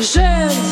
Je 0.00 0.20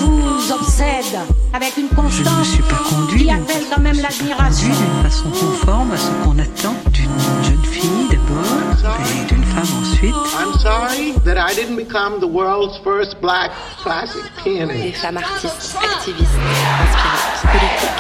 vous 0.05 0.53
obsède 0.53 1.19
avec 1.53 1.77
une 1.77 1.89
Je 1.89 1.95
ne 1.95 1.97
constance 2.03 2.47
suis 2.49 2.63
pas 2.63 2.77
conduit 2.89 3.25
qui 3.25 3.31
appelle 3.31 3.65
quand 3.75 3.81
même 3.81 3.99
l'admiration. 4.01 4.69
d'une 4.69 5.03
façon 5.11 5.29
conforme 5.31 5.93
à 5.93 5.97
ce 5.97 6.11
qu'on 6.23 6.39
attend 6.39 6.75
d'une 6.93 7.11
jeune 7.43 7.65
fille 7.65 8.09
d'abord, 8.09 9.01
et 9.01 9.25
d'une 9.27 9.43
femme 9.45 9.67
ensuite. 9.83 10.15
I'm 10.15 10.53
sorry 10.61 11.13
that 11.25 11.37
I 11.39 11.55
didn't 11.57 11.77
become 11.77 12.21
the 12.21 12.29
world's 12.31 12.79
first 12.85 13.21
black 13.21 13.51
classic 13.83 14.23
Des 14.45 14.51
pianist. 14.53 14.97
femmes 14.99 15.17
artistes, 15.17 15.77
activistes, 15.83 16.31
inspirantes, 16.83 17.43
politiques, 17.51 17.91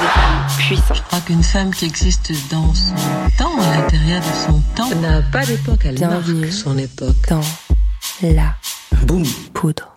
des 0.00 0.08
femmes 0.08 0.46
puissantes. 0.58 0.96
Je 0.96 1.02
crois 1.02 1.20
qu'une 1.20 1.42
femme 1.44 1.70
qui 1.72 1.84
existe 1.84 2.32
dans 2.50 2.74
son 2.74 2.94
temps, 3.38 3.52
à 3.60 3.76
l'intérieur 3.76 4.20
de 4.20 4.46
son 4.52 4.60
temps, 4.74 4.90
n'a 5.00 5.22
pas 5.22 5.46
d'époque, 5.46 5.82
elle 5.84 5.94
Bienvenue. 5.94 6.40
marque 6.40 6.52
son 6.52 6.76
époque. 6.78 7.28
dans 7.30 7.40
la 8.22 8.54
Boum. 9.06 9.22
poudre. 9.52 9.93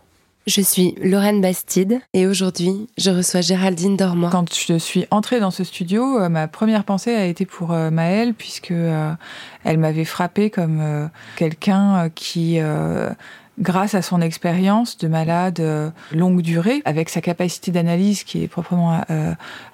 Je 0.48 0.62
suis 0.62 0.96
Lorraine 1.04 1.42
Bastide 1.42 2.00
et 2.14 2.26
aujourd'hui, 2.26 2.88
je 2.98 3.12
reçois 3.12 3.42
Géraldine 3.42 3.98
Dormois. 3.98 4.30
Quand 4.30 4.46
je 4.56 4.78
suis 4.78 5.06
entrée 5.12 5.42
dans 5.42 5.52
ce 5.52 5.66
studio, 5.66 6.22
euh, 6.22 6.30
ma 6.30 6.48
première 6.48 6.86
pensée 6.86 7.14
a 7.14 7.26
été 7.26 7.46
pour 7.46 7.74
euh, 7.74 7.92
Maëlle, 7.92 8.34
puisque 8.34 8.72
euh, 8.72 9.12
elle 9.66 9.78
m'avait 9.78 10.06
frappée 10.06 10.50
comme 10.50 11.10
quelqu'un 11.36 12.10
qui, 12.16 12.60
grâce 13.60 13.94
à 13.94 14.02
son 14.02 14.22
expérience 14.22 14.98
de 14.98 15.10
malade 15.10 15.62
longue 16.14 16.42
durée, 16.42 16.82
avec 16.86 17.10
sa 17.10 17.20
capacité 17.20 17.72
d'analyse 17.72 18.24
qui 18.24 18.42
est 18.44 18.48
proprement 18.48 19.02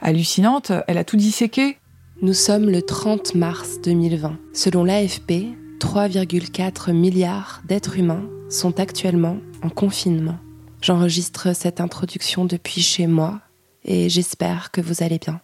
hallucinante, 0.01 0.71
elle 0.87 0.97
a 0.97 1.03
tout 1.03 1.17
disséqué. 1.17 1.77
Nous 2.23 2.33
sommes 2.33 2.67
le 2.67 2.81
30 2.81 3.35
mars 3.35 3.79
2020. 3.83 4.37
Selon 4.53 4.83
l'AFP, 4.83 5.53
3,4 5.79 6.93
milliards 6.93 7.61
d'êtres 7.67 7.99
humains 7.99 8.23
sont 8.49 8.79
actuellement 8.79 9.37
en 9.61 9.69
confinement. 9.69 10.37
J'enregistre 10.83 11.55
cette 11.55 11.79
introduction 11.79 12.43
depuis 12.43 12.81
chez 12.81 13.07
moi 13.07 13.39
et 13.85 14.09
j'espère 14.09 14.69
que 14.69 14.81
vous 14.81 15.01
allez 15.01 15.17
bien. 15.17 15.39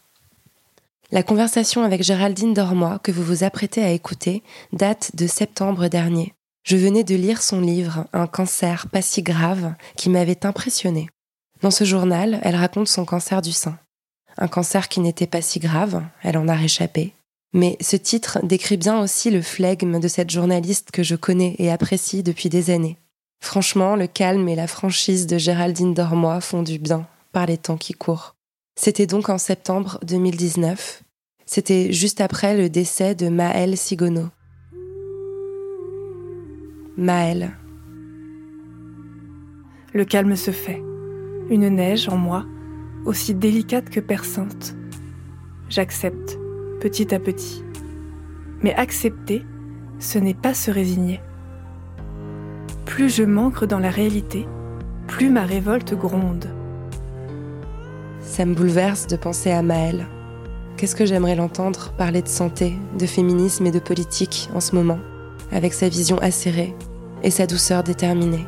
La 1.12 1.24
conversation 1.24 1.82
avec 1.82 2.04
Géraldine 2.04 2.54
Dormois 2.54 3.00
que 3.00 3.14
vous 3.14 3.24
vous 3.24 3.46
apprêtez 3.46 3.82
à 3.82 3.92
écouter 3.92 4.44
date 4.74 5.16
de 5.16 5.28
septembre 5.28 5.88
dernier. 5.88 6.34
Je 6.64 6.76
venais 6.76 7.06
de 7.06 7.16
lire 7.16 7.42
son 7.42 7.62
livre 7.62 8.06
Un 8.12 8.28
cancer 8.28 8.90
pas 8.90 9.02
si 9.02 9.24
grave 9.24 9.76
qui 9.96 10.10
m'avait 10.10 10.46
impressionné. 10.46 11.08
Dans 11.62 11.72
ce 11.72 11.86
journal, 11.86 12.42
elle 12.44 12.58
raconte 12.58 12.90
son 12.90 13.06
cancer 13.06 13.42
du 13.42 13.54
sein. 13.54 13.80
Un 14.38 14.50
cancer 14.50 14.90
qui 14.90 15.00
n'était 15.00 15.26
pas 15.26 15.42
si 15.42 15.60
grave, 15.60 16.04
elle 16.22 16.38
en 16.38 16.50
a 16.50 16.56
réchappé. 16.56 17.14
Mais 17.54 17.78
ce 17.80 17.96
titre 17.96 18.40
décrit 18.44 18.76
bien 18.76 19.00
aussi 19.00 19.32
le 19.32 19.42
flegme 19.42 20.02
de 20.02 20.08
cette 20.10 20.32
journaliste 20.32 20.92
que 20.92 21.02
je 21.02 21.16
connais 21.16 21.56
et 21.60 21.72
apprécie 21.72 22.24
depuis 22.24 22.50
des 22.50 22.72
années. 22.72 22.98
Franchement, 23.40 23.96
le 23.96 24.08
calme 24.08 24.48
et 24.50 24.56
la 24.56 24.68
franchise 24.68 25.26
de 25.26 25.38
Géraldine 25.38 25.94
Dormois 25.94 26.42
font 26.42 26.62
du 26.62 26.78
bien 26.78 27.08
par 27.32 27.46
les 27.46 27.58
temps 27.58 27.78
qui 27.78 27.94
courent. 27.94 28.36
C'était 28.76 29.08
donc 29.08 29.30
en 29.30 29.38
septembre 29.38 30.00
2019. 30.04 31.04
C'était 31.46 31.92
juste 31.92 32.22
après 32.22 32.56
le 32.56 32.70
décès 32.70 33.16
de 33.16 33.30
Maëlle 33.30 33.78
Sigono. 33.78 34.30
Maëlle, 36.96 37.52
Le 39.94 40.06
calme 40.06 40.36
se 40.36 40.52
fait. 40.52 40.84
Une 41.50 41.70
neige 41.70 42.10
en 42.10 42.18
moi, 42.18 42.46
aussi 43.06 43.34
délicate 43.34 43.90
que 43.90 44.00
perçante. 44.00 44.76
J'accepte, 45.70 46.38
petit 46.82 47.16
à 47.16 47.20
petit. 47.20 47.64
Mais 48.62 48.74
accepter, 48.76 49.44
ce 50.00 50.20
n'est 50.20 50.34
pas 50.34 50.54
se 50.54 50.72
résigner. 50.72 51.22
Plus 52.90 53.16
je 53.16 53.22
m'ancre 53.24 53.68
dans 53.68 53.78
la 53.78 53.92
réalité, 53.92 54.48
plus 55.08 55.30
ma 55.30 55.46
révolte 55.46 55.94
gronde. 55.94 56.48
ça 58.20 58.46
me 58.46 58.56
bouleverse 58.56 59.06
de 59.06 59.16
penser 59.16 59.52
à 59.52 59.62
Maëlle. 59.62 60.08
Qu'est-ce 60.76 60.96
que 60.96 61.06
j'aimerais 61.06 61.36
l'entendre 61.36 61.94
parler 62.00 62.24
de 62.24 62.28
santé, 62.28 62.74
de 62.98 63.06
féminisme 63.06 63.68
et 63.68 63.72
de 63.72 63.78
politique 63.78 64.50
en 64.56 64.60
ce 64.60 64.74
moment, 64.74 64.98
avec 65.52 65.74
sa 65.74 65.88
vision 65.88 66.18
acérée 66.18 66.76
et 67.22 67.30
sa 67.30 67.46
douceur 67.46 67.84
déterminée. 67.84 68.48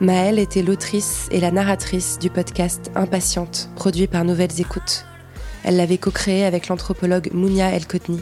Maëlle 0.00 0.38
était 0.38 0.62
l'autrice 0.62 1.26
et 1.32 1.40
la 1.40 1.50
narratrice 1.50 2.20
du 2.20 2.30
podcast 2.30 2.92
Impatiente, 2.94 3.68
produit 3.74 4.06
par 4.06 4.24
Nouvelles 4.24 4.60
Écoutes. 4.60 5.04
Elle 5.64 5.76
l'avait 5.76 5.98
co-créé 5.98 6.44
avec 6.44 6.68
l'anthropologue 6.68 7.30
Mounia 7.32 7.72
El-Kotni. 7.72 8.20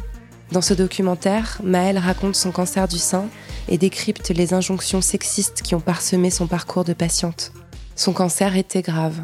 Dans 0.52 0.60
ce 0.60 0.74
documentaire, 0.74 1.60
Maëlle 1.62 1.98
raconte 1.98 2.36
son 2.36 2.52
cancer 2.52 2.86
du 2.86 2.98
sein 2.98 3.28
et 3.68 3.78
décrypte 3.78 4.30
les 4.30 4.54
injonctions 4.54 5.00
sexistes 5.00 5.62
qui 5.62 5.74
ont 5.74 5.80
parsemé 5.80 6.30
son 6.30 6.46
parcours 6.46 6.84
de 6.84 6.92
patiente. 6.92 7.52
Son 7.96 8.12
cancer 8.12 8.56
était 8.56 8.82
grave. 8.82 9.20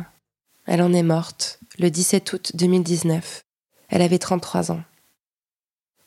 Elle 0.66 0.82
en 0.82 0.92
est 0.92 1.02
morte 1.02 1.60
le 1.78 1.90
17 1.90 2.32
août 2.32 2.52
2019. 2.54 3.42
Elle 3.88 4.02
avait 4.02 4.18
33 4.18 4.72
ans. 4.72 4.82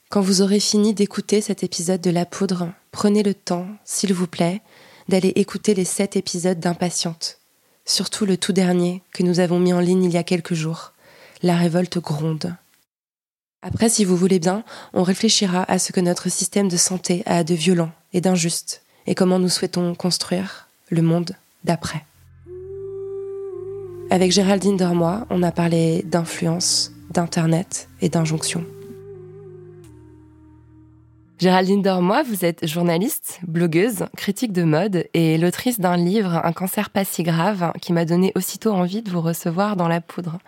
Quand 0.10 0.22
vous 0.22 0.42
aurez 0.42 0.60
fini 0.60 0.94
d'écouter 0.94 1.42
cet 1.42 1.64
épisode 1.64 2.02
de 2.02 2.12
La 2.12 2.26
Poudre, 2.26 2.72
prenez 2.92 3.24
le 3.24 3.34
temps, 3.34 3.68
s'il 3.84 4.14
vous 4.14 4.28
plaît, 4.28 4.62
d'aller 5.10 5.34
écouter 5.36 5.74
les 5.74 5.86
sept 5.86 6.16
épisodes 6.16 6.60
d'Impatiente. 6.60 7.40
Surtout 7.86 8.26
le 8.26 8.38
tout 8.38 8.54
dernier 8.54 9.02
que 9.12 9.24
nous 9.24 9.40
avons 9.40 9.60
mis 9.60 9.74
en 9.74 9.80
ligne 9.80 10.04
il 10.04 10.14
y 10.14 10.18
a 10.18 10.24
quelques 10.24 10.54
jours. 10.54 10.94
La 11.42 11.58
révolte 11.58 11.98
gronde. 11.98 12.56
Après, 13.66 13.88
si 13.88 14.04
vous 14.04 14.18
voulez 14.18 14.40
bien, 14.40 14.64
on 14.94 15.04
réfléchira 15.04 15.64
à 15.72 15.80
ce 15.80 15.94
que 15.94 16.02
notre 16.02 16.30
système 16.30 16.68
de 16.68 16.76
santé 16.76 17.24
a 17.26 17.46
de 17.46 17.54
violent 17.54 17.92
et 18.12 18.20
d'injuste, 18.20 18.82
et 19.08 19.16
comment 19.16 19.40
nous 19.40 19.48
souhaitons 19.48 19.96
construire 19.96 20.68
le 20.90 21.02
monde 21.02 21.32
d'après. 21.64 22.04
Avec 24.10 24.34
Géraldine 24.34 24.76
Dormois, 24.76 25.26
on 25.30 25.42
a 25.44 25.52
parlé 25.54 26.04
d'influence, 26.04 26.92
d'internet 27.10 27.88
et 28.02 28.10
d'injonction. 28.10 28.66
Géraldine 31.44 31.82
Dormois, 31.82 32.24
vous 32.24 32.46
êtes 32.46 32.66
journaliste, 32.66 33.42
blogueuse, 33.46 34.06
critique 34.16 34.54
de 34.54 34.64
mode 34.64 35.10
et 35.14 35.38
l'autrice 35.38 35.78
d'un 35.78 35.98
livre, 35.98 36.40
Un 36.46 36.54
cancer 36.54 36.90
pas 36.90 37.04
si 37.04 37.22
grave, 37.22 37.74
qui 37.82 37.92
m'a 37.92 38.06
donné 38.06 38.32
aussitôt 38.36 38.72
envie 38.72 39.02
de 39.02 39.10
vous 39.10 39.20
recevoir 39.20 39.76
dans 39.76 39.90
la 39.90 40.00
poudre. 40.00 40.40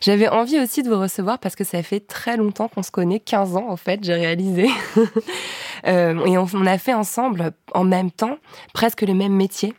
J'avais 0.00 0.28
envie 0.28 0.60
aussi 0.60 0.84
de 0.84 0.88
vous 0.88 1.00
recevoir 1.00 1.40
parce 1.40 1.56
que 1.56 1.64
ça 1.64 1.82
fait 1.82 1.98
très 1.98 2.36
longtemps 2.36 2.68
qu'on 2.68 2.84
se 2.84 2.92
connaît, 2.92 3.18
15 3.18 3.56
ans 3.56 3.66
en 3.68 3.76
fait, 3.76 4.04
j'ai 4.04 4.14
réalisé. 4.14 4.68
Euh, 5.86 6.24
et 6.24 6.38
on 6.38 6.66
a 6.66 6.78
fait 6.78 6.94
ensemble, 6.94 7.52
en 7.72 7.84
même 7.84 8.10
temps, 8.10 8.38
presque 8.72 9.02
le 9.02 9.12
même 9.12 9.34
métier 9.34 9.74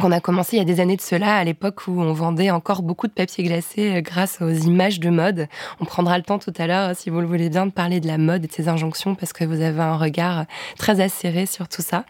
qu'on 0.00 0.12
a 0.12 0.20
commencé 0.20 0.56
il 0.56 0.58
y 0.58 0.62
a 0.62 0.64
des 0.64 0.80
années 0.80 0.96
de 0.96 1.00
cela, 1.00 1.36
à 1.36 1.44
l'époque 1.44 1.86
où 1.86 2.00
on 2.00 2.12
vendait 2.12 2.50
encore 2.50 2.82
beaucoup 2.82 3.06
de 3.06 3.12
papier 3.12 3.44
glacé 3.44 3.96
euh, 3.96 4.00
grâce 4.00 4.40
aux 4.40 4.50
images 4.50 4.98
de 4.98 5.10
mode. 5.10 5.46
On 5.80 5.84
prendra 5.84 6.16
le 6.16 6.24
temps 6.24 6.38
tout 6.38 6.54
à 6.56 6.66
l'heure, 6.66 6.96
si 6.96 7.10
vous 7.10 7.20
le 7.20 7.26
voulez 7.26 7.50
bien, 7.50 7.66
de 7.66 7.70
parler 7.70 8.00
de 8.00 8.06
la 8.06 8.18
mode 8.18 8.44
et 8.44 8.48
de 8.48 8.52
ses 8.52 8.68
injonctions, 8.68 9.14
parce 9.14 9.32
que 9.32 9.44
vous 9.44 9.60
avez 9.60 9.80
un 9.80 9.96
regard 9.96 10.46
très 10.78 11.00
acéré 11.00 11.46
sur 11.46 11.68
tout 11.68 11.82
ça. 11.82 12.04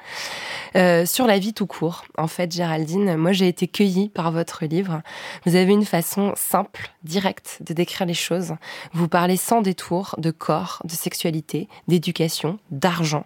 Euh, 0.76 1.04
sur 1.04 1.26
la 1.26 1.38
vie 1.38 1.52
tout 1.52 1.66
court, 1.66 2.04
en 2.16 2.28
fait, 2.28 2.52
Géraldine, 2.52 3.16
moi 3.16 3.32
j'ai 3.32 3.48
été 3.48 3.66
cueillie 3.66 4.08
par 4.08 4.30
votre 4.30 4.64
livre. 4.64 5.02
Vous 5.44 5.56
avez 5.56 5.72
une 5.72 5.84
façon 5.84 6.32
simple, 6.36 6.92
directe 7.02 7.58
de 7.60 7.74
décrire 7.74 8.06
les 8.06 8.14
choses. 8.14 8.54
Vous 8.92 9.08
parlez 9.08 9.36
sans 9.36 9.62
détour 9.62 10.14
de 10.18 10.30
corps, 10.30 10.80
de 10.84 10.92
sexualité, 10.92 11.68
d'éducation, 11.88 12.58
d'argent. 12.70 13.24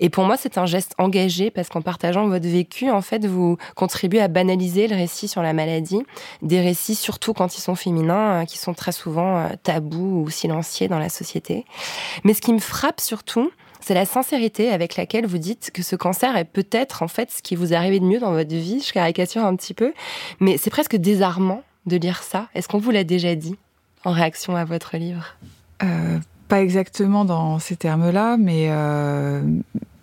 Et 0.00 0.10
pour 0.10 0.24
moi, 0.24 0.36
c'est 0.36 0.58
un 0.58 0.66
geste 0.66 0.94
engagé 0.98 1.50
parce 1.50 1.68
qu'en 1.68 1.80
partageant 1.80 2.28
votre 2.28 2.46
vécu, 2.46 2.90
en 2.90 3.00
fait, 3.00 3.24
vous 3.24 3.56
contribuez 3.94 4.20
à 4.20 4.26
banaliser 4.26 4.88
le 4.88 4.96
récit 4.96 5.28
sur 5.28 5.40
la 5.40 5.52
maladie, 5.52 6.02
des 6.42 6.60
récits 6.60 6.96
surtout 6.96 7.32
quand 7.32 7.56
ils 7.56 7.60
sont 7.60 7.76
féminins, 7.76 8.42
euh, 8.42 8.44
qui 8.44 8.58
sont 8.58 8.74
très 8.74 8.90
souvent 8.90 9.38
euh, 9.38 9.48
tabous 9.62 10.24
ou 10.24 10.30
silenciés 10.30 10.88
dans 10.88 10.98
la 10.98 11.08
société. 11.08 11.64
Mais 12.24 12.34
ce 12.34 12.40
qui 12.40 12.52
me 12.52 12.58
frappe 12.58 13.00
surtout, 13.00 13.52
c'est 13.78 13.94
la 13.94 14.04
sincérité 14.04 14.70
avec 14.70 14.96
laquelle 14.96 15.26
vous 15.26 15.38
dites 15.38 15.70
que 15.72 15.84
ce 15.84 15.94
cancer 15.94 16.36
est 16.36 16.44
peut-être 16.44 17.04
en 17.04 17.08
fait 17.08 17.30
ce 17.30 17.40
qui 17.40 17.54
vous 17.54 17.72
arrivé 17.72 18.00
de 18.00 18.04
mieux 18.04 18.18
dans 18.18 18.32
votre 18.32 18.52
vie. 18.52 18.82
Je 18.84 18.92
caricature 18.92 19.44
un 19.44 19.54
petit 19.54 19.74
peu, 19.74 19.92
mais 20.40 20.56
c'est 20.58 20.70
presque 20.70 20.96
désarmant 20.96 21.62
de 21.86 21.96
lire 21.96 22.24
ça. 22.24 22.48
Est-ce 22.56 22.66
qu'on 22.66 22.78
vous 22.78 22.90
l'a 22.90 23.04
déjà 23.04 23.36
dit 23.36 23.54
en 24.04 24.10
réaction 24.10 24.56
à 24.56 24.64
votre 24.64 24.96
livre? 24.96 25.36
Euh, 25.84 26.18
pas 26.48 26.62
exactement 26.62 27.24
dans 27.24 27.60
ces 27.60 27.76
termes-là, 27.76 28.38
mais, 28.38 28.70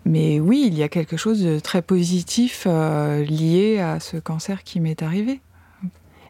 mais 0.06 0.40
oui, 0.40 0.64
il 0.68 0.78
y 0.78 0.84
a 0.84 0.90
quelque 0.90 1.18
chose 1.18 1.44
de 1.44 1.60
très 1.60 1.82
positif 1.82 2.66
euh, 2.68 3.24
lié 3.24 3.80
à 3.80 4.00
ce 4.00 4.18
cancer 4.18 4.64
qui 4.64 4.80
m'est 4.80 5.02
arrivé. 5.02 5.42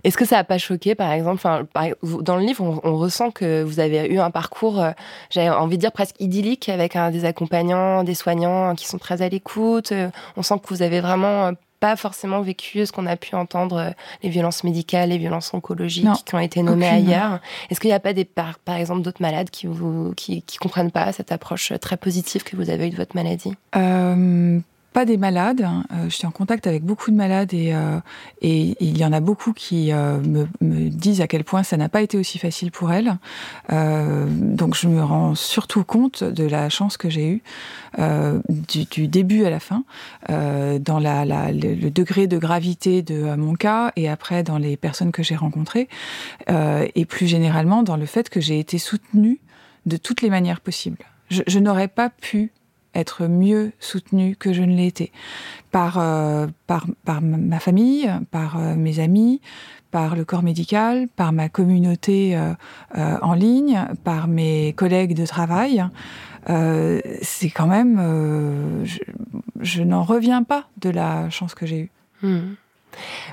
Est-ce 0.03 0.17
que 0.17 0.25
ça 0.25 0.37
n'a 0.37 0.43
pas 0.43 0.57
choqué, 0.57 0.95
par 0.95 1.11
exemple 1.11 1.41
Dans 2.03 2.35
le 2.35 2.43
livre, 2.43 2.81
on, 2.83 2.97
ressent 2.97 3.29
que 3.31 3.61
vous 3.61 3.79
avez 3.79 4.07
eu 4.07 4.19
un 4.19 4.31
parcours, 4.31 4.81
euh, 4.81 4.91
j'avais 5.29 5.49
envie 5.49 5.77
de 5.77 5.81
dire 5.81 5.91
presque 5.91 6.15
idyllique, 6.19 6.69
avec 6.69 6.95
un, 6.95 7.11
des 7.11 7.25
accompagnants, 7.25 8.03
des 8.03 8.15
soignants 8.15 8.73
qui 8.75 8.87
sont 8.87 8.97
très 8.97 9.21
à 9.21 9.29
l'écoute. 9.29 9.91
Euh, 9.91 10.09
On 10.37 10.43
sent 10.43 10.55
que 10.59 10.73
vous 10.73 10.81
avez 10.81 11.01
vraiment 11.01 11.47
euh, 11.47 11.51
pas 11.81 11.95
forcément 11.95 12.41
vécu 12.41 12.85
ce 12.85 12.91
qu'on 12.91 13.07
a 13.07 13.17
pu 13.17 13.35
entendre, 13.35 13.77
euh, 13.77 13.89
les 14.23 14.29
violences 14.29 14.63
médicales, 14.63 15.09
les 15.09 15.17
violences 15.17 15.53
oncologiques 15.53 16.07
qui 16.25 16.35
ont 16.35 16.39
été 16.39 16.61
nommées 16.61 16.87
ailleurs. 16.87 17.39
Est-ce 17.69 17.79
qu'il 17.81 17.89
n'y 17.89 17.95
a 17.95 17.99
pas 17.99 18.13
des, 18.13 18.23
par, 18.23 18.59
par 18.59 18.75
exemple 18.75 19.01
d'autres 19.01 19.21
malades 19.21 19.49
qui 19.49 19.65
vous 19.65 20.13
qui, 20.15 20.43
qui 20.43 20.57
comprennent 20.57 20.91
pas 20.91 21.11
cette 21.11 21.31
approche 21.31 21.73
très 21.81 21.97
positive 21.97 22.43
que 22.43 22.55
vous 22.55 22.69
avez 22.69 22.87
eue 22.87 22.91
de 22.91 22.95
votre 22.95 23.15
maladie? 23.15 23.53
Euh, 23.75 24.59
pas 24.93 25.05
des 25.05 25.17
malades. 25.17 25.61
Euh, 25.61 26.05
je 26.05 26.15
suis 26.15 26.27
en 26.27 26.31
contact 26.31 26.67
avec 26.67 26.83
beaucoup 26.83 27.11
de 27.11 27.15
malades 27.15 27.53
et, 27.53 27.73
euh, 27.73 27.99
et 28.41 28.75
il 28.79 28.97
y 28.97 29.05
en 29.05 29.13
a 29.13 29.19
beaucoup 29.19 29.53
qui 29.53 29.91
euh, 29.91 30.19
me, 30.19 30.47
me, 30.59 30.89
disent 30.89 31.21
à 31.21 31.27
quel 31.27 31.43
point 31.43 31.63
ça 31.63 31.77
n'a 31.77 31.89
pas 31.89 32.01
été 32.01 32.17
aussi 32.17 32.37
facile 32.37 32.71
pour 32.71 32.91
elles. 32.91 33.17
Euh, 33.71 34.25
donc 34.29 34.75
je 34.75 34.87
me 34.87 35.01
rends 35.03 35.35
surtout 35.35 35.83
compte 35.83 36.23
de 36.23 36.43
la 36.43 36.69
chance 36.69 36.97
que 36.97 37.09
j'ai 37.09 37.29
eue 37.29 37.43
du, 38.49 38.85
du, 38.85 39.07
début 39.07 39.45
à 39.45 39.49
la 39.49 39.59
fin, 39.59 39.83
dans 40.29 40.99
la, 40.99 41.25
la, 41.25 41.51
le, 41.51 41.73
le, 41.75 41.89
degré 41.89 42.27
de 42.27 42.37
gravité 42.37 43.01
de 43.01 43.35
mon 43.35 43.53
cas 43.53 43.91
et 43.95 44.07
après 44.07 44.43
dans 44.43 44.57
les 44.57 44.77
personnes 44.77 45.11
que 45.11 45.23
j'ai 45.23 45.35
rencontrées 45.35 45.89
et 46.47 47.05
plus 47.05 47.27
généralement 47.27 47.83
dans 47.83 47.97
le 47.97 48.05
fait 48.05 48.29
que 48.29 48.39
j'ai 48.39 48.59
été 48.59 48.77
soutenue 48.77 49.39
de 49.85 49.97
toutes 49.97 50.21
les 50.21 50.29
manières 50.29 50.61
possibles. 50.61 51.03
Je, 51.29 51.41
je 51.47 51.59
n'aurais 51.59 51.87
pas 51.87 52.09
pu 52.09 52.51
être 52.95 53.27
mieux 53.27 53.71
soutenue 53.79 54.35
que 54.35 54.53
je 54.53 54.63
ne 54.63 54.75
l'ai 54.75 54.87
été 54.87 55.11
par, 55.71 55.97
euh, 55.97 56.47
par, 56.67 56.85
par 57.05 57.21
ma 57.21 57.59
famille, 57.59 58.11
par 58.31 58.57
euh, 58.57 58.75
mes 58.75 58.99
amis, 58.99 59.41
par 59.91 60.15
le 60.15 60.25
corps 60.25 60.43
médical, 60.43 61.07
par 61.15 61.31
ma 61.31 61.49
communauté 61.49 62.35
euh, 62.35 62.53
en 63.21 63.33
ligne, 63.33 63.85
par 64.03 64.27
mes 64.27 64.73
collègues 64.73 65.15
de 65.15 65.25
travail. 65.25 65.83
C'est 66.47 67.49
quand 67.49 67.67
même... 67.67 68.85
Je, 69.59 69.83
n'en 69.83 70.03
reviens 70.03 70.43
pas 70.43 70.67
de 70.77 70.89
la 70.89 71.29
chance 71.29 71.53
que 71.53 71.65
j'ai 71.65 71.79
eue. 71.81 71.91
Mmh. 72.23 72.39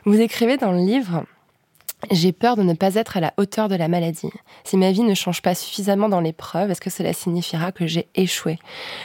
Vous 0.04 0.20
écrivez 0.20 0.56
dans 0.56 0.72
le 0.72 0.78
livre 0.78 1.24
j'ai 2.10 2.32
peur 2.32 2.56
de 2.56 2.62
ne 2.62 2.74
pas 2.74 2.94
être 2.94 3.16
à 3.16 3.20
la 3.20 3.34
hauteur 3.36 3.68
de 3.68 3.74
la 3.74 3.88
maladie. 3.88 4.30
Si 4.64 4.76
ma 4.76 4.92
vie 4.92 5.02
ne 5.02 5.14
change 5.14 5.42
pas 5.42 5.54
suffisamment 5.54 6.08
dans 6.08 6.20
l'épreuve, 6.20 6.70
est-ce 6.70 6.80
que 6.80 6.90
cela 6.90 7.12
signifiera 7.12 7.72
que 7.72 7.86
j'ai 7.86 8.08
échoué? 8.14 8.58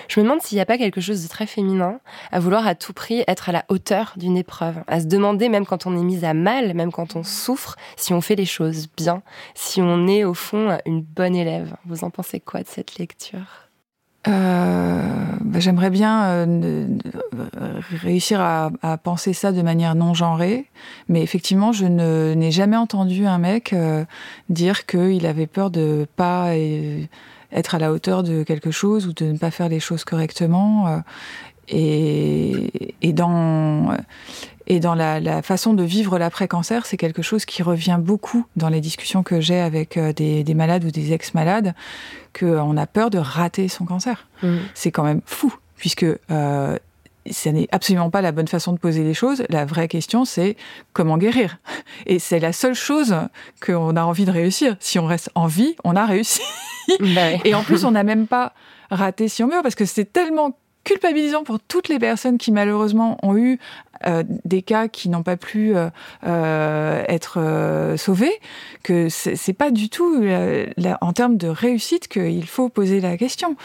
Je 0.07 0.19
me 0.19 0.25
demande 0.25 0.41
s'il 0.41 0.57
n'y 0.57 0.61
a 0.61 0.65
pas 0.65 0.77
quelque 0.77 1.01
chose 1.01 1.23
de 1.23 1.27
très 1.27 1.47
féminin 1.47 1.99
à 2.31 2.39
vouloir 2.39 2.67
à 2.67 2.75
tout 2.75 2.93
prix 2.93 3.23
être 3.27 3.49
à 3.49 3.51
la 3.51 3.65
hauteur 3.69 4.13
d'une 4.17 4.37
épreuve, 4.37 4.83
à 4.87 4.99
se 4.99 5.05
demander 5.05 5.49
même 5.49 5.65
quand 5.65 5.85
on 5.85 5.97
est 5.97 6.03
mis 6.03 6.23
à 6.23 6.33
mal, 6.33 6.73
même 6.73 6.91
quand 6.91 7.15
on 7.15 7.23
souffre, 7.23 7.75
si 7.97 8.13
on 8.13 8.21
fait 8.21 8.35
les 8.35 8.45
choses 8.45 8.87
bien, 8.95 9.23
si 9.55 9.81
on 9.81 10.07
est 10.07 10.23
au 10.23 10.33
fond 10.33 10.77
une 10.85 11.01
bonne 11.01 11.35
élève. 11.35 11.75
Vous 11.85 12.03
en 12.03 12.09
pensez 12.09 12.39
quoi 12.39 12.61
de 12.61 12.67
cette 12.67 12.97
lecture? 12.97 13.63
Bah, 14.25 15.59
J'aimerais 15.59 15.89
bien 15.89 16.23
euh, 16.25 16.87
réussir 18.01 18.41
à, 18.41 18.71
à, 18.81 18.97
penser 18.97 19.33
ça 19.33 19.51
de 19.51 19.61
manière 19.61 19.93
non 19.93 20.13
genrée, 20.13 20.65
mais 21.07 21.21
effectivement, 21.21 21.71
je 21.71 21.85
n'ai 21.85 22.51
jamais 22.51 22.77
entendu 22.77 23.27
un 23.27 23.37
mec 23.37 23.71
euh, 23.73 24.03
dire 24.49 24.85
qu'il 24.85 25.25
avait 25.25 25.47
peur 25.47 25.69
de 25.69 26.07
pas 26.15 26.55
être 27.51 27.75
à 27.75 27.79
la 27.79 27.91
hauteur 27.91 28.23
de 28.23 28.43
quelque 28.43 28.71
chose 28.71 29.07
ou 29.07 29.13
de 29.13 29.25
ne 29.25 29.37
pas 29.37 29.51
faire 29.51 29.69
les 29.69 29.79
choses 29.79 30.03
correctement. 30.03 30.87
Euh, 30.87 30.97
et, 31.69 32.95
et 33.01 33.13
dans 33.13 33.95
et 34.67 34.79
dans 34.79 34.95
la, 34.95 35.19
la 35.19 35.41
façon 35.41 35.73
de 35.73 35.83
vivre 35.83 36.17
l'après-cancer, 36.17 36.85
c'est 36.85 36.97
quelque 36.97 37.21
chose 37.21 37.45
qui 37.45 37.63
revient 37.63 37.97
beaucoup 37.99 38.45
dans 38.55 38.69
les 38.69 38.81
discussions 38.81 39.23
que 39.23 39.41
j'ai 39.41 39.59
avec 39.59 39.97
euh, 39.97 40.13
des, 40.13 40.43
des, 40.43 40.53
malades 40.53 40.85
ou 40.85 40.91
des 40.91 41.13
ex-malades, 41.13 41.73
qu'on 42.37 42.77
a 42.77 42.87
peur 42.87 43.09
de 43.09 43.17
rater 43.17 43.67
son 43.67 43.85
cancer. 43.85 44.27
Mmh. 44.41 44.57
C'est 44.73 44.91
quand 44.91 45.03
même 45.03 45.21
fou, 45.25 45.53
puisque 45.75 46.05
euh, 46.31 46.77
ce 47.29 47.49
n'est 47.49 47.67
absolument 47.71 48.09
pas 48.09 48.21
la 48.21 48.31
bonne 48.31 48.47
façon 48.47 48.73
de 48.73 48.79
poser 48.79 49.03
les 49.03 49.13
choses. 49.13 49.43
La 49.49 49.65
vraie 49.65 49.87
question, 49.87 50.25
c'est 50.25 50.55
comment 50.93 51.17
guérir. 51.17 51.57
Et 52.05 52.19
c'est 52.19 52.39
la 52.39 52.53
seule 52.53 52.75
chose 52.75 53.15
qu'on 53.65 53.95
a 53.95 54.03
envie 54.03 54.25
de 54.25 54.31
réussir. 54.31 54.75
Si 54.79 54.99
on 54.99 55.05
reste 55.05 55.29
en 55.35 55.47
vie, 55.47 55.75
on 55.83 55.95
a 55.95 56.05
réussi. 56.05 56.41
Bah. 56.99 57.31
Et 57.43 57.53
en 57.53 57.63
plus, 57.63 57.85
on 57.85 57.91
n'a 57.91 58.03
même 58.03 58.27
pas 58.27 58.53
raté 58.89 59.27
si 59.27 59.43
on 59.43 59.47
meurt, 59.47 59.63
parce 59.63 59.75
que 59.75 59.85
c'est 59.85 60.11
tellement 60.11 60.55
culpabilisant 60.83 61.43
pour 61.43 61.59
toutes 61.59 61.87
les 61.87 61.99
personnes 61.99 62.37
qui 62.37 62.51
malheureusement 62.51 63.17
ont 63.23 63.37
eu 63.37 63.53
euh, 63.53 63.92
des 64.45 64.61
cas 64.61 64.87
qui 64.87 65.09
n'ont 65.09 65.23
pas 65.23 65.37
pu 65.37 65.75
euh, 65.75 65.89
euh, 66.25 67.03
être 67.07 67.39
euh, 67.39 67.97
sauvés, 67.97 68.33
que 68.83 69.07
c'est 69.09 69.53
pas 69.53 69.71
du 69.71 69.89
tout 69.89 70.21
euh, 70.21 70.67
en 71.01 71.13
termes 71.13 71.37
de 71.37 71.47
réussite 71.47 72.07
qu'il 72.07 72.45
faut 72.45 72.69
poser 72.69 72.99
la 73.01 73.17
question. 73.17 73.55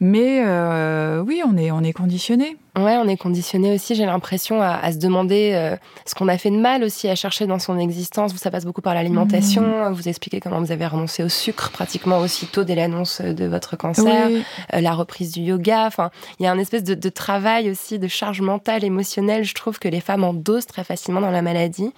Mais 0.00 0.42
euh, 0.44 1.22
oui, 1.26 1.42
on 1.46 1.56
est, 1.56 1.70
on 1.70 1.82
est 1.82 1.92
conditionné. 1.92 2.56
Ouais, 2.76 2.96
on 2.96 3.06
est 3.06 3.16
conditionné 3.16 3.72
aussi, 3.72 3.94
j'ai 3.94 4.04
l'impression, 4.04 4.60
à, 4.60 4.70
à, 4.70 4.90
se 4.90 4.98
demander 4.98 5.52
euh, 5.54 5.76
ce 6.06 6.16
qu'on 6.16 6.26
a 6.26 6.36
fait 6.36 6.50
de 6.50 6.56
mal 6.56 6.82
aussi 6.82 7.08
à 7.08 7.14
chercher 7.14 7.46
dans 7.46 7.60
son 7.60 7.78
existence. 7.78 8.34
Ça 8.34 8.50
passe 8.50 8.64
beaucoup 8.64 8.80
par 8.80 8.94
l'alimentation. 8.94 9.62
Mmh. 9.62 9.92
Vous 9.92 10.08
expliquez 10.08 10.40
comment 10.40 10.60
vous 10.60 10.72
avez 10.72 10.86
renoncé 10.86 11.22
au 11.22 11.28
sucre 11.28 11.70
pratiquement 11.70 12.18
aussitôt 12.18 12.64
dès 12.64 12.74
l'annonce 12.74 13.20
de 13.20 13.44
votre 13.46 13.76
cancer, 13.76 14.26
oui. 14.26 14.44
euh, 14.74 14.80
la 14.80 14.92
reprise 14.92 15.30
du 15.30 15.42
yoga. 15.42 15.86
Enfin, 15.86 16.10
il 16.40 16.42
y 16.42 16.46
a 16.46 16.52
un 16.52 16.58
espèce 16.58 16.82
de, 16.82 16.94
de, 16.94 17.08
travail 17.08 17.70
aussi, 17.70 18.00
de 18.00 18.08
charge 18.08 18.40
mentale, 18.40 18.82
émotionnelle, 18.82 19.44
je 19.44 19.54
trouve, 19.54 19.73
que 19.78 19.88
les 19.88 20.00
femmes 20.00 20.24
endosent 20.24 20.66
très 20.66 20.84
facilement 20.84 21.20
dans 21.20 21.30
la 21.30 21.42
maladie. 21.42 21.92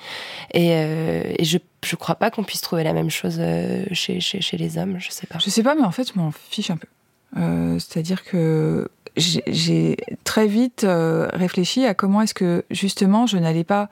Et, 0.53 0.73
euh, 0.73 1.35
je 1.41 1.59
je 1.87 1.97
crois 1.97 2.17
pas 2.17 2.31
qu'on 2.31 2.43
puisse 2.43 2.61
trouver 2.61 2.85
la 2.85 2.93
même 2.93 3.11
chose 3.11 3.37
euh, 3.39 3.85
chez, 3.93 4.21
chez, 4.21 4.57
les 4.57 4.79
hommes, 4.79 4.97
je 4.99 5.11
sais 5.11 5.27
pas. 5.27 5.39
Je 5.39 5.51
sais 5.51 5.63
pas, 5.63 5.75
mais 5.75 5.85
en 5.85 5.93
fait, 5.93 6.11
je 6.13 6.19
m'en 6.19 6.33
fiche 6.33 6.71
un 6.71 6.77
peu. 6.77 6.89
Euh, 7.37 7.79
C'est-à-dire 7.79 8.25
que 8.25 8.89
j'ai 9.17 9.97
très 10.25 10.47
vite 10.47 10.85
euh, 10.85 11.29
réfléchi 11.33 11.87
à 11.87 11.95
comment 11.95 12.21
est-ce 12.21 12.35
que 12.35 12.67
justement 12.71 13.27
je 13.27 13.39
n'allais 13.39 13.65
pas 13.65 13.89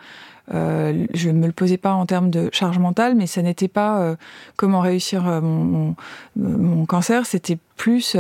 je 0.51 1.31
me 1.31 1.47
le 1.47 1.53
posais 1.53 1.79
pas 1.79 1.95
en 1.95 2.05
termes 2.05 2.29
de 2.29 2.51
charge 2.53 2.79
mentale 2.79 3.15
mais 3.15 3.27
ça 3.27 3.41
n'était 3.41 3.69
pas 3.69 4.15
comment 4.57 4.81
réussir 4.81 5.23
mon, 5.23 5.97
mon 6.37 6.85
cancer 6.85 7.25
c'était 7.25 7.57
plus 7.79 8.15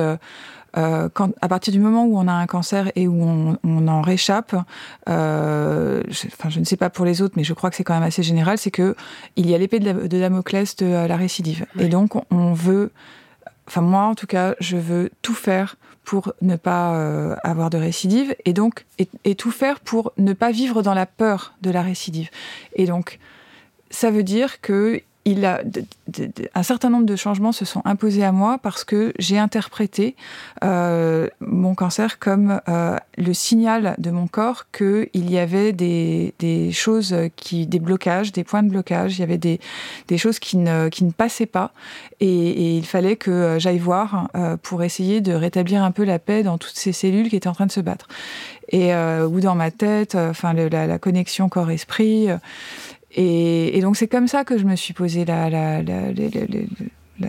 euh, 0.76 0.84
euh, 0.94 1.08
quand, 1.12 1.30
à 1.40 1.48
partir 1.48 1.72
du 1.72 1.80
moment 1.80 2.04
où 2.04 2.18
on 2.18 2.28
a 2.28 2.32
un 2.32 2.46
cancer 2.46 2.90
et 2.94 3.08
où 3.08 3.22
on, 3.22 3.58
on 3.64 3.88
en 3.88 4.02
réchappe, 4.02 4.54
euh, 5.08 6.02
je, 6.08 6.26
enfin, 6.26 6.50
je 6.50 6.60
ne 6.60 6.64
sais 6.64 6.76
pas 6.76 6.90
pour 6.90 7.04
les 7.04 7.22
autres, 7.22 7.34
mais 7.36 7.44
je 7.44 7.52
crois 7.52 7.70
que 7.70 7.76
c'est 7.76 7.84
quand 7.84 7.94
même 7.94 8.02
assez 8.02 8.22
général, 8.22 8.58
c'est 8.58 8.70
que 8.70 8.94
il 9.36 9.48
y 9.48 9.54
a 9.54 9.58
l'épée 9.58 9.80
de, 9.80 9.92
de 9.92 10.18
Damoclès 10.18 10.76
de 10.76 11.06
la 11.06 11.16
récidive. 11.16 11.66
Oui. 11.76 11.84
Et 11.84 11.88
donc, 11.88 12.14
on 12.32 12.52
veut, 12.52 12.92
enfin 13.66 13.80
moi 13.80 14.04
en 14.04 14.14
tout 14.14 14.26
cas, 14.26 14.54
je 14.60 14.76
veux 14.76 15.10
tout 15.22 15.34
faire 15.34 15.76
pour 16.04 16.34
ne 16.42 16.56
pas 16.56 16.96
euh, 16.96 17.34
avoir 17.44 17.70
de 17.70 17.78
récidive 17.78 18.36
et 18.44 18.52
donc 18.52 18.84
et, 18.98 19.08
et 19.24 19.34
tout 19.34 19.50
faire 19.50 19.80
pour 19.80 20.12
ne 20.18 20.34
pas 20.34 20.50
vivre 20.50 20.82
dans 20.82 20.92
la 20.94 21.06
peur 21.06 21.54
de 21.62 21.70
la 21.70 21.80
récidive. 21.82 22.28
Et 22.74 22.86
donc, 22.86 23.18
ça 23.90 24.10
veut 24.10 24.22
dire 24.22 24.60
que 24.60 25.00
il 25.24 25.44
a 25.44 25.62
de, 25.62 25.84
de, 26.08 26.26
de, 26.26 26.48
un 26.54 26.62
certain 26.62 26.90
nombre 26.90 27.06
de 27.06 27.16
changements 27.16 27.52
se 27.52 27.64
sont 27.64 27.82
imposés 27.84 28.24
à 28.24 28.32
moi 28.32 28.58
parce 28.58 28.84
que 28.84 29.12
j'ai 29.18 29.38
interprété 29.38 30.16
euh, 30.62 31.28
mon 31.40 31.74
cancer 31.74 32.18
comme 32.18 32.60
euh, 32.68 32.96
le 33.16 33.32
signal 33.32 33.94
de 33.98 34.10
mon 34.10 34.26
corps 34.26 34.64
que 34.70 35.08
il 35.14 35.30
y 35.30 35.38
avait 35.38 35.72
des, 35.72 36.34
des 36.38 36.72
choses 36.72 37.14
qui 37.36 37.66
des 37.66 37.78
blocages 37.78 38.32
des 38.32 38.44
points 38.44 38.62
de 38.62 38.68
blocage. 38.68 39.18
Il 39.18 39.20
y 39.20 39.24
avait 39.24 39.38
des, 39.38 39.60
des 40.08 40.18
choses 40.18 40.38
qui 40.38 40.56
ne, 40.56 40.88
qui 40.88 41.04
ne 41.04 41.12
passaient 41.12 41.46
pas. 41.46 41.72
Et, 42.20 42.26
et 42.26 42.76
il 42.76 42.86
fallait 42.86 43.16
que 43.16 43.56
j'aille 43.58 43.78
voir 43.78 44.28
euh, 44.34 44.56
pour 44.56 44.82
essayer 44.82 45.20
de 45.20 45.32
rétablir 45.32 45.82
un 45.82 45.90
peu 45.90 46.04
la 46.04 46.18
paix 46.18 46.42
dans 46.42 46.58
toutes 46.58 46.76
ces 46.76 46.92
cellules 46.92 47.28
qui 47.28 47.36
étaient 47.36 47.48
en 47.48 47.52
train 47.52 47.66
de 47.66 47.72
se 47.72 47.80
battre. 47.80 48.08
Et 48.70 48.94
euh, 48.94 49.26
ou 49.26 49.40
dans 49.40 49.54
ma 49.54 49.70
tête 49.70 50.14
enfin 50.14 50.54
la, 50.54 50.86
la 50.86 50.98
connexion 50.98 51.48
corps 51.48 51.70
esprit 51.70 52.30
euh, 52.30 52.36
et, 53.14 53.76
et 53.76 53.80
donc 53.80 53.96
c'est 53.96 54.08
comme 54.08 54.28
ça 54.28 54.44
que 54.44 54.58
je 54.58 54.64
me 54.64 54.76
suis 54.76 54.94
posé 54.94 55.24
la, 55.24 55.50
la, 55.50 55.82
la, 55.82 56.12
la, 56.12 56.28
la, 57.20 57.28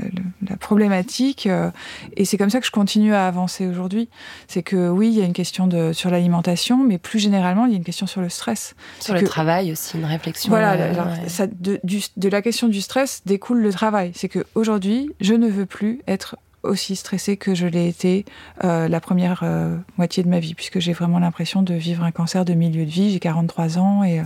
la 0.50 0.58
problématique 0.58 1.48
euh, 1.48 1.70
et 2.16 2.26
c'est 2.26 2.38
comme 2.38 2.50
ça 2.50 2.60
que 2.60 2.66
je 2.66 2.72
continue 2.72 3.14
à 3.14 3.28
avancer 3.28 3.68
aujourd'hui. 3.68 4.10
C'est 4.48 4.64
que 4.64 4.90
oui, 4.90 5.10
il 5.10 5.20
y 5.20 5.22
a 5.22 5.26
une 5.26 5.34
question 5.34 5.68
de, 5.68 5.94
sur 5.94 6.10
l'alimentation, 6.10 6.84
mais 6.84 6.98
plus 6.98 7.20
généralement, 7.20 7.66
il 7.66 7.72
y 7.72 7.74
a 7.76 7.78
une 7.78 7.84
question 7.84 8.08
sur 8.08 8.22
le 8.22 8.30
stress. 8.30 8.76
Sur 9.00 9.14
le 9.14 9.22
que, 9.22 9.26
travail 9.26 9.72
aussi, 9.72 9.98
une 9.98 10.06
réflexion. 10.06 10.50
Voilà, 10.50 10.74
euh, 10.74 10.94
ouais. 10.94 11.30
ça, 11.30 11.48
de, 11.48 11.80
du, 11.84 12.02
de 12.18 12.30
la 12.30 12.42
question 12.42 12.68
du 12.68 12.82
stress 12.82 13.22
découle 13.26 13.62
le 13.62 13.72
travail. 13.72 14.12
C'est 14.16 14.30
que 14.30 14.46
aujourd'hui, 14.56 15.12
je 15.20 15.34
ne 15.34 15.48
veux 15.48 15.66
plus 15.66 16.02
être 16.08 16.38
aussi 16.66 16.96
stressée 16.96 17.38
que 17.38 17.56
je 17.56 17.68
l'ai 17.68 17.88
été 17.88 18.26
euh, 18.64 18.88
la 18.88 19.00
première 19.00 19.42
euh, 19.44 19.78
moitié 19.98 20.24
de 20.24 20.30
ma 20.30 20.40
vie, 20.40 20.56
puisque 20.56 20.80
j'ai 20.80 20.94
vraiment 20.94 21.20
l'impression 21.20 21.62
de 21.62 21.74
vivre 21.74 22.04
un 22.04 22.12
cancer 22.12 22.46
de 22.46 22.54
milieu 22.54 22.86
de 22.86 22.90
vie. 22.90 23.12
J'ai 23.12 23.20
43 23.20 23.78
ans. 23.78 24.04
Et, 24.04 24.20
euh, 24.20 24.24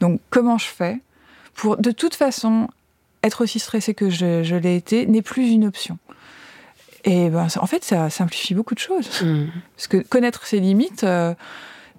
donc, 0.00 0.20
comment 0.30 0.58
je 0.58 0.66
fais 0.66 1.00
pour, 1.54 1.76
de 1.76 1.90
toute 1.90 2.14
façon, 2.14 2.68
être 3.22 3.42
aussi 3.42 3.58
stressée 3.58 3.94
que 3.94 4.10
je, 4.10 4.42
je 4.42 4.56
l'ai 4.56 4.76
été 4.76 5.06
n'est 5.06 5.22
plus 5.22 5.50
une 5.50 5.66
option. 5.66 5.98
Et 7.04 7.30
ben, 7.30 7.48
en 7.56 7.66
fait, 7.66 7.84
ça 7.84 8.10
simplifie 8.10 8.54
beaucoup 8.54 8.74
de 8.74 8.80
choses. 8.80 9.22
Mmh. 9.22 9.46
Parce 9.76 9.88
que 9.88 9.96
connaître 9.98 10.46
ses 10.46 10.60
limites, 10.60 11.04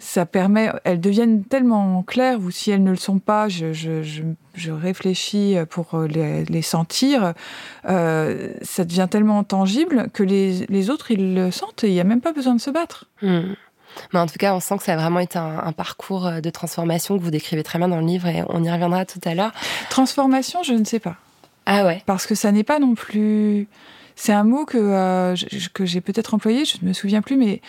ça 0.02 0.26
permet, 0.26 0.72
elles 0.84 1.00
deviennent 1.00 1.44
tellement 1.44 2.02
claires, 2.02 2.40
ou 2.40 2.50
si 2.50 2.72
elles 2.72 2.84
ne 2.84 2.90
le 2.90 2.98
sont 2.98 3.20
pas, 3.20 3.48
je, 3.50 3.72
je, 3.72 4.02
je, 4.02 4.24
je 4.56 4.72
réfléchis 4.72 5.56
pour 5.70 5.96
les, 6.10 6.44
les 6.46 6.62
sentir, 6.64 7.34
euh, 7.88 8.52
ça 8.64 8.84
devient 8.84 9.08
tellement 9.10 9.44
tangible 9.44 10.08
que 10.12 10.24
les, 10.24 10.66
les 10.66 10.90
autres, 10.90 11.12
ils 11.12 11.36
le 11.36 11.52
sentent 11.52 11.84
et 11.84 11.90
il 11.90 11.94
n'y 11.94 12.00
a 12.00 12.04
même 12.04 12.20
pas 12.20 12.34
besoin 12.34 12.56
de 12.56 12.60
se 12.60 12.72
battre. 12.72 13.06
Mmh. 13.22 13.54
Mais 14.12 14.20
en 14.20 14.26
tout 14.26 14.38
cas, 14.40 14.56
on 14.56 14.60
sent 14.60 14.78
que 14.78 14.84
ça 14.84 14.94
a 14.94 14.98
vraiment 14.98 15.20
été 15.20 15.38
un, 15.38 15.72
parcours 15.72 16.32
de 16.42 16.50
transformation 16.50 17.20
que 17.20 17.24
vous 17.24 17.30
décrivez 17.30 17.62
très 17.62 17.78
bien 17.78 17.90
dans 17.90 18.00
le 18.00 18.08
livre 18.08 18.28
et 18.28 18.42
on 18.50 18.64
y 18.64 18.72
reviendra 18.72 19.06
tout 19.06 19.20
à 19.26 19.36
l'heure. 19.36 19.52
Transformation, 19.90 20.64
je 20.64 20.74
ne 20.74 20.86
sais 20.86 21.00
pas. 21.00 21.18
Ah 21.68 21.86
ouais. 21.86 22.02
Parce 22.08 22.26
que 22.26 22.34
ça 22.34 22.52
n'est 22.52 22.64
pas 22.64 22.80
non 22.80 22.96
plus. 22.96 23.68
C'est 24.16 24.34
un 24.34 24.46
mot 24.46 24.66
que, 24.66 25.36
que 25.74 25.86
j'ai 25.86 26.02
peut-être 26.02 26.34
employé, 26.34 26.64
je 26.66 26.78
ne 26.82 26.88
me 26.88 26.94
souviens 26.94 27.22
plus, 27.22 27.36
mais 27.36 27.62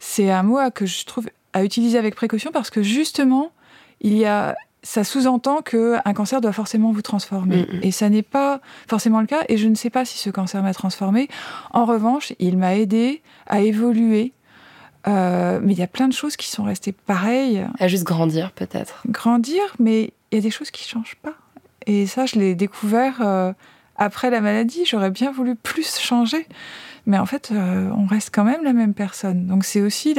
c'est 0.00 0.30
un 0.30 0.42
mot 0.42 0.58
que 0.70 0.84
je 0.84 1.04
trouve 1.06 1.28
à 1.52 1.64
utiliser 1.64 1.98
avec 1.98 2.14
précaution 2.14 2.50
parce 2.52 2.70
que 2.70 2.82
justement, 2.82 3.52
il 4.00 4.16
y 4.16 4.24
a 4.24 4.56
ça 4.82 5.04
sous-entend 5.04 5.62
que 5.62 5.96
un 6.04 6.14
cancer 6.14 6.40
doit 6.40 6.52
forcément 6.52 6.92
vous 6.92 7.02
transformer. 7.02 7.66
Mm, 7.70 7.76
mm. 7.76 7.80
Et 7.82 7.90
ça 7.90 8.08
n'est 8.08 8.22
pas 8.22 8.60
forcément 8.88 9.20
le 9.20 9.26
cas. 9.26 9.42
Et 9.48 9.56
je 9.56 9.68
ne 9.68 9.74
sais 9.74 9.90
pas 9.90 10.04
si 10.04 10.18
ce 10.18 10.30
cancer 10.30 10.62
m'a 10.62 10.74
transformé. 10.74 11.28
En 11.72 11.84
revanche, 11.84 12.32
il 12.38 12.56
m'a 12.56 12.76
aidé 12.76 13.22
à 13.46 13.60
évoluer. 13.60 14.32
Euh, 15.06 15.60
mais 15.62 15.72
il 15.72 15.78
y 15.78 15.82
a 15.82 15.86
plein 15.86 16.08
de 16.08 16.12
choses 16.12 16.36
qui 16.36 16.48
sont 16.48 16.64
restées 16.64 16.92
pareilles. 16.92 17.66
À 17.78 17.88
juste 17.88 18.04
grandir, 18.04 18.52
peut-être. 18.52 19.02
Grandir, 19.08 19.62
mais 19.78 20.12
il 20.30 20.36
y 20.36 20.38
a 20.38 20.42
des 20.42 20.50
choses 20.50 20.70
qui 20.70 20.86
changent 20.86 21.16
pas. 21.22 21.34
Et 21.86 22.06
ça, 22.06 22.26
je 22.26 22.38
l'ai 22.38 22.54
découvert 22.54 23.18
euh, 23.22 23.52
après 23.96 24.30
la 24.30 24.40
maladie. 24.40 24.84
J'aurais 24.84 25.10
bien 25.10 25.30
voulu 25.30 25.56
plus 25.56 25.98
changer 25.98 26.46
mais 27.06 27.18
en 27.18 27.26
fait, 27.26 27.50
euh, 27.52 27.90
on 27.96 28.06
reste 28.06 28.30
quand 28.32 28.44
même 28.44 28.64
la 28.64 28.72
même 28.72 28.94
personne. 28.94 29.46
Donc 29.46 29.64
c'est 29.64 29.80
aussi 29.80 30.14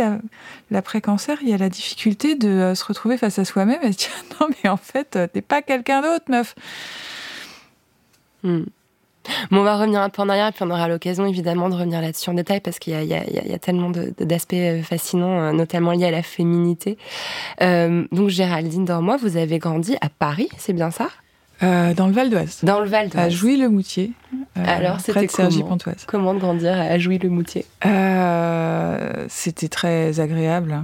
l'après-cancer, 0.70 1.38
il 1.42 1.50
y 1.50 1.54
a 1.54 1.58
la 1.58 1.70
difficulté 1.70 2.36
de 2.36 2.50
euh, 2.50 2.76
se 2.76 2.84
retrouver 2.86 3.18
face 3.18 3.40
à 3.40 3.46
soi-même 3.46 3.80
et 3.84 3.92
se 3.92 3.98
dire 3.98 4.10
non, 4.40 4.48
mais 4.64 4.70
en 4.70 4.78
fait, 4.78 5.16
euh, 5.16 5.28
t'es 5.28 5.42
pas 5.42 5.62
quelqu'un 5.62 6.02
d'autre, 6.02 6.26
meuf. 6.30 6.56
Hmm. 8.44 8.64
Bon, 9.52 9.60
on 9.60 9.64
va 9.64 9.78
revenir 9.78 10.02
un 10.02 10.10
peu 10.10 10.24
en 10.24 10.30
arrière, 10.30 10.48
et 10.48 10.52
puis 10.52 10.64
on 10.64 10.72
aura 10.72 10.88
l'occasion 10.88 11.28
évidemment 11.28 11.70
de 11.70 11.76
revenir 11.76 12.02
là-dessus 12.02 12.32
en 12.32 12.34
détail 12.34 12.60
parce 12.60 12.80
qu'il 12.80 12.94
y, 13.04 13.14
a 13.14 13.60
tellement 13.60 13.92
d'aspects 13.92 14.82
fascinants, 14.82 15.54
notamment 15.54 15.92
liés 15.92 16.08
à 16.08 16.12
la 16.12 16.24
féminité. 16.24 16.98
donc, 17.60 18.30
Géraldine 18.30 18.84
Dormois, 18.84 19.18
vous 19.18 19.38
avez 19.38 19.60
grandi 19.60 19.96
à 20.02 20.10
Paris, 20.10 20.50
c'est 20.58 20.74
bien 20.74 20.90
ça? 20.90 21.08
Euh, 21.64 21.94
dans 21.94 22.08
le 22.08 22.14
Val 22.14 22.30
d'Oise. 22.30 22.60
Dans 22.64 22.80
le 22.80 22.88
Val 22.88 23.10
d'Oise. 23.10 23.26
À 23.26 23.30
Jouy-le-Moutier. 23.30 24.14
Euh, 24.58 24.64
Alors, 24.66 25.00
c'était 25.00 25.28
Pontoise. 25.62 26.06
Comment 26.08 26.34
grandir 26.34 26.74
à 26.74 26.98
Jouy-le-Moutier? 26.98 27.66
Euh, 27.86 29.26
C'était 29.30 29.68
très 29.68 30.20
agréable. 30.20 30.84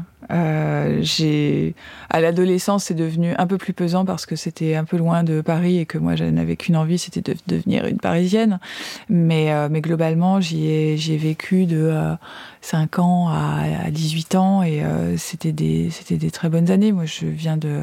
j'ai 1.01 1.73
à 2.09 2.21
l'adolescence, 2.21 2.85
c'est 2.85 2.93
devenu 2.93 3.33
un 3.37 3.47
peu 3.47 3.57
plus 3.57 3.73
pesant 3.73 4.05
parce 4.05 4.25
que 4.25 4.35
c'était 4.35 4.75
un 4.75 4.83
peu 4.85 4.97
loin 4.97 5.23
de 5.23 5.41
Paris 5.41 5.79
et 5.79 5.85
que 5.85 5.97
moi, 5.97 6.15
je 6.15 6.25
n'avais 6.25 6.55
qu'une 6.55 6.77
envie, 6.77 6.97
c'était 6.97 7.21
de 7.21 7.37
devenir 7.47 7.85
une 7.85 7.97
Parisienne. 7.97 8.59
Mais, 9.09 9.51
mais 9.69 9.81
globalement, 9.81 10.39
j'y 10.41 10.67
ai, 10.67 10.93
ai 10.93 11.17
vécu 11.17 11.65
de 11.65 11.93
5 12.61 12.99
ans 12.99 13.29
à, 13.29 13.63
à 13.85 13.91
18 13.91 14.35
ans 14.35 14.63
et 14.63 14.81
c'était 15.17 15.51
des, 15.53 15.89
c'était 15.89 16.17
des 16.17 16.31
très 16.31 16.49
bonnes 16.49 16.71
années. 16.71 16.91
Moi, 16.91 17.05
je 17.05 17.25
viens 17.25 17.57
de 17.57 17.81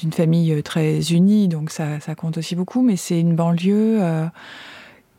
d'une 0.00 0.12
famille 0.12 0.52
euh, 0.52 0.62
très 0.62 1.12
unie, 1.12 1.48
donc 1.48 1.70
ça, 1.70 1.98
compte 2.16 2.38
aussi 2.38 2.56
beaucoup, 2.56 2.82
mais 2.82 2.96
c'est 2.96 3.20
une 3.20 3.36
banlieue 3.36 4.02
euh, 4.02 4.26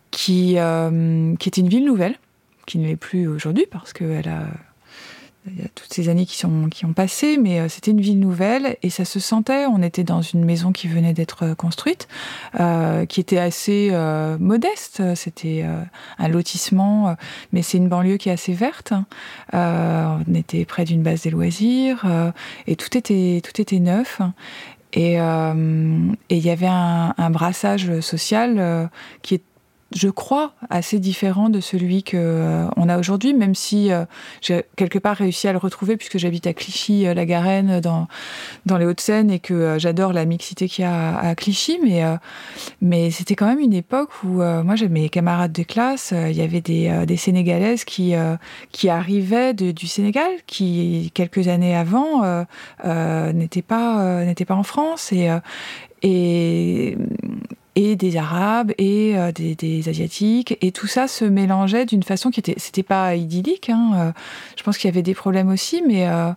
qui, 0.10 0.56
euh, 0.58 1.36
qui 1.36 1.50
était 1.50 1.62
une 1.62 1.70
ville 1.70 1.86
nouvelle, 1.86 2.16
qui 2.66 2.78
ne 2.80 2.88
l'est 2.88 2.96
plus 2.96 3.28
aujourd'hui 3.28 3.66
parce 3.70 3.94
qu'elle 3.94 4.28
a 4.28 4.48
il 5.48 5.60
y 5.60 5.66
a 5.66 5.70
toutes 5.74 5.92
ces 5.92 6.10
années 6.10 6.26
qui, 6.26 6.40
qui 6.72 6.86
ont 6.86 6.94
passé, 6.94 7.38
mais 7.38 7.60
euh, 7.60 7.68
c'était 7.68 7.92
une 7.92 8.02
ville 8.02 8.20
nouvelle 8.20 8.78
et 8.84 8.90
ça 8.90 9.06
se 9.06 9.20
sentait. 9.20 9.66
On 9.66 9.82
était 9.82 10.04
dans 10.04 10.22
une 10.22 10.46
maison 10.46 10.72
qui 10.72 10.88
venait 10.88 11.14
d'être 11.14 11.44
euh, 11.44 11.56
construite, 11.56 12.08
euh, 12.60 13.06
qui 13.06 13.20
était 13.20 13.40
assez 13.40 13.92
modeste. 14.40 15.02
C'était 15.16 15.66
un 16.18 16.28
lotissement, 16.28 17.16
mais 17.52 17.62
c'est 17.62 17.78
une 17.78 17.88
banlieue 17.88 18.18
qui 18.18 18.30
est 18.30 18.32
assez 18.32 18.54
verte. 18.54 18.94
on 19.54 20.34
était 20.34 20.66
près 20.66 20.86
d'une 20.86 21.02
base 21.02 21.24
des 21.24 21.30
loisirs 21.30 22.06
et 22.68 22.76
tout 22.76 22.96
était, 22.98 23.42
tout 23.44 23.60
était 23.60 23.80
neuf. 23.80 24.22
Et 24.94 25.14
il 25.16 26.18
y 26.30 26.50
avait 26.50 26.68
un, 26.68 27.14
un 27.18 27.30
brassage 27.30 28.00
social 28.02 28.90
qui 29.22 29.36
est 29.36 29.44
je 29.94 30.10
crois, 30.10 30.54
assez 30.70 31.00
différent 31.00 31.50
de 31.50 31.60
celui 31.60 32.04
que 32.04 32.16
euh, 32.16 32.66
on 32.78 32.88
a 32.88 32.98
aujourd'hui, 32.98 33.34
même 33.34 33.56
si 33.56 33.92
euh, 33.92 34.06
j'ai 34.42 34.64
quelque 34.78 35.00
part 35.00 35.18
réussi 35.18 35.48
à 35.50 35.52
le 35.52 35.58
retrouver 35.58 35.98
puisque 35.98 36.18
j'habite 36.18 36.48
à 36.48 36.54
Clichy-la 36.54 37.26
Garenne 37.26 37.82
dans 37.82 38.08
dans 38.66 38.78
les 38.78 38.86
Hauts-de-Seine 38.86 39.30
et 39.30 39.40
que 39.40 39.54
euh, 39.54 39.80
j'adore 39.80 40.14
la 40.14 40.24
mixité 40.26 40.70
qu'il 40.70 40.84
y 40.84 40.88
a 40.88 41.18
à, 41.18 41.36
Clichy, 41.36 41.80
mais 41.84 42.04
mais 42.82 43.12
c'était 43.12 43.36
quand 43.36 43.48
même 43.48 43.60
une 43.60 43.74
époque 43.74 44.24
où 44.24 44.42
moi 44.42 44.76
j'avais 44.76 44.92
mes 44.92 45.10
camarades 45.10 45.52
de 45.52 45.64
classe, 45.64 46.14
il 46.14 46.36
y 46.36 46.42
avait 46.42 46.62
des, 46.62 47.18
Sénégalaises 47.18 47.84
qui 47.84 48.14
qui 48.72 48.90
arrivaient 48.90 49.54
du 49.54 49.88
Sénégal, 49.88 50.32
qui 50.48 51.12
quelques 51.14 51.48
années 51.48 51.76
avant 51.76 52.46
n'étaient 53.34 53.62
pas 53.62 54.24
n'étaient 54.24 54.46
pas 54.46 54.56
en 54.56 54.64
France 54.64 55.12
et 56.02 56.98
et 57.76 57.96
des 57.96 58.18
Arabes 58.18 58.72
et 58.78 59.18
euh, 59.18 59.32
des, 59.32 59.88
Asiatiques 59.88 60.58
et 60.62 60.72
tout 60.72 60.88
ça 60.88 61.08
se 61.08 61.26
mélangeait 61.26 61.86
d'une 61.86 62.04
façon 62.04 62.30
qui 62.30 62.40
était 62.40 62.56
c'était 62.58 62.84
pas 62.84 63.16
idyllique. 63.16 63.70
Hein, 63.70 63.92
euh, 63.96 64.12
je 64.58 64.64
pense 64.64 64.78
qu'il 64.78 64.90
y 64.90 64.94
avait 64.94 65.02
des 65.02 65.14
problèmes 65.14 65.50
aussi, 65.50 65.82
mais 65.86 66.08
euh, 66.08 66.32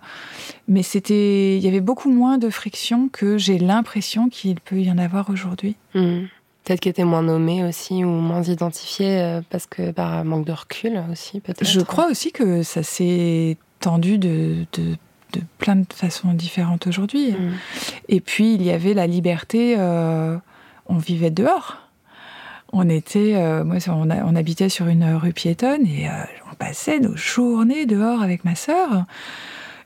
mais 0.68 0.82
c'était 0.82 1.56
il 1.56 1.64
y 1.64 1.68
avait 1.68 1.80
beaucoup 1.80 2.10
moins 2.10 2.38
de 2.38 2.50
friction 2.50 3.08
que 3.08 3.36
j'ai 3.36 3.58
l'impression 3.58 4.28
qu'il 4.28 4.60
peut 4.60 4.80
y 4.80 4.90
en 4.90 4.98
avoir 4.98 5.30
aujourd'hui. 5.30 5.76
Hmm. 5.94 6.26
Peut-être 6.64 6.80
qu'il 6.80 6.90
était 6.90 7.04
moins 7.04 7.22
nommé 7.22 7.64
aussi 7.64 8.04
ou 8.04 8.08
moins 8.08 8.42
identifié 8.42 9.40
parce 9.50 9.66
que 9.66 9.90
par 9.90 10.24
manque 10.24 10.46
de 10.46 10.52
recul 10.52 11.02
aussi 11.12 11.40
peut-être. 11.40 11.68
Je 11.68 11.80
crois 11.80 12.08
aussi 12.08 12.32
que 12.32 12.62
ça 12.62 12.82
s'est 12.82 13.58
tendu 13.80 14.18
de, 14.18 14.64
de 14.72 14.96
de 15.34 15.40
plein 15.58 15.74
de 15.74 15.92
façons 15.92 16.32
différentes 16.32 16.86
aujourd'hui. 16.86 17.32
Hmm. 17.32 17.54
Et 18.08 18.20
puis 18.20 18.54
il 18.54 18.62
y 18.62 18.70
avait 18.70 18.94
la 18.94 19.08
liberté 19.08 19.74
on 20.86 20.96
vivait 20.96 21.30
dehors. 21.30 21.78
On 22.72 22.88
était, 22.88 23.34
euh, 23.36 23.62
moi, 23.62 23.76
on, 23.88 24.36
habitait 24.36 24.68
sur 24.68 24.88
une 24.88 25.04
rue 25.14 25.32
piétonne 25.32 25.86
et 25.86 26.08
euh, 26.08 26.12
on 26.50 26.54
passait 26.56 26.98
nos 26.98 27.16
journées 27.16 27.86
dehors 27.86 28.20
avec 28.20 28.44
ma 28.44 28.56
sœur. 28.56 29.04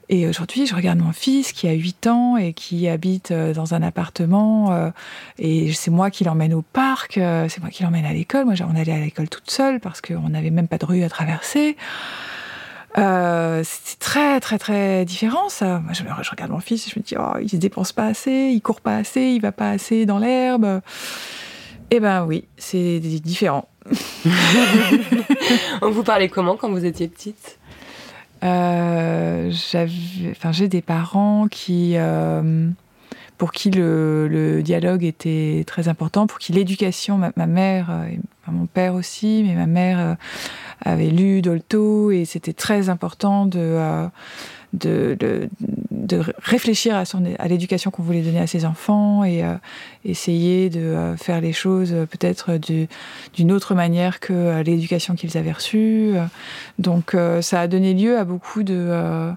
Et 0.08 0.26
aujourd'hui, 0.26 0.66
je 0.66 0.74
regarde 0.74 0.98
mon 0.98 1.12
fils 1.12 1.52
qui 1.52 1.68
a 1.68 1.72
8 1.72 2.06
ans 2.06 2.38
et 2.38 2.54
qui 2.54 2.88
habite 2.88 3.30
euh, 3.30 3.52
dans 3.52 3.74
un 3.74 3.82
appartement. 3.82 4.90
et 5.38 5.72
c'est 5.74 5.90
moi 5.90 6.10
qui 6.10 6.24
l'emmène 6.24 6.54
au 6.54 6.62
parc, 6.62 7.14
c'est 7.14 7.60
moi 7.60 7.68
qui 7.68 7.82
l'emmène 7.82 8.06
à 8.06 8.14
l'école. 8.14 8.46
Moi, 8.46 8.54
on 8.66 8.74
allait 8.74 8.92
à 8.92 9.00
l'école 9.00 9.28
toute 9.28 9.50
seule 9.50 9.80
parce 9.80 10.00
qu'on 10.00 10.30
n'avait 10.30 10.50
même 10.50 10.68
pas 10.68 10.78
de 10.78 10.86
rue 10.86 11.02
à 11.02 11.10
traverser. 11.10 11.76
Euh, 12.98 13.62
c'est 13.64 13.98
très 13.98 14.40
très 14.40 14.58
très 14.58 15.04
différent 15.04 15.48
ça. 15.48 15.78
Moi, 15.80 15.92
je, 15.92 16.30
regarde 16.30 16.50
mon 16.50 16.60
fils 16.60 16.88
et 16.88 16.90
je 16.90 16.98
me 16.98 17.04
dis 17.04 17.14
oh 17.18 17.38
il 17.40 17.48
se 17.48 17.56
dépense 17.56 17.92
pas 17.92 18.06
assez, 18.06 18.50
il 18.52 18.60
court 18.60 18.80
pas 18.80 18.96
assez, 18.96 19.20
il 19.20 19.40
va 19.40 19.52
pas 19.52 19.70
assez 19.70 20.04
dans 20.04 20.18
l'herbe. 20.18 20.80
Eh 21.90 22.00
ben 22.00 22.26
oui, 22.26 22.44
c'est 22.56 22.98
différent. 23.00 23.68
On 25.82 25.90
vous 25.90 26.02
parlait 26.02 26.28
comment 26.28 26.56
quand 26.56 26.70
vous 26.70 26.84
étiez 26.84 27.08
petite? 27.08 27.58
Euh, 28.44 29.50
enfin, 29.50 30.52
j'ai 30.52 30.68
des 30.68 30.82
parents 30.82 31.48
qui, 31.48 31.94
euh, 31.96 32.68
pour 33.38 33.52
qui 33.52 33.70
le, 33.70 34.60
dialogue 34.62 35.04
était 35.04 35.64
très 35.66 35.88
important, 35.88 36.26
pour 36.26 36.38
qui 36.38 36.52
l'éducation, 36.52 37.18
ma, 37.18 37.46
mère, 37.46 37.90
et 38.10 38.20
mon 38.50 38.66
père 38.66 38.94
aussi, 38.94 39.42
mais 39.46 39.54
ma 39.54 39.66
mère 39.66 40.16
avait 40.80 41.10
lu 41.10 41.42
Dolto 41.42 42.10
et 42.10 42.24
c'était 42.24 42.52
très 42.52 42.88
important 42.88 43.46
de, 43.46 43.58
euh, 43.58 44.06
de, 44.72 45.16
de, 45.90 46.22
réfléchir 46.42 46.94
à, 46.96 47.48
l'éducation 47.48 47.90
qu'on 47.90 48.02
voulait 48.02 48.22
donner 48.22 48.40
à 48.40 48.46
ses 48.46 48.64
enfants 48.64 49.24
et 49.24 49.42
euh, 49.42 49.54
essayer 50.04 50.70
de 50.70 50.80
euh, 50.80 51.16
faire 51.16 51.40
les 51.40 51.52
choses 51.52 51.94
peut-être 52.10 52.58
d'une 53.34 53.52
autre 53.52 53.74
manière 53.74 54.20
que 54.20 54.62
l'éducation 54.62 55.14
qu'ils 55.14 55.36
avaient 55.36 55.52
reçue. 55.52 56.14
Donc 56.78 57.16
ça 57.40 57.60
a 57.60 57.68
donné 57.68 57.94
lieu 57.94 58.18
à 58.18 58.24
beaucoup 58.24 58.62
de... 58.62 59.32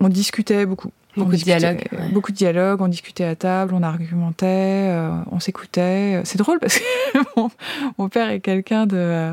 on, 0.00 0.08
discutait 0.08 0.66
beaucoup. 0.66 0.90
Beaucoup 1.16 1.32
de 1.32 1.36
dialogue. 1.36 1.88
Beaucoup 2.12 2.32
de 2.32 2.36
dialogue, 2.36 2.80
on 2.80 2.88
discutait 2.88 3.24
à 3.24 3.36
table, 3.36 3.74
on 3.74 3.82
argumentait, 3.82 4.90
on 5.30 5.40
s'écoutait. 5.40 6.22
C'est 6.24 6.38
drôle 6.38 6.58
parce 6.58 6.78
que 6.78 7.18
mon, 7.36 7.50
mon 7.98 8.08
père 8.08 8.30
est 8.30 8.40
quelqu'un 8.40 8.86
de 8.86 9.32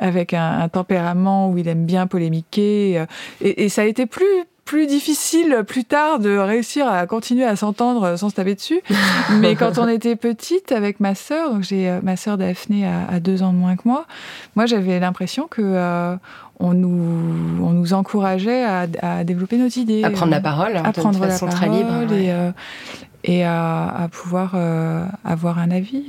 avec 0.00 0.32
un, 0.34 0.68
tempérament 0.68 1.50
où 1.50 1.58
il 1.58 1.68
aime 1.68 1.84
bien 1.84 2.06
polémiquer. 2.06 2.98
Euh, 2.98 3.06
et, 3.40 3.68
ça 3.68 3.82
a 3.82 3.84
été 3.84 4.06
plus 4.06 4.44
plus 4.70 4.86
difficile 4.86 5.64
plus 5.66 5.82
tard 5.82 6.20
de 6.20 6.36
réussir 6.36 6.86
à 6.86 7.04
continuer 7.08 7.44
à 7.44 7.56
s'entendre 7.56 8.14
sans 8.14 8.28
se 8.28 8.36
taper 8.36 8.54
dessus. 8.54 8.80
Mais 9.40 9.56
quand 9.56 9.78
on 9.78 9.88
était 9.88 10.14
petite 10.14 10.70
avec 10.70 11.00
ma 11.00 11.16
sœur, 11.16 11.52
donc 11.52 11.64
j'ai 11.64 11.90
euh, 11.90 11.98
ma 12.04 12.16
sœur 12.16 12.38
Daphné 12.38 12.86
à, 12.86 13.18
deux 13.18 13.42
ans 13.42 13.52
de 13.52 13.58
moins 13.58 13.74
que 13.74 13.82
moi, 13.84 14.06
moi 14.54 14.66
j'avais 14.66 15.00
l'impression 15.00 15.48
que 15.48 15.60
euh, 15.60 16.14
on 16.60 16.72
nous 16.72 17.60
on 17.60 17.70
nous 17.70 17.94
encourageait 17.94 18.64
à, 18.64 19.24
développer 19.24 19.56
nos 19.56 19.66
idées, 19.66 20.04
à 20.04 20.10
prendre 20.10 20.30
la 20.30 20.40
parole, 20.40 20.76
à 20.76 20.92
prendre 20.92 21.18
de 21.18 21.24
façon 21.26 21.46
la 21.46 21.52
parole 21.52 21.68
très 21.68 21.76
libre, 21.76 22.12
et, 23.24 23.38
et 23.38 23.44
à, 23.44 24.08
pouvoir 24.12 24.54
avoir 25.24 25.58
un 25.58 25.72
avis. 25.72 26.04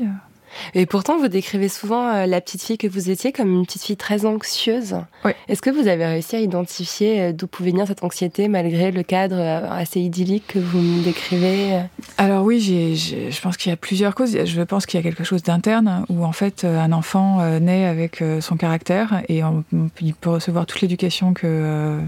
Et 0.75 0.86
pourtant, 0.86 1.17
vous 1.17 1.27
décrivez 1.27 1.70
souvent 1.70 2.08
euh, 2.08 2.25
la 2.25 2.41
petite 2.41 2.62
fille 2.63 2.77
que 2.77 2.88
vous 2.88 3.10
étiez 3.10 3.31
comme 3.31 3.51
une 3.51 3.65
petite 3.65 3.84
fille 3.84 3.98
très 3.98 4.25
anxieuse. 4.25 4.96
Oui. 5.25 5.31
Est-ce 5.48 5.62
que 5.62 5.70
vous 5.70 5.88
avez 5.88 6.05
réussi 6.05 6.36
à 6.36 6.39
identifier 6.39 7.22
euh, 7.22 7.31
d'où 7.34 7.48
pouvait 7.48 7.72
venir 7.72 7.88
cette 7.88 8.03
anxiété 8.03 8.48
malgré 8.48 8.91
le 8.91 9.03
cadre 9.03 9.38
euh, 9.38 9.70
assez 9.70 10.00
idyllique 10.00 10.48
que 10.48 10.60
vous 10.60 10.79
me 10.79 11.03
décrivez 11.03 11.79
Alors 12.17 12.43
oui, 12.43 12.60
je 12.62 13.41
pense 13.41 13.58
qu'il 13.58 13.70
y 13.70 13.74
a 13.74 13.77
plusieurs 13.77 14.15
causes. 14.15 14.46
Je 14.46 14.62
pense 14.62 14.86
qu'il 14.86 15.00
y 15.00 15.01
a 15.01 15.03
quelque 15.03 15.24
chose 15.24 15.43
d'interne 15.43 16.05
où 16.10 16.24
en 16.25 16.31
fait 16.31 16.65
un 16.65 16.91
enfant 16.91 17.39
naît 17.60 17.86
avec 17.86 18.24
son 18.39 18.55
caractère 18.58 19.22
et 19.29 19.43
on- 19.43 19.63
il 20.01 20.13
peut 20.13 20.29
recevoir 20.29 20.65
toute 20.65 20.81
l'éducation 20.81 21.34
que 21.34 22.00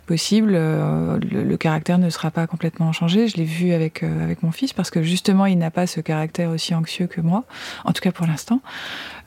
possible. 0.00 0.52
Euh, 0.54 1.18
Le, 1.18 1.56
caractère 1.56 1.98
ne 1.98 2.10
sera 2.10 2.30
pas 2.30 2.46
complètement 2.46 2.92
changé. 2.92 3.28
Je 3.28 3.36
l'ai 3.36 3.44
vu 3.44 3.72
avec 3.72 4.02
euh, 4.02 4.24
avec 4.24 4.42
mon 4.42 4.52
fils 4.52 4.72
parce 4.72 4.90
que 4.90 5.02
justement 5.02 5.46
il 5.46 5.58
n'a 5.58 5.70
pas 5.70 5.86
ce 5.86 6.00
caractère 6.00 6.50
aussi 6.50 6.74
anxieux 6.74 7.06
que 7.06 7.20
moi, 7.20 7.44
en 7.84 7.92
tout 7.92 8.00
cas 8.00 8.12
pour 8.12 8.26
l'instant. 8.26 8.60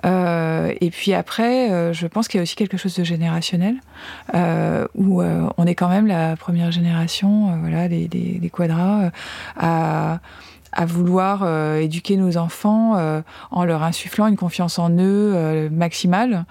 Euh, 0.05 0.73
et 0.81 0.89
puis 0.89 1.13
après, 1.13 1.93
je 1.93 2.07
pense 2.07 2.27
qu'il 2.27 2.37
y 2.37 2.41
a 2.41 2.43
aussi 2.43 2.55
quelque 2.55 2.77
chose 2.77 2.95
de 2.95 3.03
générationnel 3.03 3.75
où 4.95 5.21
on 5.21 5.65
est 5.65 5.75
quand 5.75 5.89
même 5.89 6.07
la 6.07 6.35
première 6.35 6.71
génération, 6.71 7.57
voilà, 7.59 7.87
des, 7.87 8.07
des, 8.07 8.49
quadras, 8.49 9.11
à, 9.57 10.19
à 10.73 10.85
vouloir 10.85 11.41
euh, 11.43 11.79
éduquer 11.79 12.15
nos 12.17 12.37
enfants 12.37 12.95
euh, 12.97 13.21
en 13.51 13.65
leur 13.65 13.83
insufflant 13.83 14.27
une 14.27 14.37
confiance 14.37 14.79
en 14.79 14.89
eux 14.91 15.33
euh, 15.35 15.69
maximale. 15.69 16.45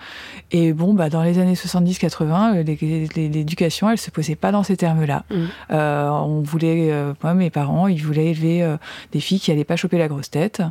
Et 0.52 0.72
bon, 0.72 0.94
bah, 0.94 1.08
dans 1.08 1.22
les 1.22 1.38
années 1.38 1.54
70-80, 1.54 2.56
euh, 2.56 2.62
les- 2.62 3.08
les- 3.16 3.28
l'éducation, 3.28 3.88
elle 3.90 3.98
se 3.98 4.10
posait 4.10 4.36
pas 4.36 4.52
dans 4.52 4.62
ces 4.62 4.76
termes-là. 4.76 5.24
Euh, 5.70 6.08
on 6.08 6.40
voulait, 6.42 6.92
moi, 7.22 7.34
mes 7.34 7.50
parents, 7.50 7.88
ils 7.88 8.02
voulaient 8.04 8.26
élever 8.28 8.76
des 9.12 9.20
filles 9.20 9.40
qui 9.40 9.50
allaient 9.50 9.64
pas 9.64 9.76
choper 9.76 9.98
la 9.98 10.08
grosse 10.08 10.30
tête. 10.30 10.62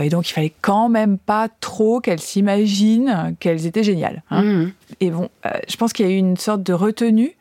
Et 0.00 0.08
donc, 0.08 0.28
il 0.28 0.32
fallait 0.32 0.52
quand 0.60 0.88
même 0.88 1.16
pas 1.18 1.48
trop 1.60 2.00
qu'elles 2.00 2.20
s'imaginent 2.20 3.34
qu'elles 3.40 3.66
étaient 3.66 3.82
géniales. 3.84 4.22
hein. 4.30 4.42
Mhm. 4.42 4.72
Et 5.00 5.10
bon, 5.10 5.28
je 5.68 5.76
pense 5.76 5.92
qu'il 5.92 6.06
y 6.06 6.08
a 6.08 6.12
eu 6.12 6.16
une 6.18 6.36
sorte 6.36 6.62
de 6.62 6.72
retenue 6.72 7.32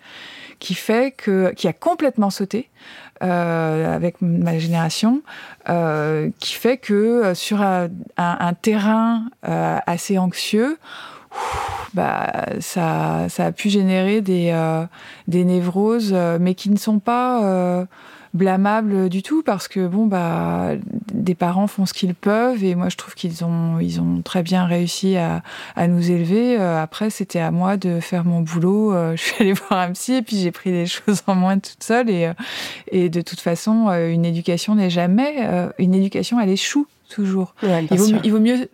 qui 0.59 0.75
fait 0.75 1.11
que, 1.11 1.51
qui 1.55 1.67
a 1.67 1.73
complètement 1.73 2.29
sauté 2.29 2.69
euh, 3.23 3.95
avec 3.95 4.21
ma 4.21 4.57
génération, 4.59 5.21
euh, 5.69 6.29
qui 6.39 6.53
fait 6.53 6.77
que 6.77 6.93
euh, 6.93 7.33
sur 7.35 7.61
un, 7.61 7.87
un- 8.17 8.53
terrain 8.53 9.23
euh, 9.47 9.77
assez 9.85 10.17
anxieux, 10.17 10.77
bah, 11.93 12.45
ça, 12.59 13.27
ça 13.29 13.47
a 13.47 13.51
pu 13.51 13.69
générer 13.69 14.21
des, 14.21 14.51
euh, 14.53 14.85
des 15.27 15.43
névroses, 15.43 16.11
euh, 16.13 16.37
mais 16.39 16.55
qui 16.55 16.69
ne 16.69 16.77
sont 16.77 16.99
pas 16.99 17.85
blâmables 18.33 19.09
du 19.09 19.23
tout 19.23 19.41
parce 19.43 19.67
que 19.67 19.87
bon 19.87 20.05
bah 20.05 20.73
des 21.13 21.35
parents 21.35 21.67
font 21.67 21.85
ce 21.85 21.93
qu'ils 21.93 22.13
peuvent 22.13 22.63
et 22.63 22.75
moi 22.75 22.89
je 22.89 22.97
trouve 22.97 23.15
qu'ils 23.15 23.43
ont 23.43 23.79
ils 23.79 23.99
ont 23.99 24.21
très 24.21 24.43
bien 24.43 24.65
réussi 24.65 25.17
à, 25.17 25.41
à 25.75 25.87
nous 25.87 26.11
élever. 26.11 26.59
Euh, 26.59 26.81
après 26.81 27.09
c'était 27.09 27.39
à 27.39 27.51
moi 27.51 27.77
de 27.77 27.99
faire 27.99 28.25
mon 28.25 28.41
boulot. 28.41 28.93
Euh, 28.93 29.15
je 29.15 29.21
suis 29.23 29.35
allée 29.39 29.53
voir 29.53 29.79
un 29.79 29.91
psy 29.93 30.15
et 30.15 30.21
puis 30.21 30.37
j'ai 30.37 30.51
pris 30.51 30.71
les 30.71 30.85
choses 30.87 31.23
en 31.27 31.35
main 31.35 31.59
toute 31.59 31.83
seule 31.83 32.09
et 32.09 32.25
euh, 32.27 32.33
et 32.91 33.09
de 33.09 33.21
toute 33.21 33.39
façon 33.39 33.89
une 33.89 34.25
éducation 34.25 34.75
n'est 34.75 34.89
jamais 34.89 35.69
une 35.79 35.93
éducation 35.93 36.39
elle 36.39 36.49
échoue 36.49 36.87
toujours. 37.09 37.55
Ouais, 37.63 37.81
bien 37.81 37.87
Il 37.91 37.97
vaut, 37.97 38.05
sûr. 38.05 38.19
il 38.23 38.31
vaut 38.31 38.39
mieux 38.39 38.69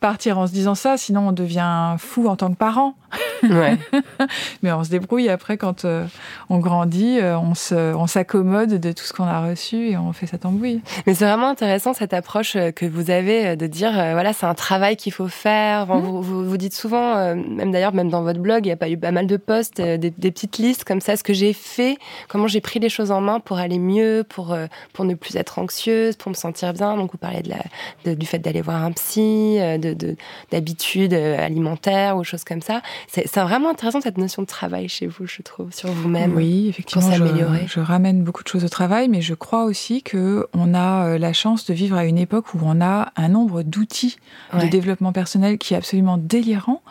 partir 0.00 0.38
en 0.38 0.46
se 0.46 0.52
disant 0.52 0.74
ça, 0.74 0.96
sinon 0.96 1.28
on 1.28 1.32
devient 1.32 1.94
fou 1.98 2.28
en 2.28 2.36
tant 2.36 2.50
que 2.50 2.56
parent. 2.56 2.94
Ouais. 3.42 3.76
Mais 4.62 4.72
on 4.72 4.84
se 4.84 4.90
débrouille 4.90 5.28
après 5.28 5.56
quand 5.56 5.84
euh, 5.84 6.04
on 6.48 6.58
grandit, 6.58 7.18
euh, 7.20 7.38
on 7.38 7.54
se, 7.54 7.94
on 7.94 8.06
s'accommode 8.06 8.80
de 8.80 8.92
tout 8.92 9.04
ce 9.04 9.12
qu'on 9.12 9.24
a 9.24 9.46
reçu 9.48 9.90
et 9.90 9.96
on 9.96 10.12
fait 10.12 10.26
sa 10.26 10.38
tambouille. 10.38 10.80
Mais 11.06 11.14
c'est 11.14 11.24
vraiment 11.26 11.48
intéressant 11.48 11.94
cette 11.94 12.14
approche 12.14 12.56
euh, 12.56 12.70
que 12.70 12.86
vous 12.86 13.10
avez 13.10 13.56
de 13.56 13.66
dire 13.66 13.98
euh, 13.98 14.12
voilà 14.12 14.32
c'est 14.32 14.46
un 14.46 14.54
travail 14.54 14.96
qu'il 14.96 15.12
faut 15.12 15.28
faire. 15.28 15.82
Enfin, 15.82 15.98
vous, 15.98 16.22
vous, 16.22 16.44
vous 16.48 16.56
dites 16.56 16.74
souvent, 16.74 17.16
euh, 17.16 17.34
même 17.34 17.72
d'ailleurs 17.72 17.94
même 17.94 18.08
dans 18.10 18.22
votre 18.22 18.40
blog, 18.40 18.66
il 18.66 18.68
y 18.68 18.72
a 18.72 18.76
pas 18.76 18.88
eu 18.88 18.96
pas 18.98 19.12
mal 19.12 19.26
de 19.26 19.36
posts, 19.36 19.80
euh, 19.80 19.96
des, 19.96 20.10
des 20.10 20.30
petites 20.30 20.58
listes 20.58 20.84
comme 20.84 21.00
ça, 21.00 21.16
ce 21.16 21.22
que 21.24 21.32
j'ai 21.34 21.52
fait, 21.52 21.96
comment 22.28 22.46
j'ai 22.48 22.60
pris 22.60 22.80
les 22.80 22.88
choses 22.88 23.10
en 23.10 23.20
main 23.20 23.40
pour 23.40 23.58
aller 23.58 23.78
mieux, 23.78 24.24
pour 24.28 24.52
euh, 24.52 24.66
pour 24.92 25.04
ne 25.04 25.14
plus 25.14 25.36
être 25.36 25.58
anxieuse, 25.58 26.16
pour 26.16 26.30
me 26.30 26.34
sentir 26.36 26.72
bien. 26.72 26.96
Donc 26.96 27.12
vous 27.12 27.18
parlez 27.18 27.42
de 27.42 27.50
la 27.50 27.58
de- 28.04 28.14
du 28.14 28.26
fait 28.26 28.38
d'aller 28.38 28.60
voir 28.62 28.82
un 28.82 28.92
psy, 28.92 29.58
de 29.58 29.92
de- 29.94 30.16
d'habitudes 30.52 31.14
alimentaires 31.14 32.16
ou 32.16 32.24
choses 32.24 32.44
comme 32.44 32.62
ça. 32.62 32.80
C'est 33.08 33.25
c'est 33.26 33.42
vraiment 33.42 33.70
intéressant 33.70 34.00
cette 34.00 34.18
notion 34.18 34.42
de 34.42 34.46
travail 34.46 34.88
chez 34.88 35.06
vous, 35.06 35.26
je 35.26 35.42
trouve, 35.42 35.72
sur 35.72 35.90
vous-même. 35.90 36.34
Oui, 36.34 36.68
effectivement, 36.68 37.10
je, 37.10 37.18
s'améliorer. 37.18 37.66
je 37.66 37.80
ramène 37.80 38.22
beaucoup 38.22 38.42
de 38.42 38.48
choses 38.48 38.64
au 38.64 38.68
travail, 38.68 39.08
mais 39.08 39.20
je 39.20 39.34
crois 39.34 39.64
aussi 39.64 40.02
que 40.02 40.46
on 40.52 40.74
a 40.74 41.06
euh, 41.06 41.18
la 41.18 41.32
chance 41.32 41.66
de 41.66 41.74
vivre 41.74 41.96
à 41.96 42.04
une 42.04 42.18
époque 42.18 42.54
où 42.54 42.58
on 42.62 42.80
a 42.80 43.12
un 43.16 43.28
nombre 43.28 43.62
d'outils 43.62 44.16
de 44.54 44.66
développement 44.66 45.12
personnel 45.12 45.58
qui 45.58 45.74
est 45.74 45.76
absolument 45.76 46.18
délirant. 46.18 46.82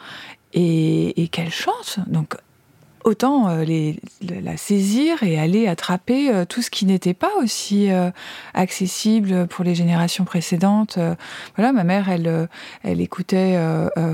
Et, 0.53 1.21
et 1.21 1.27
quelle 1.27 1.51
chance 1.51 1.99
Donc 2.07 2.35
autant 3.05 3.47
euh, 3.49 3.63
la 4.21 4.57
saisir 4.57 5.21
et 5.21 5.39
aller 5.39 5.67
attraper 5.67 6.33
euh, 6.33 6.43
tout 6.43 6.63
ce 6.63 6.71
qui 6.71 6.85
n'était 6.85 7.13
pas 7.13 7.29
aussi 7.41 7.91
euh, 7.91 8.09
accessible 8.55 9.47
pour 9.47 9.63
les 9.63 9.75
générations 9.75 10.25
précédentes. 10.25 10.97
Voilà, 11.55 11.71
ma 11.71 11.83
mère, 11.83 12.09
elle, 12.09 12.49
elle 12.83 12.99
écoutait 12.99 13.59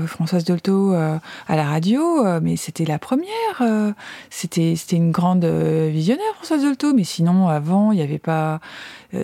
Françoise 0.06 0.44
Dolto 0.44 0.92
à 0.92 1.20
la 1.56 1.64
radio, 1.64 2.24
mais 2.40 2.56
c'était 2.56 2.84
la 2.84 2.98
première. 2.98 3.24
c'était 4.30 4.74
c'était 4.76 4.96
une 4.96 5.10
grande 5.10 5.44
visionnaire, 5.44 6.34
Françoise 6.34 6.62
Dolto. 6.62 6.92
Mais 6.92 7.04
sinon, 7.04 7.48
avant, 7.48 7.92
il 7.92 7.96
n'y 7.96 8.02
avait 8.02 8.18
pas 8.18 8.60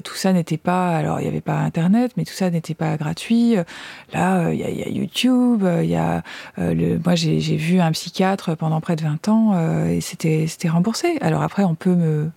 tout 0.03 0.15
ça 0.15 0.33
n'était 0.33 0.57
pas 0.57 0.97
alors 0.97 1.21
il 1.21 1.23
n'y 1.23 1.29
avait 1.29 1.41
pas 1.41 1.59
internet 1.59 2.13
mais 2.17 2.25
tout 2.25 2.33
ça 2.35 2.51
n'était 2.51 2.75
pas 2.75 2.97
gratuit. 2.97 3.57
Euh, 3.57 3.65
là 4.13 4.47
euh, 4.47 4.55
il 4.55 4.61
y, 4.61 4.65
a, 4.65 4.71
il 4.71 4.79
y 4.79 4.83
a 4.83 4.89
YouTube 4.89 5.65
euh, 5.65 5.83
il 5.83 5.91
y 5.91 5.97
a 5.97 6.23
euh, 6.59 6.75
le 6.75 7.01
moi 7.05 7.15
j'ai 7.15 7.39
vu 7.57 7.81
un 7.81 7.93
psychiatre 7.93 8.55
pendant 8.57 8.81
près 8.81 8.97
de 8.97 9.03
20 9.03 9.29
ans 9.29 9.53
euh, 9.55 9.89
et 9.89 10.01
c'était 10.01 10.47
c'était 10.47 10.69
remboursé. 10.69 11.19
Alors 11.21 11.43
après 11.43 11.65
on 11.65 11.75
peut 11.75 11.95
me 11.95 12.31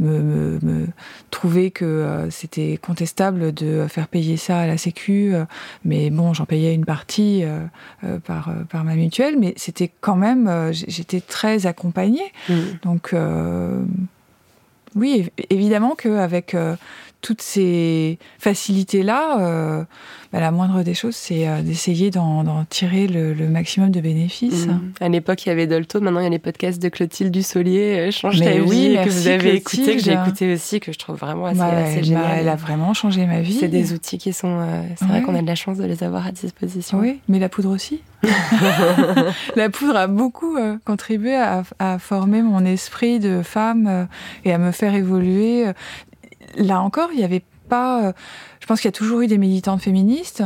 me, 0.00 0.18
me, 0.20 0.58
me 0.62 0.86
trouver 1.30 1.70
que 1.70 1.84
euh, 1.84 2.30
c'était 2.30 2.76
contestable 2.76 3.52
de 3.52 3.86
faire 3.88 4.08
payer 4.08 4.36
ça 4.36 4.60
à 4.60 4.66
la 4.66 4.78
sécu 4.78 5.34
euh, 5.34 5.44
mais 5.84 6.10
bon 6.10 6.34
j'en 6.34 6.46
payais 6.46 6.74
une 6.74 6.84
partie 6.84 7.42
euh, 7.44 7.60
euh, 8.04 8.18
par 8.20 8.48
euh, 8.48 8.64
par 8.68 8.84
ma 8.84 8.94
mutuelle 8.94 9.36
mais 9.38 9.54
c'était 9.56 9.90
quand 10.00 10.16
même 10.16 10.46
euh, 10.48 10.72
j'étais 10.72 11.20
très 11.20 11.66
accompagnée. 11.66 12.32
Mm. 12.48 12.54
donc, 12.82 13.10
euh, 13.12 13.82
oui, 14.94 15.28
év- 15.38 15.46
évidemment 15.50 15.94
qu'avec 15.94 16.54
euh, 16.54 16.76
toutes 17.20 17.42
ces 17.42 18.18
facilités-là, 18.38 19.40
euh, 19.40 19.84
bah, 20.32 20.40
la 20.40 20.50
moindre 20.52 20.82
des 20.82 20.94
choses, 20.94 21.16
c'est 21.16 21.48
euh, 21.48 21.62
d'essayer 21.62 22.10
d'en 22.10 22.64
tirer 22.70 23.06
le, 23.08 23.34
le 23.34 23.48
maximum 23.48 23.90
de 23.90 24.00
bénéfices. 24.00 24.66
Mhm. 24.68 24.92
À 25.00 25.08
l'époque, 25.08 25.44
il 25.44 25.48
y 25.48 25.52
avait 25.52 25.66
Dolto. 25.66 26.00
Maintenant, 26.00 26.20
il 26.20 26.24
y 26.24 26.26
a 26.26 26.30
les 26.30 26.38
podcasts 26.38 26.80
de 26.80 26.88
Clotilde 26.88 27.32
Dussolier, 27.32 28.08
euh, 28.08 28.10
Change 28.12 28.38
Mais 28.40 28.58
ta 28.58 28.62
oui, 28.62 28.90
vie, 28.90 28.98
que 29.04 29.10
vous 29.10 29.26
avez 29.28 29.54
écouté, 29.56 29.96
que 29.96 30.02
j'ai 30.02 30.12
écouté 30.12 30.52
aussi, 30.52 30.78
que 30.80 30.92
je 30.92 30.98
trouve 30.98 31.16
vraiment 31.16 31.46
assez, 31.46 31.58
Bah, 31.58 31.66
assez 31.76 31.98
elle, 31.98 32.04
génial. 32.04 32.38
elle 32.38 32.48
a 32.48 32.56
vraiment 32.56 32.94
changé 32.94 33.26
ma 33.26 33.40
vie. 33.40 33.56
C'est 33.58 33.68
des 33.68 33.92
outils 33.92 34.18
qui 34.18 34.32
sont. 34.32 34.60
euh, 34.60 34.82
c'est 34.96 35.06
vrai 35.06 35.22
qu'on 35.22 35.34
a 35.34 35.42
de 35.42 35.46
la 35.46 35.54
chance 35.56 35.78
de 35.78 35.84
les 35.84 36.02
avoir 36.04 36.26
à 36.26 36.30
disposition. 36.32 36.98
Oui, 36.98 37.18
mais 37.28 37.38
la 37.40 37.48
poudre 37.48 37.70
aussi. 37.70 38.00
la 39.56 39.70
poudre 39.70 39.96
a 39.96 40.06
beaucoup 40.06 40.56
contribué 40.84 41.36
à, 41.36 41.62
à 41.78 41.98
former 41.98 42.42
mon 42.42 42.64
esprit 42.64 43.18
de 43.20 43.42
femme 43.42 44.08
et 44.44 44.52
à 44.52 44.58
me 44.58 44.72
faire 44.72 44.94
évoluer. 44.94 45.66
Là 46.58 46.80
encore, 46.82 47.10
il 47.12 47.18
n'y 47.18 47.24
avait 47.24 47.42
pas. 47.68 48.08
euh, 48.08 48.12
je 48.60 48.66
pense 48.66 48.80
qu'il 48.80 48.88
y 48.88 48.90
a 48.90 48.92
toujours 48.92 49.20
eu 49.22 49.26
des 49.28 49.38
militantes 49.38 49.80
féministes, 49.80 50.42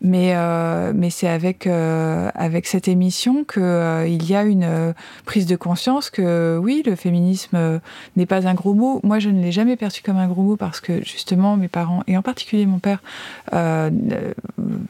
mais 0.00 0.32
euh, 0.34 0.92
mais 0.94 1.10
c'est 1.10 1.28
avec 1.28 1.66
euh, 1.66 2.30
avec 2.34 2.66
cette 2.66 2.88
émission 2.88 3.44
que 3.44 3.60
euh, 3.60 4.06
il 4.06 4.26
y 4.30 4.34
a 4.34 4.44
une 4.44 4.94
prise 5.26 5.44
de 5.46 5.56
conscience 5.56 6.08
que 6.08 6.58
oui, 6.62 6.82
le 6.86 6.94
féminisme 6.94 7.80
n'est 8.16 8.26
pas 8.26 8.46
un 8.46 8.54
gros 8.54 8.74
mot. 8.74 9.00
Moi, 9.02 9.18
je 9.18 9.28
ne 9.28 9.42
l'ai 9.42 9.52
jamais 9.52 9.76
perçu 9.76 10.02
comme 10.02 10.16
un 10.16 10.28
gros 10.28 10.42
mot 10.42 10.56
parce 10.56 10.80
que 10.80 11.04
justement 11.04 11.56
mes 11.56 11.68
parents 11.68 12.02
et 12.06 12.16
en 12.16 12.22
particulier 12.22 12.64
mon 12.64 12.78
père 12.78 13.02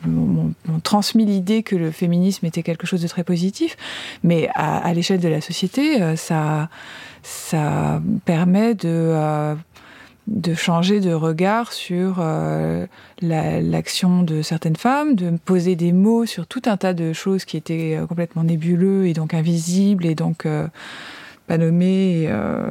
m'ont 0.06 0.54
transmis 0.84 1.24
l'idée 1.24 1.62
que 1.62 1.74
le 1.74 1.90
féminisme 1.90 2.46
était 2.46 2.62
quelque 2.62 2.86
chose 2.86 3.02
de 3.02 3.08
très 3.08 3.24
positif, 3.24 3.76
mais 4.22 4.48
à, 4.54 4.78
à 4.78 4.92
l'échelle 4.94 5.20
de 5.20 5.28
la 5.28 5.40
société, 5.40 6.16
ça 6.16 6.68
ça 7.22 8.00
permet 8.24 8.74
de 8.74 9.12
de 10.28 10.54
changer 10.54 11.00
de 11.00 11.12
regard 11.12 11.72
sur 11.72 12.16
euh, 12.20 12.86
la- 13.22 13.60
l'action 13.62 14.22
de 14.22 14.42
certaines 14.42 14.76
femmes, 14.76 15.14
de 15.14 15.30
poser 15.44 15.74
des 15.74 15.92
mots 15.92 16.26
sur 16.26 16.46
tout 16.46 16.62
un 16.66 16.76
tas 16.76 16.92
de 16.94 17.12
choses 17.14 17.44
qui 17.44 17.56
étaient 17.56 17.96
euh, 17.96 18.06
complètement 18.06 18.44
nébuleux 18.44 19.06
et 19.06 19.14
donc 19.14 19.32
invisibles 19.34 20.04
et 20.06 20.14
donc 20.14 20.44
euh, 20.46 20.66
pas 21.46 21.56
nommées. 21.58 22.26
et, 22.28 22.62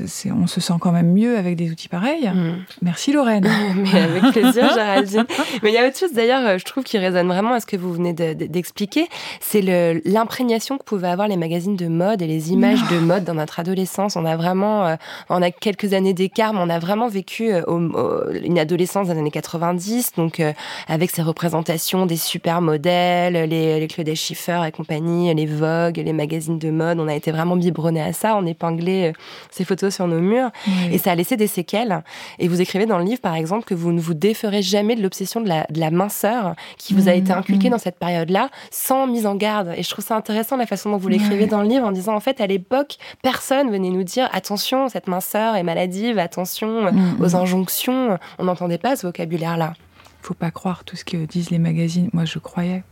euh, 0.00 0.30
on 0.30 0.46
se 0.46 0.60
sent 0.60 0.74
quand 0.80 0.92
même 0.92 1.12
mieux 1.12 1.36
avec 1.36 1.56
des 1.56 1.70
outils 1.70 1.88
pareils. 1.88 2.28
Mm. 2.28 2.64
Merci 2.82 3.12
Lorraine. 3.12 3.48
Mais 3.76 4.00
avec 4.00 4.22
plaisir, 4.32 4.72
Géraldine. 4.74 5.26
Mais 5.62 5.70
il 5.70 5.74
y 5.74 5.78
a 5.78 5.86
autre 5.86 5.98
chose 5.98 6.12
d'ailleurs, 6.12 6.46
euh, 6.46 6.58
je 6.58 6.64
trouve 6.64 6.84
qui 6.84 6.98
résonne 6.98 7.28
vraiment 7.28 7.52
à 7.52 7.60
ce 7.60 7.66
que 7.66 7.76
vous 7.76 7.92
venez 7.92 8.12
d'expliquer, 8.12 9.08
c'est 9.40 9.62
l'imprégnation 10.04 10.78
que 10.78 10.84
pouvaient 10.84 11.08
avoir 11.08 11.28
les 11.28 11.36
magazines 11.36 11.76
de 11.76 11.86
mode 11.86 12.22
et 12.22 12.26
les 12.26 12.52
images 12.52 12.82
de 12.90 12.98
mode 12.98 13.24
dans 13.24 13.34
notre 13.34 13.60
adolescence. 13.60 14.16
On 14.16 14.24
a 14.24 14.36
vraiment, 14.36 14.86
euh, 14.86 14.96
on 15.28 15.42
a 15.42 15.50
quelques 15.50 15.92
années 15.92 16.14
d'écart, 16.14 16.52
mais 16.52 16.60
on 16.62 16.70
a 16.70 16.78
vraiment 16.78 17.08
vécu 17.08 17.52
une 17.52 18.58
adolescence 18.58 19.08
des 19.08 19.18
années 19.18 19.30
90, 19.30 20.12
donc 20.16 20.42
avec 20.88 21.10
ces 21.10 21.22
représentations 21.22 22.06
des 22.06 22.16
super 22.16 22.60
modèles, 22.60 23.48
les, 23.48 23.86
les 23.86 24.14
Schiffer 24.14 24.60
et 24.66 24.72
compagnie, 24.72 25.34
les 25.34 25.46
Vogue, 25.46 25.96
les 25.96 26.12
magazines 26.12 26.58
de 26.58 26.70
mode. 26.70 26.98
On 27.00 27.08
a 27.08 27.14
été 27.14 27.30
vraiment 27.30 27.56
biberonnés 27.56 28.02
à 28.02 28.12
ça. 28.12 28.36
On 28.36 28.46
épinglait 28.46 29.12
ces 29.50 29.64
photos 29.64 29.83
sur 29.90 30.06
nos 30.06 30.20
murs. 30.20 30.50
Et 30.90 30.98
ça 30.98 31.12
a 31.12 31.14
laissé 31.14 31.36
des 31.36 31.46
séquelles. 31.46 32.02
Et 32.38 32.48
vous 32.48 32.60
écrivez 32.60 32.86
dans 32.86 32.98
le 32.98 33.04
livre, 33.04 33.20
par 33.20 33.34
exemple, 33.34 33.64
que 33.64 33.74
vous 33.74 33.92
ne 33.92 34.00
vous 34.00 34.14
déferez 34.14 34.62
jamais 34.62 34.96
de 34.96 35.02
l'obsession 35.02 35.40
de 35.40 35.48
la, 35.48 35.66
de 35.70 35.80
la 35.80 35.90
minceur 35.90 36.54
qui 36.78 36.94
vous 36.94 37.08
a 37.08 37.12
été 37.12 37.32
inculquée 37.32 37.70
dans 37.70 37.78
cette 37.78 37.98
période-là, 37.98 38.50
sans 38.70 39.06
mise 39.06 39.26
en 39.26 39.34
garde. 39.34 39.74
Et 39.76 39.82
je 39.82 39.90
trouve 39.90 40.04
ça 40.04 40.16
intéressant 40.16 40.56
la 40.56 40.66
façon 40.66 40.90
dont 40.90 40.96
vous 40.96 41.08
l'écrivez 41.08 41.46
dans 41.46 41.62
le 41.62 41.68
livre, 41.68 41.86
en 41.86 41.92
disant, 41.92 42.14
en 42.14 42.20
fait, 42.20 42.40
à 42.40 42.46
l'époque, 42.46 42.96
personne 43.22 43.70
venait 43.70 43.90
nous 43.90 44.04
dire, 44.04 44.28
attention, 44.32 44.88
cette 44.88 45.08
minceur 45.08 45.56
est 45.56 45.62
maladive, 45.62 46.18
attention 46.18 46.92
aux 47.20 47.36
injonctions. 47.36 48.18
On 48.38 48.44
n'entendait 48.44 48.78
pas 48.78 48.96
ce 48.96 49.06
vocabulaire-là. 49.06 49.74
Faut 50.22 50.34
pas 50.34 50.50
croire 50.50 50.84
tout 50.84 50.96
ce 50.96 51.04
que 51.04 51.18
disent 51.26 51.50
les 51.50 51.58
magazines. 51.58 52.08
Moi, 52.12 52.24
je 52.24 52.38
croyais. 52.38 52.82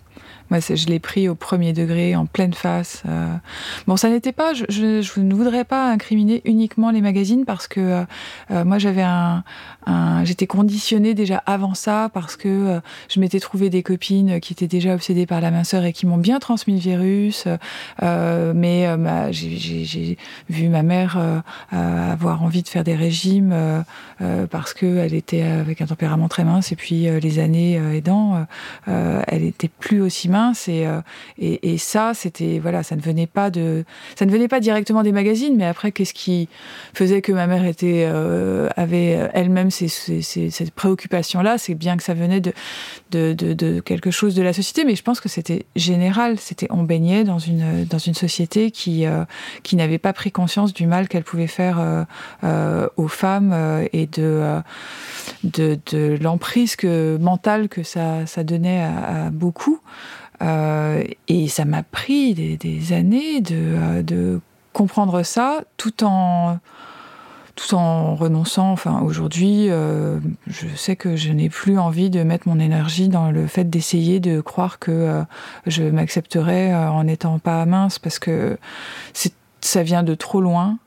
Moi, 0.52 0.60
je 0.60 0.86
l'ai 0.86 0.98
pris 0.98 1.30
au 1.30 1.34
premier 1.34 1.72
degré, 1.72 2.14
en 2.14 2.26
pleine 2.26 2.52
face. 2.52 3.04
Euh. 3.08 3.34
Bon, 3.86 3.96
ça 3.96 4.10
n'était 4.10 4.32
pas. 4.32 4.52
Je, 4.52 5.18
ne 5.18 5.34
voudrais 5.34 5.64
pas 5.64 5.90
incriminer 5.90 6.42
uniquement 6.44 6.90
les 6.90 7.00
magazines 7.00 7.46
parce 7.46 7.66
que 7.68 7.80
euh, 7.80 8.04
euh, 8.50 8.62
moi, 8.62 8.76
j'avais 8.76 9.00
un, 9.00 9.44
j'étais 10.24 10.46
conditionnée 10.46 11.14
déjà 11.14 11.38
avant 11.46 11.72
ça 11.72 12.10
parce 12.12 12.36
que 12.36 12.82
je 13.08 13.18
m'étais 13.18 13.40
trouvé 13.40 13.70
des 13.70 13.82
copines 13.82 14.40
qui 14.40 14.52
étaient 14.52 14.68
déjà 14.68 14.92
obsédées 14.92 15.24
par 15.24 15.40
la 15.40 15.50
minceur 15.50 15.86
et 15.86 15.94
qui 15.94 16.04
m'ont 16.04 16.18
bien 16.18 16.38
transmis 16.38 16.74
le 16.74 16.80
virus. 16.80 17.48
mais 18.02 18.86
j'ai 19.32 20.18
vu 20.50 20.68
ma 20.68 20.82
mère 20.82 21.42
avoir 21.72 22.42
envie 22.42 22.62
de 22.62 22.68
faire 22.68 22.84
des 22.84 22.94
régimes 22.94 23.54
parce 24.50 24.74
que 24.74 24.98
elle 24.98 25.14
était 25.14 25.42
avec 25.42 25.80
un 25.80 25.86
tempérament 25.86 26.28
très 26.28 26.44
mince 26.44 26.70
et 26.70 26.76
puis 26.76 27.08
les 27.20 27.38
années 27.40 27.80
aidant, 27.92 28.46
elle 28.86 29.42
était 29.42 29.70
plus 29.80 30.00
aussi 30.00 30.28
mince 30.28 30.41
euh, 30.68 31.00
et, 31.38 31.78
ça, 31.78 32.12
c'était 32.14 32.58
voilà, 32.58 32.82
ça 32.82 32.96
ne 32.96 33.00
venait 33.00 33.26
pas 33.26 33.50
de, 33.50 33.84
ça 34.16 34.26
ne 34.26 34.30
venait 34.30 34.48
pas 34.48 34.60
directement 34.60 35.02
des 35.02 35.12
magazines, 35.12 35.56
mais 35.56 35.66
après, 35.66 35.92
qu'est-ce 35.92 36.14
qui 36.14 36.48
faisait 36.94 37.22
que 37.22 37.32
ma 37.32 37.46
mère 37.46 37.64
était 37.64 38.04
euh, 38.06 38.68
avait 38.76 39.30
elle-même 39.32 39.70
ces, 39.70 39.88
ces, 39.88 40.50
préoccupations-là? 40.74 41.58
C'est 41.58 41.74
bien 41.74 41.96
que 41.96 42.02
ça 42.02 42.14
venait 42.14 42.40
de 42.40 42.52
de, 43.10 43.32
de 43.34 43.80
quelque 43.80 44.10
chose 44.10 44.34
de 44.34 44.42
la 44.42 44.52
société, 44.52 44.84
mais 44.84 44.96
je 44.96 45.02
pense 45.02 45.20
que 45.20 45.28
c'était 45.28 45.66
général. 45.76 46.38
C'était 46.38 46.66
on 46.70 46.82
baignait 46.82 47.24
dans 47.24 47.38
une 47.38 47.84
dans 47.84 47.98
une 47.98 48.14
société 48.14 48.70
qui 48.70 49.06
euh, 49.06 49.24
qui 49.62 49.76
n'avait 49.76 49.98
pas 49.98 50.12
pris 50.12 50.32
conscience 50.32 50.72
du 50.72 50.86
mal 50.86 51.08
qu'elle 51.08 51.24
pouvait 51.24 51.46
faire 51.46 52.06
aux 52.96 53.08
femmes 53.08 53.54
et 53.92 54.06
de 54.06 54.60
de, 55.44 56.18
l'emprise 56.20 56.76
que 56.76 57.18
mentale 57.20 57.68
que 57.68 57.82
ça 57.82 58.26
ça 58.26 58.44
donnait 58.44 58.82
à 58.82 59.30
beaucoup. 59.30 59.80
Euh, 60.42 61.04
et 61.28 61.48
ça 61.48 61.64
m'a 61.64 61.82
pris 61.82 62.34
des, 62.34 62.92
années 62.92 63.40
de, 63.40 63.54
euh, 63.54 64.02
de, 64.02 64.40
comprendre 64.72 65.22
ça 65.22 65.60
tout 65.76 66.02
en 66.02 66.58
tout 67.54 67.74
en 67.74 68.14
renonçant. 68.14 68.72
Enfin, 68.72 69.02
aujourd'hui, 69.02 69.66
euh, 69.68 70.18
je 70.46 70.66
sais 70.74 70.96
que 70.96 71.16
je 71.16 71.30
n'ai 71.30 71.50
plus 71.50 71.78
envie 71.78 72.08
de 72.08 72.22
mettre 72.22 72.48
mon 72.48 72.58
énergie 72.58 73.08
dans 73.08 73.30
le 73.30 73.46
fait 73.46 73.68
d'essayer 73.68 74.20
de 74.20 74.40
croire 74.40 74.78
que 74.78 75.22
je 75.66 75.82
m'accepterai 75.82 76.74
en 76.74 77.04
n'étant 77.04 77.38
pas 77.38 77.66
mince 77.66 77.98
parce 77.98 78.18
que 78.18 78.56
ça 79.60 79.82
vient 79.82 80.02
de 80.02 80.14
trop 80.14 80.40
loin. 80.40 80.78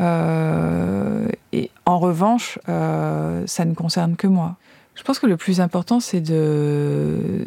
et 0.00 1.70
en 1.84 1.98
revanche, 1.98 2.58
ça 2.66 3.64
ne 3.66 3.74
concerne 3.74 4.16
que 4.16 4.26
moi. 4.26 4.56
Je 4.94 5.02
pense 5.02 5.18
que 5.18 5.26
le 5.26 5.36
plus 5.36 5.60
important, 5.60 6.00
c'est 6.00 6.22
de, 6.22 7.44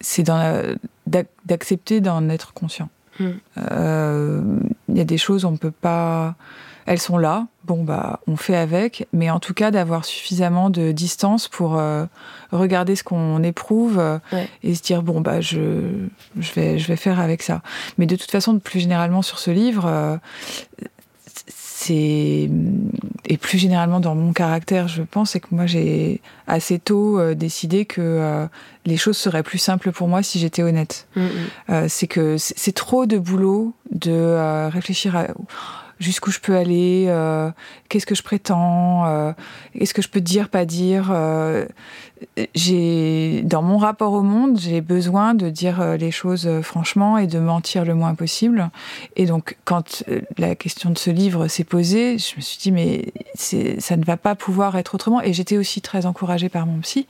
c'est 0.00 0.24
d'accepter 1.46 2.00
d'en 2.00 2.28
être 2.28 2.52
conscient. 2.52 2.88
Il 3.20 3.26
hmm. 3.26 3.40
euh, 3.72 4.42
y 4.92 5.00
a 5.00 5.04
des 5.04 5.18
choses 5.18 5.44
on 5.44 5.56
peut 5.56 5.72
pas, 5.72 6.36
elles 6.86 7.00
sont 7.00 7.18
là. 7.18 7.46
Bon 7.64 7.84
bah, 7.84 8.20
on 8.26 8.36
fait 8.36 8.56
avec, 8.56 9.06
mais 9.12 9.28
en 9.28 9.40
tout 9.40 9.54
cas 9.54 9.70
d'avoir 9.70 10.04
suffisamment 10.04 10.70
de 10.70 10.92
distance 10.92 11.48
pour 11.48 11.76
euh, 11.78 12.06
regarder 12.52 12.96
ce 12.96 13.04
qu'on 13.04 13.42
éprouve 13.42 13.98
euh, 13.98 14.18
et 14.62 14.74
se 14.74 14.82
dire 14.82 15.02
bon 15.02 15.20
bah 15.20 15.40
je, 15.40 16.06
je 16.38 16.52
vais 16.52 16.78
je 16.78 16.88
vais 16.88 16.96
faire 16.96 17.20
avec 17.20 17.42
ça. 17.42 17.60
Mais 17.98 18.06
de 18.06 18.16
toute 18.16 18.30
façon, 18.30 18.58
plus 18.58 18.80
généralement 18.80 19.22
sur 19.22 19.38
ce 19.38 19.50
livre, 19.50 20.18
c'est 21.88 22.50
et 23.28 23.36
plus 23.36 23.58
généralement 23.58 24.00
dans 24.00 24.14
mon 24.14 24.32
caractère, 24.32 24.88
je 24.88 25.02
pense, 25.02 25.32
c'est 25.32 25.40
que 25.40 25.48
moi 25.50 25.66
j'ai 25.66 26.20
assez 26.46 26.78
tôt 26.78 27.18
euh, 27.18 27.34
décidé 27.34 27.84
que 27.84 28.00
euh, 28.00 28.46
les 28.86 28.96
choses 28.96 29.18
seraient 29.18 29.42
plus 29.42 29.58
simples 29.58 29.92
pour 29.92 30.08
moi 30.08 30.22
si 30.22 30.38
j'étais 30.38 30.62
honnête. 30.62 31.06
Mm, 31.14 31.20
mm. 31.20 31.28
Euh, 31.70 31.86
c'est 31.88 32.06
que 32.06 32.36
c'est 32.38 32.74
trop 32.74 33.06
de 33.06 33.18
boulot 33.18 33.74
de 33.90 34.68
réfléchir 34.70 35.16
à 35.16 35.26
jusqu'où 36.00 36.30
je 36.30 36.38
peux 36.40 36.56
aller, 36.56 37.06
euh, 37.08 37.50
qu'est-ce 37.88 38.06
que 38.06 38.14
je 38.14 38.22
prétends, 38.22 39.06
euh, 39.06 39.32
est-ce 39.74 39.94
que 39.94 40.02
je 40.02 40.08
peux 40.08 40.20
dire, 40.20 40.48
pas 40.48 40.64
dire. 40.64 41.08
Euh, 41.10 41.66
j'ai 42.54 43.42
dans 43.42 43.62
mon 43.62 43.78
rapport 43.78 44.12
au 44.12 44.22
monde, 44.22 44.58
j'ai 44.58 44.80
besoin 44.80 45.34
de 45.34 45.50
dire 45.50 45.96
les 45.96 46.10
choses 46.10 46.50
franchement 46.62 47.16
et 47.16 47.28
de 47.28 47.38
mentir 47.38 47.84
le 47.84 47.94
moins 47.94 48.16
possible. 48.16 48.70
Et 49.14 49.26
donc, 49.26 49.56
quand 49.64 50.02
la 50.36 50.56
question 50.56 50.90
de 50.90 50.98
ce 50.98 51.10
livre 51.10 51.46
s'est 51.46 51.62
posée, 51.62 52.18
je 52.18 52.34
me 52.36 52.40
suis 52.40 52.58
dit 52.58 52.72
mais 52.72 53.12
ça 53.36 53.96
ne 53.96 54.04
va 54.04 54.16
pas 54.16 54.34
pouvoir 54.34 54.76
être 54.76 54.96
autrement. 54.96 55.22
Et 55.22 55.32
j'étais 55.32 55.56
aussi 55.56 55.80
très 55.80 56.06
encouragée 56.06 56.48
par 56.48 56.66
mon 56.66 56.80
psy. 56.80 57.06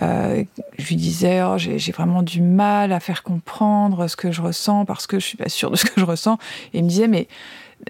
je 0.00 0.44
lui 0.86 0.96
disais 0.96 1.42
oh, 1.42 1.58
j'ai 1.58 1.92
vraiment 1.92 2.22
du 2.22 2.40
mal 2.40 2.92
à 2.92 3.00
faire 3.00 3.24
comprendre 3.24 4.06
ce 4.06 4.14
que 4.14 4.30
je 4.30 4.40
ressens 4.40 4.84
parce 4.84 5.08
que 5.08 5.18
je 5.18 5.26
suis 5.26 5.36
pas 5.36 5.48
sûre 5.48 5.72
de 5.72 5.76
ce 5.76 5.84
que 5.84 6.00
je 6.00 6.04
ressens. 6.04 6.38
Et 6.72 6.78
il 6.78 6.84
me 6.84 6.88
disait 6.88 7.08
mais 7.08 7.26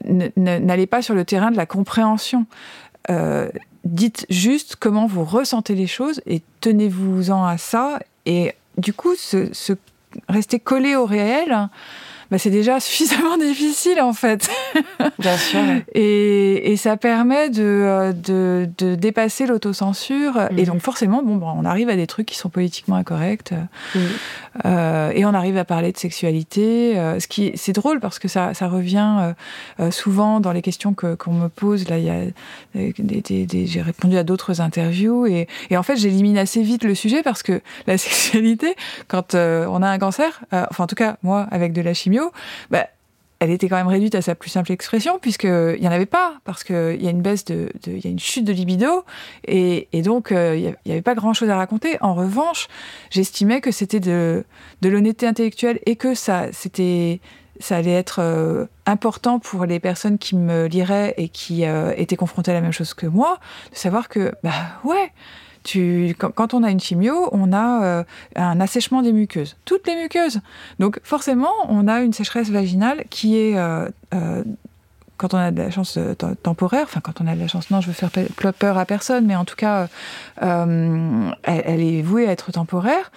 n'allez 0.04 0.86
pas 0.86 1.02
sur 1.02 1.14
le 1.14 1.24
terrain 1.24 1.50
de 1.50 1.56
la 1.56 1.66
compréhension. 1.66 2.46
Euh, 3.10 3.48
dites 3.84 4.26
juste 4.30 4.76
comment 4.76 5.06
vous 5.06 5.24
ressentez 5.24 5.74
les 5.74 5.86
choses 5.86 6.22
et 6.26 6.42
tenez-vous-en 6.60 7.44
à 7.44 7.58
ça. 7.58 7.98
Et 8.26 8.52
du 8.78 8.92
coup, 8.92 9.14
se, 9.14 9.50
rester 10.28 10.58
collé 10.58 10.96
au 10.96 11.04
réel, 11.04 11.68
bah, 12.30 12.38
c'est 12.38 12.50
déjà 12.50 12.80
suffisamment 12.80 13.36
difficile 13.36 14.00
en 14.00 14.14
fait. 14.14 14.50
Bien 15.18 15.36
sûr. 15.36 15.60
et, 15.94 16.72
et, 16.72 16.76
ça 16.76 16.96
permet 16.96 17.50
de, 17.50 17.62
euh, 17.62 18.12
de, 18.12 18.68
de 18.78 18.94
dépasser 18.94 19.46
l'autocensure. 19.46 20.48
Et 20.56 20.62
mhm. 20.62 20.64
donc 20.64 20.80
forcément, 20.80 21.22
bon, 21.22 21.36
bon, 21.36 21.52
on 21.54 21.64
arrive 21.64 21.90
à 21.90 21.96
des 21.96 22.06
trucs 22.06 22.26
qui 22.26 22.36
sont 22.36 22.48
politiquement 22.48 22.96
incorrects. 22.96 23.52
Mhm. 23.94 24.08
Euh, 24.64 25.12
et 25.14 25.24
on 25.24 25.34
arrive 25.34 25.56
à 25.56 25.64
parler 25.64 25.92
de 25.92 25.98
sexualité. 25.98 26.98
Euh, 26.98 27.20
ce 27.20 27.26
qui, 27.26 27.52
c'est 27.56 27.72
drôle 27.72 28.00
parce 28.00 28.18
que 28.18 28.28
ça, 28.28 28.54
ça 28.54 28.68
revient 28.68 29.16
euh, 29.20 29.32
euh 29.80 29.90
souvent 29.90 30.40
dans 30.40 30.52
les 30.52 30.62
questions 30.62 30.94
que, 30.94 31.14
qu'on 31.14 31.32
me 31.32 31.48
pose. 31.48 31.88
Là, 31.88 31.98
il 31.98 32.04
y 32.04 32.10
a 32.10 32.24
des, 32.74 33.20
des, 33.20 33.46
des, 33.46 33.66
j'ai 33.66 33.82
répondu 33.82 34.16
à 34.16 34.24
d'autres 34.24 34.60
interviews 34.60 35.26
et, 35.26 35.48
et 35.70 35.76
en 35.76 35.82
fait, 35.82 35.96
j'élimine 35.96 36.38
assez 36.38 36.62
vite 36.62 36.84
le 36.84 36.94
sujet 36.94 37.22
parce 37.22 37.42
que 37.42 37.60
la 37.86 37.98
sexualité, 38.04 38.74
quand 39.08 39.34
on 39.34 39.82
a 39.82 39.88
un 39.88 39.98
cancer, 39.98 40.44
enfin 40.52 40.84
en 40.84 40.86
tout 40.86 40.94
cas 40.94 41.16
moi 41.22 41.46
avec 41.50 41.72
de 41.72 41.82
la 41.82 41.94
chimie 41.94 42.14
bah, 42.70 42.86
elle 43.44 43.50
était 43.50 43.68
quand 43.68 43.76
même 43.76 43.88
réduite 43.88 44.14
à 44.14 44.22
sa 44.22 44.34
plus 44.34 44.48
simple 44.48 44.72
expression, 44.72 45.18
puisqu'il 45.20 45.76
n'y 45.78 45.86
en 45.86 45.92
avait 45.92 46.06
pas, 46.06 46.38
parce 46.44 46.64
qu'il 46.64 47.02
y 47.02 47.06
a 47.06 47.10
une 47.10 47.20
baisse 47.20 47.44
de, 47.44 47.70
il 47.86 48.02
y 48.02 48.06
a 48.06 48.10
une 48.10 48.18
chute 48.18 48.44
de 48.44 48.52
libido, 48.52 49.04
et, 49.46 49.86
donc 50.02 50.32
euh, 50.32 50.56
il 50.56 50.74
n'y 50.86 50.92
avait 50.92 51.02
pas 51.02 51.14
grand-chose 51.14 51.50
à 51.50 51.56
raconter. 51.56 51.98
En 52.00 52.14
revanche, 52.14 52.68
j'estimais 53.10 53.60
que 53.60 53.70
c'était 53.70 54.00
de, 54.00 54.44
l'honnêteté 54.82 55.26
intellectuelle 55.26 55.78
et 55.84 55.96
que 55.96 56.14
ça, 56.14 56.48
allait 57.70 57.92
être 57.92 58.20
euh, 58.20 58.64
important 58.86 59.38
pour 59.38 59.66
les 59.66 59.78
personnes 59.78 60.16
qui 60.16 60.36
me 60.36 60.66
liraient 60.66 61.14
et 61.18 61.28
qui 61.28 61.66
euh, 61.66 61.92
étaient 61.98 62.16
confrontées 62.16 62.50
à 62.50 62.54
la 62.54 62.62
même 62.62 62.72
chose 62.72 62.94
que 62.94 63.06
moi, 63.06 63.38
de 63.72 63.76
savoir 63.76 64.08
que, 64.08 64.32
bah 64.42 64.80
ouais, 64.84 65.12
quand, 66.18 66.54
on 66.54 66.62
a 66.62 66.70
une 66.70 66.80
chimio, 66.80 67.28
on 67.32 67.52
a 67.52 67.84
euh, 67.84 68.04
un 68.36 68.60
assèchement 68.60 69.02
des 69.02 69.12
muqueuses, 69.12 69.56
toutes 69.64 69.86
les 69.86 69.96
muqueuses. 69.96 70.40
Donc 70.78 71.00
forcément, 71.02 71.52
on 71.68 71.88
a 71.88 72.00
une 72.00 72.12
sécheresse 72.12 72.50
vaginale 72.50 73.04
qui 73.10 73.38
est 73.38 73.56
euh, 73.56 73.88
euh, 74.14 74.44
quand 75.16 75.32
on 75.32 75.38
a 75.38 75.50
de 75.50 75.62
la 75.62 75.70
chance 75.70 75.98
temporaire, 76.42 76.82
enfin 76.84 77.00
quand 77.00 77.20
on 77.20 77.26
a 77.26 77.34
de 77.34 77.40
la 77.40 77.48
chance, 77.48 77.70
non, 77.70 77.80
je 77.80 77.86
veux 77.86 77.92
faire 77.92 78.10
peur 78.52 78.78
à 78.78 78.84
personne, 78.84 79.26
mais 79.26 79.36
en 79.36 79.44
tout 79.44 79.56
cas, 79.56 79.88
elle, 80.40 81.80
est 81.80 82.02
vouée 82.02 82.26
à 82.26 82.32
être 82.32 82.50
temporaire. 82.52 83.12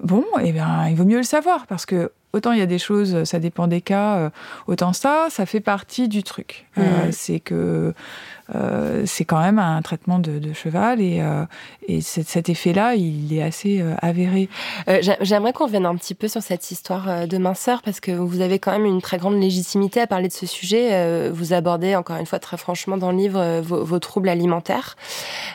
Bon, 0.00 0.24
eh 0.42 0.52
bien, 0.52 0.88
il 0.88 0.96
vaut 0.96 1.04
mieux 1.04 1.18
le 1.18 1.22
savoir 1.22 1.66
parce 1.66 1.86
que 1.86 2.10
autant 2.32 2.52
il 2.52 2.58
y 2.58 2.62
a 2.62 2.66
des 2.66 2.80
choses, 2.80 3.24
ça 3.24 3.38
dépend 3.38 3.68
des 3.68 3.80
cas, 3.80 4.30
autant 4.66 4.92
ça, 4.92 5.28
ça 5.30 5.46
fait 5.46 5.60
partie 5.60 6.08
du 6.08 6.24
truc. 6.24 6.66
Mmh. 6.76 6.82
c'est 7.12 7.40
que 7.40 7.94
euh, 8.54 9.02
c'est 9.06 9.24
quand 9.24 9.40
même 9.40 9.58
un 9.58 9.82
traitement 9.82 10.18
de, 10.18 10.52
cheval 10.52 11.00
et, 11.00 11.20
euh, 11.20 11.44
et 11.88 12.00
cet 12.00 12.48
effet-là, 12.48 12.94
il 12.94 13.32
est 13.32 13.42
assez 13.42 13.80
euh, 13.80 13.94
avéré. 14.00 14.48
J'aimerais 15.20 15.52
qu'on 15.52 15.64
revienne 15.64 15.86
un 15.86 15.96
petit 15.96 16.14
peu 16.14 16.28
sur 16.28 16.42
cette 16.42 16.70
histoire 16.70 17.26
de 17.26 17.38
minceur 17.38 17.82
parce 17.82 18.00
que 18.00 18.12
vous 18.12 18.40
avez 18.40 18.58
quand 18.58 18.72
même 18.72 18.86
une 18.86 19.02
très 19.02 19.18
grande 19.18 19.40
légitimité 19.40 20.00
à 20.00 20.06
parler 20.06 20.28
de 20.28 20.32
ce 20.32 20.46
sujet. 20.46 21.30
Vous 21.30 21.52
abordez 21.52 21.96
encore 21.96 22.16
une 22.16 22.26
fois 22.26 22.38
très 22.38 22.56
franchement 22.56 22.96
dans 22.96 23.10
le 23.10 23.18
livre 23.18 23.60
vos, 23.60 23.98
troubles 23.98 24.28
alimentaires. 24.28 24.96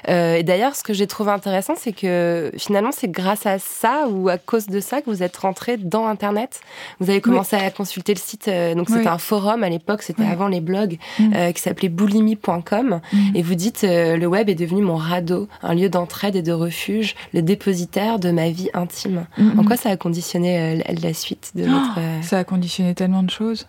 Et 0.08 0.43
d'ailleurs, 0.43 0.75
ce 0.75 0.84
que 0.84 0.93
j'ai 0.93 1.08
trouvé 1.08 1.32
intéressant, 1.32 1.73
c'est 1.77 1.93
que 1.93 2.51
finalement, 2.58 2.91
c'est 2.91 3.10
grâce 3.10 3.45
à 3.45 3.60
ça 3.60 4.08
ou 4.10 4.30
à 4.30 4.38
cause 4.38 4.67
de 4.67 4.80
ça 4.80 5.01
que 5.01 5.10
vous 5.10 5.23
êtes 5.23 5.38
rentré 5.38 5.77
dans 5.77 6.08
Internet. 6.08 6.62
Vous 6.99 7.10
avez 7.10 7.21
commencé 7.21 7.56
à 7.56 7.69
consulter 7.71 8.13
le 8.13 8.19
site. 8.19 8.49
Donc 8.75 8.89
c'était 8.89 9.08
un 9.08 9.17
forum 9.17 9.63
à 9.63 9.69
l'époque, 9.69 10.01
c'était 10.01 10.25
avant 10.25 10.47
les 10.47 10.62
blogs, 10.62 10.97
mm. 11.19 11.54
qui 11.54 11.62
s'appelait 11.62 11.89
boulimie.com. 11.89 12.81
Mm. 12.84 13.36
Et 13.36 13.41
vous 13.41 13.56
dites, 13.56 13.84
euh, 13.84 14.17
le 14.17 14.28
web 14.28 14.50
est 14.50 14.56
devenu 14.56 14.82
mon 14.82 14.96
radeau, 14.96 15.48
un 15.63 15.74
lieu 15.74 15.89
d'entraide 15.89 16.36
et 16.36 16.41
de 16.41 16.52
refuge, 16.52 17.15
le 17.34 17.41
dépositaire 17.41 18.20
de 18.20 18.32
ma 18.32 18.50
vie 18.50 18.70
intime. 18.74 19.26
En 19.58 19.63
quoi 19.63 19.78
ça 19.78 19.89
a 19.89 19.98
conditionné 19.98 20.80
euh, 20.80 20.94
la 21.02 21.13
suite 21.13 21.52
de 21.56 21.63
votre... 21.63 22.00
Euh, 22.00 22.22
ça 22.22 22.39
a 22.39 22.44
conditionné 22.44 22.96
tellement 22.96 23.24
de 23.24 23.30
choses. 23.30 23.67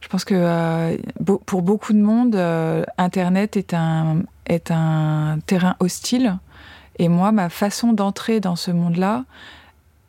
Je 0.00 0.06
pense 0.06 0.24
que 0.24 0.96
pour 1.44 1.62
beaucoup 1.62 1.92
de 1.92 2.00
monde, 2.00 2.36
Internet 2.98 3.56
est 3.56 3.74
un, 3.74 4.22
est 4.46 4.70
un 4.70 5.40
terrain 5.44 5.74
hostile. 5.80 6.38
Et 7.00 7.08
moi, 7.08 7.32
ma 7.32 7.48
façon 7.48 7.92
d'entrer 7.92 8.38
dans 8.38 8.54
ce 8.54 8.70
monde-là, 8.70 9.24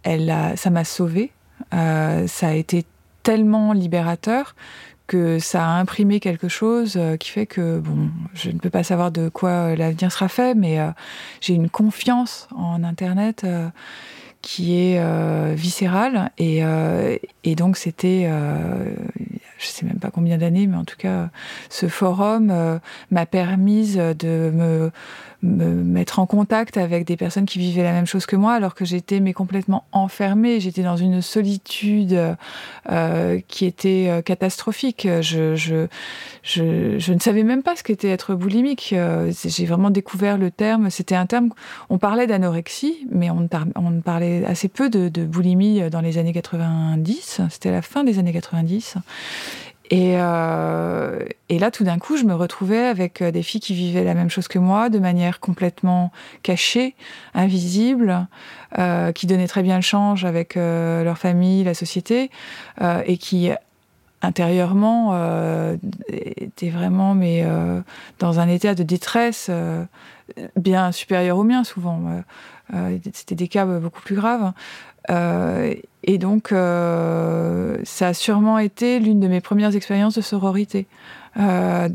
elle 0.04 0.32
ça 0.58 0.69
m'a 0.69 0.84
sauvée. 0.84 1.32
ça 1.71 2.47
a 2.47 2.54
été 2.54 2.86
tellement 3.23 3.73
libérateur 3.73 4.56
que 5.10 5.39
ça 5.39 5.65
a 5.65 5.80
imprimé 5.80 6.19
quelque 6.19 6.48
chose 6.48 6.93
euh, 6.95 7.17
qui 7.17 7.32
fait 7.32 7.48
que, 7.48 7.80
bon, 7.80 8.12
je 8.36 8.52
ne 8.52 8.60
peux 8.60 8.69
pas 8.69 8.84
savoir 8.84 9.12
de 9.12 9.28
quoi 9.28 9.50
euh, 9.50 9.76
l'avenir 9.76 10.12
sera 10.12 10.30
fait, 10.30 10.54
mais 10.54 10.80
euh, 10.80 10.91
j'ai 11.41 11.56
une 11.56 11.67
confiance 11.69 12.48
en 12.56 12.84
Internet 12.84 13.45
qui 14.41 14.78
est 14.78 15.54
viscérale. 15.54 16.32
Et, 16.38 16.62
et 17.43 17.56
donc, 17.56 17.76
c'était, 17.76 18.30
je 19.58 19.65
sais 19.65 19.86
même 19.86 20.00
pas 20.00 20.12
combien 20.12 20.38
d'années, 20.38 20.65
mais 20.65 20.78
en 20.78 20.86
tout 20.86 20.95
cas, 20.98 21.30
ce 21.69 21.89
forum 21.89 22.80
m'a 23.12 23.26
permis 23.26 23.95
de 23.95 24.52
me 24.54 24.91
me 25.41 25.65
mettre 25.73 26.19
en 26.19 26.25
contact 26.25 26.78
avec 26.78 27.06
des 27.06 27.15
personnes 27.15 27.45
qui 27.45 27.60
vivaient 27.60 27.84
la 27.84 27.93
même 27.93 28.06
chose 28.06 28.25
que 28.25 28.36
moi, 28.36 28.54
alors 28.54 28.75
que 28.75 28.84
j'étais 28.84 29.19
mais 29.19 29.34
complètement 29.34 29.86
enfermée. 29.91 30.60
J'étais 30.60 30.84
dans 30.84 30.97
une 30.97 31.21
solitude 31.21 32.36
euh, 32.91 33.39
qui 33.47 33.65
était 33.65 34.08
euh, 34.10 34.21
catastrophique. 34.21 35.08
Je, 35.21 35.88
ne 36.58 37.19
savais 37.19 37.43
même 37.43 37.63
pas 37.63 37.75
ce 37.75 37.84
qu'était 37.84 38.10
être 38.10 38.36
boulimique. 38.36 38.91
Euh, 38.93 39.32
j'ai 39.45 39.65
vraiment 39.65 39.91
découvert 39.91 40.38
le 40.38 40.52
terme. 40.52 40.89
C'était 40.89 41.15
un 41.15 41.25
terme. 41.25 41.49
On 41.89 41.97
parlait 41.97 42.28
d'anorexie, 42.28 43.08
mais 43.10 43.30
on, 43.30 43.47
parlait 44.04 44.43
assez 44.45 44.67
peu 44.67 44.89
de 44.89 45.25
boulimie 45.25 45.89
dans 45.89 46.02
les 46.02 46.17
années 46.17 46.34
90. 46.34 47.41
C'était 47.49 47.71
la 47.71 47.82
fin 47.82 48.04
des 48.04 48.19
années 48.19 48.34
90. 48.34 48.97
Et, 49.89 50.15
euh, 50.17 51.25
et, 51.49 51.58
là, 51.58 51.71
tout 51.71 51.84
d'un 51.84 51.97
coup, 51.97 52.15
je 52.15 52.23
me 52.23 52.36
retrouvais 52.36 52.86
avec 52.86 53.21
euh, 53.21 53.32
des 53.32 53.41
filles 53.41 53.62
qui 53.62 53.73
vivaient 53.73 54.04
la 54.04 54.13
même 54.13 54.30
chose 54.30 54.47
que 54.47 54.60
moi, 54.60 54.89
de 54.89 54.99
manière 54.99 55.39
complètement 55.39 56.12
cachée, 56.43 56.95
invisible, 57.34 58.28
euh, 58.78 59.12
qui 59.12 59.25
donnaient 59.25 59.47
très 59.47 59.63
bien 59.63 59.78
le 59.78 59.82
change 59.82 60.25
avec 60.25 60.56
leur 60.56 61.17
famille, 61.17 61.63
la 61.63 61.73
société, 61.73 62.30
et 63.06 63.17
qui 63.17 63.49
intérieurement 64.21 65.78
étaient 66.10 66.69
vraiment, 66.69 67.15
dans 68.19 68.39
un 68.39 68.47
état 68.47 68.75
de 68.75 68.84
détresse 68.84 69.49
bien 70.56 70.91
supérieur 70.91 71.38
au 71.38 71.43
mien 71.43 71.63
souvent. 71.63 72.02
C'était 73.13 73.36
des 73.36 73.47
cas 73.47 73.65
beaucoup 73.65 74.02
plus 74.02 74.15
graves. 74.15 74.54
Euh, 75.09 75.73
et 76.03 76.17
donc, 76.17 76.51
euh, 76.51 77.77
ça 77.83 78.09
a 78.09 78.13
sûrement 78.13 78.57
été 78.57 78.99
l'une 78.99 79.19
de 79.19 79.27
mes 79.27 79.41
premières 79.41 79.75
expériences 79.75 80.15
de 80.15 80.21
sororité, 80.21 80.88
euh, 81.39 81.89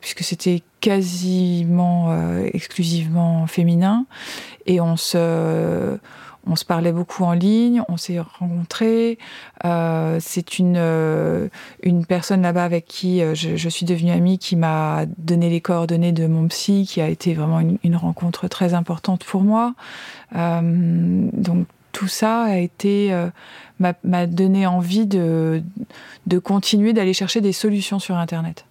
puisque 0.00 0.22
c'était 0.22 0.62
quasiment 0.80 2.12
exclusivement 2.52 3.46
féminin, 3.46 4.06
et 4.66 4.80
on 4.80 4.96
se, 4.96 5.96
on 6.44 6.56
se 6.56 6.64
parlait 6.64 6.90
beaucoup 6.90 7.22
en 7.22 7.32
ligne, 7.32 7.82
on 7.88 7.96
s'est 7.96 8.18
rencontrés. 8.18 9.18
c'est 10.18 10.58
une, 10.58 11.48
une 11.84 12.04
personne 12.04 12.42
là-bas 12.42 12.64
avec 12.64 12.86
qui 12.86 13.22
je, 13.34 13.68
suis 13.68 13.86
devenue 13.86 14.10
amie 14.10 14.38
qui 14.38 14.56
m'a 14.56 15.04
donné 15.18 15.48
les 15.48 15.60
coordonnées 15.60 16.12
de 16.12 16.26
mon 16.26 16.48
psy, 16.48 16.84
qui 16.88 17.00
a 17.00 17.08
été 17.08 17.34
vraiment 17.34 17.60
une 17.84 17.96
rencontre 17.96 18.48
très 18.48 18.74
importante 18.74 19.22
pour 19.22 19.42
moi. 19.42 19.74
donc 20.34 21.68
tout 21.92 22.08
ça 22.08 22.42
a 22.42 22.56
été 22.56 23.12
euh, 23.12 23.28
m'a 23.78 24.26
donné 24.26 24.66
envie 24.66 25.06
de, 25.06 25.62
de 26.26 26.38
continuer 26.38 26.92
d'aller 26.92 27.14
chercher 27.14 27.40
des 27.40 27.52
solutions 27.52 27.98
sur 27.98 28.16
Internet. 28.16 28.64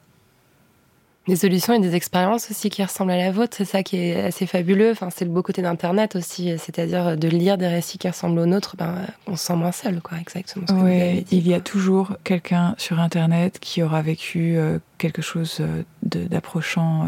Des 1.27 1.35
solutions 1.35 1.73
et 1.73 1.79
des 1.79 1.93
expériences 1.93 2.49
aussi 2.49 2.71
qui 2.71 2.83
ressemblent 2.83 3.11
à 3.11 3.17
la 3.17 3.31
vôtre, 3.31 3.55
c'est 3.55 3.65
ça 3.65 3.83
qui 3.83 3.97
est 3.97 4.19
assez 4.19 4.47
fabuleux. 4.47 4.89
Enfin, 4.91 5.09
c'est 5.15 5.23
le 5.23 5.29
beau 5.29 5.43
côté 5.43 5.61
d'Internet 5.61 6.15
aussi, 6.15 6.57
c'est-à-dire 6.57 7.15
de 7.15 7.27
lire 7.27 7.59
des 7.59 7.67
récits 7.67 7.99
qui 7.99 8.07
ressemblent 8.07 8.39
aux 8.39 8.47
nôtres, 8.47 8.75
ben, 8.75 9.05
on 9.27 9.35
se 9.35 9.45
sent 9.45 9.55
moins 9.55 9.71
seul, 9.71 10.01
quoi, 10.01 10.17
exactement. 10.19 10.65
Ce 10.67 10.73
que 10.73 10.79
oui, 10.79 11.25
il 11.29 11.47
y 11.47 11.53
a 11.53 11.59
toujours 11.59 12.13
quelqu'un 12.23 12.73
sur 12.79 12.99
Internet 12.99 13.59
qui 13.59 13.83
aura 13.83 14.01
vécu 14.01 14.57
euh, 14.57 14.79
quelque 14.97 15.21
chose 15.21 15.59
euh, 15.59 15.83
d'approchant. 16.01 17.07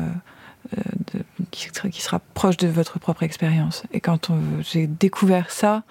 Qui, 1.52 2.02
sera 2.02 2.20
proche 2.34 2.58
de 2.58 2.68
votre 2.68 3.00
propre 3.00 3.24
expérience. 3.24 3.84
Et 3.94 4.00
quand 4.00 4.32
j'ai 4.62 4.88
découvert 4.88 5.52
ça, 5.52 5.84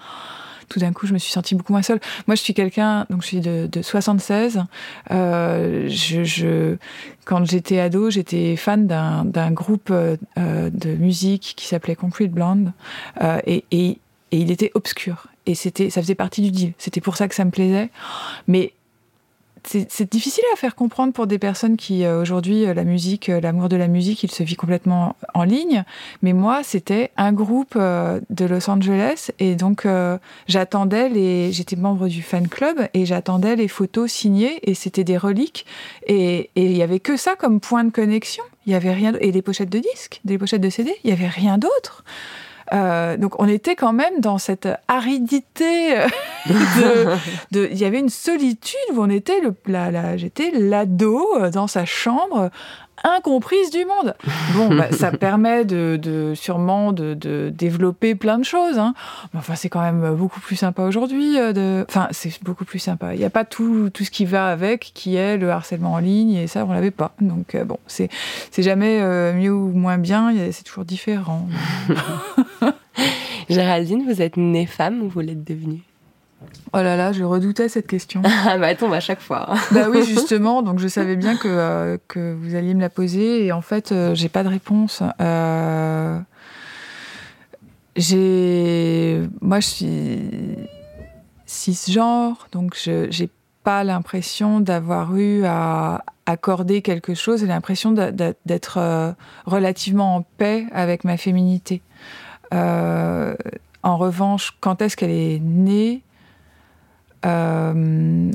tout 0.69 0.79
d'un 0.79 0.91
coup, 0.91 1.07
je 1.07 1.13
me 1.13 1.19
suis 1.19 1.31
sentie 1.31 1.55
beaucoup 1.55 1.71
moins 1.71 1.81
seule. 1.81 1.99
Moi, 2.27 2.35
je 2.35 2.41
suis 2.41 2.53
quelqu'un, 2.53 3.05
donc 3.09 3.21
je 3.21 3.27
suis 3.27 3.39
de, 3.39 3.67
de 3.71 3.81
76. 3.81 4.63
Euh, 5.11 5.89
quand 7.25 7.45
j'étais 7.45 7.79
ado, 7.79 8.09
j'étais 8.09 8.55
fan 8.55 8.87
d'un 8.87 9.51
groupe 9.51 9.89
euh, 9.91 10.17
de 10.35 10.95
musique 10.95 11.53
qui 11.55 11.67
s'appelait 11.67 11.95
Concrete 11.95 12.31
Blonde, 12.31 12.71
euh, 13.21 13.39
et, 13.45 13.65
et, 13.71 13.99
et 14.31 14.37
il 14.37 14.51
était 14.51 14.71
obscur. 14.73 15.27
Et 15.45 15.55
c'était, 15.55 15.89
ça 15.89 16.01
faisait 16.01 16.15
partie 16.15 16.41
du 16.41 16.51
deal. 16.51 16.73
C'était 16.77 17.01
pour 17.01 17.17
ça 17.17 17.27
que 17.27 17.35
ça 17.35 17.45
me 17.45 17.51
plaisait. 17.51 17.89
Mais 18.47 18.73
c'est 19.65 20.11
difficile 20.11 20.43
à 20.53 20.57
faire 20.57 20.75
comprendre 20.75 21.13
pour 21.13 21.27
des 21.27 21.39
personnes 21.39 21.77
qui 21.77 22.03
euh, 22.03 22.21
aujourd'hui 22.21 22.65
euh, 22.65 22.73
la 22.73 22.83
musique, 22.83 23.29
euh, 23.29 23.39
l'amour 23.39 23.69
de 23.69 23.75
la 23.75 23.87
musique, 23.87 24.23
il 24.23 24.31
se 24.31 24.43
vit 24.43 24.55
complètement 24.55 25.15
en 25.33 25.43
ligne. 25.43 25.83
Mais 26.21 26.33
moi, 26.33 26.61
c'était 26.63 27.11
un 27.17 27.31
groupe 27.31 27.77
de 27.77 28.45
Los 28.45 28.69
Angeles 28.69 29.31
et 29.39 29.55
donc 29.55 29.87
j'attendais 30.47 31.09
les, 31.09 31.51
j'étais 31.51 31.75
membre 31.75 32.07
du 32.07 32.21
fan 32.21 32.47
club 32.47 32.87
et 32.93 33.05
j'attendais 33.05 33.55
les 33.55 33.67
photos 33.67 34.11
signées 34.11 34.59
et 34.69 34.73
c'était 34.73 35.03
des 35.03 35.17
reliques 35.17 35.65
et 36.07 36.49
il 36.55 36.75
y 36.75 36.81
avait 36.81 36.99
que 36.99 37.17
ça 37.17 37.35
comme 37.35 37.59
point 37.59 37.83
de 37.83 37.91
connexion. 37.91 38.43
Il 38.65 38.73
y 38.73 38.75
avait 38.75 38.93
rien 38.93 39.13
et 39.19 39.31
des 39.31 39.41
pochettes 39.41 39.69
de 39.69 39.79
disques, 39.79 40.21
des 40.25 40.37
pochettes 40.37 40.61
de 40.61 40.69
CD. 40.69 40.93
Il 41.03 41.09
y 41.09 41.13
avait 41.13 41.27
rien 41.27 41.57
d'autre. 41.57 42.03
Donc 42.71 43.39
on 43.39 43.47
était 43.47 43.75
quand 43.75 43.93
même 43.93 44.19
dans 44.19 44.37
cette 44.37 44.67
aridité. 44.87 45.95
Euh, 46.83 47.17
il 47.51 47.77
y 47.77 47.85
avait 47.85 47.99
une 47.99 48.09
solitude 48.09 48.77
où 48.93 49.01
on 49.01 49.09
était, 49.09 49.39
le, 49.41 49.53
la, 49.67 50.17
j'étais 50.17 50.51
l'ado 50.51 51.27
euh, 51.37 51.49
dans 51.49 51.67
sa 51.67 51.85
chambre, 51.85 52.49
incomprise 53.03 53.69
du 53.69 53.85
monde. 53.85 54.15
Bon, 54.55 54.73
bah, 54.75 54.91
ça 54.91 55.11
permet 55.17 55.65
de, 55.65 55.97
de 56.01 56.33
sûrement 56.35 56.91
de, 56.91 57.13
de, 57.13 57.51
développer 57.53 58.15
plein 58.15 58.37
de 58.37 58.43
choses. 58.43 58.77
Hein. 58.77 58.93
Enfin, 59.35 59.55
c'est 59.55 59.69
quand 59.69 59.81
même 59.81 60.15
beaucoup 60.15 60.39
plus 60.39 60.55
sympa 60.55 60.83
aujourd'hui. 60.83 61.35
De... 61.35 61.85
Enfin, 61.87 62.07
c'est 62.11 62.43
beaucoup 62.43 62.65
plus 62.65 62.79
sympa. 62.79 63.13
Il 63.13 63.19
n'y 63.19 63.25
a 63.25 63.29
pas 63.29 63.45
tout, 63.45 63.89
tout 63.93 64.03
ce 64.03 64.11
qui 64.11 64.25
va 64.25 64.47
avec, 64.47 64.91
qui 64.93 65.15
est 65.15 65.37
le 65.37 65.49
harcèlement 65.51 65.93
en 65.93 65.99
ligne, 65.99 66.33
et 66.33 66.47
ça, 66.47 66.65
on 66.65 66.73
l'avait 66.73 66.91
pas. 66.91 67.13
Donc 67.21 67.55
bon, 67.65 67.77
c'est 67.87 68.09
c'est 68.51 68.63
jamais 68.63 69.01
mieux 69.33 69.53
ou 69.53 69.69
moins 69.69 69.97
bien. 69.97 70.33
C'est 70.51 70.63
toujours 70.63 70.85
différent. 70.85 71.47
Géraldine, 73.49 74.03
vous 74.05 74.21
êtes 74.21 74.37
née 74.37 74.65
femme 74.65 75.01
ou 75.03 75.09
vous 75.09 75.19
l'êtes 75.19 75.43
devenue? 75.43 75.81
Oh 76.73 76.77
là 76.77 76.95
là, 76.95 77.11
je 77.11 77.23
redoutais 77.23 77.69
cette 77.69 77.87
question. 77.87 78.21
ah 78.47 78.57
bah 78.57 78.73
tombe 78.75 78.93
à 78.93 78.99
chaque 78.99 79.21
fois. 79.21 79.53
bah 79.71 79.87
oui, 79.89 80.03
justement, 80.05 80.61
donc 80.61 80.79
je 80.79 80.87
savais 80.87 81.15
bien 81.15 81.35
que, 81.37 81.47
euh, 81.47 81.97
que 82.07 82.33
vous 82.33 82.55
alliez 82.55 82.73
me 82.73 82.81
la 82.81 82.89
poser 82.89 83.45
et 83.45 83.51
en 83.51 83.61
fait, 83.61 83.91
euh, 83.91 84.15
j'ai 84.15 84.29
pas 84.29 84.43
de 84.43 84.49
réponse. 84.49 85.03
Euh, 85.21 86.19
j'ai. 87.95 89.21
Moi, 89.41 89.59
je 89.59 89.67
suis 89.67 90.19
cisgenre, 91.45 92.47
donc 92.51 92.75
je 92.75 93.07
j'ai 93.09 93.29
pas 93.63 93.83
l'impression 93.83 94.59
d'avoir 94.59 95.15
eu 95.15 95.45
à 95.45 96.03
accorder 96.25 96.81
quelque 96.81 97.13
chose, 97.13 97.41
j'ai 97.41 97.47
l'impression 97.47 97.91
d'être 97.91 99.15
relativement 99.45 100.15
en 100.15 100.21
paix 100.37 100.65
avec 100.73 101.03
ma 101.03 101.17
féminité. 101.17 101.81
Euh, 102.53 103.35
en 103.81 103.97
revanche, 103.97 104.55
quand 104.61 104.81
est-ce 104.81 104.95
qu'elle 104.95 105.11
est 105.11 105.39
née? 105.41 106.02
Euh, 107.25 108.31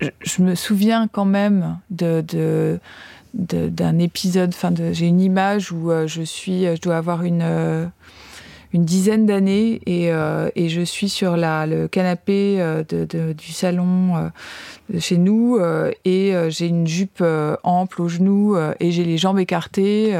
je, 0.00 0.42
me 0.42 0.54
souviens 0.54 1.08
quand 1.08 1.24
même 1.24 1.78
de, 1.90 2.80
d'un 3.34 3.98
épisode. 3.98 4.50
Enfin, 4.54 4.72
j'ai 4.92 5.06
une 5.06 5.20
image 5.20 5.72
où 5.72 5.90
je 6.06 6.22
suis, 6.22 6.64
je 6.64 6.80
dois 6.80 6.96
avoir 6.96 7.22
une 7.22 7.90
une 8.72 8.84
dizaine 8.84 9.26
d'années 9.26 9.80
et, 9.86 10.12
euh, 10.12 10.48
et, 10.54 10.68
je 10.68 10.82
suis 10.82 11.08
sur 11.08 11.36
la, 11.36 11.66
le 11.66 11.88
canapé 11.88 12.60
euh, 12.60 12.84
de, 12.88 13.32
du 13.32 13.52
salon 13.52 14.16
euh, 14.16 14.98
chez 15.00 15.18
nous 15.18 15.58
et 16.04 16.34
j'ai 16.48 16.66
une 16.66 16.86
jupe 16.86 17.22
ample 17.62 18.02
aux 18.02 18.08
genoux 18.08 18.56
et 18.80 18.90
j'ai 18.90 19.04
les 19.04 19.18
jambes 19.18 19.38
écartées 19.38 20.18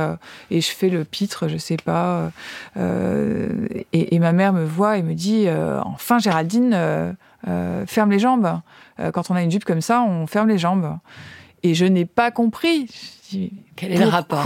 et 0.50 0.60
je 0.60 0.70
fais 0.70 0.88
le 0.88 1.02
pitre, 1.02 1.48
je 1.48 1.56
sais 1.56 1.76
pas. 1.76 2.30
Et, 2.76 4.18
ma 4.20 4.32
mère 4.32 4.52
me 4.52 4.64
voit 4.64 4.96
et 4.96 5.02
me 5.02 5.14
dit 5.14 5.48
Enfin, 5.84 6.20
Géraldine, 6.20 7.16
ferme 7.86 8.10
les 8.10 8.18
jambes. 8.18 8.60
Quand 9.12 9.30
on 9.30 9.34
a 9.34 9.42
une 9.42 9.50
jupe 9.50 9.64
comme 9.64 9.80
ça, 9.80 10.02
on 10.02 10.26
ferme 10.26 10.48
les 10.48 10.58
jambes. 10.58 10.98
Et 11.62 11.74
je 11.74 11.84
n'ai 11.84 12.04
pas 12.04 12.30
compris. 12.30 12.88
Quel 13.76 13.92
est 13.92 13.98
le 13.98 14.08
rapport 14.08 14.42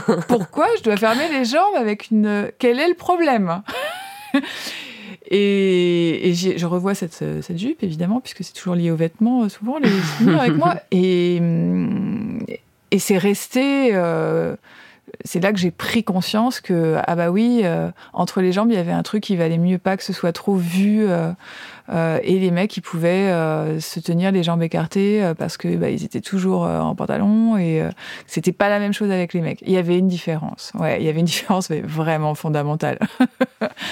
Pourquoi 0.28 0.66
je 0.78 0.82
dois 0.82 0.96
fermer 0.96 1.28
les 1.30 1.44
jambes 1.44 1.74
avec 1.76 2.10
une. 2.10 2.50
Quel 2.58 2.78
est 2.80 2.88
le 2.88 2.94
problème? 2.94 3.62
Et, 5.28 6.32
je 6.34 6.66
revois 6.66 6.94
cette, 6.94 7.12
cette, 7.14 7.58
jupe, 7.58 7.82
évidemment, 7.82 8.20
puisque 8.20 8.44
c'est 8.44 8.52
toujours 8.52 8.76
lié 8.76 8.92
aux 8.92 8.96
vêtements, 8.96 9.42
euh, 9.42 9.48
souvent, 9.48 9.78
les 9.78 9.90
souvenirs 9.90 10.40
avec 10.40 10.54
moi. 10.54 10.76
Et, 10.92 11.38
hum, 11.40 12.38
et 12.90 12.98
c'est 12.98 13.18
resté. 13.18 13.90
Euh, 13.92 14.56
c'est 15.24 15.40
là 15.40 15.52
que 15.52 15.58
j'ai 15.58 15.70
pris 15.70 16.04
conscience 16.04 16.60
que, 16.60 16.96
ah 17.06 17.16
bah 17.16 17.30
oui, 17.30 17.60
euh, 17.64 17.90
entre 18.12 18.40
les 18.40 18.52
jambes, 18.52 18.70
il 18.70 18.74
y 18.74 18.78
avait 18.78 18.92
un 18.92 19.02
truc 19.02 19.22
qui 19.22 19.36
valait 19.36 19.58
mieux 19.58 19.78
pas 19.78 19.96
que 19.96 20.02
ce 20.02 20.12
soit 20.12 20.32
trop 20.32 20.56
vu. 20.56 21.06
Euh, 21.08 21.32
et 21.92 22.38
les 22.38 22.50
mecs, 22.50 22.76
ils 22.76 22.80
pouvaient 22.80 23.30
euh, 23.30 23.80
se 23.80 24.00
tenir 24.00 24.32
les 24.32 24.42
jambes 24.42 24.62
écartées 24.62 25.22
euh, 25.22 25.34
parce 25.34 25.56
que 25.56 25.76
bah, 25.76 25.90
ils 25.90 26.04
étaient 26.04 26.20
toujours 26.20 26.62
en 26.62 26.94
pantalon 26.94 27.56
et 27.56 27.82
c'était 28.26 28.52
pas 28.52 28.68
la 28.68 28.78
même 28.78 28.92
chose 28.92 29.10
avec 29.10 29.32
les 29.34 29.40
mecs. 29.40 29.62
Il 29.62 29.72
y 29.72 29.76
avait 29.76 29.98
une 29.98 30.08
différence. 30.08 30.72
Ouais, 30.74 31.00
il 31.00 31.06
y 31.06 31.08
avait 31.08 31.20
une 31.20 31.26
différence, 31.26 31.70
mais 31.70 31.80
vraiment 31.80 32.34
fondamentale. 32.34 32.98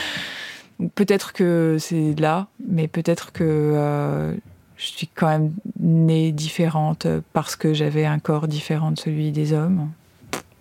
peut-être 0.95 1.33
que 1.33 1.77
c'est 1.79 2.19
là, 2.19 2.49
mais 2.67 2.89
peut-être 2.89 3.33
que 3.33 4.35
je 4.77 4.85
suis 4.85 5.07
quand 5.07 5.29
même 5.29 5.53
née 5.79 6.33
différente 6.33 7.07
parce 7.33 7.57
que 7.57 7.75
j'avais 7.75 8.05
un 8.05 8.19
corps 8.19 8.49
différent 8.49 8.91
de 8.91 8.99
celui 8.99 9.31
des 9.31 9.53
hommes. 9.53 9.91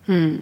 Hmm. 0.06 0.36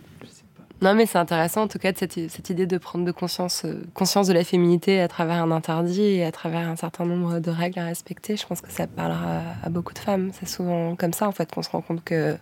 Non, 0.83 0.95
mais 0.95 1.07
c'est 1.07 1.19
intéressant 1.19 1.63
en 1.63 1.69
tout 1.69 1.79
cas 1.79 1.93
de 1.93 1.99
cette, 1.99 2.15
cette, 2.29 2.51
idée 2.51 2.67
de 2.67 2.77
prendre 2.77 3.05
de 3.05 3.13
conscience, 3.13 3.65
euh, 3.65 3.85
conscience 3.95 4.27
de 4.27 4.33
la 4.33 4.43
féminité 4.43 5.01
à 5.01 5.07
travers 5.07 5.41
un 5.41 5.53
interdit 5.53 6.03
et 6.03 6.25
à 6.25 6.33
travers 6.33 6.69
un 6.69 6.75
certain 6.75 7.07
nombre 7.07 7.39
de 7.39 7.51
règles 7.53 7.79
à 7.79 7.85
respecter. 7.85 8.37
Je 8.37 8.45
pense 8.45 8.61
que 8.61 8.71
ça 8.71 8.89
parlera 8.89 9.43
à, 9.63 9.69
beaucoup 9.69 9.95
de 9.95 10.01
femmes. 10.01 10.31
C'est 10.33 10.49
souvent 10.49 10.97
comme 10.97 11.13
ça 11.13 11.29
en 11.29 11.33
fait 11.33 11.55
qu'on 11.55 11.63
se 11.63 11.71
rend 11.71 11.83
compte 11.83 12.03
que, 12.03 12.37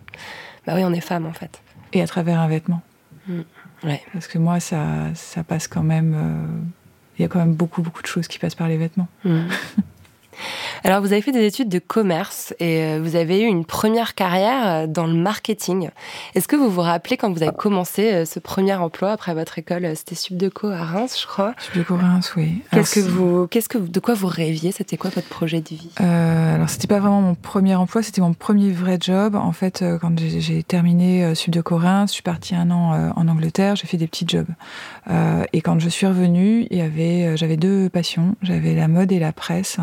bah 0.65 0.73
oui, 0.75 0.81
on 0.83 0.91
est 0.91 1.01
femme 1.01 1.27
en 1.27 1.33
fait. 1.33 1.61
Et 1.93 2.01
à 2.01 2.07
travers 2.07 2.39
un 2.39 2.47
vêtement. 2.47 2.81
Mm. 3.27 3.41
Ouais. 3.83 4.01
Parce 4.11 4.27
que 4.27 4.39
moi, 4.39 4.59
ça, 4.59 5.13
ça 5.13 5.43
passe 5.43 5.67
quand 5.67 5.83
même. 5.83 6.13
Euh, 6.15 6.61
il 7.19 7.21
y 7.21 7.25
a 7.25 7.27
quand 7.27 7.39
même 7.39 7.53
beaucoup, 7.53 7.83
beaucoup 7.83 8.01
de 8.01 8.07
choses 8.07 8.27
qui 8.27 8.39
passent 8.39 8.55
par 8.55 8.67
les 8.67 8.77
vêtements. 8.77 9.07
Mm. 9.23 9.41
Alors, 10.83 11.01
vous 11.01 11.13
avez 11.13 11.21
fait 11.21 11.31
des 11.31 11.45
études 11.45 11.69
de 11.69 11.77
commerce 11.77 12.55
et 12.59 12.81
euh, 12.81 12.99
vous 13.03 13.15
avez 13.15 13.41
eu 13.41 13.45
une 13.45 13.65
première 13.65 14.15
carrière 14.15 14.67
euh, 14.67 14.87
dans 14.87 15.05
le 15.05 15.13
marketing. 15.13 15.89
Est-ce 16.33 16.47
que 16.47 16.55
vous 16.55 16.71
vous 16.71 16.81
rappelez 16.81 17.17
quand 17.17 17.31
vous 17.31 17.43
avez 17.43 17.51
commencé 17.55 18.11
euh, 18.11 18.25
ce 18.25 18.39
premier 18.39 18.73
emploi 18.73 19.11
après 19.11 19.35
votre 19.35 19.59
école 19.59 19.95
C'était 19.95 20.15
Subdeco 20.15 20.69
à 20.69 20.83
Reims, 20.83 21.19
je 21.21 21.27
crois? 21.27 21.53
Subdeco 21.59 21.97
Reims, 21.97 22.33
oui. 22.35 22.63
Qu'est-ce 22.71 22.95
que 22.95 22.99
vous, 23.01 23.45
qu'est-ce 23.45 23.69
que, 23.69 23.77
de 23.77 23.99
quoi 23.99 24.15
vous 24.15 24.25
rêviez? 24.25 24.71
C'était 24.71 24.97
quoi 24.97 25.11
votre 25.13 25.27
projet 25.27 25.61
de 25.61 25.69
vie? 25.69 25.91
Euh, 26.01 26.55
Alors, 26.55 26.69
c'était 26.69 26.87
pas 26.87 26.99
vraiment 26.99 27.21
mon 27.21 27.35
premier 27.35 27.75
emploi, 27.75 28.01
c'était 28.01 28.21
mon 28.21 28.33
premier 28.33 28.71
vrai 28.71 28.97
job. 28.99 29.35
En 29.35 29.51
fait, 29.51 29.83
quand 30.01 30.13
j'ai 30.17 30.63
terminé 30.63 31.35
Subdeco 31.35 31.77
Reims, 31.77 32.09
je 32.09 32.15
suis 32.15 32.23
partie 32.23 32.55
un 32.55 32.71
an 32.71 33.11
en 33.15 33.27
Angleterre, 33.27 33.75
j'ai 33.75 33.85
fait 33.85 33.97
des 33.97 34.07
petits 34.07 34.25
jobs. 34.27 34.47
et 35.53 35.61
quand 35.61 35.79
je 35.79 35.89
suis 35.89 36.07
revenue, 36.07 36.65
il 36.71 36.77
y 36.77 36.81
avait, 36.81 37.37
j'avais 37.37 37.57
deux 37.57 37.89
passions. 37.89 38.35
J'avais 38.41 38.73
la 38.73 38.87
mode 38.87 39.11
et 39.11 39.19
la 39.19 39.31
presse. 39.31 39.77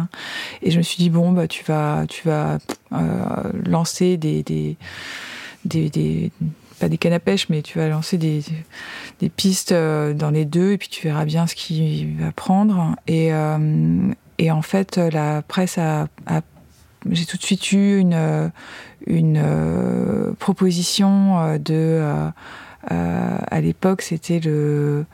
Et 0.62 0.70
je 0.70 0.78
me 0.78 0.82
suis 0.82 0.87
dit, 0.96 1.10
bon, 1.10 1.32
bah, 1.32 1.46
tu 1.46 1.64
vas, 1.64 2.06
tu 2.08 2.26
vas 2.26 2.58
euh, 2.92 3.52
lancer 3.66 4.16
des, 4.16 4.42
des, 4.42 4.76
des, 5.64 6.32
pas 6.80 6.88
des 6.88 6.98
cannes 6.98 7.12
à 7.12 7.20
pêche, 7.20 7.48
mais 7.48 7.62
tu 7.62 7.78
vas 7.78 7.88
lancer 7.88 8.18
des, 8.18 8.42
des 9.20 9.28
pistes 9.28 9.72
euh, 9.72 10.14
dans 10.14 10.30
les 10.30 10.44
deux 10.44 10.72
et 10.72 10.78
puis 10.78 10.88
tu 10.88 11.06
verras 11.06 11.24
bien 11.24 11.46
ce 11.46 11.54
qu'il 11.54 12.16
va 12.16 12.32
prendre. 12.32 12.96
Et, 13.06 13.32
euh, 13.32 14.12
et 14.38 14.50
en 14.50 14.62
fait, 14.62 14.96
la 14.96 15.42
presse 15.42 15.78
a, 15.78 16.08
j'ai 17.10 17.26
tout 17.26 17.36
de 17.36 17.42
suite 17.42 17.72
eu 17.72 17.98
une, 17.98 18.50
une 19.06 20.34
proposition 20.38 21.58
de. 21.58 22.30
à 22.88 23.60
l'époque, 23.60 24.02
c'était 24.02 24.40
le 24.40 25.04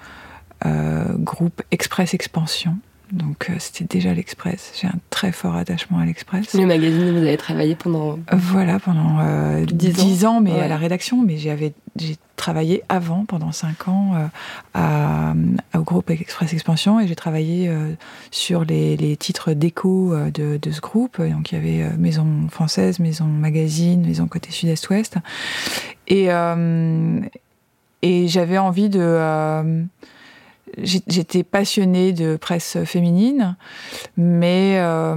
groupe 1.18 1.62
Express 1.70 2.14
Expansion 2.14 2.76
donc 3.12 3.48
euh, 3.50 3.54
c'était 3.58 3.84
déjà 3.84 4.14
l'Express. 4.14 4.72
J'ai 4.80 4.86
un 4.86 4.98
très 5.10 5.30
fort 5.30 5.56
attachement 5.56 5.98
à 5.98 6.04
l'Express. 6.04 6.54
Le 6.54 6.66
magazine 6.66 7.10
où 7.10 7.12
vous 7.12 7.26
avez 7.26 7.36
travaillé 7.36 7.74
pendant 7.74 8.18
Voilà, 8.32 8.78
pendant 8.78 9.18
euh, 9.20 9.64
10, 9.66 10.24
ans. 10.24 10.40
mais 10.40 10.58
à 10.60 10.68
la 10.68 10.76
rédaction. 10.76 11.22
Mais 11.22 11.36
j'ai 11.36 11.76
travaillé 12.36 12.82
avant, 12.88 13.24
pendant 13.24 13.52
5 13.52 13.88
ans, 13.88 14.12
euh, 14.14 14.26
à, 14.74 15.34
au 15.78 15.82
groupe 15.82 16.10
Express 16.10 16.52
Expansion 16.52 16.98
et 16.98 17.06
j'ai 17.06 17.14
travaillé 17.14 17.68
euh, 17.68 17.92
sur 18.30 18.64
les, 18.64 18.96
les 18.96 19.16
titres 19.16 19.52
d'écho 19.52 20.14
de, 20.32 20.56
de, 20.56 20.70
ce 20.70 20.80
groupe. 20.80 21.20
Donc 21.20 21.52
il 21.52 21.54
y 21.56 21.58
avait 21.58 21.96
Maison 21.96 22.26
Française, 22.50 22.98
Maison 23.00 23.26
Magazine, 23.26 24.04
Maison 24.06 24.26
Côté 24.26 24.50
Sud-Est-Ouest. 24.50 25.16
Et, 26.08 26.28
et 28.02 28.28
j'avais 28.28 28.58
envie 28.58 28.88
de 28.88 29.00
j'étais 30.82 31.42
passionnée 31.42 32.12
de 32.12 32.36
presse 32.36 32.78
féminine, 32.84 33.56
mais 34.16 34.76
euh, 34.78 35.14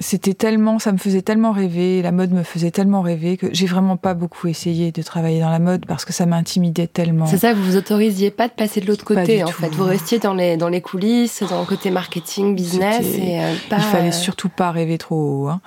c'était 0.00 0.34
tellement, 0.34 0.78
ça 0.78 0.92
me 0.92 0.98
faisait 0.98 1.22
tellement 1.22 1.50
rêver, 1.50 2.02
la 2.02 2.12
mode 2.12 2.30
me 2.30 2.44
faisait 2.44 2.70
tellement 2.70 3.02
rêver 3.02 3.36
que 3.36 3.48
j'ai 3.52 3.66
vraiment 3.66 3.96
pas 3.96 4.14
beaucoup 4.14 4.46
essayé 4.46 4.92
de 4.92 5.02
travailler 5.02 5.40
dans 5.40 5.50
la 5.50 5.58
mode 5.58 5.86
parce 5.86 6.04
que 6.04 6.12
ça 6.12 6.24
m'intimidait 6.24 6.86
tellement. 6.86 7.26
C'est 7.26 7.38
ça, 7.38 7.52
vous 7.52 7.64
vous 7.64 7.76
autorisiez 7.76 8.30
pas 8.30 8.46
de 8.46 8.52
passer 8.52 8.80
de 8.80 8.86
l'autre 8.86 9.04
côté 9.04 9.42
en 9.42 9.48
fait. 9.48 9.70
Vous 9.70 9.84
restiez 9.84 10.20
dans 10.20 10.34
les, 10.34 10.56
dans 10.56 10.68
les 10.68 10.80
coulisses, 10.80 11.42
dans 11.42 11.60
le 11.60 11.66
côté 11.66 11.90
marketing, 11.90 12.54
business. 12.54 13.04
Et, 13.16 13.40
euh, 13.40 13.52
Il 13.72 13.80
fallait 13.80 14.12
surtout 14.12 14.48
pas 14.48 14.70
rêver 14.70 14.98
trop 14.98 15.16
haut. 15.16 15.48
Hein. 15.48 15.60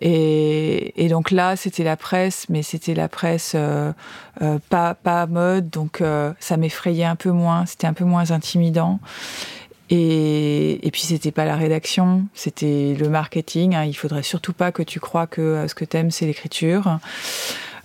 Et, 0.00 1.04
et, 1.04 1.08
donc 1.08 1.30
là, 1.30 1.54
c'était 1.56 1.84
la 1.84 1.96
presse, 1.96 2.46
mais 2.48 2.62
c'était 2.62 2.94
la 2.94 3.08
presse 3.08 3.52
euh, 3.54 3.92
euh, 4.40 4.58
pas, 4.70 4.94
pas 4.94 5.26
mode, 5.26 5.68
donc 5.68 6.02
ça 6.40 6.56
m'effrayait 6.56 7.04
un 7.04 7.16
peu 7.16 7.30
moins, 7.30 7.66
c'était 7.66 7.86
un 7.86 7.92
peu 7.92 8.04
moins 8.04 8.30
intimidant. 8.30 8.98
Et, 9.94 10.86
et, 10.86 10.90
puis 10.90 11.02
c'était 11.02 11.30
pas 11.30 11.44
la 11.44 11.56
rédaction, 11.56 12.24
c'était 12.34 12.96
le 12.98 13.08
marketing. 13.08 13.74
Hein. 13.74 13.84
Il 13.84 13.94
faudrait 13.94 14.22
surtout 14.22 14.52
pas 14.52 14.72
que 14.72 14.82
tu 14.82 14.98
crois 14.98 15.26
que 15.26 15.40
euh, 15.40 15.68
ce 15.68 15.74
que 15.74 15.84
t'aimes 15.84 16.10
c'est 16.10 16.26
l'écriture. 16.26 16.98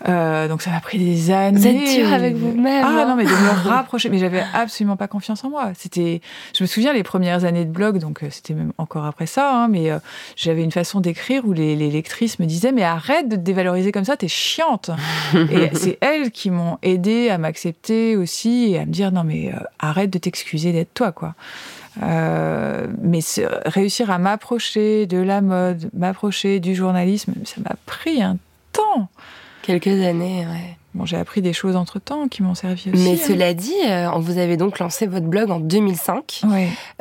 Euh, 0.08 0.48
donc 0.48 0.62
ça 0.62 0.72
m'a 0.72 0.80
pris 0.80 0.98
des 0.98 1.32
années. 1.32 1.60
Vous 1.60 1.68
êtes 1.68 2.00
dur 2.00 2.14
avec 2.14 2.36
vous-même. 2.36 2.86
Ah 2.86 3.06
non, 3.06 3.16
mais 3.16 3.26
de 3.26 3.30
me 3.30 3.70
rapprocher. 3.70 4.10
Mais 4.10 4.18
j'avais 4.18 4.44
absolument 4.54 4.96
pas 4.96 5.08
confiance 5.08 5.44
en 5.44 5.50
moi. 5.50 5.72
C'était, 5.78 6.22
je 6.56 6.64
me 6.64 6.68
souviens 6.68 6.94
les 6.94 7.04
premières 7.04 7.44
années 7.44 7.66
de 7.66 7.72
blog, 7.72 8.00
donc 8.00 8.24
euh, 8.24 8.28
c'était 8.30 8.54
même 8.54 8.72
encore 8.78 9.06
après 9.06 9.26
ça. 9.26 9.54
Hein, 9.54 9.68
mais 9.68 9.92
euh, 9.92 10.00
j'avais 10.36 10.64
une 10.64 10.72
façon 10.72 11.02
d'écrire 11.02 11.46
où 11.46 11.54
les, 11.54 11.76
les, 11.76 11.90
lectrices 11.90 12.40
me 12.40 12.46
disaient 12.46 12.72
mais 12.72 12.84
arrête 12.84 13.28
de 13.28 13.36
te 13.36 13.42
dévaloriser 13.42 13.92
comme 13.92 14.06
ça, 14.06 14.16
t'es 14.16 14.28
chiante. 14.28 14.92
et 15.52 15.70
c'est 15.74 15.98
elles 16.02 16.32
qui 16.32 16.50
m'ont 16.50 16.78
aidé 16.82 17.30
à 17.30 17.38
m'accepter 17.38 18.16
aussi 18.16 18.72
et 18.72 18.80
à 18.80 18.86
me 18.86 18.92
dire 18.92 19.12
non 19.12 19.24
mais 19.24 19.52
arrête 19.80 20.10
de 20.10 20.18
t'excuser 20.18 20.72
d'être 20.72 20.94
toi 20.94 21.12
quoi. 21.12 21.34
Euh, 22.02 22.88
mais 23.02 23.20
réussir 23.66 24.12
à 24.12 24.18
m'approcher 24.18 25.06
de 25.06 25.18
la 25.18 25.42
mode, 25.42 25.90
m'approcher 25.94 26.60
du 26.60 26.76
journalisme, 26.76 27.34
ça 27.46 27.62
m'a 27.62 27.76
pris 27.86 28.22
un 28.22 28.38
temps. 28.72 29.10
Quelques 29.62 29.88
années, 29.88 30.46
ouais. 30.48 30.79
Bon, 30.96 31.06
j'ai 31.06 31.18
appris 31.18 31.44
des 31.44 31.54
choses 31.54 31.76
entre 31.76 32.00
temps 32.00 32.28
qui 32.28 32.42
m'ont 32.42 32.56
servi 32.56 32.90
aussi. 32.92 33.04
Mais 33.04 33.14
hein. 33.14 33.24
cela 33.24 33.54
dit, 33.54 33.76
euh, 33.86 34.10
vous 34.18 34.40
avez 34.40 34.58
donc 34.58 34.80
lancé 34.80 35.06
votre 35.06 35.28
blog 35.28 35.52
en 35.52 35.60
2005. 35.60 36.42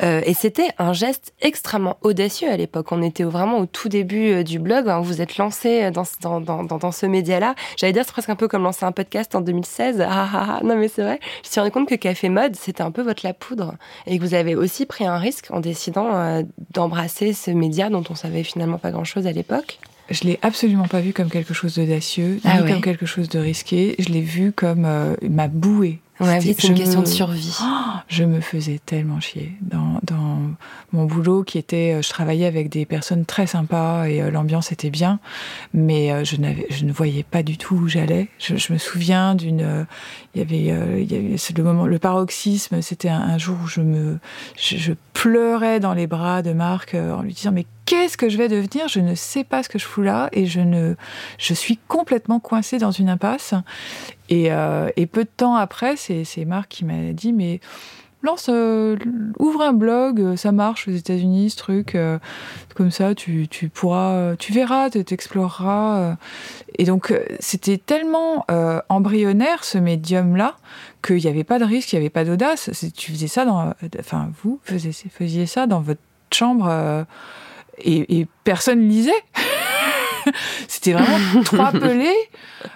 Euh, 0.03 0.21
et 0.25 0.35
c'était 0.35 0.69
un 0.77 0.93
geste 0.93 1.33
extrêmement 1.41 1.97
audacieux 2.01 2.51
à 2.51 2.55
l'époque. 2.55 2.91
On 2.91 3.01
était 3.01 3.23
vraiment 3.23 3.57
au 3.57 3.65
tout 3.65 3.89
début 3.89 4.29
euh, 4.31 4.43
du 4.43 4.59
blog. 4.59 4.87
Hein. 4.87 4.99
Vous 5.01 5.21
êtes 5.21 5.37
lancé 5.37 5.89
dans, 5.89 6.03
dans, 6.21 6.63
dans, 6.63 6.77
dans 6.77 6.91
ce 6.91 7.07
média-là. 7.07 7.55
J'allais 7.77 7.93
dire, 7.93 8.03
c'est 8.05 8.11
presque 8.11 8.29
un 8.29 8.35
peu 8.35 8.47
comme 8.47 8.61
lancer 8.61 8.85
un 8.85 8.91
podcast 8.91 9.33
en 9.33 9.41
2016. 9.41 10.01
Ah, 10.01 10.07
ah, 10.33 10.45
ah. 10.49 10.59
Non, 10.63 10.75
mais 10.75 10.87
c'est 10.87 11.01
vrai. 11.01 11.19
Je 11.41 11.49
me 11.49 11.51
suis 11.51 11.59
rendu 11.59 11.71
compte 11.71 11.89
que 11.89 11.95
Café 11.95 12.29
Mode, 12.29 12.55
c'était 12.55 12.83
un 12.83 12.91
peu 12.91 13.01
votre 13.01 13.25
la 13.25 13.33
poudre. 13.33 13.73
Et 14.05 14.19
que 14.19 14.23
vous 14.23 14.35
avez 14.35 14.55
aussi 14.55 14.85
pris 14.85 15.07
un 15.07 15.17
risque 15.17 15.47
en 15.49 15.61
décidant 15.61 16.43
d'embrasser 16.73 17.33
ce 17.33 17.49
média 17.49 17.89
dont 17.89 18.03
on 18.09 18.15
savait 18.15 18.43
finalement 18.43 18.77
pas 18.77 18.91
grand-chose 18.91 19.25
à 19.25 19.31
l'époque 19.31 19.79
je 20.11 20.23
l'ai 20.23 20.39
absolument 20.41 20.87
pas 20.87 21.01
vu 21.01 21.13
comme 21.13 21.29
quelque 21.29 21.53
chose 21.53 21.75
d'audacieux, 21.75 22.39
ah 22.43 22.61
ni 22.61 22.67
comme 22.71 22.81
quelque 22.81 23.05
chose 23.05 23.29
de 23.29 23.39
risqué. 23.39 23.95
Je 23.99 24.09
l'ai 24.09 24.21
vu 24.21 24.51
comme 24.51 24.85
euh, 24.85 25.15
ma 25.29 25.47
bouée. 25.47 25.99
Ouais, 26.19 26.41
c'est 26.41 26.65
une 26.65 26.73
question 26.73 26.99
me- 26.99 27.05
de 27.05 27.09
survie. 27.09 27.57
je 28.09 28.25
me 28.25 28.41
faisais 28.41 28.77
tellement 28.85 29.21
chier 29.21 29.53
dans, 29.61 30.01
dans 30.03 30.41
mon 30.91 31.05
boulot 31.05 31.43
qui 31.43 31.57
était, 31.57 31.93
euh, 31.93 32.01
je 32.01 32.09
travaillais 32.09 32.45
avec 32.45 32.67
des 32.67 32.85
personnes 32.85 33.23
très 33.23 33.47
sympas 33.47 34.05
et 34.09 34.21
euh, 34.21 34.29
l'ambiance 34.29 34.73
était 34.73 34.89
bien, 34.89 35.19
mais 35.73 36.11
euh, 36.11 36.25
je, 36.25 36.35
ne 36.35 36.91
voyais 36.91 37.23
pas 37.23 37.41
du 37.41 37.57
tout 37.57 37.75
où 37.75 37.87
j'allais. 37.87 38.27
Je, 38.37 38.57
je 38.57 38.73
me 38.73 38.77
souviens 38.77 39.33
d'une, 39.33 39.85
il 40.35 40.39
y 40.39 40.41
avait, 40.41 41.01
il 41.01 41.09
y 41.09 41.15
avait 41.15 41.37
c'est 41.37 41.57
le 41.57 41.63
moment, 41.63 41.85
le 41.85 41.99
paroxysme, 41.99 42.81
c'était 42.81 43.07
un, 43.07 43.21
un 43.21 43.37
jour 43.37 43.55
où 43.63 43.67
je 43.67 43.79
me, 43.79 44.19
je, 44.57 44.75
je 44.75 44.91
pleurais 45.13 45.79
dans 45.79 45.93
les 45.93 46.07
bras 46.07 46.41
de 46.41 46.51
Marc 46.51 46.95
en 46.95 47.21
lui 47.21 47.33
disant 47.33 47.53
mais 47.53 47.65
qu'est-ce 47.89 48.17
que 48.17 48.29
je 48.29 48.37
vais 48.37 48.47
devenir? 48.47 48.87
Je 48.87 48.99
ne 48.99 49.15
sais 49.15 49.43
pas 49.43 49.63
ce 49.63 49.69
que 49.69 49.79
je 49.79 49.85
fous 49.85 50.03
là 50.03 50.29
et 50.31 50.45
je 50.45 50.59
ne, 50.59 50.93
je 51.39 51.55
suis 51.55 51.79
complètement 51.87 52.39
coincée 52.39 52.77
dans 52.77 52.91
une 52.91 53.09
impasse. 53.09 53.55
Et, 54.29 54.51
euh, 54.51 54.89
peu 55.11 55.23
de 55.23 55.29
temps 55.35 55.55
après, 55.55 55.95
c'est, 55.95 56.45
Marc 56.45 56.69
qui 56.69 56.85
m'a 56.85 57.13
dit 57.13 57.33
mais 57.33 57.59
lance, 58.21 58.47
euh, 58.49 58.95
ouvre 59.39 59.63
un 59.63 59.73
blog, 59.73 60.19
euh, 60.19 60.35
ça 60.35 60.51
marche 60.51 60.87
aux 60.87 60.91
États-Unis, 60.91 61.49
ce 61.49 61.57
truc, 61.57 61.97
comme 62.75 62.91
ça, 62.91 63.15
tu, 63.15 63.47
tu 63.47 63.69
pourras, 63.69 64.35
tu 64.35 64.53
verras, 64.53 64.91
tu 64.91 65.03
t'exploreras. 65.03 66.15
Et 66.77 66.83
donc, 66.83 67.11
c'était 67.39 67.79
tellement 67.79 68.45
embryonnaire 68.89 69.63
ce 69.63 69.79
médium-là 69.79 70.57
qu'il 71.03 71.17
n'y 71.17 71.27
avait 71.27 71.43
pas 71.43 71.57
de 71.57 71.65
risque, 71.65 71.91
il 71.91 71.95
n'y 71.95 72.01
avait 72.01 72.11
pas 72.11 72.23
d'audace. 72.23 72.69
Tu 72.95 73.13
faisais 73.13 73.27
ça 73.27 73.45
dans, 73.45 73.73
enfin, 73.99 74.29
vous 74.43 74.59
faisiez, 74.63 74.91
faisiez 74.91 75.47
ça 75.47 75.65
dans 75.65 75.81
votre 75.81 76.01
chambre 76.31 77.07
et, 77.81 78.19
et 78.19 78.27
personne 78.43 78.87
lisait. 78.87 79.11
C'était 80.67 80.93
vraiment 80.93 81.43
trois 81.43 81.71
pelés. 81.71 82.13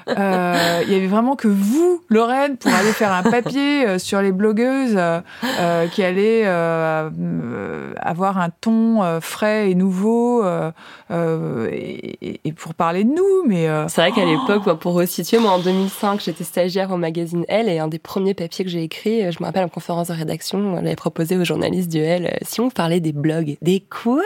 Euh, 0.07 0.81
Il 0.85 0.93
y 0.93 0.95
avait 0.95 1.07
vraiment 1.07 1.35
que 1.35 1.47
vous, 1.47 2.01
Lorraine, 2.09 2.57
pour 2.57 2.71
aller 2.73 2.91
faire 2.91 3.11
un 3.11 3.23
papier 3.23 3.87
euh, 3.87 3.99
sur 3.99 4.21
les 4.21 4.31
blogueuses 4.31 4.95
euh, 4.95 5.19
euh, 5.59 5.87
qui 5.87 6.03
allaient 6.03 6.43
euh, 6.45 7.09
euh, 7.19 7.93
avoir 7.99 8.37
un 8.37 8.49
ton 8.49 9.03
euh, 9.03 9.19
frais 9.19 9.69
et 9.71 9.75
nouveau 9.75 10.43
euh, 10.43 10.71
euh, 11.11 11.67
et, 11.71 12.39
et 12.43 12.53
pour 12.53 12.73
parler 12.73 13.03
de 13.03 13.09
nous. 13.09 13.43
Mais 13.47 13.67
euh, 13.67 13.87
C'est 13.87 14.01
vrai 14.01 14.11
qu'à 14.11 14.25
l'époque, 14.25 14.65
moi, 14.65 14.79
pour 14.79 14.93
resituer, 14.93 15.37
moi 15.39 15.51
en 15.51 15.59
2005, 15.59 16.21
j'étais 16.21 16.43
stagiaire 16.43 16.91
au 16.91 16.97
magazine 16.97 17.45
Elle 17.47 17.69
et 17.69 17.79
un 17.79 17.87
des 17.87 17.99
premiers 17.99 18.33
papiers 18.33 18.65
que 18.65 18.71
j'ai 18.71 18.83
écrit, 18.83 19.23
euh, 19.23 19.31
je 19.31 19.37
me 19.39 19.45
rappelle 19.45 19.63
en 19.65 19.69
conférence 19.69 20.07
de 20.07 20.13
rédaction, 20.13 20.75
j'avais 20.75 20.95
proposé 20.95 21.37
aux 21.37 21.43
journalistes 21.45 21.91
du 21.91 21.99
Elle, 21.99 22.27
euh, 22.27 22.37
si 22.43 22.61
on 22.61 22.69
parlait 22.69 22.99
des 22.99 23.11
blogs, 23.13 23.57
des 23.61 23.81
quoi? 23.89 24.21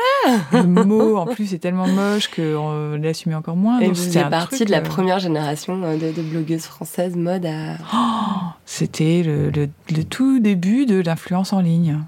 Le 0.52 0.64
mot 0.64 1.18
en 1.18 1.26
plus 1.26 1.54
est 1.54 1.60
tellement 1.60 1.88
moche 1.88 2.30
qu'on 2.30 3.02
l'assumait 3.18 3.36
encore 3.36 3.56
moins. 3.56 3.80
Et 3.80 3.88
vous 3.88 3.96
c'était 3.96 4.20
un 4.20 4.30
partie 4.30 4.66
de 4.66 4.72
la 4.72 4.78
euh, 4.80 4.82
première 4.82 5.20
génération 5.20 5.82
euh, 5.84 5.98
de, 5.98 6.12
de 6.12 6.22
blogueuses 6.22 6.64
françaises 6.66 7.16
mode 7.16 7.46
à... 7.46 7.76
C'était 8.66 9.24
le, 9.26 9.50
le- 9.50 9.70
le 9.96 10.04
tout 10.04 10.40
début 10.40 10.86
de 10.86 11.02
l'influence 11.02 11.54
en 11.54 11.60
ligne. 11.62 12.00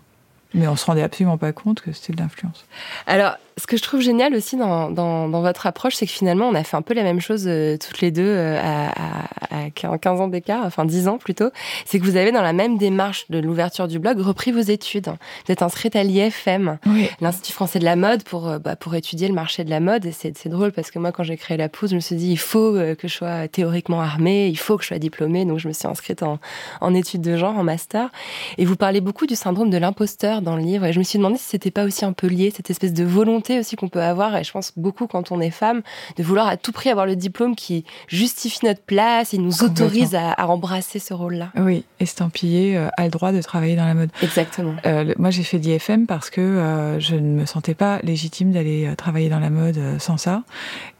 Mais 0.55 0.67
on 0.67 0.75
se 0.75 0.85
rendait 0.85 1.03
absolument 1.03 1.37
pas 1.37 1.51
compte 1.51 1.79
que 1.81 1.91
c'était 1.91 2.13
de 2.13 2.21
l'influence. 2.21 2.65
Alors, 3.05 3.33
ce 3.59 3.67
que 3.67 3.77
je 3.77 3.83
trouve 3.83 4.01
génial 4.01 4.33
aussi 4.33 4.55
dans, 4.57 4.89
dans, 4.89 5.27
dans 5.29 5.41
votre 5.41 5.67
approche, 5.67 5.95
c'est 5.95 6.05
que 6.05 6.11
finalement, 6.11 6.47
on 6.47 6.55
a 6.55 6.63
fait 6.63 6.77
un 6.77 6.81
peu 6.81 6.93
la 6.93 7.03
même 7.03 7.19
chose 7.19 7.43
euh, 7.47 7.77
toutes 7.77 8.01
les 8.01 8.11
deux 8.11 8.23
euh, 8.25 8.57
à, 8.59 8.89
à, 8.89 9.65
à 9.65 9.69
15 9.97 10.21
ans 10.21 10.27
d'écart, 10.27 10.63
enfin 10.65 10.85
10 10.85 11.07
ans 11.07 11.17
plutôt. 11.17 11.49
C'est 11.85 11.99
que 11.99 12.05
vous 12.05 12.15
avez, 12.15 12.31
dans 12.31 12.41
la 12.41 12.53
même 12.53 12.77
démarche 12.77 13.25
de 13.29 13.39
l'ouverture 13.39 13.87
du 13.87 13.99
blog, 13.99 14.19
repris 14.19 14.51
vos 14.51 14.59
études. 14.61 15.07
Vous 15.07 15.51
êtes 15.51 15.61
inscrite 15.61 15.95
à 15.95 16.03
l'IFM, 16.03 16.77
Oui. 16.87 17.09
l'Institut 17.21 17.53
français 17.53 17.79
de 17.79 17.85
la 17.85 17.95
mode, 17.95 18.23
pour, 18.23 18.47
euh, 18.47 18.59
bah, 18.59 18.75
pour 18.75 18.95
étudier 18.95 19.27
le 19.27 19.33
marché 19.33 19.63
de 19.63 19.69
la 19.69 19.79
mode. 19.79 20.05
Et 20.05 20.11
c'est 20.11 20.47
drôle 20.47 20.71
parce 20.71 20.89
que 20.91 20.99
moi, 20.99 21.11
quand 21.11 21.23
j'ai 21.23 21.37
créé 21.37 21.57
la 21.57 21.69
pousse, 21.69 21.91
je 21.91 21.95
me 21.95 21.99
suis 21.99 22.15
dit, 22.15 22.31
il 22.31 22.37
faut 22.39 22.73
que 22.73 23.07
je 23.07 23.13
sois 23.13 23.47
théoriquement 23.47 24.01
armée, 24.01 24.47
il 24.47 24.57
faut 24.57 24.77
que 24.77 24.83
je 24.83 24.87
sois 24.89 24.99
diplômée. 24.99 25.45
Donc, 25.45 25.59
je 25.59 25.67
me 25.67 25.73
suis 25.73 25.87
inscrite 25.87 26.23
en, 26.23 26.39
en 26.81 26.93
études 26.93 27.21
de 27.21 27.35
genre, 27.35 27.57
en 27.57 27.63
master. 27.63 28.09
Et 28.57 28.65
vous 28.65 28.75
parlez 28.75 29.01
beaucoup 29.01 29.25
du 29.27 29.35
syndrome 29.35 29.69
de 29.69 29.77
l'imposteur 29.77 30.41
dans 30.41 30.55
le 30.55 30.61
livre. 30.61 30.85
Et 30.85 30.93
je 30.93 30.99
me 30.99 31.03
suis 31.03 31.17
demandé 31.19 31.37
si 31.37 31.45
c'était 31.45 31.71
pas 31.71 31.83
aussi 31.83 32.05
un 32.05 32.13
peu 32.13 32.27
lié, 32.27 32.53
cette 32.55 32.69
espèce 32.69 32.93
de 32.93 33.03
volonté 33.03 33.48
aussi 33.57 33.75
qu'on 33.75 33.87
peut 33.89 34.03
avoir, 34.03 34.37
et 34.37 34.43
je 34.43 34.51
pense 34.51 34.73
beaucoup 34.77 35.07
quand 35.07 35.31
on 35.31 35.41
est 35.41 35.49
femme, 35.49 35.81
de 36.17 36.21
vouloir 36.23 36.47
à 36.47 36.57
tout 36.57 36.71
prix 36.71 36.89
avoir 36.91 37.07
le 37.07 37.15
diplôme 37.15 37.55
qui 37.55 37.85
justifie 38.07 38.59
notre 38.65 38.81
place 38.81 39.33
et 39.33 39.39
nous 39.39 39.63
autorise 39.63 40.13
à, 40.13 40.33
à 40.33 40.45
embrasser 40.45 40.99
ce 40.99 41.15
rôle-là. 41.15 41.49
Oui, 41.57 41.85
estampillé 41.99 42.77
euh, 42.77 42.89
a 42.97 43.05
le 43.05 43.09
droit 43.09 43.31
de 43.31 43.41
travailler 43.41 43.75
dans 43.75 43.85
la 43.85 43.93
mode. 43.95 44.09
Exactement. 44.21 44.75
Euh, 44.85 45.05
le- 45.05 45.15
moi, 45.17 45.31
j'ai 45.31 45.43
fait 45.43 45.57
l'IFM 45.57 46.05
parce 46.05 46.29
que 46.29 46.41
euh, 46.41 46.99
je 46.99 47.15
ne 47.15 47.39
me 47.39 47.45
sentais 47.45 47.73
pas 47.73 47.99
légitime 48.03 48.51
d'aller 48.51 48.85
euh, 48.85 48.95
travailler 48.95 49.29
dans 49.29 49.39
la 49.39 49.49
mode 49.49 49.79
sans 49.97 50.17
ça. 50.17 50.43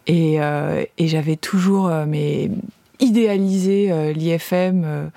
Et, 0.08 0.38
et 0.97 1.08
j'avais 1.08 1.36
toujours 1.36 1.88
mais, 2.08 2.50
idéalisé 3.00 4.14
l'IFM. 4.14 5.10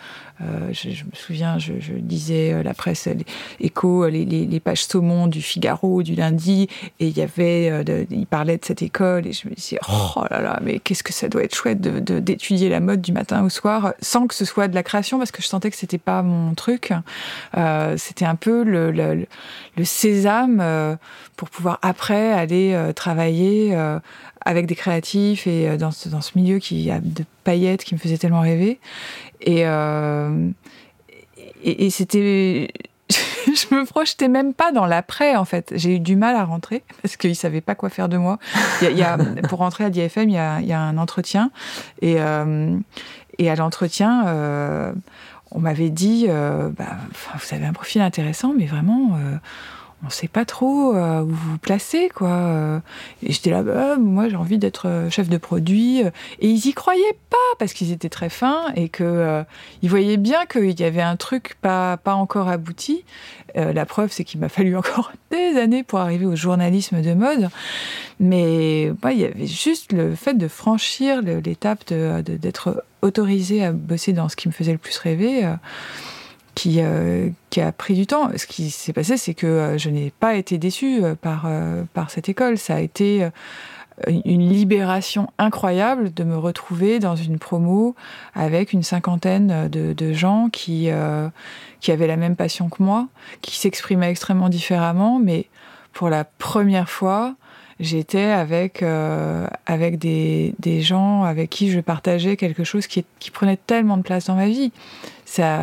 Euh, 0.43 0.53
euh, 0.53 0.68
je, 0.72 0.90
je 0.90 1.05
me 1.05 1.11
souviens, 1.14 1.59
je, 1.59 1.74
je 1.80 1.93
lisais 1.95 2.53
euh, 2.53 2.62
la 2.62 2.74
presse 2.74 3.07
les, 3.07 3.24
écho, 3.61 4.07
les, 4.09 4.24
les, 4.24 4.47
les 4.47 4.61
pages 4.61 4.84
saumon 4.84 5.26
du 5.26 5.40
Figaro, 5.43 6.03
du 6.03 6.14
lundi, 6.14 6.68
et 7.01 7.09
il 7.09 7.16
y 7.16 7.22
avait, 7.22 7.70
euh, 7.70 7.84
de- 7.84 8.07
il 8.11 8.26
parlait 8.26 8.59
de 8.59 8.64
cette 8.64 8.82
école, 8.82 9.26
et 9.26 9.32
je 9.32 9.49
me 9.49 9.55
disais, 9.55 9.78
oh 9.88 10.22
là 10.30 10.40
là, 10.40 10.61
mais 10.62 10.78
qu'est-ce 10.78 11.03
que 11.03 11.12
ça 11.12 11.28
doit 11.28 11.43
être 11.45 11.55
chouette 11.55 11.80
d'étudier 11.80 12.68
la 12.68 12.80
mode 12.80 13.01
du 13.01 13.12
matin 13.12 13.43
au 13.45 13.49
soir, 13.49 13.95
sans 14.01 14.26
que 14.26 14.34
ce 14.34 14.45
soit 14.45 14.68
de 14.68 14.74
la 14.74 14.82
création, 14.82 15.18
parce 15.18 15.30
que 15.30 15.43
je 15.43 15.47
sentais 15.47 15.70
que 15.70 15.76
c'était 15.76 15.99
pas 15.99 16.22
mon 16.22 16.55
truc. 16.55 16.93
Euh, 17.57 17.97
c'était 17.97 18.24
un 18.24 18.36
peu 18.36 18.62
le, 18.64 18.90
le, 18.90 19.26
sésame 19.84 20.59
euh, 20.61 20.97
pour 21.36 21.51
pouvoir 21.51 21.78
après 21.82 22.32
aller 22.32 22.72
euh, 22.74 22.93
travailler 22.93 23.74
euh, 23.74 23.99
avec 24.45 24.66
des 24.66 24.74
créatifs 24.74 25.47
et 25.47 25.68
euh, 25.68 25.76
dans 25.76 25.90
ce, 25.90 26.09
dans 26.09 26.20
ce 26.20 26.32
milieu 26.36 26.59
qui 26.59 26.90
a 26.90 27.01
de 27.01 27.24
paillettes 27.45 27.84
qui 27.84 27.95
me 27.95 27.99
faisait 27.99 28.18
tellement 28.18 28.40
rêver. 28.40 28.78
Et, 29.43 29.66
euh, 29.66 30.49
et, 31.62 31.86
et 31.86 31.90
c'était. 31.90 32.68
je 33.47 33.74
me 33.74 33.84
projetais 33.84 34.28
même 34.28 34.55
pas 34.55 34.72
dans 34.72 34.86
l'après, 34.86 35.36
en 35.36 35.45
fait. 35.45 35.72
J'ai 35.76 35.97
eu 35.97 36.01
du 36.01 36.16
mal 36.16 36.34
à 36.36 36.45
rentrer 36.45 36.82
parce 37.03 37.16
qu'ils 37.16 37.36
savaient 37.36 37.61
pas 37.61 37.74
quoi 37.74 37.90
faire 37.90 38.09
de 38.09 38.16
moi. 38.16 38.38
Il 38.80 38.84
y 38.84 38.86
a, 38.86 38.90
il 38.90 38.99
y 38.99 39.03
a- 39.03 39.18
pour 39.49 39.59
rentrer 39.59 39.84
à 39.84 39.88
l'IFM, 39.88 40.28
il 40.30 40.34
y 40.34 40.38
a, 40.38 40.61
il 40.61 40.66
y 40.66 40.72
a 40.72 40.80
un 40.80 40.97
entretien. 40.97 41.51
Et, 42.01 42.14
euh, 42.18 42.74
et 43.38 43.51
à 43.51 43.57
l'entretien, 43.57 44.26
euh, 44.28 44.93
on 45.51 45.59
m'avait 45.59 45.90
dit 45.90 46.26
bah, 46.28 46.97
Vous 47.34 47.55
avez 47.55 47.66
un 47.66 47.72
profil 47.74 48.01
intéressant, 48.01 48.55
mais 48.57 48.66
vraiment. 48.66 49.18
Euh, 50.03 50.07
on 50.07 50.11
sait 50.11 50.29
pas 50.29 50.45
trop 50.45 50.95
euh, 50.95 51.23
où 51.23 51.29
vous 51.29 51.51
vous 51.53 51.59
placez, 51.59 52.09
quoi. 52.15 52.29
Euh, 52.29 52.79
Et 53.23 53.33
j'étais 53.33 53.51
là, 53.51 53.63
bah, 53.63 53.97
moi 53.97 54.29
j'ai 54.29 54.37
envie 54.37 54.59
d'être 54.59 54.89
euh, 54.89 55.11
chef 55.11 55.29
de 55.29 55.37
produit. 55.39 56.01
Et 56.01 56.49
ils 56.49 56.67
y 56.67 56.73
croyaient 56.75 57.17
pas 57.31 57.37
parce 57.59 57.73
qu'ils 57.73 57.93
étaient 57.93 58.09
très 58.09 58.29
fins 58.31 58.67
et 58.77 58.89
que 58.89 59.05
euh, 59.05 59.43
ils 59.83 59.89
voyaient 59.91 60.17
bien 60.17 60.45
qu'il 60.47 60.79
y 60.79 60.85
avait 60.85 61.03
un 61.03 61.17
truc 61.17 61.57
pas 61.63 61.99
encore 62.07 62.49
abouti. 62.49 63.05
Euh, 63.57 63.73
la 63.73 63.85
preuve, 63.87 64.11
c'est 64.13 64.25
qu'il 64.25 64.41
m'a 64.41 64.49
fallu 64.49 64.77
encore 64.79 65.13
des 65.31 65.59
années 65.59 65.83
pour 65.83 65.99
arriver 66.01 66.27
au 66.27 66.35
journalisme 66.37 67.01
de 67.03 67.15
mode. 67.15 67.49
Mais 68.21 68.85
il 69.11 69.19
y 69.19 69.25
avait 69.25 69.47
juste 69.47 69.93
le 69.93 70.15
fait 70.15 70.35
de 70.35 70.49
franchir 70.49 71.23
l'étape 71.23 71.87
de- 71.89 72.23
de- 72.23 72.37
d'être 72.37 72.85
autorisé 73.03 73.65
à 73.65 73.73
bosser 73.73 74.13
dans 74.13 74.29
ce 74.29 74.37
qui 74.37 74.49
me 74.49 74.53
faisait 74.53 74.73
le 74.73 74.79
plus 74.79 74.97
rêver. 74.99 75.45
Euh, 76.67 77.31
qui, 77.51 77.61
a 77.61 77.73
pris 77.73 77.95
du 77.95 78.07
temps. 78.07 78.31
Ce 78.37 78.47
qui 78.47 78.71
s'est 78.71 78.93
passé, 78.93 79.17
c'est 79.17 79.35
que 79.35 79.47
euh, 79.47 79.79
je 79.79 79.91
n'ai 79.91 80.13
pas 80.21 80.35
été 80.35 80.59
déçue 80.59 81.03
euh, 81.03 81.15
par, 81.15 81.49
par 81.95 82.11
cette 82.11 82.29
école. 82.29 82.59
Ça 82.59 82.77
a 82.77 82.81
été 82.81 83.29
une 84.07 84.49
libération 84.49 85.29
incroyable 85.39 86.13
de 86.13 86.25
me 86.25 86.37
retrouver 86.37 86.99
dans 86.99 87.17
une 87.17 87.39
promo 87.39 87.95
avec 88.35 88.73
une 88.73 88.83
cinquantaine 88.83 89.69
de, 89.69 90.13
gens 90.13 90.49
qui, 90.51 90.89
qui 91.81 91.93
avaient 91.93 92.07
la 92.07 92.17
même 92.17 92.37
passion 92.37 92.69
que 92.69 92.83
moi, 92.83 93.09
qui 93.43 93.57
s'exprimaient 93.57 94.11
extrêmement 94.11 94.49
différemment, 94.49 95.19
mais 95.19 95.47
pour 95.93 96.09
la 96.09 96.25
première 96.25 96.89
fois, 96.89 97.35
j'étais 97.81 98.31
avec, 98.31 98.83
avec 99.67 99.99
des, 99.99 100.55
des 100.59 100.81
gens 100.81 101.23
avec 101.25 101.51
qui 101.51 101.71
je 101.71 101.81
partageais 101.81 102.37
quelque 102.37 102.65
chose 102.65 102.87
qui, 102.87 103.05
qui 103.19 103.31
prenait 103.31 103.59
tellement 103.59 103.99
de 103.99 104.03
place 104.03 104.27
dans 104.27 104.37
ma 104.37 104.49
vie. 104.49 104.73
Ça, 105.33 105.61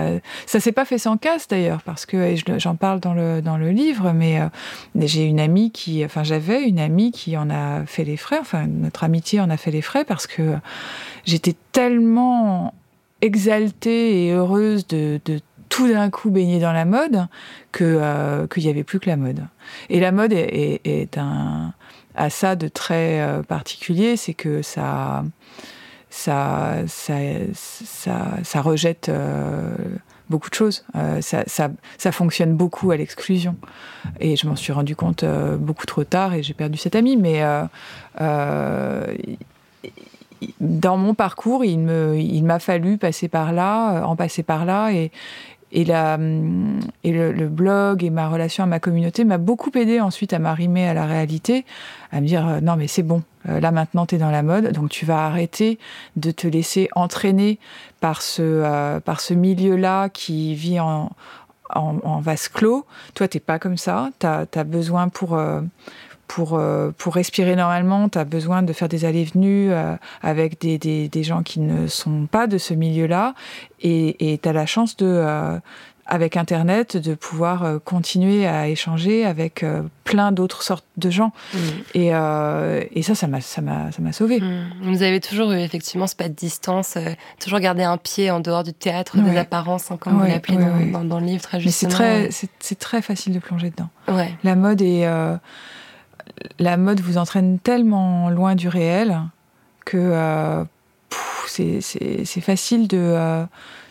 ça 0.48 0.60
s'est 0.60 0.72
pas 0.72 0.84
fait 0.84 0.98
sans 0.98 1.18
casse 1.18 1.48
d'ailleurs, 1.48 1.84
parce 1.84 2.08
que 2.08 2.34
j'en 2.58 2.76
parle 2.76 3.00
dans 3.00 3.14
le, 3.14 3.40
dans 3.40 3.56
le 3.56 3.70
livre, 3.70 4.14
mais 4.14 4.42
euh, 4.42 4.48
j'ai 4.96 5.26
une 5.26 5.40
amie 5.40 5.72
qui, 5.72 6.04
enfin 6.04 6.24
j'avais 6.24 6.64
une 6.64 6.80
amie 6.80 7.12
qui 7.12 7.38
en 7.38 7.52
a 7.52 7.86
fait 7.86 8.04
les 8.04 8.18
frais, 8.18 8.40
enfin 8.42 8.66
notre 8.66 9.04
amitié 9.04 9.40
en 9.40 9.52
a 9.52 9.58
fait 9.58 9.70
les 9.70 9.84
frais 9.84 10.06
parce 10.06 10.26
que 10.26 10.56
j'étais 11.24 11.56
tellement 11.72 12.74
exaltée 13.22 14.26
et 14.26 14.32
heureuse 14.32 14.88
de, 14.88 15.22
tout 15.70 15.88
d'un 15.88 16.10
coup 16.10 16.32
baigner 16.32 16.60
dans 16.60 16.74
la 16.74 16.86
mode 16.86 17.28
que 17.72 17.84
euh, 17.84 18.48
qu'il 18.48 18.64
y 18.64 18.70
avait 18.70 18.84
plus 18.84 19.00
que 19.00 19.08
la 19.08 19.18
mode. 19.18 19.46
Et 19.90 20.00
la 20.00 20.12
mode 20.12 20.34
est 20.34 21.16
un 21.20 21.74
à 22.16 22.30
ça 22.30 22.56
de 22.56 22.68
très 22.68 23.22
euh, 23.22 23.44
particulier, 23.44 24.18
c'est 24.18 24.34
que 24.34 24.62
ça 24.62 25.24
ça, 26.10 26.78
ça, 26.88 27.14
ça, 28.44 28.62
rejette 28.62 29.10
euh, 29.10 29.76
beaucoup 30.30 30.50
de 30.50 30.56
choses. 30.56 30.84
Euh, 30.96 31.22
ça, 31.22 31.44
ça, 31.48 31.70
ça 31.98 32.12
fonctionne 32.12 32.56
beaucoup 32.56 32.92
à 32.92 32.98
l'exclusion. 32.98 33.56
Et 34.20 34.36
je 34.36 34.48
m'en 34.48 34.56
suis 34.56 34.74
rendu 34.74 34.96
compte 34.96 35.24
euh, 35.24 35.58
beaucoup 35.58 35.86
trop 35.86 36.04
tard 36.04 36.34
et 36.34 36.42
j'ai 36.44 36.54
perdu 36.54 36.78
cette 36.78 36.96
amie. 36.96 37.16
Mais 37.16 37.44
dans 40.60 40.98
mon 40.98 41.14
parcours, 41.14 41.64
il 41.66 41.80
me, 41.80 42.18
il 42.18 42.44
m'a 42.44 42.60
fallu 42.60 42.98
passer 42.98 43.28
par 43.28 43.52
là, 43.52 44.06
en 44.06 44.16
passer 44.16 44.42
par 44.42 44.66
là, 44.66 44.92
et, 44.92 45.12
et, 45.72 45.84
la, 45.84 46.18
et 47.04 47.12
le, 47.12 47.48
blog 47.50 48.04
et 48.04 48.10
ma 48.10 48.30
relation 48.30 48.64
à 48.64 48.68
ma 48.68 48.80
communauté 48.80 49.26
m'a 49.26 49.38
beaucoup 49.38 49.70
aidé 49.76 50.00
ensuite 50.00 50.34
à 50.34 50.40
m'arrimer 50.40 50.88
à 50.88 50.94
la 50.94 51.06
réalité, 51.06 51.66
à 52.12 52.22
me 52.22 52.26
dire 52.26 52.62
non 52.62 52.78
mais 52.78 52.88
c'est 52.88 53.04
bon, 53.04 53.22
là 53.46 53.72
maintenant 53.72 54.06
tu 54.06 54.16
es 54.16 54.18
dans 54.18 54.32
la 54.32 54.44
mode, 54.44 54.72
donc 54.72 54.90
tu 54.90 55.06
vas 55.06 55.26
arrêter 55.26 55.80
de 56.16 56.32
te 56.32 56.48
laisser 56.48 56.90
entraîner 56.96 57.60
par 58.00 58.22
ce, 58.22 59.00
par 59.00 59.22
ce 59.22 59.34
milieu-là 59.34 60.10
qui 60.10 60.56
vit 60.56 60.80
en, 60.80 61.10
en, 61.76 62.20
vase 62.20 62.48
clos. 62.48 62.86
Toi, 63.14 63.28
t'es 63.28 63.40
pas 63.40 63.60
comme 63.60 63.78
ça. 63.78 64.10
Tu 64.20 64.28
as, 64.28 64.64
besoin 64.64 65.10
pour, 65.10 65.36
euh, 65.36 65.62
pour, 66.28 66.56
euh, 66.56 66.92
pour 66.98 67.16
respirer 67.16 67.56
normalement, 67.56 68.10
tu 68.10 68.18
as 68.18 68.26
besoin 68.26 68.64
de 68.64 68.74
faire 68.74 68.90
des 68.90 69.06
allées-venues 69.06 69.72
euh, 69.72 69.96
avec 70.22 70.60
des, 70.60 70.78
des, 70.78 71.24
gens 71.24 71.44
qui 71.44 71.60
ne 71.60 71.88
sont 71.88 72.28
pas 72.28 72.48
de 72.48 72.58
ce 72.58 72.74
milieu-là. 72.74 73.34
Et 73.82 74.40
tu 74.42 74.50
as 74.50 74.54
la 74.54 74.66
chance 74.66 74.98
de 74.98 75.60
avec 76.10 76.38
Internet, 76.38 76.98
de 76.98 77.14
pouvoir 77.14 77.64
euh, 77.64 77.78
continuer 77.78 78.48
à 78.48 78.68
échanger 78.68 79.26
avec 79.26 79.62
euh, 79.62 79.84
plein 80.04 80.32
d'autres 80.32 80.64
sortes 80.64 80.86
de 80.98 81.12
gens. 81.12 81.32
Mm. 81.54 81.58
Et, 81.94 82.10
euh, 82.14 82.84
et, 82.92 83.04
ça, 83.04 83.14
ça 83.14 83.28
m'a, 83.28 83.42
ça 83.42 83.62
m'a, 83.62 83.92
ça 83.92 84.02
m'a 84.02 84.12
sauvé. 84.12 84.42
Mm. 84.42 84.72
Vous 84.82 85.04
avez 85.04 85.20
toujours 85.20 85.52
eu 85.52 85.60
effectivement 85.60 86.08
ce 86.08 86.16
pas 86.16 86.28
de 86.28 86.34
distance, 86.34 86.98
toujours 87.40 87.60
gardé 87.60 87.84
un 87.84 87.98
pied 87.98 88.32
en 88.32 88.40
dehors 88.40 88.64
du 88.64 88.74
théâtre, 88.74 89.18
des 89.18 89.38
apparences, 89.38 89.92
hein, 89.92 89.98
comme 89.98 90.20
vous 90.20 90.26
l'appelez 90.26 90.58
dans, 90.58 91.04
dans, 91.04 91.20
le 91.20 91.28
livre 91.28 91.44
très 91.44 91.60
justement. 91.60 91.92
Mais 91.92 92.30
c'est 92.32 92.48
très, 92.48 92.48
c'est, 92.60 92.80
très 92.80 93.02
facile 93.04 93.34
de 93.34 93.40
plonger 93.40 93.70
dedans. 93.70 93.90
La 94.44 94.56
mode 94.56 94.82
est, 94.82 95.08
la 96.58 96.78
mode 96.78 97.02
vous 97.02 97.18
entraîne 97.18 97.60
tellement 97.60 98.30
loin 98.32 98.56
du 98.56 98.68
réel 98.68 99.20
que 99.86 100.66
c'est, 101.48 101.82
c'est, 101.82 102.26
c'est 102.26 102.42
facile 102.42 102.88
de 102.88 103.46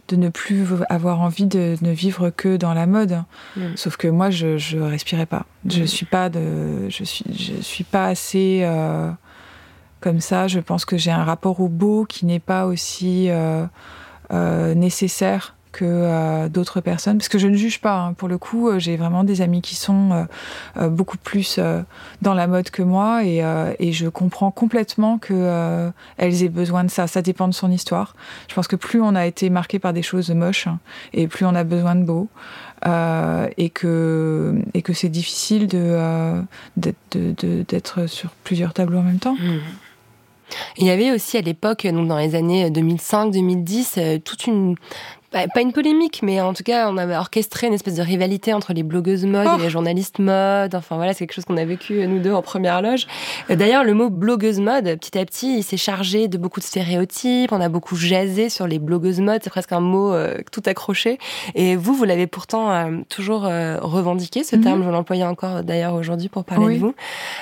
de 0.08 0.16
ne 0.16 0.28
plus 0.28 0.66
avoir 0.88 1.20
envie 1.20 1.46
de 1.46 1.76
ne 1.82 1.90
vivre 1.90 2.30
que 2.30 2.56
dans 2.56 2.74
la 2.74 2.86
mode. 2.86 3.22
Mm. 3.56 3.76
Sauf 3.76 3.96
que 3.96 4.08
moi, 4.08 4.30
je, 4.30 4.58
je 4.58 4.78
respirais 4.78 5.26
pas. 5.26 5.44
Je 5.68 5.82
mm. 5.82 5.86
suis 5.86 6.06
pas 6.06 6.28
de, 6.28 6.88
je 6.88 7.04
suis, 7.04 7.24
je 7.30 7.60
suis 7.62 7.84
pas 7.84 8.06
assez 8.06 8.60
euh, 8.62 9.10
comme 10.00 10.20
ça. 10.20 10.48
Je 10.48 10.60
pense 10.60 10.84
que 10.84 10.96
j'ai 10.96 11.10
un 11.10 11.24
rapport 11.24 11.60
au 11.60 11.68
beau 11.68 12.04
qui 12.04 12.26
n'est 12.26 12.40
pas 12.40 12.66
aussi 12.66 13.30
euh, 13.30 13.66
euh, 14.32 14.74
nécessaire 14.74 15.54
euh, 15.84 16.48
d'autres 16.48 16.80
personnes, 16.80 17.18
parce 17.18 17.28
que 17.28 17.38
je 17.38 17.48
ne 17.48 17.56
juge 17.56 17.80
pas. 17.80 17.98
Hein. 17.98 18.12
Pour 18.12 18.28
le 18.28 18.38
coup, 18.38 18.68
euh, 18.68 18.78
j'ai 18.78 18.96
vraiment 18.96 19.24
des 19.24 19.40
amis 19.40 19.62
qui 19.62 19.74
sont 19.74 20.26
euh, 20.76 20.88
beaucoup 20.88 21.18
plus 21.18 21.60
dans 22.22 22.34
la 22.34 22.46
mode 22.46 22.70
que 22.70 22.82
moi, 22.82 23.24
et, 23.24 23.42
je 23.92 24.08
comprends 24.08 24.50
complètement 24.50 25.18
que 25.18 25.90
elles 26.16 26.42
aient 26.42 26.48
besoin 26.48 26.84
de 26.84 26.90
ça. 26.90 27.06
Ça 27.06 27.22
dépend 27.22 27.48
de 27.48 27.54
son 27.54 27.70
histoire. 27.70 28.14
Je 28.48 28.54
pense 28.54 28.68
que 28.68 28.76
plus 28.76 29.00
on 29.00 29.14
a 29.14 29.26
été 29.26 29.50
marqué 29.50 29.78
par 29.78 29.92
des 29.92 30.02
choses 30.02 30.30
moches, 30.30 30.66
hein, 30.66 30.78
et 31.12 31.26
plus 31.26 31.44
on 31.46 31.54
a 31.54 31.64
besoin 31.64 31.94
de 31.94 32.04
beau. 32.04 32.28
et 32.84 33.70
que 33.70 34.54
et 34.74 34.82
que 34.82 34.92
c'est 34.92 35.08
difficile 35.08 35.66
de 35.66 36.42
d'être 36.76 38.06
sur 38.06 38.30
plusieurs 38.44 38.74
tableaux 38.74 38.98
en 38.98 39.04
même 39.04 39.18
temps. 39.18 39.34
Mmh. 39.34 39.58
Il 40.76 40.86
y 40.86 40.90
avait 40.90 41.12
aussi 41.12 41.36
à 41.36 41.40
l'époque, 41.40 41.86
donc 41.86 42.08
dans 42.08 42.18
les 42.18 42.34
années 42.34 42.70
2005-2010, 42.70 44.22
toute 44.22 44.46
une 44.46 44.76
pas 45.30 45.60
une 45.60 45.72
polémique, 45.72 46.20
mais 46.22 46.40
en 46.40 46.54
tout 46.54 46.62
cas, 46.62 46.90
on 46.90 46.96
avait 46.96 47.16
orchestré 47.16 47.66
une 47.66 47.74
espèce 47.74 47.96
de 47.96 48.02
rivalité 48.02 48.54
entre 48.54 48.72
les 48.72 48.82
blogueuses 48.82 49.26
mode 49.26 49.46
et 49.46 49.50
oh. 49.56 49.62
les 49.62 49.68
journalistes 49.68 50.20
mode. 50.20 50.74
Enfin 50.74 50.96
voilà, 50.96 51.12
c'est 51.12 51.26
quelque 51.26 51.34
chose 51.34 51.44
qu'on 51.44 51.58
a 51.58 51.64
vécu 51.66 52.06
nous 52.06 52.18
deux 52.18 52.32
en 52.32 52.40
première 52.40 52.80
loge. 52.80 53.06
Euh, 53.50 53.56
d'ailleurs, 53.56 53.84
le 53.84 53.92
mot 53.92 54.08
blogueuse 54.08 54.58
mode, 54.58 54.84
petit 54.98 55.18
à 55.18 55.24
petit, 55.26 55.58
il 55.58 55.62
s'est 55.62 55.76
chargé 55.76 56.28
de 56.28 56.38
beaucoup 56.38 56.60
de 56.60 56.64
stéréotypes. 56.64 57.52
On 57.52 57.60
a 57.60 57.68
beaucoup 57.68 57.94
jasé 57.94 58.48
sur 58.48 58.66
les 58.66 58.78
blogueuses 58.78 59.20
mode. 59.20 59.42
C'est 59.44 59.50
presque 59.50 59.72
un 59.72 59.80
mot 59.80 60.12
euh, 60.12 60.38
tout 60.50 60.62
accroché. 60.64 61.18
Et 61.54 61.76
vous, 61.76 61.94
vous 61.94 62.04
l'avez 62.04 62.26
pourtant 62.26 62.70
euh, 62.70 62.98
toujours 63.10 63.42
revendiqué 63.42 64.44
ce 64.44 64.56
terme. 64.56 64.80
Mhm. 64.80 64.86
Je 64.86 64.90
l'employais 64.90 65.24
encore 65.24 65.62
d'ailleurs 65.62 65.94
aujourd'hui 65.94 66.28
pour 66.28 66.44
parler 66.44 66.76
de 66.76 66.80
vous. 66.80 66.94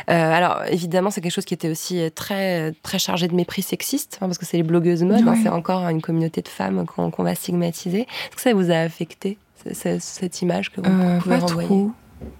alors 0.09 0.63
évidemment, 0.69 1.11
c'est 1.11 1.21
quelque 1.21 1.33
chose 1.33 1.45
qui 1.45 1.55
était 1.55 1.71
aussi 1.71 2.01
très 2.15 2.73
très 2.83 2.99
chargé 2.99 3.29
de 3.29 3.35
mépris 3.35 3.63
sexiste, 3.63 4.19
hein, 4.21 4.27
parce 4.27 4.39
que 4.39 4.45
c'est 4.45 4.57
les 4.57 4.63
blogueuses 4.63 5.05
mode. 5.05 5.27
Hein, 5.27 5.35
c'est 5.43 5.49
encore 5.49 5.89
une 5.89 6.03
communauté 6.03 6.43
de 6.43 6.49
femmes 6.49 6.85
qu'on 6.87 7.23
va 7.23 7.35
stigmatiser 7.35 7.76
est-ce 7.85 8.37
que 8.37 8.41
ça 8.41 8.55
vous 8.55 8.71
a 8.71 8.77
affecté, 8.77 9.39
cette 9.73 10.43
image 10.43 10.73
que 10.73 10.81
vous 10.81 10.91
euh, 10.91 11.19
pouvez 11.19 11.39
pas 11.39 11.47
Trop. 11.47 11.91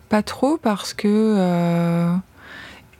Pas 0.09 0.23
trop 0.23 0.57
parce 0.57 0.95
que 0.95 1.07
euh, 1.07 2.15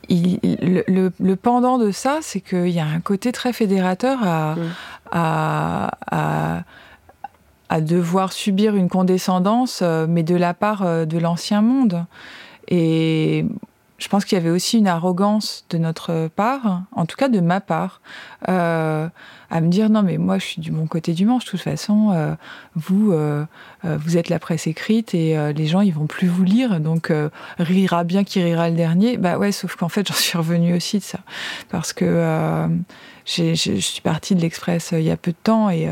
le, 0.09 1.35
pendant 1.35 1.77
de 1.77 1.91
ça, 1.91 2.19
c'est 2.21 2.41
qu'il 2.41 2.69
y 2.69 2.79
a 2.79 2.85
un 2.85 2.99
côté 2.99 3.31
très 3.31 3.51
fédérateur 3.53 4.19
à, 4.23 4.55
mm. 4.55 4.59
à, 5.11 6.63
à, 7.69 7.81
devoir 7.81 8.31
subir 8.31 8.75
une 8.75 8.89
condescendance, 8.89 9.79
euh, 9.81 10.05
mais 10.07 10.23
de 10.23 10.35
la 10.35 10.53
part 10.53 11.05
de 11.05 11.17
l'ancien 11.17 11.61
monde. 11.61 12.05
Et 12.67 13.45
je 13.97 14.07
pense 14.09 14.25
qu'il 14.25 14.37
y 14.37 14.41
avait 14.41 14.51
aussi 14.51 14.77
une 14.77 14.87
arrogance 14.87 15.65
de 15.69 15.77
notre 15.77 16.29
part, 16.35 16.83
en 16.91 17.05
tout 17.05 17.17
cas 17.17 17.29
de 17.29 17.39
ma 17.39 17.61
part, 17.61 18.01
euh, 18.47 19.07
à 19.49 19.61
me 19.61 19.69
dire 19.69 19.89
non 19.89 20.03
mais 20.03 20.17
moi 20.17 20.37
je 20.37 20.45
suis 20.45 20.61
du 20.61 20.71
bon 20.71 20.85
côté 20.85 21.13
du 21.13 21.25
manche. 21.25 21.45
De 21.45 21.49
toute 21.51 21.61
façon, 21.61 22.11
euh, 22.11 22.35
vous 22.75 23.11
euh, 23.11 23.45
vous 23.83 24.17
êtes 24.17 24.29
la 24.29 24.37
presse 24.37 24.67
écrite 24.67 25.15
et 25.15 25.35
les 25.53 25.65
gens 25.65 25.81
ils 25.81 25.93
vont 25.93 26.05
plus 26.05 26.27
vous 26.27 26.43
lire, 26.43 26.79
donc 26.79 27.11
rira 27.57 28.03
bien 28.03 28.23
qui 28.23 28.41
rira 28.41 28.69
le 28.69 28.75
dernier. 28.75 29.17
Bah 29.17 29.37
ouais, 29.37 29.51
sauf 29.51 29.75
qu'en 29.75 29.89
fait 29.89 30.07
j'en 30.07 30.13
suis 30.13 30.37
revenue 30.37 30.75
aussi 30.75 30.99
de 30.99 31.03
ça 31.03 31.19
parce 31.69 31.91
que 31.91 32.67
je 33.27 33.53
suis 33.53 34.01
partie 34.01 34.35
de 34.35 34.41
l'Express 34.41 34.93
il 34.93 35.01
y 35.01 35.11
a 35.11 35.17
peu 35.17 35.31
de 35.31 35.37
temps 35.43 35.69
et, 35.69 35.87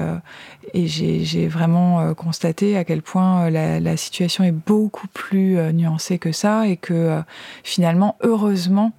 et 0.74 0.88
j'ai 0.88 1.48
vraiment 1.48 2.14
constaté 2.14 2.78
à 2.78 2.86
quel 2.86 3.02
point 3.02 3.50
la, 3.50 3.80
la, 3.82 3.98
situation 3.98 4.46
est 4.46 4.54
beaucoup 4.54 5.08
plus 5.08 5.58
nuancée 5.74 6.18
que 6.18 6.32
ça 6.32 6.66
et 6.68 6.78
que 6.78 7.22
finalement, 7.64 8.16
heureusement, 8.22 8.94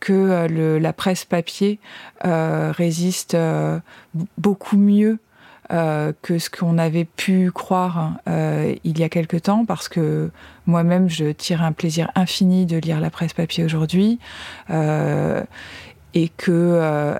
que 0.00 0.12
euh, 0.12 0.80
la 0.80 0.92
presse 0.92 1.24
papier 1.24 1.78
euh, 2.24 2.72
résiste 2.74 3.34
euh, 3.34 3.78
beaucoup 4.38 4.76
mieux 4.76 5.18
que 6.22 6.40
ce 6.40 6.50
qu'on 6.50 6.78
avait 6.78 7.04
pu 7.04 7.52
croire 7.52 8.14
il 8.26 8.98
y 8.98 9.04
a 9.04 9.08
quelque 9.08 9.36
temps, 9.36 9.64
parce 9.64 9.88
que 9.88 10.32
moi-même, 10.66 11.08
je 11.08 11.26
tire 11.26 11.62
un 11.62 11.70
plaisir 11.70 12.10
infini 12.16 12.66
de 12.66 12.76
lire 12.76 12.98
la 12.98 13.08
presse 13.08 13.34
papier 13.34 13.62
aujourd'hui, 13.64 14.18
et 14.68 16.28
que 16.36 17.14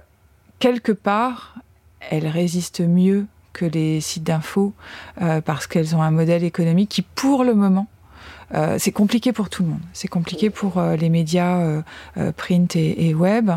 quelque 0.60 0.92
part, 0.92 1.56
elle 2.10 2.28
résiste 2.28 2.80
mieux 2.80 3.26
que 3.52 3.64
les 3.64 4.00
sites 4.00 4.22
d'infos, 4.22 4.72
parce 5.44 5.66
qu'elles 5.66 5.96
ont 5.96 6.02
un 6.02 6.12
modèle 6.12 6.44
économique 6.44 6.88
qui, 6.88 7.02
pour 7.02 7.42
le 7.42 7.54
moment, 7.54 7.88
euh, 8.54 8.76
c'est 8.78 8.92
compliqué 8.92 9.32
pour 9.32 9.48
tout 9.48 9.62
le 9.62 9.70
monde. 9.70 9.80
C'est 9.92 10.08
compliqué 10.08 10.50
pour 10.50 10.78
euh, 10.78 10.96
les 10.96 11.08
médias 11.08 11.60
euh, 12.16 12.32
print 12.32 12.74
et, 12.76 13.14
web. 13.14 13.50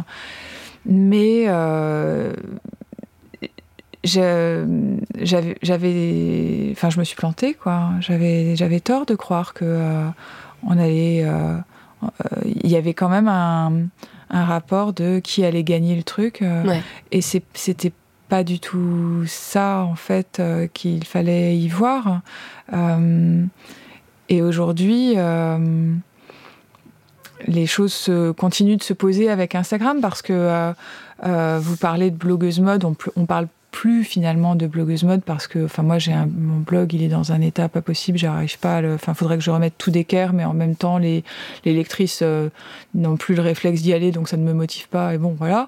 Mais 0.85 1.45
j'avais, 4.03 4.65
enfin, 6.71 6.89
je 6.89 6.99
me 6.99 7.03
suis 7.03 7.15
plantée, 7.15 7.53
quoi. 7.53 7.91
J'avais, 8.01 8.55
j'avais 8.55 8.79
tort 8.79 9.05
de 9.05 9.15
croire 9.15 9.53
que 9.53 10.05
on 10.63 10.77
allait. 10.77 11.25
Il 12.43 12.69
y 12.69 12.75
avait 12.75 12.93
quand 12.93 13.07
même 13.07 13.29
un, 13.29 13.71
rapport 14.33 14.93
de 14.93 15.19
qui 15.19 15.45
allait 15.45 15.63
gagner 15.63 15.95
le 15.95 16.03
truc. 16.03 16.43
Et 17.11 17.21
c'était 17.21 17.93
pas 18.29 18.43
du 18.43 18.59
tout 18.59 19.23
ça, 19.27 19.85
en 19.87 19.95
fait, 19.95 20.41
qu'il 20.73 21.03
fallait 21.05 21.57
y 21.57 21.67
voir. 21.67 22.21
Et 24.29 24.41
aujourd'hui, 24.41 25.13
euh, 25.17 25.93
les 27.45 27.65
choses 27.65 28.11
continuent 28.37 28.77
de 28.77 28.83
se 28.83 28.93
poser 28.93 29.29
avec 29.29 29.55
Instagram 29.55 29.99
parce 30.01 30.21
que 30.21 30.33
euh, 30.33 30.73
euh, 31.25 31.59
vous 31.61 31.77
parlez 31.77 32.09
de 32.09 32.15
blogueuse 32.15 32.59
mode, 32.59 32.85
on, 32.85 32.95
on 33.15 33.25
parle 33.25 33.47
plus 33.73 34.05
finalement 34.05 34.55
de 34.55 34.67
blogueuse 34.67 35.03
mode 35.03 35.23
parce 35.23 35.47
que 35.47 35.65
enfin 35.65 35.83
moi 35.83 35.97
j'ai 35.97 36.13
mon 36.13 36.59
blog 36.59 36.93
il 36.93 37.03
est 37.03 37.07
dans 37.07 37.31
un 37.33 37.41
état 37.41 37.67
pas 37.67 37.81
possible 37.81 38.17
j'arrive 38.17 38.57
pas 38.59 38.77
à 38.77 38.93
enfin 38.93 39.13
faudrait 39.13 39.37
que 39.37 39.43
je 39.43 39.51
remette 39.51 39.73
tout 39.77 39.91
d'équerre 39.91 40.31
mais 40.31 40.45
en 40.45 40.53
même 40.53 40.75
temps 40.75 40.99
les, 40.99 41.23
les 41.65 41.73
lectrices 41.73 42.23
n'ont 42.93 43.17
plus 43.17 43.35
le 43.35 43.41
réflexe 43.41 43.81
d'y 43.81 43.91
aller 43.91 44.11
donc 44.11 44.29
ça 44.29 44.37
ne 44.37 44.43
me 44.43 44.53
motive 44.53 44.87
pas 44.89 45.15
et 45.15 45.17
bon 45.17 45.35
voilà 45.37 45.67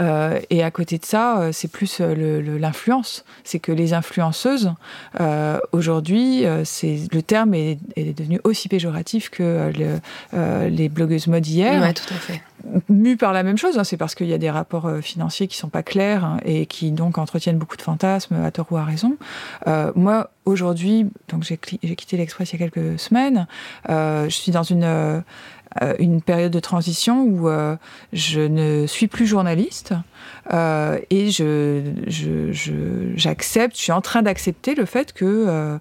euh, 0.00 0.40
et 0.50 0.62
à 0.62 0.70
côté 0.70 0.98
de 0.98 1.04
ça, 1.04 1.38
euh, 1.38 1.52
c'est 1.52 1.68
plus 1.68 1.98
euh, 2.00 2.58
l'influence. 2.58 3.24
C'est 3.44 3.58
que 3.58 3.72
les 3.72 3.92
influenceuses, 3.92 4.72
aujourd'hui, 5.72 6.44
c'est 6.64 7.00
le 7.12 7.22
terme 7.22 7.54
est, 7.54 7.78
devenu 7.96 8.40
aussi 8.44 8.68
péjoratif 8.68 9.30
que 9.30 9.72
les 10.68 10.88
blogueuses 10.88 11.26
mode 11.26 11.46
hier. 11.46 11.80
Ouais, 11.80 11.92
tout 11.92 12.12
à 12.12 12.16
fait. 12.16 12.42
Mu 12.88 13.16
par 13.16 13.32
la 13.32 13.42
même 13.42 13.58
chose, 13.58 13.78
hein, 13.78 13.84
c'est 13.84 13.96
parce 13.96 14.14
qu'il 14.14 14.28
y 14.28 14.34
a 14.34 14.38
des 14.38 14.50
rapports 14.50 14.90
financiers 15.00 15.48
qui 15.48 15.56
sont 15.56 15.68
pas 15.68 15.82
clairs 15.82 16.24
hein, 16.24 16.38
et 16.44 16.66
qui 16.66 16.92
donc 16.92 17.18
entretiennent 17.18 17.58
beaucoup 17.58 17.76
de 17.76 17.82
fantasmes 17.82 18.36
à 18.42 18.50
tort 18.50 18.66
ou 18.70 18.76
à 18.76 18.84
raison. 18.84 19.16
moi, 19.94 20.30
aujourd'hui, 20.44 21.06
donc 21.28 21.44
j'ai 21.44 21.56
quitté 21.56 22.16
l'Express 22.16 22.52
il 22.52 22.60
y 22.60 22.62
a 22.62 22.68
quelques 22.68 22.98
semaines. 22.98 23.46
je 23.88 24.28
suis 24.28 24.52
dans 24.52 24.62
une 24.62 24.84
euh, 24.84 25.20
une 25.98 26.22
période 26.22 26.52
de 26.52 26.60
transition 26.60 27.22
où 27.22 27.48
euh, 27.48 27.76
je 28.12 28.40
ne 28.40 28.86
suis 28.86 29.06
plus 29.06 29.26
journaliste 29.26 29.94
euh, 30.52 30.98
et 31.10 31.30
je, 31.30 31.82
j'accepte, 33.16 33.74
je, 33.74 33.78
je, 33.78 33.82
suis 33.82 33.92
en 33.92 34.00
train 34.00 34.22
d'accepter 34.22 34.74
le 34.74 34.84
fait 34.84 35.12
que 35.12 35.78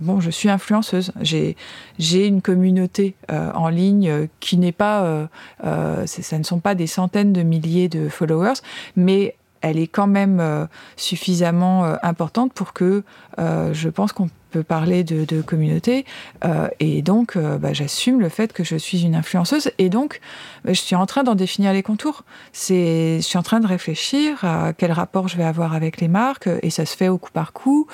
bon, 0.00 0.20
je 0.20 0.30
suis 0.30 0.48
influenceuse. 0.48 1.12
J'ai, 1.20 1.56
j'ai 1.98 2.26
une 2.26 2.42
communauté 2.42 3.14
en 3.28 3.68
ligne 3.68 4.28
qui 4.40 4.56
n'est 4.56 4.72
pas, 4.72 5.28
ça 5.62 6.38
ne 6.38 6.42
sont 6.42 6.60
pas 6.60 6.74
des 6.74 6.86
centaines 6.86 7.32
de 7.32 7.42
milliers 7.42 7.88
de 7.88 8.08
followers, 8.08 8.60
mais 8.96 9.34
elle 9.60 9.78
est 9.78 9.88
quand 9.88 10.06
même 10.06 10.68
suffisamment 10.96 11.84
importante 12.02 12.52
pour 12.52 12.72
que 12.72 13.02
je 13.38 13.88
pense 13.88 14.12
qu'on 14.12 14.28
peut 14.50 14.62
parler 14.62 15.04
de, 15.04 15.40
communauté. 15.40 16.04
Euh, 16.44 16.68
et 16.80 17.02
donc, 17.02 17.36
euh, 17.36 17.56
bah, 17.56 17.72
j'assume 17.72 18.20
le 18.20 18.28
fait 18.28 18.52
que 18.52 18.64
je 18.64 18.76
suis 18.76 19.04
une 19.04 19.14
influenceuse. 19.14 19.70
Et 19.78 19.88
donc, 19.88 20.20
bah, 20.64 20.72
je 20.72 20.80
suis 20.80 20.96
en 20.96 21.06
train 21.06 21.22
d'en 21.22 21.34
définir 21.34 21.72
les 21.72 21.82
contours. 21.82 22.24
Je 22.52 23.20
suis 23.20 23.38
en 23.38 23.42
train 23.42 23.60
de 23.60 23.66
réfléchir 23.66 24.44
à 24.44 24.72
quel 24.72 24.92
rapport 24.92 25.28
je 25.28 25.36
vais 25.36 25.44
avoir 25.44 25.74
avec 25.74 26.00
les 26.00 26.08
marques. 26.08 26.48
Et 26.62 26.70
ça 26.70 26.84
se 26.84 26.96
fait 26.96 27.08
au 27.08 27.16
coup 27.16 27.30
par 27.32 27.52
coup. 27.52 27.86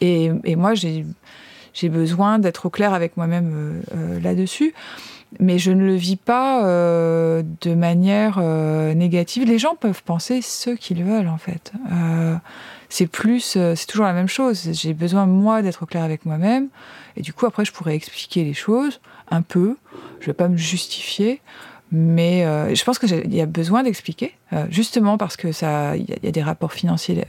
Et 0.00 0.30
moi, 0.56 0.74
j'ai, 0.74 1.06
j'ai 1.72 1.88
besoin 1.88 2.38
d'être 2.38 2.66
au 2.66 2.70
clair 2.70 2.94
avec 2.94 3.16
moi-même 3.16 3.82
euh, 3.94 4.20
là-dessus 4.20 4.74
mais 5.38 5.58
je 5.58 5.70
ne 5.70 5.84
le 5.84 5.94
vis 5.94 6.16
pas 6.16 6.64
euh, 6.64 7.42
de 7.60 7.74
manière 7.74 8.38
euh, 8.38 8.94
négative. 8.94 9.44
Les 9.46 9.58
gens 9.58 9.76
peuvent 9.76 10.02
penser 10.02 10.42
ce 10.42 10.70
qu'ils 10.70 11.04
veulent 11.04 11.28
en 11.28 11.38
fait. 11.38 11.72
Euh, 11.92 12.34
c'est 12.88 13.06
plus, 13.06 13.54
euh, 13.56 13.74
c'est 13.76 13.86
toujours 13.86 14.06
la 14.06 14.12
même 14.12 14.28
chose. 14.28 14.70
J'ai 14.72 14.94
besoin 14.94 15.26
moi 15.26 15.62
d'être 15.62 15.86
clair 15.86 16.02
avec 16.02 16.26
moi-même, 16.26 16.68
et 17.16 17.22
du 17.22 17.32
coup 17.32 17.46
après 17.46 17.64
je 17.64 17.72
pourrais 17.72 17.94
expliquer 17.94 18.42
les 18.42 18.54
choses 18.54 19.00
un 19.30 19.42
peu. 19.42 19.76
Je 20.18 20.26
vais 20.26 20.32
pas 20.34 20.48
me 20.48 20.56
justifier, 20.56 21.40
mais 21.92 22.44
euh, 22.44 22.74
je 22.74 22.84
pense 22.84 22.98
qu'il 22.98 23.34
y 23.34 23.40
a 23.40 23.46
besoin 23.46 23.82
d'expliquer, 23.82 24.34
euh, 24.52 24.66
justement 24.70 25.18
parce 25.18 25.36
que 25.36 25.52
ça, 25.52 25.96
il 25.96 26.06
y, 26.22 26.26
a 26.26 26.30
des 26.30 26.42
rapports 26.42 26.72
financiers 26.72 27.24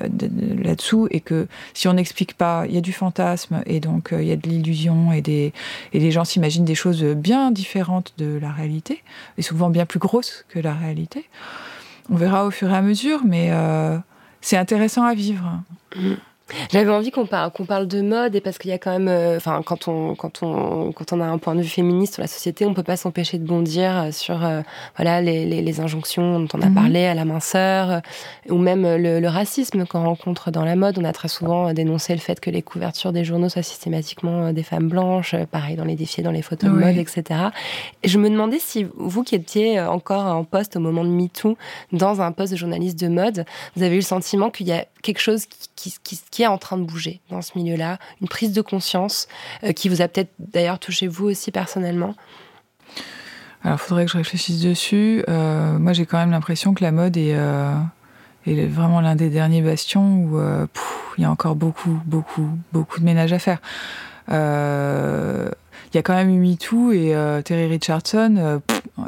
là-dessous 0.64 1.08
et 1.12 1.20
que 1.20 1.48
si 1.74 1.88
on 1.88 1.94
n'explique 1.94 2.36
pas, 2.36 2.66
il 2.68 2.76
y 2.76 2.78
a 2.78 2.82
du 2.82 2.94
fantasme 2.94 3.64
et 3.66 3.80
donc 3.80 4.10
il 4.12 4.26
y 4.26 4.32
a 4.32 4.36
de 4.36 4.48
l'illusion 4.48 5.12
et 5.12 5.22
des 5.22 5.54
et 5.94 6.00
les 6.00 6.12
gens 6.12 6.26
s'imaginent 6.26 6.66
des 6.66 6.76
choses 6.76 7.04
bien 7.04 7.52
différentes 7.52 8.14
de 8.18 8.38
la 8.40 8.52
réalité 8.52 9.04
et 9.38 9.42
souvent 9.42 9.70
bien 9.70 9.86
plus 9.86 10.00
grosses 10.00 10.46
que 10.50 10.60
la 10.60 10.74
réalité. 10.74 11.26
On 12.10 12.16
verra 12.16 12.46
au 12.46 12.52
fur 12.52 12.70
et 12.70 12.76
à 12.76 12.82
mesure, 12.82 13.22
mais 13.26 13.52
c'est 14.42 14.58
intéressant 14.58 15.04
à 15.04 15.14
vivre. 15.14 15.62
Mm. 15.96 16.14
J'avais 16.72 16.92
envie 16.92 17.12
qu'on 17.12 17.26
parle, 17.26 17.52
qu'on 17.52 17.66
parle 17.66 17.88
de 17.88 18.02
mode 18.02 18.36
et 18.36 18.42
parce 18.42 18.58
qu'il 18.58 18.70
y 18.70 18.74
a 18.74 18.78
quand 18.78 18.92
même, 18.92 19.08
euh, 19.08 19.38
enfin, 19.38 19.62
quand 19.66 19.88
on, 19.88 20.16
quand 20.16 20.44
on, 20.44 20.92
quand 20.92 21.14
on 21.14 21.22
a 21.22 21.26
un 21.26 21.38
point 21.38 21.56
de 21.56 21.62
vue 21.62 21.68
féministe 21.68 22.16
sur 22.16 22.22
la 22.22 22.28
société, 22.28 22.66
on 22.66 22.74
peut 22.74 22.84
pas 22.84 22.98
s'empêcher 22.98 23.38
de 23.38 23.46
bondir 23.46 23.98
euh, 23.98 24.12
sur, 24.12 24.46
euh, 24.46 24.62
voilà, 24.96 25.22
les, 25.22 25.46
les, 25.46 25.62
les, 25.62 25.80
injonctions 25.80 26.40
dont 26.40 26.48
on 26.54 26.62
a 26.62 26.68
mhm. 26.68 26.76
parlé 26.76 27.06
à 27.06 27.14
la 27.14 27.26
minceur, 27.26 28.02
ou 28.50 28.58
même 28.58 28.84
le, 28.84 29.20
le 29.20 29.28
racisme 29.28 29.86
qu'on 29.86 30.04
rencontre 30.04 30.52
dans 30.52 30.66
la 30.66 30.76
mode. 30.76 30.98
On 31.00 31.04
a 31.04 31.14
très 31.14 31.28
souvent 31.28 31.74
dénoncé 31.74 32.14
le 32.14 32.20
fait 32.20 32.40
que 32.40 32.50
les 32.50 32.62
couvertures 32.62 33.14
des 33.14 33.24
journaux 33.24 33.50
soient 33.50 33.64
systématiquement 33.64 34.54
des 34.54 34.64
femmes 34.64 34.90
blanches, 34.90 35.36
pareil 35.52 35.76
dans 35.76 35.86
les 35.86 35.96
défis, 35.96 36.22
dans 36.22 36.32
les 36.32 36.42
photos 36.42 36.70
de 36.70 36.76
mode, 36.76 36.98
etc. 36.98 37.40
Et 38.04 38.08
je 38.08 38.18
me 38.18 38.30
demandais 38.30 38.60
si 38.60 38.86
vous 38.96 39.24
qui 39.24 39.36
étiez 39.36 39.80
encore 39.82 40.26
en 40.26 40.44
poste 40.44 40.76
au 40.76 40.80
moment 40.80 41.04
de 41.04 41.10
MeToo, 41.10 41.58
dans 41.92 42.22
un 42.22 42.32
poste 42.32 42.52
de 42.52 42.58
journaliste 42.58 43.00
de 43.00 43.08
mode, 43.08 43.46
vous 43.76 43.84
avez 43.84 43.96
eu 43.96 44.00
le 44.00 44.06
sentiment 44.06 44.50
qu'il 44.50 44.68
y 44.68 44.74
a 44.74 44.86
quelque 45.02 45.20
chose 45.20 45.46
qui, 45.76 46.44
est 46.44 46.48
en 46.48 46.58
train 46.58 46.78
de 46.78 46.84
bouger 46.84 47.22
dans 47.30 47.42
ce 47.42 47.58
milieu-là, 47.58 47.98
une 48.22 48.28
prise 48.28 48.52
de 48.52 48.62
conscience 48.62 49.28
euh, 49.64 49.74
qui 49.74 49.90
vous 49.90 50.02
a 50.02 50.08
peut-être 50.08 50.32
d'ailleurs 50.40 50.80
touché 50.80 51.08
vous 51.08 51.26
aussi 51.26 51.52
personnellement. 51.52 52.16
Alors, 53.64 53.78
il 53.78 53.88
faudrait 53.88 54.06
que 54.06 54.12
je 54.12 54.18
réfléchisse 54.18 54.62
dessus. 54.62 55.24
Euh, 55.30 55.78
moi, 55.78 55.94
j'ai 55.94 56.06
quand 56.06 56.18
même 56.18 56.32
l'impression 56.32 56.74
que 56.74 56.84
la 56.84 56.92
mode 56.92 57.16
est, 57.16 57.36
euh, 57.36 57.76
est 58.48 58.66
vraiment 58.66 59.02
l'un 59.02 59.16
des 59.16 59.30
derniers 59.30 59.62
bastions 59.62 60.16
où 60.16 60.42
il 61.18 61.22
y 61.22 61.26
a 61.26 61.32
encore 61.32 61.56
beaucoup, 61.56 62.00
beaucoup, 62.06 62.50
beaucoup 62.74 63.00
de 63.00 63.06
ménage 63.06 63.34
à 63.34 63.40
faire 63.40 63.60
il 65.94 65.98
y 65.98 66.00
a 66.00 66.04
quand 66.04 66.14
même 66.14 66.30
eu 66.30 66.40
MeToo 66.40 66.92
et 66.92 67.16
euh, 67.16 67.42
Terry 67.42 67.68
Richardson, 67.68 68.36
euh, 68.38 68.60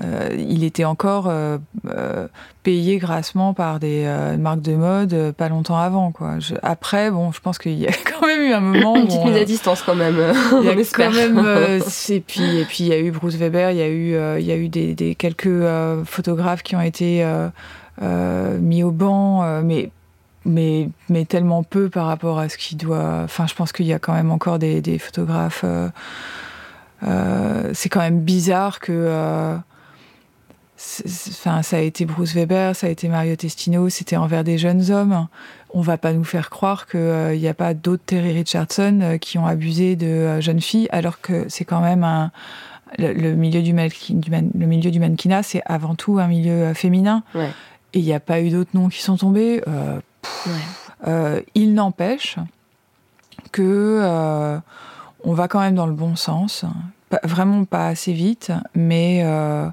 euh, 0.03 0.29
il 0.37 0.63
était 0.63 0.85
encore 0.85 1.31
payé 2.63 2.97
grassement 2.97 3.53
par 3.53 3.79
des 3.79 4.05
marques 4.39 4.61
de 4.61 4.75
mode 4.75 5.31
pas 5.37 5.49
longtemps 5.49 5.77
avant. 5.77 6.11
Quoi. 6.11 6.37
après, 6.61 7.11
bon, 7.11 7.31
je 7.31 7.39
pense 7.39 7.57
qu'il 7.57 7.77
y 7.77 7.87
a 7.87 7.91
quand 8.19 8.25
même 8.25 8.41
eu 8.41 8.53
un 8.53 8.59
moment. 8.59 8.95
Une 8.95 9.07
petite 9.07 9.25
mise 9.25 9.37
à 9.37 9.45
distance 9.45 9.81
quand 9.81 9.95
même. 9.95 10.17
Il 10.61 10.65
y 10.65 10.69
a 10.69 10.75
quand 10.93 11.11
même. 11.11 11.39
et 12.09 12.19
puis, 12.19 12.57
et 12.57 12.65
puis 12.65 12.83
il 12.83 12.87
y 12.87 12.93
a 12.93 12.99
eu 12.99 13.11
Bruce 13.11 13.35
Weber, 13.35 13.71
il 13.71 13.77
y 13.77 13.81
a 13.81 13.89
eu, 13.89 14.39
il 14.39 14.45
y 14.45 14.51
a 14.51 14.57
eu 14.57 14.69
des, 14.69 14.93
des 14.93 15.15
quelques 15.15 15.63
photographes 16.05 16.63
qui 16.63 16.75
ont 16.75 16.81
été 16.81 17.25
mis 18.01 18.83
au 18.83 18.91
banc, 18.91 19.61
mais 19.63 19.89
mais, 20.45 20.89
mais 21.09 21.25
tellement 21.25 21.63
peu 21.63 21.89
par 21.89 22.07
rapport 22.07 22.39
à 22.39 22.49
ce 22.49 22.57
qui 22.57 22.75
doit. 22.75 23.21
Enfin, 23.23 23.47
je 23.47 23.55
pense 23.55 23.71
qu'il 23.71 23.85
y 23.85 23.93
a 23.93 23.99
quand 23.99 24.13
même 24.13 24.31
encore 24.31 24.59
des, 24.59 24.81
des 24.81 24.99
photographes 24.99 25.61
euh, 25.63 25.89
c'est 27.73 27.89
quand 27.89 27.99
même 27.99 28.21
bizarre 28.21 28.79
que. 28.79 28.91
Euh, 28.91 29.57
enfin, 31.05 31.61
ça 31.61 31.77
a 31.77 31.79
été 31.79 32.05
Bruce 32.05 32.33
Weber, 32.33 32.75
ça 32.75 32.87
a 32.87 32.89
été 32.89 33.07
Mario 33.07 33.35
Testino, 33.35 33.89
c'était 33.89 34.17
envers 34.17 34.43
des 34.43 34.57
jeunes 34.57 34.91
hommes. 34.91 35.27
On 35.73 35.81
va 35.81 35.97
pas 35.97 36.13
nous 36.13 36.23
faire 36.23 36.49
croire 36.49 36.87
qu'il 36.87 36.99
n'y 36.99 37.47
euh, 37.47 37.51
a 37.51 37.53
pas 37.53 37.73
d'autres 37.73 38.03
Terry 38.05 38.31
Richardson 38.31 39.17
qui 39.19 39.37
ont 39.37 39.47
abusé 39.47 39.95
de 39.95 40.39
jeunes 40.39 40.61
filles, 40.61 40.87
alors 40.91 41.19
que 41.21 41.45
c'est 41.49 41.65
quand 41.65 41.81
même 41.81 42.03
un, 42.03 42.31
le, 42.97 43.33
milieu 43.33 43.61
du, 43.61 43.73
le 43.73 44.65
milieu 44.65 44.91
du 44.91 44.99
mannequinat, 44.99 45.43
c'est 45.43 45.61
avant 45.65 45.95
tout 45.95 46.19
un 46.19 46.27
milieu 46.27 46.73
féminin. 46.73 47.23
Et 47.95 47.99
il 47.99 48.03
n'y 48.03 48.13
a 48.13 48.19
pas 48.19 48.41
eu 48.41 48.49
d'autres 48.49 48.71
noms 48.73 48.89
qui 48.89 49.01
sont 49.01 49.17
tombés. 49.17 49.61
il 51.55 51.73
n'empêche 51.73 52.37
que 53.51 54.61
on 55.23 55.33
va 55.33 55.47
quand 55.47 55.59
même 55.59 55.75
dans 55.75 55.87
le 55.87 55.93
bon 55.93 56.15
sens. 56.15 56.65
vraiment 57.23 57.65
pas 57.65 57.87
assez 57.87 58.13
vite, 58.13 58.51
mais 58.75 59.21
euh, 59.23 59.67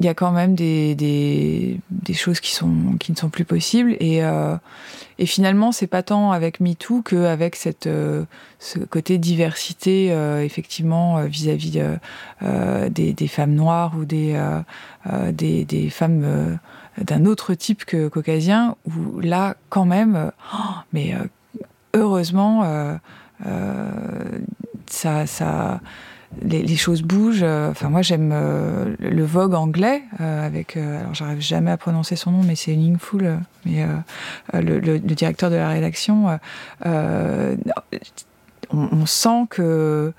il 0.00 0.06
y 0.06 0.08
a 0.08 0.14
quand 0.14 0.32
même 0.32 0.54
des, 0.54 1.80
choses 2.14 2.40
qui, 2.40 2.58
ne 2.62 3.16
sont 3.16 3.28
plus 3.28 3.44
possibles. 3.44 3.96
Et, 4.00 4.24
euh, 4.24 4.56
et 5.18 5.26
finalement, 5.26 5.72
c'est 5.72 5.86
pas 5.86 6.02
tant 6.02 6.32
avec 6.32 6.60
MeToo 6.60 7.02
qu'avec 7.02 7.58
euh, 7.86 8.24
ce 8.58 8.78
côté 8.78 9.18
diversité, 9.18 10.08
effectivement, 10.42 11.22
vis-à-vis 11.22 11.80
des, 12.90 13.28
femmes 13.28 13.54
noires 13.54 13.92
ou 13.96 14.04
des, 14.04 15.90
femmes 15.90 16.58
d'un 16.98 17.26
autre 17.26 17.54
type 17.54 17.84
que 17.84 18.08
caucasien, 18.08 18.74
où 18.86 19.20
là, 19.20 19.56
quand 19.68 19.84
même, 19.84 20.32
oh, 20.52 20.74
mais 20.92 21.14
heureusement, 21.94 22.64
euh, 22.64 22.96
ça, 24.86 25.26
ça, 25.26 25.80
les, 26.42 26.76
choses 26.76 27.02
bougent. 27.02 27.42
Enfin, 27.44 27.88
moi, 27.88 28.02
j'aime 28.02 28.30
euh, 28.32 28.94
le 28.98 29.24
Vogue 29.24 29.54
anglais 29.54 30.02
avec. 30.18 30.76
alors, 30.76 31.14
j'arrive 31.14 31.40
jamais 31.40 31.70
à 31.70 31.76
prononcer 31.76 32.16
son 32.16 32.32
nom, 32.32 32.42
mais 32.42 32.56
c'est 32.56 32.74
Ningful, 32.76 33.38
mais 33.64 33.86
le, 34.52 34.78
le, 34.78 34.98
directeur 34.98 35.50
de 35.50 35.56
la 35.56 35.68
rédaction. 35.68 36.38
on, 38.70 39.06
sent 39.06 39.46
que 39.50 40.12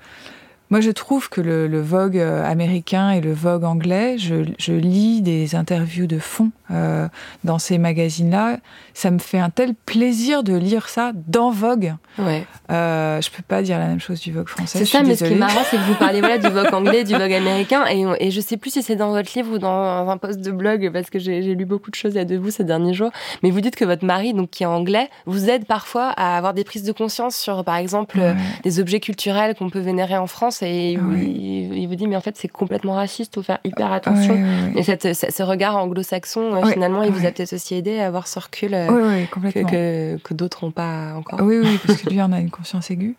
moi, 0.70 0.80
je 0.80 0.90
trouve 0.92 1.28
que 1.28 1.40
le, 1.40 1.80
Vogue 1.80 2.18
euh, 2.18 2.48
américain 2.48 3.10
et 3.10 3.20
le 3.20 3.32
Vogue 3.32 3.64
anglais, 3.64 4.16
je, 4.18 4.72
lis 4.72 5.20
des 5.20 5.56
interviews 5.56 6.06
de 6.06 6.20
fond 6.20 6.52
euh, 6.70 7.08
dans 7.42 7.58
ces 7.58 7.76
magazines-là. 7.76 8.58
Ça 8.94 9.10
me 9.10 9.18
fait 9.18 9.40
un 9.40 9.50
tel 9.50 9.74
plaisir 9.74 10.44
de 10.44 10.54
lire 10.54 10.88
ça 10.88 11.10
dans 11.26 11.50
Vogue. 11.50 11.94
Ouais. 12.18 12.46
Euh, 12.70 13.20
je 13.20 13.30
peux 13.30 13.42
pas 13.42 13.62
dire 13.62 13.80
la 13.80 13.88
même 13.88 13.98
chose 13.98 14.20
du 14.20 14.30
Vogue 14.30 14.48
français. 14.48 14.78
C'est 14.78 14.84
ça, 14.84 15.02
mais 15.02 15.16
ce 15.16 15.24
qui 15.24 15.32
est 15.32 15.36
marrant, 15.36 15.62
c'est 15.68 15.76
que 15.76 15.82
vous 15.82 15.94
parlez 15.94 16.20
voilà, 16.20 16.38
du 16.38 16.48
Vogue 16.50 16.72
anglais, 16.72 17.02
du 17.02 17.14
Vogue 17.14 17.32
américain, 17.32 17.84
et, 17.90 18.04
et 18.20 18.30
je 18.30 18.40
sais 18.40 18.56
plus 18.56 18.70
si 18.70 18.82
c'est 18.82 18.96
dans 18.96 19.10
votre 19.10 19.30
livre 19.34 19.54
ou 19.54 19.58
dans 19.58 20.08
un 20.08 20.16
post 20.18 20.40
de 20.40 20.52
blog, 20.52 20.90
parce 20.92 21.10
que 21.10 21.18
j'ai 21.18 21.40
lu 21.40 21.64
beaucoup 21.64 21.90
de 21.90 21.96
choses 21.96 22.16
à 22.16 22.24
de 22.24 22.36
vous 22.36 22.50
ces 22.50 22.64
derniers 22.64 22.94
jours. 22.94 23.10
Mais 23.42 23.50
vous 23.50 23.60
dites 23.60 23.74
que 23.74 23.84
votre 23.84 24.04
mari, 24.04 24.34
donc 24.34 24.50
qui 24.50 24.62
est 24.62 24.66
anglais, 24.66 25.08
vous 25.26 25.50
aide 25.50 25.64
parfois 25.64 26.10
à 26.10 26.36
avoir 26.36 26.54
des 26.54 26.62
prises 26.62 26.84
de 26.84 26.92
conscience 26.92 27.34
sur, 27.34 27.64
par 27.64 27.76
exemple, 27.76 28.20
des 28.62 28.78
objets 28.78 29.00
culturels 29.00 29.56
qu'on 29.56 29.68
peut 29.68 29.80
vénérer 29.80 30.16
en 30.16 30.28
France 30.28 30.59
et 30.62 30.98
ah 30.98 31.16
il, 31.16 31.86
vous 31.88 31.94
dit 31.94 32.06
mais 32.06 32.16
en 32.16 32.20
fait 32.20 32.36
c'est 32.36 32.48
complètement 32.48 32.94
raciste, 32.94 33.34
faut 33.34 33.42
faire 33.42 33.58
hyper 33.64 33.92
attention. 33.92 34.36
et 34.74 34.82
cette, 34.82 35.14
ce 35.14 35.42
regard 35.42 35.76
anglo-saxon, 35.76 36.54
euh, 36.54 36.66
finalement, 36.70 37.02
il 37.02 37.12
vous 37.12 37.26
a 37.26 37.30
peut-être 37.30 37.54
aussi 37.54 37.74
aidé 37.74 37.98
à 37.98 38.06
avoir 38.06 38.26
ce 38.26 38.38
recul 38.38 38.74
euh, 38.74 39.24
que, 39.26 40.16
que, 40.16 40.34
d'autres 40.34 40.64
n'ont 40.64 40.70
pas 40.70 41.14
encore. 41.14 41.40
Oui, 41.42 41.58
oui, 41.62 41.78
parce 41.86 42.02
que 42.02 42.10
lui 42.10 42.22
en 42.22 42.32
a 42.32 42.40
une 42.40 42.50
conscience 42.50 42.90
aiguë. 42.90 43.16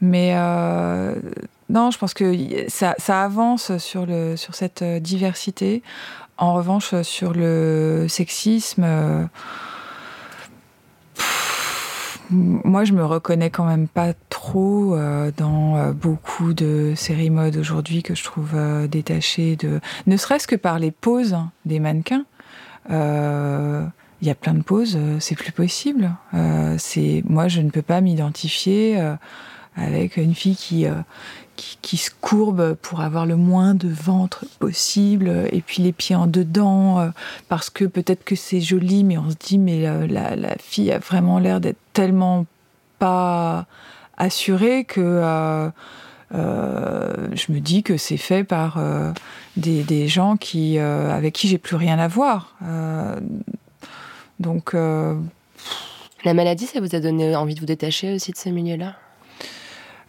Mais 0.00 0.32
euh, 0.34 1.14
non, 1.68 1.90
je 1.90 1.98
pense 1.98 2.14
que 2.14 2.34
ça, 2.68 2.94
ça, 2.98 3.22
avance 3.22 3.76
sur, 3.78 4.06
le, 4.06 4.36
sur 4.36 4.54
cette 4.54 4.82
diversité. 4.82 5.82
En 6.38 6.54
revanche, 6.54 6.94
sur 7.02 7.32
le 7.32 8.06
sexisme 8.08 8.84
moi, 12.30 12.84
je 12.84 12.92
me 12.92 13.04
reconnais 13.04 13.50
quand 13.50 13.64
même 13.64 13.88
pas 13.88 14.12
trop 14.30 14.36
trop 14.46 14.96
dans 15.36 15.92
beaucoup 15.92 16.52
de 16.52 16.92
séries 16.94 17.30
mode 17.30 17.56
aujourd'hui 17.56 18.02
que 18.02 18.14
je 18.14 18.22
trouve 18.22 18.54
détachées 18.86 19.56
de, 19.56 19.80
ne 20.06 20.16
serait-ce 20.16 20.46
que 20.46 20.56
par 20.56 20.78
les 20.78 20.90
poses 20.90 21.36
des 21.64 21.80
mannequins. 21.80 22.24
Il 22.90 24.28
y 24.28 24.30
a 24.30 24.34
plein 24.34 24.54
de 24.54 24.62
poses, 24.62 24.98
c'est 25.20 25.34
plus 25.34 25.52
possible. 25.52 26.14
c'est 26.78 27.22
moi, 27.28 27.48
je 27.48 27.60
ne 27.60 27.70
peux 27.70 27.82
pas 27.82 28.00
m'identifier 28.00 29.02
avec 29.74 30.16
une 30.16 30.34
fille 30.34 30.56
qui, 30.56 30.86
qui, 31.56 31.96
se 31.96 32.10
courbe 32.20 32.74
pour 32.74 33.00
avoir 33.00 33.26
le 33.26 33.36
moins 33.36 33.74
de 33.74 33.88
ventre 33.88 34.44
possible, 34.58 35.48
et 35.52 35.60
puis 35.60 35.82
les 35.82 35.92
pieds 35.92 36.14
en 36.14 36.26
dedans, 36.26 37.00
euh, 37.00 37.08
parce 37.48 37.70
que 37.70 37.84
peut-être 37.84 38.24
que 38.24 38.36
c'est 38.36 38.60
joli, 38.60 39.04
mais 39.04 39.18
on 39.18 39.30
se 39.30 39.36
dit, 39.36 39.58
mais 39.58 39.86
euh, 39.86 40.06
la, 40.06 40.54
fille 40.58 40.92
a 40.92 40.98
vraiment 40.98 41.38
l'air 41.38 41.60
d'être 41.60 41.78
tellement 41.92 42.46
pas 42.98 43.66
assurée 44.16 44.84
que 44.84 45.00
euh, 45.00 45.70
je 46.32 47.52
me 47.52 47.60
dis 47.60 47.82
que 47.82 47.96
c'est 47.96 48.16
fait 48.16 48.44
par 48.44 48.78
des, 49.56 50.08
gens 50.08 50.36
qui, 50.36 50.78
avec 50.78 51.34
qui 51.34 51.48
j'ai 51.48 51.58
plus 51.58 51.76
rien 51.76 51.98
à 51.98 52.08
voir. 52.08 52.56
donc. 54.40 54.74
la 54.74 56.34
maladie, 56.34 56.66
ça 56.66 56.80
vous 56.80 56.94
a 56.94 57.00
donné 57.00 57.36
envie 57.36 57.54
de 57.54 57.60
vous 57.60 57.66
détacher 57.66 58.14
aussi 58.14 58.32
de 58.32 58.36
ce 58.36 58.48
milieu-là 58.48 58.96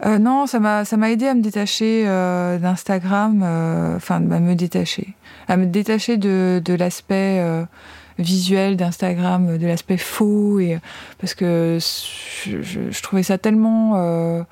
euh, 0.05 0.19
non, 0.19 0.45
ça 0.45 0.59
m'a 0.59 0.85
ça 0.85 0.95
m'a 0.95 1.11
aidé 1.11 1.27
à 1.27 1.33
me 1.33 1.41
détacher 1.41 2.03
euh, 2.07 2.59
d'Instagram, 2.59 3.41
euh, 3.43 3.95
enfin 3.95 4.17
à 4.17 4.39
me 4.39 4.53
détacher, 4.53 5.15
à 5.47 5.57
me 5.57 5.65
détacher 5.65 6.17
de, 6.17 6.61
de 6.63 6.73
l'aspect 6.75 7.43
visuel 8.19 8.77
d'Instagram, 8.77 9.57
de 9.57 9.67
l'aspect 9.67 9.97
faux 9.97 10.59
et 10.59 10.79
parce 11.19 11.33
que 11.33 11.79
je, 12.45 12.61
je 12.61 13.01
trouvais 13.01 13.23
ça 13.23 13.37
tellement 13.37 14.45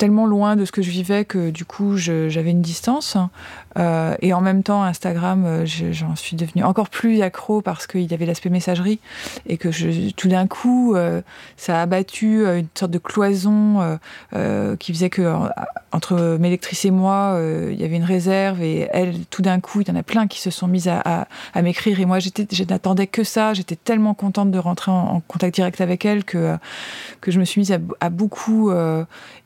tellement 0.00 0.24
loin 0.24 0.56
de 0.56 0.64
ce 0.64 0.72
que 0.72 0.80
je 0.80 0.90
vivais 0.90 1.26
que 1.26 1.50
du 1.50 1.66
coup 1.66 1.98
j'avais 1.98 2.50
une 2.50 2.62
distance. 2.62 3.18
Euh, 3.78 4.16
et 4.20 4.32
en 4.32 4.40
même 4.40 4.62
temps, 4.62 4.82
Instagram, 4.82 5.44
euh, 5.46 5.66
j'en 5.66 6.16
suis 6.16 6.36
devenue 6.36 6.64
encore 6.64 6.88
plus 6.88 7.22
accro 7.22 7.60
parce 7.60 7.86
qu'il 7.86 8.10
y 8.10 8.14
avait 8.14 8.26
l'aspect 8.26 8.50
messagerie 8.50 8.98
et 9.46 9.58
que 9.58 9.68
tout 10.12 10.28
d'un 10.28 10.46
coup, 10.46 10.94
euh, 10.94 11.20
ça 11.56 11.78
a 11.78 11.82
abattu 11.82 12.46
une 12.46 12.66
sorte 12.74 12.90
de 12.90 12.98
cloison 12.98 13.98
qui 14.78 14.92
faisait 14.92 15.10
que 15.10 15.32
entre 15.92 16.38
mes 16.40 16.50
lectrices 16.50 16.84
et 16.84 16.90
moi, 16.90 17.38
il 17.70 17.78
y 17.78 17.84
avait 17.84 17.96
une 17.96 18.04
réserve 18.04 18.62
et 18.62 18.88
elle, 18.92 19.24
tout 19.26 19.42
d'un 19.42 19.60
coup, 19.60 19.82
il 19.82 19.88
y 19.88 19.90
en 19.90 19.96
a 19.96 20.02
plein 20.02 20.26
qui 20.26 20.40
se 20.40 20.50
sont 20.50 20.66
mises 20.66 20.88
à, 20.88 21.26
m'écrire 21.62 22.00
et 22.00 22.06
moi, 22.06 22.18
je 22.20 22.64
n'attendais 22.64 23.06
que 23.06 23.22
ça. 23.22 23.54
J'étais 23.54 23.76
tellement 23.76 24.14
contente 24.14 24.50
de 24.50 24.58
rentrer 24.58 24.90
en, 24.90 25.20
contact 25.28 25.54
direct 25.54 25.80
avec 25.80 26.04
elle 26.04 26.24
que 26.24 26.56
que 27.20 27.30
je 27.30 27.38
me 27.38 27.44
suis 27.44 27.60
mise 27.60 27.76
à 28.00 28.10
beaucoup 28.10 28.72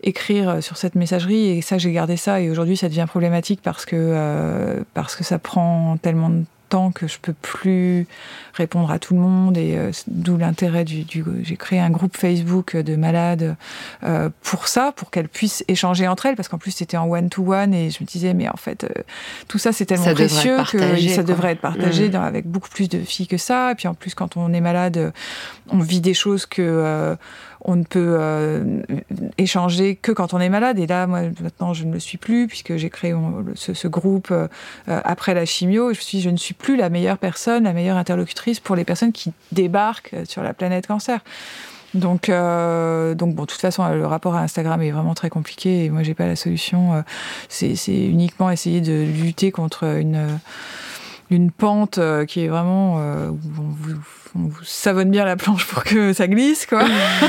écrire 0.02 0.43
sur 0.61 0.76
cette 0.76 0.95
messagerie. 0.95 1.49
Et 1.49 1.62
ça, 1.62 1.78
j'ai 1.78 1.92
gardé 1.92 2.16
ça. 2.16 2.40
Et 2.40 2.51
aujourd'hui, 2.51 2.76
ça 2.76 2.88
devient 2.88 3.07
problématique 3.09 3.61
parce 3.62 3.84
que 3.84 3.97
euh, 3.97 4.82
parce 4.95 5.16
que 5.16 5.24
ça 5.24 5.38
prend 5.38 5.97
tellement 5.99 6.30
de 6.30 6.45
temps 6.68 6.90
que 6.90 7.07
je 7.07 7.18
peux 7.20 7.34
plus 7.34 8.07
répondre 8.55 8.90
à 8.90 8.98
tout 8.98 9.14
le 9.14 9.20
monde 9.20 9.59
et 9.59 9.76
euh, 9.76 9.90
d'où 10.07 10.36
l'intérêt 10.36 10.84
du, 10.84 11.05
j'ai 11.42 11.57
créé 11.57 11.80
un 11.80 11.90
groupe 11.90 12.16
Facebook 12.16 12.76
de 12.76 12.96
malades 12.96 13.57
euh, 14.02 14.30
pour 14.42 14.68
ça 14.68 14.92
pour 14.94 15.11
qu'elles 15.11 15.28
puissent 15.28 15.64
échanger 15.68 16.09
entre 16.09 16.26
elles 16.26 16.36
parce 16.36 16.48
qu'en 16.48 16.59
plus 16.59 16.70
c'était 16.70 16.96
en 16.96 17.07
one 17.07 17.28
to 17.28 17.52
one 17.52 17.74
et 17.74 17.90
je 17.90 18.02
me 18.02 18.07
disais 18.07 18.34
mais 18.34 18.48
en 18.48 18.57
fait 18.57 18.86
tout 19.48 19.59
ça 19.59 19.72
c'est 19.72 19.86
tellement 19.86 20.14
précieux 20.14 20.59
que 20.70 21.09
ça 21.09 21.22
devrait 21.22 21.52
être 21.52 21.61
partagé 21.61 22.09
mmh. 22.09 22.16
avec 22.16 22.46
beaucoup 22.46 22.68
plus 22.68 22.88
de 22.88 23.00
filles 23.00 23.26
que 23.26 23.38
ça 23.38 23.72
et 23.72 23.74
puis 23.74 23.88
en 23.88 23.94
plus 23.94 24.14
quand 24.14 24.36
on 24.36 24.52
est 24.52 24.61
malade 24.61 25.12
on 25.68 25.78
vit 25.78 26.00
des 26.00 26.14
choses 26.14 26.46
que 26.46 27.16
on 27.64 27.76
ne 27.76 27.82
peut 27.82 28.16
euh, 28.20 28.82
échanger 29.38 29.96
que 29.96 30.12
quand 30.12 30.34
on 30.34 30.40
est 30.40 30.50
malade. 30.50 30.78
Et 30.78 30.86
là, 30.86 31.07
moi, 31.07 31.22
maintenant, 31.40 31.72
je 31.72 31.84
ne 31.84 31.92
le 31.94 31.98
suis 31.98 32.18
plus 32.18 32.46
puisque 32.46 32.76
j'ai 32.76 32.90
créé 32.90 33.14
ce, 33.55 33.88
groupe 33.88 34.28
euh, 34.30 34.48
après 34.86 35.34
la 35.34 35.46
chimio. 35.46 35.92
je 35.94 36.00
suis, 36.00 36.20
je 36.20 36.30
ne 36.30 36.36
suis 36.36 36.55
plus 36.55 36.76
la 36.76 36.90
meilleure 36.90 37.18
personne, 37.18 37.64
la 37.64 37.72
meilleure 37.72 37.96
interlocutrice 37.96 38.43
pour 38.62 38.76
les 38.76 38.84
personnes 38.84 39.12
qui 39.12 39.32
débarquent 39.53 40.14
sur 40.26 40.42
la 40.42 40.55
planète 40.55 40.86
cancer. 40.86 41.20
Donc, 41.95 42.28
euh, 42.28 43.14
donc 43.14 43.34
bon, 43.36 43.42
de 43.42 43.47
toute 43.47 43.61
façon, 43.61 43.88
le 43.88 44.07
rapport 44.07 44.34
à 44.34 44.40
Instagram 44.40 44.82
est 44.82 44.90
vraiment 44.90 45.14
très 45.14 45.30
compliqué 45.30 45.84
et 45.84 45.90
moi, 45.90 46.03
j'ai 46.03 46.14
pas 46.14 46.26
la 46.26 46.36
solution. 46.36 47.05
C'est 47.49 47.76
uniquement 47.88 48.51
essayer 48.51 48.80
de 48.80 49.05
lutter 49.05 49.53
contre 49.53 49.84
une 49.84 50.40
une 51.30 51.51
pente 51.51 52.01
qui 52.26 52.45
est 52.45 52.49
vraiment 52.49 52.97
où 53.28 53.38
vous 53.62 53.97
on 54.37 54.49
vous 54.49 54.64
savonne 54.64 55.11
bien 55.11 55.24
la 55.24 55.37
planche 55.37 55.66
pour 55.66 55.85
que 55.85 56.12
ça 56.12 56.26
glisse, 56.26 56.66
quoi. 56.66 56.82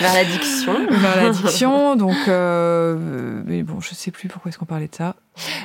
Vers 0.00 0.14
l'addiction. 0.14 0.74
Vers 0.90 1.16
l'addiction. 1.16 1.94
Donc, 1.94 2.16
euh, 2.26 3.42
mais 3.46 3.62
bon, 3.62 3.80
je 3.80 3.94
sais 3.94 4.10
plus 4.10 4.28
pourquoi 4.28 4.48
est-ce 4.48 4.58
qu'on 4.58 4.64
parlait 4.64 4.88
de 4.88 4.94
ça. 4.94 5.14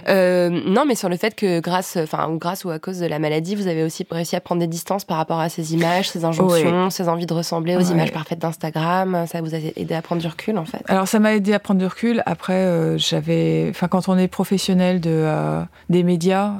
Euh, 0.07 0.49
non, 0.49 0.85
mais 0.85 0.93
sur 0.93 1.09
le 1.09 1.17
fait 1.17 1.35
que 1.35 1.59
grâce, 1.59 1.97
enfin, 1.97 2.29
grâce 2.35 2.65
ou 2.65 2.69
à 2.69 2.77
cause 2.77 2.99
de 2.99 3.07
la 3.07 3.17
maladie, 3.17 3.55
vous 3.55 3.67
avez 3.67 3.83
aussi 3.83 4.05
réussi 4.09 4.35
à 4.35 4.39
prendre 4.39 4.61
des 4.61 4.67
distances 4.67 5.05
par 5.05 5.17
rapport 5.17 5.39
à 5.39 5.49
ces 5.49 5.73
images, 5.73 6.09
ces 6.09 6.23
injonctions, 6.23 6.91
ces 6.91 7.09
envies 7.09 7.25
de 7.25 7.33
ressembler 7.33 7.75
aux 7.75 7.81
images 7.81 8.13
parfaites 8.13 8.39
d'Instagram. 8.39 9.25
Ça 9.27 9.41
vous 9.41 9.55
a 9.55 9.57
aidé 9.57 9.95
à 9.95 10.03
prendre 10.03 10.21
du 10.21 10.27
recul, 10.27 10.59
en 10.59 10.65
fait. 10.65 10.83
Alors, 10.87 11.07
ça 11.07 11.19
m'a 11.19 11.33
aidé 11.33 11.53
à 11.53 11.59
prendre 11.59 11.79
du 11.79 11.87
recul. 11.87 12.21
Après, 12.27 12.53
euh, 12.53 12.97
j'avais, 12.99 13.67
enfin, 13.71 13.87
quand 13.87 14.07
on 14.07 14.17
est 14.17 14.27
professionnel 14.27 15.01
de 15.01 15.09
euh, 15.09 15.63
des 15.89 16.03
médias, 16.03 16.53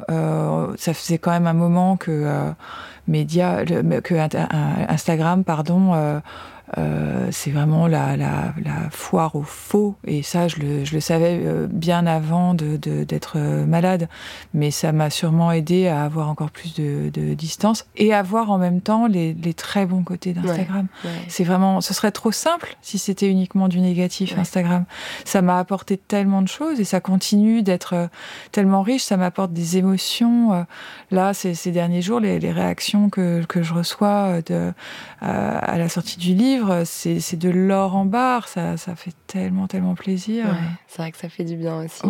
ça 0.78 0.94
faisait 0.96 1.20
quand 1.20 1.32
même 1.32 1.48
un 1.48 1.54
moment 1.54 1.96
que 1.96 2.54
médias, 3.08 3.66
que 4.04 4.14
Instagram, 4.90 5.44
pardon, 5.44 6.22
euh, 6.78 7.30
c'est 7.32 7.52
vraiment 7.52 7.88
la, 7.88 8.18
la, 8.18 8.54
la, 8.64 8.90
foire 8.90 9.36
au 9.36 9.44
faux. 9.44 9.96
Et 10.06 10.22
ça, 10.22 10.50
je 10.50 10.58
le, 10.58 10.84
je 10.84 10.94
le 10.94 11.00
savais 11.00 11.40
euh, 11.44 11.68
bien 11.70 12.06
avant 12.06 12.54
d'être 12.54 13.34
euh, 13.38 13.66
malade. 13.66 14.10
Mais 14.54 14.72
ça 14.72 14.92
m'a 14.92 15.10
sûrement 15.10 15.52
aidé 15.52 15.88
à 15.88 16.04
avoir 16.04 16.30
encore 16.30 16.52
plus 16.52 16.74
de, 16.74 17.10
de 17.14 17.34
distance 17.34 17.86
et 17.96 18.14
à 18.14 18.22
voir 18.22 18.52
en 18.52 18.58
même 18.58 18.82
temps 18.82 19.08
les, 19.08 19.34
les 19.34 19.54
très 19.54 19.86
bons 19.86 20.04
côtés 20.04 20.34
d'Instagram. 20.34 20.88
C'est 21.28 21.46
vraiment, 21.46 21.80
ce 21.80 21.94
serait 21.94 22.12
trop 22.12 22.32
simple 22.32 22.76
si 22.82 22.98
c'était 22.98 23.30
uniquement 23.30 23.70
du 23.70 23.80
négatif, 23.80 24.38
Instagram. 24.38 24.84
Ça 25.24 25.42
m'a 25.42 25.60
apporté 25.60 25.98
tellement 25.98 26.42
de 26.42 26.48
choses 26.48 26.80
et 26.80 26.84
ça 26.84 27.00
continue 27.00 27.64
d'être 27.64 28.10
tellement 28.52 28.82
riche. 28.82 29.04
Ça 29.04 29.16
m'apporte 29.16 29.54
des 29.54 29.78
émotions. 29.78 30.66
Là, 31.12 31.34
ces, 31.34 31.56
ces 31.56 31.72
derniers 31.72 32.02
jours, 32.02 32.20
les, 32.20 32.40
les 32.40 32.52
réactions 32.52 33.10
que, 33.10 33.44
que 33.46 33.64
je 33.64 33.74
reçois 33.74 34.42
de, 34.46 34.74
à 35.22 35.78
la 35.78 35.90
sortie 35.90 36.18
du 36.18 36.34
livre, 36.34 36.57
c'est 36.86 37.36
de 37.36 37.50
l'or 37.50 37.96
en 37.96 38.06
barre. 38.06 38.48
Ça, 38.48 38.78
ça 38.78 38.96
fait 38.96 39.14
tellement, 39.28 39.68
tellement 39.68 39.96
plaisir. 39.96 40.46
c'est 40.88 41.02
vrai 41.02 41.12
que 41.12 41.18
ça 41.18 41.30
fait 41.30 41.44
du 41.44 41.56
bien 41.56 41.84
aussi. 41.84 42.02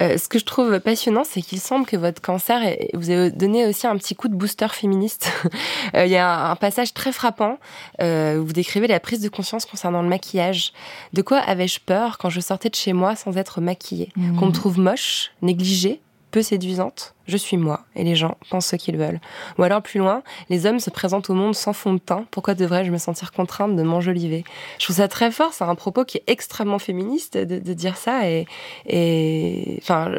Euh, 0.00 0.16
ce 0.16 0.28
que 0.28 0.38
je 0.38 0.44
trouve 0.44 0.78
passionnant, 0.80 1.24
c'est 1.24 1.42
qu'il 1.42 1.60
semble 1.60 1.86
que 1.86 1.96
votre 1.96 2.20
cancer 2.20 2.60
vous 2.94 3.10
a 3.10 3.30
donné 3.30 3.66
aussi 3.66 3.86
un 3.86 3.96
petit 3.96 4.14
coup 4.14 4.28
de 4.28 4.34
booster 4.34 4.68
féministe. 4.68 5.30
Euh, 5.94 6.04
il 6.04 6.12
y 6.12 6.16
a 6.16 6.50
un, 6.50 6.56
passage 6.56 6.92
très 6.92 7.12
frappant 7.12 7.58
euh, 8.02 8.38
où 8.38 8.46
vous 8.46 8.52
décrivez 8.52 8.86
la 8.86 9.00
prise 9.00 9.20
de 9.20 9.28
conscience 9.28 9.64
concernant 9.64 10.02
le 10.02 10.08
maquillage. 10.08 10.72
De 11.14 11.22
quoi 11.22 11.38
avais-je 11.38 11.80
peur 11.80 12.18
quand 12.18 12.28
je 12.28 12.40
sortais 12.40 12.68
de 12.68 12.74
chez 12.74 12.92
moi 12.92 13.16
sans 13.16 13.36
être 13.36 13.60
maquillée? 13.60 14.12
Qu'on 14.38 14.46
me 14.46 14.50
mmh. 14.50 14.52
trouve 14.52 14.78
moche, 14.78 15.30
négligée, 15.40 16.00
peu 16.30 16.42
séduisante. 16.42 17.14
Je 17.26 17.36
suis 17.36 17.56
moi 17.56 17.84
et 17.94 18.04
les 18.04 18.14
gens 18.14 18.36
pensent 18.50 18.66
ce 18.66 18.76
qu'ils 18.76 18.96
veulent. 18.96 19.20
Ou 19.58 19.62
alors 19.62 19.82
plus 19.82 19.98
loin, 19.98 20.22
les 20.50 20.66
hommes 20.66 20.80
se 20.80 20.90
présentent 20.90 21.30
au 21.30 21.34
monde 21.34 21.54
sans 21.54 21.72
fond 21.72 21.94
de 21.94 21.98
teint, 21.98 22.24
pourquoi 22.30 22.54
devrais-je 22.54 22.90
me 22.90 22.98
sentir 22.98 23.32
contrainte 23.32 23.76
de 23.76 23.82
m'enjoliver? 23.82 24.44
Je 24.78 24.84
trouve 24.84 24.96
ça 24.96 25.08
très 25.08 25.30
fort, 25.30 25.52
c'est 25.52 25.64
un 25.64 25.74
propos 25.74 26.04
qui 26.04 26.18
est 26.18 26.24
extrêmement 26.26 26.78
féministe 26.78 27.36
de, 27.36 27.72
dire 27.74 27.96
ça 27.96 28.22
et, 28.28 29.78
enfin, 29.82 30.10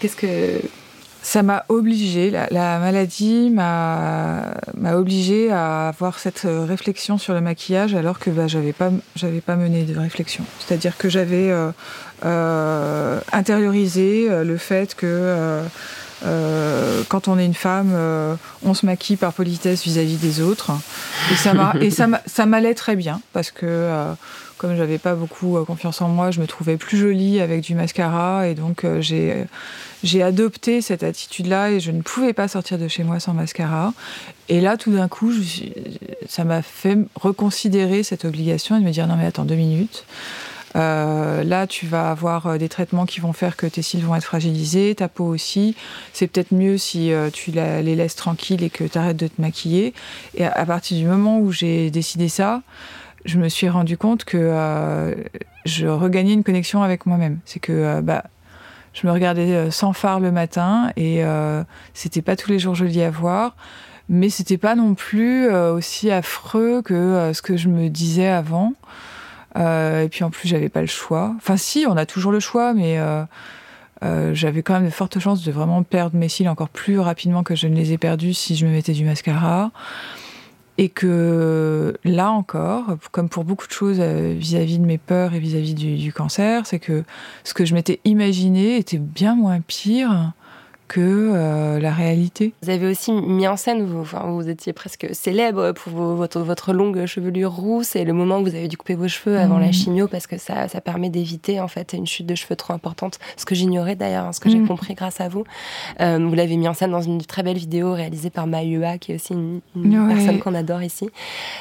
qu'est-ce 0.00 0.16
que 0.16 0.60
ça 1.26 1.42
m'a 1.42 1.64
obligé, 1.68 2.30
la, 2.30 2.78
maladie 2.78 3.50
m'a 3.50 4.54
obligé 4.94 5.50
à 5.50 5.88
avoir 5.88 6.20
cette 6.20 6.46
réflexion 6.46 7.18
sur 7.18 7.34
le 7.34 7.40
maquillage 7.40 7.96
alors 7.96 8.20
que 8.20 8.30
bah, 8.30 8.46
j'avais 8.46 8.72
pas 8.72 8.90
pas 9.44 9.56
mené 9.56 9.82
de 9.82 9.98
réflexion. 9.98 10.44
C'est-à-dire 10.60 10.96
que 10.96 11.08
j'avais 11.08 11.50
euh, 11.50 11.72
euh, 12.24 13.18
intériorisé 13.32 14.28
euh, 14.30 14.44
le 14.44 14.56
fait 14.56 14.94
que 14.94 15.64
euh, 16.24 17.02
quand 17.08 17.28
on 17.28 17.38
est 17.38 17.44
une 17.44 17.54
femme, 17.54 17.92
euh, 17.92 18.34
on 18.64 18.74
se 18.74 18.86
maquille 18.86 19.16
par 19.16 19.32
politesse 19.32 19.82
vis-à-vis 19.82 20.16
des 20.16 20.40
autres. 20.40 20.70
Et 21.80 21.90
ça 21.90 22.46
m'allait 22.46 22.74
très 22.74 22.96
bien 22.96 23.20
parce 23.32 23.50
que 23.50 23.66
euh, 23.66 24.12
comme 24.58 24.76
j'avais 24.76 24.98
pas 24.98 25.14
beaucoup 25.14 25.58
confiance 25.66 26.00
en 26.00 26.08
moi, 26.08 26.30
je 26.30 26.40
me 26.40 26.46
trouvais 26.46 26.76
plus 26.76 26.96
jolie 26.96 27.40
avec 27.40 27.62
du 27.62 27.74
mascara 27.74 28.48
et 28.48 28.54
donc 28.54 28.86
j'ai 29.00 29.44
j'ai 30.02 30.22
adopté 30.22 30.80
cette 30.80 31.02
attitude-là 31.02 31.70
et 31.70 31.80
je 31.80 31.90
ne 31.90 32.02
pouvais 32.02 32.32
pas 32.32 32.48
sortir 32.48 32.78
de 32.78 32.86
chez 32.86 33.02
moi 33.02 33.18
sans 33.18 33.34
mascara. 33.34 33.92
Et 34.48 34.60
là, 34.60 34.76
tout 34.76 34.92
d'un 34.92 35.08
coup, 35.08 35.32
ça 36.28 36.44
m'a 36.44 36.62
fait 36.62 36.98
reconsidérer 37.14 38.02
cette 38.02 38.24
obligation 38.24 38.76
et 38.76 38.80
de 38.80 38.84
me 38.84 38.90
dire 38.90 39.06
non 39.06 39.16
mais 39.16 39.26
attends 39.26 39.44
deux 39.44 39.56
minutes. 39.56 40.04
Euh, 40.76 41.42
là, 41.42 41.66
tu 41.66 41.86
vas 41.86 42.10
avoir 42.10 42.46
euh, 42.46 42.58
des 42.58 42.68
traitements 42.68 43.06
qui 43.06 43.20
vont 43.20 43.32
faire 43.32 43.56
que 43.56 43.66
tes 43.66 43.82
cils 43.82 44.04
vont 44.04 44.14
être 44.14 44.24
fragilisés, 44.24 44.94
ta 44.94 45.08
peau 45.08 45.24
aussi. 45.24 45.74
C'est 46.12 46.26
peut-être 46.26 46.52
mieux 46.52 46.76
si 46.76 47.12
euh, 47.12 47.30
tu 47.30 47.50
les 47.50 47.96
laisses 47.96 48.16
tranquilles 48.16 48.62
et 48.62 48.70
que 48.70 48.84
tu 48.84 48.98
arrêtes 48.98 49.16
de 49.16 49.28
te 49.28 49.40
maquiller. 49.40 49.94
Et 50.34 50.44
à, 50.44 50.66
partir 50.66 50.98
du 50.98 51.06
moment 51.06 51.38
où 51.38 51.50
j'ai 51.50 51.90
décidé 51.90 52.28
ça, 52.28 52.62
je 53.26 53.38
me 53.38 53.48
suis 53.48 53.68
rendu 53.68 53.98
compte 53.98 54.24
que 54.24 54.38
euh, 54.38 55.14
je 55.64 55.86
regagnais 55.86 56.32
une 56.32 56.44
connexion 56.44 56.82
avec 56.82 57.06
moi-même. 57.06 57.40
C'est 57.44 57.60
que 57.60 57.72
euh, 57.72 58.00
bah, 58.00 58.24
je 58.94 59.06
me 59.06 59.12
regardais 59.12 59.52
euh, 59.52 59.70
sans 59.70 59.92
phare 59.92 60.20
le 60.20 60.32
matin 60.32 60.90
et 60.96 61.22
c'était 61.92 62.22
pas 62.22 62.36
tous 62.36 62.50
les 62.50 62.58
jours 62.58 62.74
joli 62.74 63.02
à 63.02 63.10
voir, 63.10 63.56
mais 64.08 64.30
c'était 64.30 64.58
pas 64.58 64.74
non 64.74 64.94
plus 64.94 65.50
aussi 65.52 66.10
affreux 66.10 66.82
que 66.82 67.32
ce 67.34 67.42
que 67.42 67.56
je 67.56 67.68
me 67.68 67.88
disais 67.88 68.28
avant. 68.28 68.72
et 69.56 70.08
puis 70.10 70.24
en 70.24 70.30
plus, 70.30 70.48
j'avais 70.48 70.68
pas 70.68 70.80
le 70.80 70.86
choix. 70.86 71.34
Enfin, 71.36 71.56
si, 71.56 71.86
on 71.88 71.96
a 71.96 72.06
toujours 72.06 72.32
le 72.32 72.40
choix, 72.40 72.72
mais 72.72 72.98
j'avais 74.32 74.62
quand 74.62 74.74
même 74.74 74.86
de 74.86 74.90
fortes 74.90 75.18
chances 75.18 75.42
de 75.42 75.50
vraiment 75.50 75.82
perdre 75.82 76.16
mes 76.16 76.28
cils 76.28 76.48
encore 76.48 76.68
plus 76.68 77.00
rapidement 77.00 77.42
que 77.42 77.56
je 77.56 77.66
ne 77.66 77.74
les 77.74 77.92
ai 77.92 77.98
perdus 77.98 78.34
si 78.34 78.54
je 78.54 78.64
me 78.64 78.70
mettais 78.70 78.92
du 78.92 79.04
mascara. 79.04 79.72
Et 80.78 80.90
que 80.90 81.96
là 82.04 82.30
encore, 82.30 82.98
comme 83.10 83.30
pour 83.30 83.44
beaucoup 83.44 83.66
de 83.66 83.72
choses 83.72 83.96
euh, 83.98 84.34
vis-à-vis 84.36 84.78
de 84.78 84.84
mes 84.84 84.98
peurs 84.98 85.32
et 85.32 85.38
vis-à-vis 85.38 85.74
du, 85.74 85.96
du, 85.96 86.12
cancer, 86.12 86.66
c'est 86.66 86.78
que 86.78 87.02
ce 87.44 87.54
que 87.54 87.64
je 87.64 87.72
m'étais 87.72 88.00
imaginé 88.04 88.76
était 88.76 88.98
bien 88.98 89.36
moins 89.36 89.60
pire 89.60 90.32
que 90.88 91.00
euh, 91.00 91.80
la 91.80 91.92
réalité. 91.92 92.52
Vous 92.62 92.70
avez 92.70 92.86
aussi 92.86 93.12
mis 93.12 93.46
en 93.48 93.56
scène, 93.56 93.84
vous, 93.84 94.00
enfin, 94.00 94.24
vous 94.26 94.48
étiez 94.48 94.72
presque 94.72 95.08
célèbre 95.12 95.72
pour 95.72 95.92
votre, 95.92 96.40
votre, 96.40 96.72
longue 96.72 97.06
chevelure 97.06 97.52
rousse 97.52 97.96
et 97.96 98.04
le 98.04 98.12
moment 98.12 98.38
où 98.38 98.42
vous 98.42 98.54
avez 98.54 98.68
dû 98.68 98.76
couper 98.76 98.94
vos 98.94 99.08
cheveux 99.08 99.38
avant 99.38 99.58
la 99.58 99.68
mmh. 99.68 99.72
chimio 99.72 100.08
parce 100.08 100.26
que 100.26 100.36
ça, 100.38 100.68
ça 100.68 100.80
permet 100.80 101.10
d'éviter 101.10 101.60
en 101.60 101.68
fait 101.68 101.92
une 101.92 102.06
chute 102.06 102.26
de 102.26 102.34
cheveux 102.34 102.56
trop 102.56 102.72
importante, 102.72 103.18
ce 103.36 103.44
que 103.44 103.54
j'ignorais 103.54 103.96
d'ailleurs, 103.96 104.34
ce 104.34 104.40
que 104.40 104.50
j'ai 104.50 104.58
mmh. 104.58 104.68
compris 104.68 104.94
grâce 104.94 105.20
à 105.20 105.28
vous. 105.28 105.44
Euh, 106.00 106.18
vous 106.26 106.34
l'avez 106.34 106.56
mis 106.56 106.68
en 106.68 106.74
scène 106.74 106.90
dans 106.90 107.02
une 107.02 107.22
très 107.22 107.42
belle 107.42 107.58
vidéo 107.58 107.92
réalisée 107.92 108.30
par 108.30 108.46
Mayua, 108.46 108.98
qui 108.98 109.12
est 109.12 109.14
aussi 109.16 109.32
une, 109.32 109.60
personne 110.08 110.38
qu'on 110.38 110.54
adore 110.54 110.82
ici. 110.82 111.08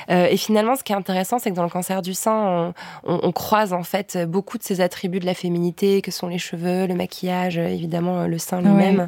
Euh, 0.10 0.28
et 0.30 0.38
finalement, 0.38 0.76
ce 0.76 0.84
qui 0.84 0.94
est 0.94 0.96
intéressant, 0.96 1.40
c'est 1.40 1.50
que 1.52 1.56
dans 1.56 1.64
le 1.64 1.70
cancer 1.70 2.02
du 2.02 2.14
sein, 2.14 2.74
on, 3.06 3.20
on, 3.24 3.32
croise 3.32 3.74
en 3.74 3.84
fait 3.84 4.18
beaucoup 4.28 4.58
de 4.58 4.64
ces 4.64 4.82
attributs 4.82 5.20
de 5.20 5.26
la 5.26 5.34
féminité, 5.34 6.02
que 6.02 6.12
sont 6.12 6.28
les 6.28 6.38
cheveux, 6.38 6.88
le 6.88 6.96
maquillage, 6.96 7.58
évidemment 7.58 8.28
le 8.28 8.38
sein 8.38 8.62
lui-même. 8.62 9.08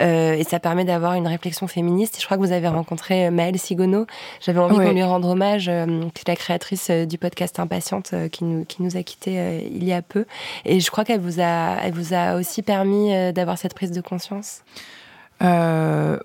Euh, 0.00 0.34
et 0.34 0.44
ça 0.44 0.60
permet 0.60 0.84
d'avoir 0.84 1.14
une 1.14 1.26
réflexion 1.26 1.66
féministe. 1.66 2.16
Je 2.20 2.24
crois 2.24 2.36
que 2.36 2.42
vous 2.42 2.52
avez 2.52 2.68
rencontré 2.68 3.26
euh, 3.26 3.30
Maëlle 3.30 3.58
Sigono. 3.58 4.06
J'avais 4.40 4.60
envie 4.60 4.78
de 4.78 4.92
lui 4.92 5.02
rendre 5.02 5.28
hommage, 5.28 5.68
euh, 5.68 5.86
qui 6.14 6.22
est 6.22 6.28
la 6.28 6.36
créatrice 6.36 6.90
du 6.90 7.18
podcast 7.18 7.58
Impatiente, 7.58 8.14
qui, 8.30 8.44
nous, 8.44 8.64
qui 8.64 8.82
nous 8.82 8.96
a 8.96 9.02
quittés 9.02 9.68
il 9.72 9.84
y 9.84 9.92
a 9.92 10.02
peu. 10.02 10.24
Et 10.64 10.80
je 10.80 10.90
crois 10.90 11.04
qu'elle 11.04 11.20
vous 11.20 11.40
a, 11.40 11.76
elle 11.82 11.92
vous 11.92 12.14
a 12.14 12.36
aussi 12.36 12.62
permis 12.62 13.10
d'avoir 13.32 13.58
cette 13.58 13.74
prise 13.74 13.92
de 13.92 14.00
conscience. 14.00 14.62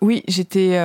oui, 0.02 0.24
j'étais 0.28 0.78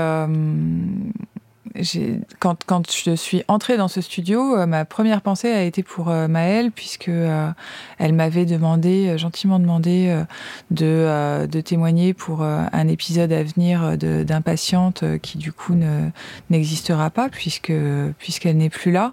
quand, 2.39 2.65
quand 2.65 2.91
je 2.91 3.15
suis 3.15 3.43
entrée 3.49 3.77
dans 3.77 3.89
ce 3.89 4.01
studio, 4.01 4.57
euh, 4.57 4.67
ma 4.67 4.85
première 4.85 5.21
pensée 5.21 5.53
a 5.53 5.63
été 5.63 5.83
pour 5.83 6.11
euh, 6.11 6.27
Maëlle, 6.27 6.73
puisque 6.73 7.09
euh, 7.09 7.51
elle 7.99 8.13
m'avait 8.13 8.45
demandé, 8.45 9.17
gentiment 9.19 9.59
demandé, 9.59 10.25
de, 10.71 11.47
de, 11.47 11.61
témoigner 11.61 12.15
pour 12.15 12.43
un 12.43 12.89
épisode 12.89 13.33
à 13.33 13.43
venir 13.43 13.97
d'impatiente 13.99 15.05
qui 15.21 15.39
du 15.39 15.53
coup 15.53 15.75
n'existera 16.49 17.11
pas 17.11 17.29
puisque 17.29 17.73
puisqu'elle 18.19 18.57
n'est 18.57 18.71
plus 18.71 18.91
là. 18.91 19.13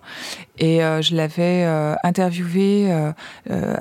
Et 0.60 0.80
je 0.80 1.16
l'avais 1.16 1.66
interviewée 2.04 2.92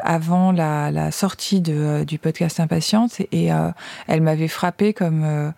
avant 0.03 0.53
la, 0.53 0.91
la 0.91 1.11
sortie 1.11 1.61
de, 1.61 2.05
du 2.05 2.19
podcast 2.19 2.61
Impatiente 2.61 3.21
et 3.33 3.49
elle 4.09 4.23
m'avait 4.23 4.49
frappée 4.49 4.93
comme 4.93 5.53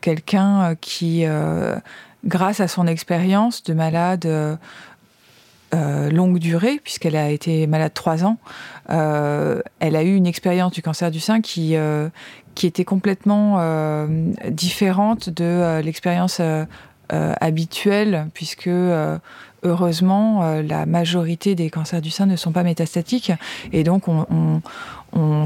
quelqu'un 0.00 0.74
qui 0.80 1.24
grâce 2.26 2.60
à 2.60 2.68
son 2.68 2.86
expérience 2.86 3.62
de 3.62 3.72
malade 3.72 4.26
euh, 4.26 4.56
euh, 5.74 6.10
longue 6.10 6.38
durée, 6.38 6.80
puisqu'elle 6.82 7.16
a 7.16 7.30
été 7.30 7.66
malade 7.66 7.92
trois 7.94 8.24
ans, 8.24 8.38
euh, 8.90 9.60
elle 9.80 9.96
a 9.96 10.02
eu 10.02 10.14
une 10.14 10.26
expérience 10.26 10.72
du 10.72 10.82
cancer 10.82 11.10
du 11.10 11.20
sein 11.20 11.40
qui, 11.40 11.74
qui 12.54 12.66
était 12.66 12.84
complètement 12.84 14.06
différente 14.48 15.28
de 15.28 15.80
l'expérience 15.80 16.40
habituelle, 17.10 18.28
puisque 18.32 18.70
heureusement, 19.62 20.60
la 20.62 20.86
majorité 20.86 21.54
des 21.56 21.68
cancers 21.68 22.00
du 22.00 22.10
sein 22.10 22.26
ne 22.26 22.36
sont 22.36 22.52
pas 22.52 22.62
métastatiques. 22.62 23.32
Et 23.72 23.82
donc, 23.82 24.04
on, 24.08 24.62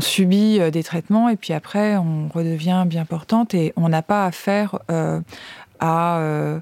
subit 0.01 0.59
des 0.73 0.83
traitements 0.83 1.29
et 1.29 1.37
puis 1.37 1.53
après, 1.53 1.97
on 1.97 2.29
redevient 2.29 2.85
bien 2.87 3.05
portante 3.05 3.55
et 3.55 3.73
on 3.77 3.89
n'a 3.89 4.03
pas 4.03 4.27
affaire 4.27 4.79
euh, 5.83 6.59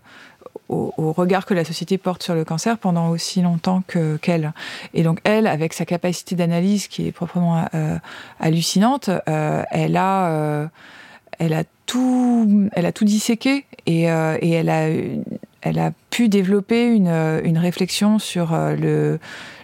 au, 0.69 1.13
regard 1.13 1.47
que 1.47 1.55
la 1.55 1.65
société 1.65 1.97
porte 1.99 2.23
sur 2.23 2.35
le 2.35 2.45
cancer 2.45 2.77
pendant 2.79 3.09
aussi 3.09 3.41
longtemps 3.41 3.83
que 3.87 4.17
qu'elle. 4.19 4.53
Et 4.93 5.03
donc 5.03 5.21
elle, 5.25 5.47
avec 5.47 5.73
sa 5.73 5.87
capacité 5.87 6.35
d'analyse 6.35 6.89
qui 6.89 7.07
est 7.07 7.13
proprement 7.13 7.67
euh, 7.75 7.97
hallucinante, 8.39 9.09
euh, 9.29 9.63
elle 9.71 9.97
a, 9.97 10.69
elle 11.39 11.55
a 11.55 11.65
tout, 11.87 12.69
elle 12.73 12.85
a 12.85 12.93
tout 12.93 13.07
disséqué 13.07 13.65
et, 13.87 14.03
et 14.03 14.51
elle 14.51 14.69
a, 14.69 14.89
elle 15.63 15.79
a 15.79 15.93
pu 16.11 16.29
développer 16.29 16.87
une, 16.87 17.09
une 17.45 17.59
réflexion 17.59 18.19
sur 18.19 18.53
le, 18.53 19.19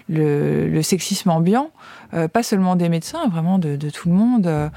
le, 0.08 0.82
sexisme 0.82 1.30
ambiant. 1.30 1.70
Euh, 2.12 2.28
pas 2.28 2.42
seulement 2.42 2.76
des 2.76 2.88
médecins, 2.88 3.26
vraiment 3.28 3.58
de, 3.58 3.76
tout 3.90 4.08
le 4.08 4.14
monde, 4.14 4.46
euh, 4.46 4.68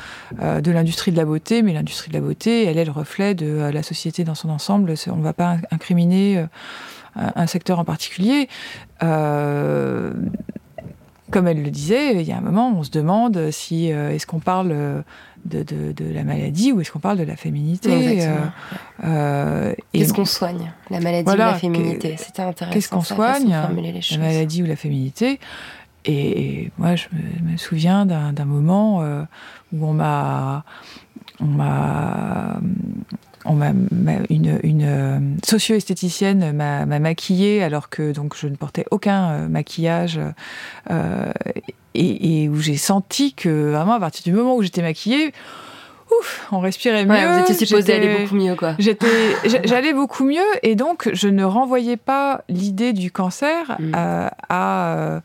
euh, 0.41 0.61
de 0.61 0.71
l'industrie 0.71 1.11
de 1.11 1.17
la 1.17 1.25
beauté, 1.25 1.61
mais 1.61 1.73
l'industrie 1.73 2.09
de 2.09 2.15
la 2.15 2.21
beauté, 2.21 2.65
elle 2.65 2.77
est 2.77 2.85
le 2.85 2.91
reflet 2.91 3.35
de 3.35 3.69
la 3.71 3.83
société 3.83 4.23
dans 4.23 4.35
son 4.35 4.49
ensemble. 4.49 4.93
On 5.07 5.17
ne 5.17 5.23
va 5.23 5.33
pas 5.33 5.57
incriminer 5.71 6.45
un 7.15 7.47
secteur 7.47 7.79
en 7.79 7.85
particulier. 7.85 8.47
comme 8.99 10.29
elle 11.45 11.61
le 11.61 11.71
disait, 11.71 12.15
il 12.15 12.21
y 12.21 12.31
a 12.31 12.37
un 12.37 12.41
moment, 12.41 12.73
on 12.75 12.83
se 12.83 12.91
demande 12.91 13.51
si 13.51 13.87
est-ce 13.87 14.25
qu'on 14.25 14.39
parle 14.39 15.03
de, 15.47 16.13
la 16.13 16.23
maladie 16.23 16.71
ou 16.71 16.81
est-ce 16.81 16.91
qu'on 16.91 16.99
parle 16.99 17.17
de 17.17 17.23
la 17.23 17.35
féminité 17.35 18.19
Qu'est-ce 18.99 20.13
qu'on 20.13 20.25
soigne 20.25 20.71
La 20.89 20.99
maladie 20.99 21.31
ou 21.31 21.35
la 21.35 21.53
féminité. 21.55 22.15
C'était 22.17 22.41
intéressant. 22.41 22.73
Qu'est-ce 22.73 22.89
qu'on 22.89 23.01
soigne 23.01 23.49
La 23.49 24.17
maladie 24.17 24.63
ou 24.63 24.65
la 24.65 24.75
féminité. 24.75 25.39
Et, 26.05 26.71
moi, 26.77 26.95
je 26.95 27.07
me, 27.43 27.57
souviens 27.57 28.05
d'un 28.05 28.45
moment 28.45 29.01
euh, 29.01 29.23
où 29.73 29.85
on 29.85 29.93
m'a, 29.93 30.63
on 31.41 31.45
m'a, 31.45 32.59
on 33.47 33.53
m'a, 33.53 33.71
une, 34.29 34.59
une 34.63 34.83
euh, 34.83 35.19
socio-esthéticienne 35.45 36.51
m'a, 36.51 36.85
maquillée 36.85 37.63
alors 37.63 37.89
que 37.89 38.11
donc 38.11 38.35
je 38.35 38.47
ne 38.47 38.55
portais 38.55 38.85
aucun 38.91 39.29
euh, 39.29 39.47
maquillage 39.47 40.19
et, 41.95 42.49
où 42.49 42.59
j'ai 42.59 42.77
senti 42.77 43.33
que 43.33 43.71
vraiment 43.71 43.93
à 43.93 43.99
partir 43.99 44.23
du 44.23 44.31
moment 44.31 44.55
où 44.55 44.61
j'étais 44.61 44.81
maquillée, 44.81 45.33
ouf, 46.19 46.47
on 46.51 46.59
respirait 46.59 47.05
mieux. 47.05 47.11
Ouais, 47.11 47.33
vous 47.33 47.39
étiez 47.41 47.65
supposé 47.65 47.93
aller 47.93 48.19
beaucoup 48.19 48.35
mieux, 48.35 48.55
quoi. 48.55 48.75
J'étais, 48.79 49.07
j'allais 49.65 49.93
beaucoup 49.93 50.23
mieux, 50.23 50.45
et 50.63 50.75
donc 50.75 51.09
je 51.13 51.27
ne 51.27 51.43
renvoyais 51.43 51.97
pas 51.97 52.43
l'idée 52.49 52.93
du 52.93 53.11
cancer 53.11 53.77
mm. 53.79 53.91
à, 53.93 54.31
à 54.49 55.21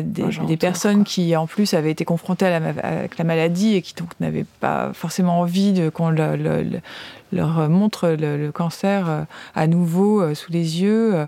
des, 0.00 0.56
personnes 0.56 1.04
qui 1.04 1.34
en 1.36 1.46
plus 1.46 1.74
avaient 1.74 1.90
été 1.90 2.04
confrontées 2.04 2.46
à 2.46 2.60
la, 2.60 2.68
avec 2.82 3.18
la 3.18 3.24
maladie 3.24 3.74
et 3.74 3.82
qui 3.82 3.94
donc 3.94 4.08
n'avaient 4.20 4.46
pas 4.60 4.92
forcément 4.92 5.40
envie 5.40 5.90
qu'on 5.92 6.10
leur 6.10 7.68
montre 7.68 8.08
le, 8.08 8.50
cancer 8.52 9.08
euh, 9.08 9.22
à 9.54 9.66
nouveau 9.66 10.20
euh, 10.20 10.34
sous 10.34 10.52
les 10.52 10.82
yeux. 10.82 11.26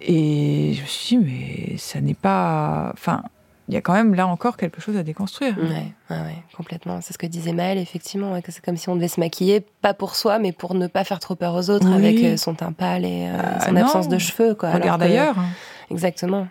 Et 0.00 0.74
je 0.74 0.82
me 0.82 0.86
suis 0.86 1.16
dit, 1.16 1.24
mais 1.24 1.76
ça 1.76 2.00
n'est 2.00 2.14
pas. 2.14 2.90
Enfin, 2.92 3.22
il 3.68 3.74
y 3.74 3.76
a 3.76 3.80
quand 3.80 3.94
même 3.94 4.14
là 4.14 4.26
encore 4.26 4.56
quelque 4.56 4.80
chose 4.80 4.96
à 4.96 5.02
déconstruire. 5.02 5.54
Oui, 5.58 5.92
ouais, 6.10 6.36
complètement. 6.56 7.00
C'est 7.00 7.12
ce 7.12 7.18
que 7.18 7.26
disait 7.26 7.52
Maëlle, 7.52 7.78
effectivement, 7.78 8.40
que 8.42 8.52
c'est 8.52 8.64
comme 8.64 8.76
si 8.76 8.88
on 8.88 8.96
devait 8.96 9.08
se 9.08 9.18
maquiller, 9.18 9.60
pas 9.60 9.94
pour 9.94 10.14
soi, 10.14 10.38
mais 10.38 10.52
pour 10.52 10.74
ne 10.74 10.86
pas 10.86 11.04
faire 11.04 11.18
trop 11.18 11.34
peur 11.34 11.54
aux 11.54 11.70
autres 11.70 11.90
avec 11.90 12.18
euh, 12.18 12.36
son 12.36 12.54
teint 12.54 12.72
pâle 12.72 13.04
et 13.04 13.28
son 13.66 13.74
absence 13.74 14.08
de 14.08 14.18
cheveux. 14.18 14.54
Quoi, 14.54 14.70
Regarde 14.70 15.02
ailleurs. 15.02 15.36
Exactement. 15.90 16.46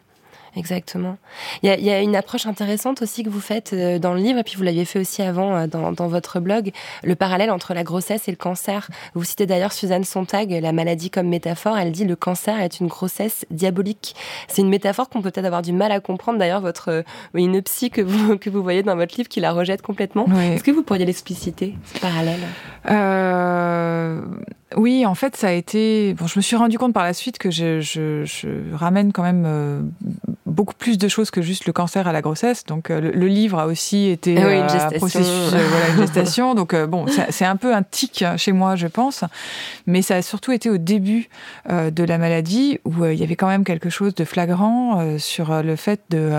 Exactement. 0.56 1.18
Il 1.64 1.70
y, 1.70 1.70
a, 1.70 1.78
il 1.78 1.86
y, 1.86 1.92
a, 1.92 2.02
une 2.02 2.16
approche 2.16 2.46
intéressante 2.46 3.02
aussi 3.02 3.24
que 3.24 3.30
vous 3.30 3.40
faites 3.40 3.72
euh, 3.72 4.00
dans 4.00 4.14
le 4.14 4.20
livre, 4.20 4.40
et 4.40 4.44
puis 4.44 4.56
vous 4.58 4.64
l'aviez 4.64 4.84
fait 4.84 5.00
aussi 5.00 5.22
avant 5.22 5.56
euh, 5.56 5.68
dans, 5.68 5.94
dans, 5.94 6.08
votre 6.10 6.42
blog, 6.42 6.72
le 7.04 7.16
parallèle 7.16 7.52
entre 7.52 7.74
la 7.74 7.84
grossesse 7.84 8.28
et 8.28 8.32
le 8.32 8.38
cancer. 8.38 8.90
Vous 9.14 9.24
citez 9.24 9.46
d'ailleurs 9.46 9.72
Suzanne 9.72 10.04
Sontag, 10.04 10.52
la 10.52 10.74
maladie 10.74 11.10
comme 11.10 11.30
métaphore. 11.30 11.78
Elle 11.78 11.94
dit 11.94 12.04
le 12.04 12.18
cancer 12.18 12.60
est 12.60 12.82
une 12.82 12.88
grossesse 12.88 13.46
diabolique. 13.50 14.14
C'est 14.50 14.62
une 14.62 14.70
métaphore 14.70 15.08
qu'on 15.08 15.22
peut 15.22 15.32
peut-être 15.32 15.46
avoir 15.46 15.62
du 15.62 15.72
mal 15.72 15.94
à 15.94 16.02
comprendre. 16.02 16.38
D'ailleurs, 16.38 16.62
votre 16.62 16.90
euh, 16.90 17.04
une 17.34 17.62
psy 17.62 17.90
que 17.90 18.02
vous 18.02 18.38
que 18.38 18.50
vous 18.50 18.62
voyez 18.62 18.84
dans 18.84 18.98
votre 18.98 19.16
livre 19.16 19.30
qui 19.30 19.40
la 19.40 19.54
rejette 19.54 19.82
complètement. 19.82 20.26
Est-ce 20.38 20.64
que 20.64 20.72
vous 20.72 20.84
pourriez 20.84 21.06
l'expliciter 21.06 21.76
ce 21.94 22.00
parallèle? 22.00 22.42
Euh, 22.90 24.22
Oui, 24.76 25.06
en 25.06 25.16
fait, 25.16 25.38
ça 25.38 25.48
a 25.48 25.52
été. 25.52 26.14
Bon, 26.16 26.28
je 26.28 26.38
me 26.38 26.42
suis 26.42 26.58
rendu 26.58 26.78
compte 26.78 26.94
par 26.94 27.04
la 27.04 27.14
suite 27.14 27.38
que 27.38 27.52
je, 27.52 27.80
je, 27.80 28.26
je 28.26 28.48
ramène 28.74 29.14
quand 29.14 29.24
même 29.24 29.92
beaucoup 30.52 30.74
plus 30.74 30.98
de 30.98 31.08
choses 31.08 31.32
que 31.32 31.42
juste 31.42 31.66
le 31.66 31.74
cancer 31.74 32.08
à 32.08 32.12
la 32.12 32.22
grossesse. 32.22 32.66
Donc 32.66 32.90
le, 32.90 33.10
livre 33.10 33.60
a 33.60 33.68
aussi 33.68 34.10
été 34.10 34.38
ah 34.38 34.48
oui, 34.48 34.56
une 34.56 34.64
un 34.64 34.90
processus, 34.98 35.50
voilà, 35.50 35.90
une 35.90 35.98
gestation. 35.98 36.56
Donc 36.62 36.76
bon, 36.86 37.06
c'est 37.30 37.46
un 37.46 37.56
peu 37.56 37.74
un 37.74 37.84
tic 37.84 38.24
chez 38.38 38.52
moi, 38.52 38.76
je 38.76 38.88
pense, 38.88 39.24
mais 39.88 40.02
ça 40.02 40.16
a 40.16 40.22
surtout 40.22 40.52
été 40.52 40.70
au 40.70 40.78
début 40.78 41.30
de 41.70 42.04
la 42.04 42.18
maladie 42.18 42.80
où 42.86 43.06
il 43.06 43.20
y 43.20 43.24
avait 43.24 43.36
quand 43.36 43.48
même 43.48 43.64
quelque 43.64 43.90
chose 43.90 44.14
de 44.16 44.26
flagrant 44.26 45.18
sur 45.18 45.64
le 45.64 45.76
fait 45.76 46.02
de, 46.10 46.32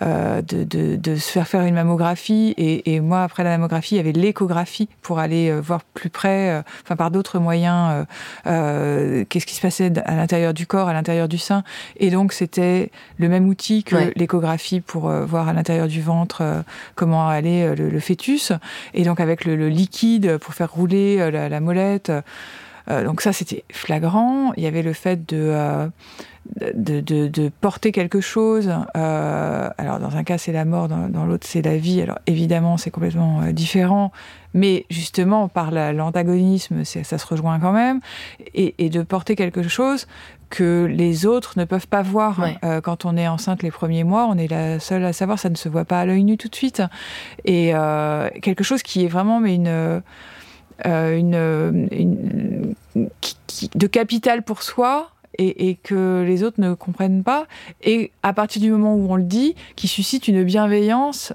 de, 0.00 0.42
de, 0.64 0.96
de, 0.96 1.16
se 1.16 1.30
faire 1.30 1.46
faire 1.46 1.62
une 1.62 1.74
mammographie 1.74 2.54
et, 2.56 2.94
et 2.94 3.00
moi 3.00 3.22
après 3.22 3.44
la 3.44 3.50
mammographie 3.50 3.94
il 3.94 3.98
y 3.98 4.00
avait 4.00 4.12
l'échographie 4.12 4.88
pour 5.02 5.18
aller 5.18 5.52
voir 5.52 5.82
plus 5.82 6.10
près, 6.10 6.62
enfin 6.82 6.96
par 6.96 7.10
d'autres 7.10 7.38
moyens, 7.38 8.06
qu'est-ce 8.44 9.46
qui 9.46 9.54
se 9.54 9.60
passait 9.60 9.92
à 10.04 10.14
l'intérieur 10.14 10.54
du 10.54 10.66
corps, 10.66 10.88
à 10.88 10.92
l'intérieur 10.92 11.28
du 11.28 11.38
sein. 11.38 11.64
Et 11.96 12.10
donc, 12.10 12.32
c'était 12.32 12.90
le 13.18 13.28
même 13.34 13.48
outil 13.48 13.82
que 13.82 14.12
l'échographie 14.16 14.80
pour 14.80 15.08
euh, 15.08 15.24
voir 15.24 15.48
à 15.48 15.52
l'intérieur 15.52 15.88
du 15.88 16.00
ventre 16.00 16.40
euh, 16.40 16.62
comment 16.94 17.28
allait 17.28 17.64
euh, 17.64 17.74
le, 17.74 18.00
fœtus. 18.00 18.52
Et 18.94 19.02
donc, 19.02 19.20
avec 19.20 19.44
le, 19.44 19.68
liquide 19.68 20.38
pour 20.38 20.54
faire 20.54 20.70
rouler 20.70 21.30
la, 21.30 21.60
molette. 21.60 22.12
donc, 22.88 23.20
ça, 23.20 23.32
c'était 23.32 23.64
flagrant. 23.72 24.52
Il 24.56 24.62
y 24.62 24.66
avait 24.66 24.82
le 24.82 24.92
fait 24.92 25.28
de. 25.28 25.90
De, 26.74 27.00
de, 27.00 27.50
porter 27.62 27.90
quelque 27.90 28.20
chose. 28.20 28.70
alors 28.92 29.98
dans 29.98 30.14
un 30.14 30.24
cas 30.24 30.36
c'est 30.36 30.52
la 30.52 30.66
mort, 30.66 30.88
dans, 30.88 31.08
dans 31.08 31.24
l'autre 31.24 31.46
c'est 31.48 31.62
la 31.62 31.78
vie. 31.78 32.02
Alors 32.02 32.18
évidemment 32.26 32.76
c'est 32.76 32.90
complètement 32.90 33.40
différent, 33.50 34.12
mais 34.52 34.84
justement 34.90 35.48
par 35.48 35.70
l'antagonisme 35.70 36.84
ça 36.84 37.16
se 37.16 37.26
rejoint 37.26 37.58
quand 37.60 37.72
même. 37.72 38.00
Et, 38.54 38.74
et, 38.76 38.90
de 38.90 39.02
porter 39.02 39.36
quelque 39.36 39.66
chose 39.66 40.06
que 40.50 40.84
les 40.84 41.26
autres 41.26 41.58
ne 41.58 41.64
peuvent 41.64 41.88
pas 41.88 42.02
voir. 42.02 42.40
Euh, 42.62 42.80
quand 42.80 43.04
on 43.04 43.16
est 43.16 43.28
enceinte 43.28 43.62
les 43.62 43.70
premiers 43.70 44.04
mois, 44.04 44.26
on 44.28 44.36
est 44.36 44.48
la 44.48 44.80
seule 44.80 45.04
à 45.04 45.12
savoir, 45.12 45.38
ça 45.38 45.50
ne 45.50 45.56
se 45.56 45.68
voit 45.68 45.84
pas 45.84 46.00
à 46.00 46.06
l'œil 46.06 46.24
nu 46.24 46.36
tout 46.36 46.48
de 46.48 46.54
suite. 46.54 46.82
Et 47.44 47.74
euh, 47.74 48.28
quelque 48.42 48.64
chose 48.64 48.82
qui 48.82 49.04
est 49.04 49.08
vraiment 49.08 49.40
mais 49.40 49.54
une, 49.54 49.68
euh, 50.86 51.86
une, 51.90 52.74
de 53.74 53.86
capital 53.86 54.42
pour 54.42 54.62
soi. 54.62 55.10
Et, 55.36 55.68
et, 55.68 55.74
que 55.74 56.22
les 56.24 56.44
autres 56.44 56.60
ne 56.60 56.74
comprennent 56.74 57.24
pas, 57.24 57.48
et 57.82 58.12
à 58.22 58.32
partir 58.32 58.62
du 58.62 58.70
moment 58.70 58.94
où 58.94 59.10
on 59.10 59.16
le 59.16 59.24
dit, 59.24 59.56
qui 59.74 59.88
suscite 59.88 60.28
une 60.28 60.44
bienveillance 60.44 61.32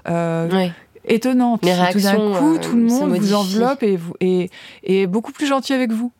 étonnante. 1.04 1.62
Les 1.62 1.74
tout 1.92 2.00
d'un 2.00 2.16
coup, 2.38 2.56
tout 2.56 2.76
le 2.76 2.84
monde 2.84 3.14
vous 3.18 3.34
enveloppe 3.34 3.82
et, 3.82 3.98
vous, 3.98 4.14
et, 4.20 4.48
et 4.84 5.06
beaucoup 5.06 5.32
plus 5.32 5.46
gentil 5.46 5.74
avec 5.74 5.92
vous. 5.92 6.12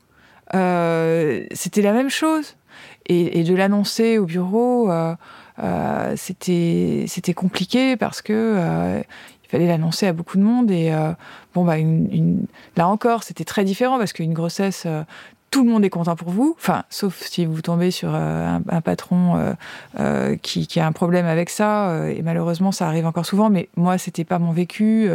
C'était 0.53 1.81
la 1.81 1.95
même 1.95 2.11
chose 2.11 2.55
et, 3.11 3.45
de 3.45 3.55
l'annoncer 3.55 4.19
au 4.19 4.25
bureau, 4.25 4.91
euh, 4.91 5.15
euh, 5.59 6.15
c'était 6.17 7.05
c'était 7.09 7.35
compliqué 7.35 7.97
parce 7.97 8.23
que 8.23 8.33
euh, 8.33 9.03
il 9.45 9.49
fallait 9.49 9.67
l'annoncer 9.67 10.07
à 10.07 10.13
beaucoup 10.13 10.39
de 10.39 10.43
monde 10.43 10.71
et 10.71 10.93
bon 11.55 11.65
bah 11.65 11.75
là 12.77 12.89
encore 12.89 13.25
c'était 13.25 13.45
très 13.45 13.65
différent 13.65 13.99
parce 13.99 14.13
qu'une 14.13 14.33
grossesse 14.33 14.87
tout 15.51 15.65
le 15.65 15.71
monde 15.71 15.85
est 15.85 15.91
content 15.91 16.15
pour 16.15 16.31
vous, 16.31 16.55
enfin, 16.57 16.85
sauf 16.91 17.25
si 17.27 17.45
vous 17.45 17.61
tombez 17.61 17.91
sur 17.91 18.15
un, 18.15 18.61
patron 18.85 19.57
qui, 20.43 20.69
qui, 20.69 20.79
a 20.79 20.87
un 20.87 20.93
problème 20.93 21.27
avec 21.27 21.51
ça, 21.51 22.09
et 22.09 22.23
malheureusement 22.23 22.71
ça 22.71 22.87
arrive 22.87 23.05
encore 23.05 23.27
souvent, 23.27 23.51
mais 23.51 23.69
moi 23.75 23.99
c'était 23.99 24.23
pas 24.23 24.39
mon 24.39 24.53
vécu, 24.53 25.11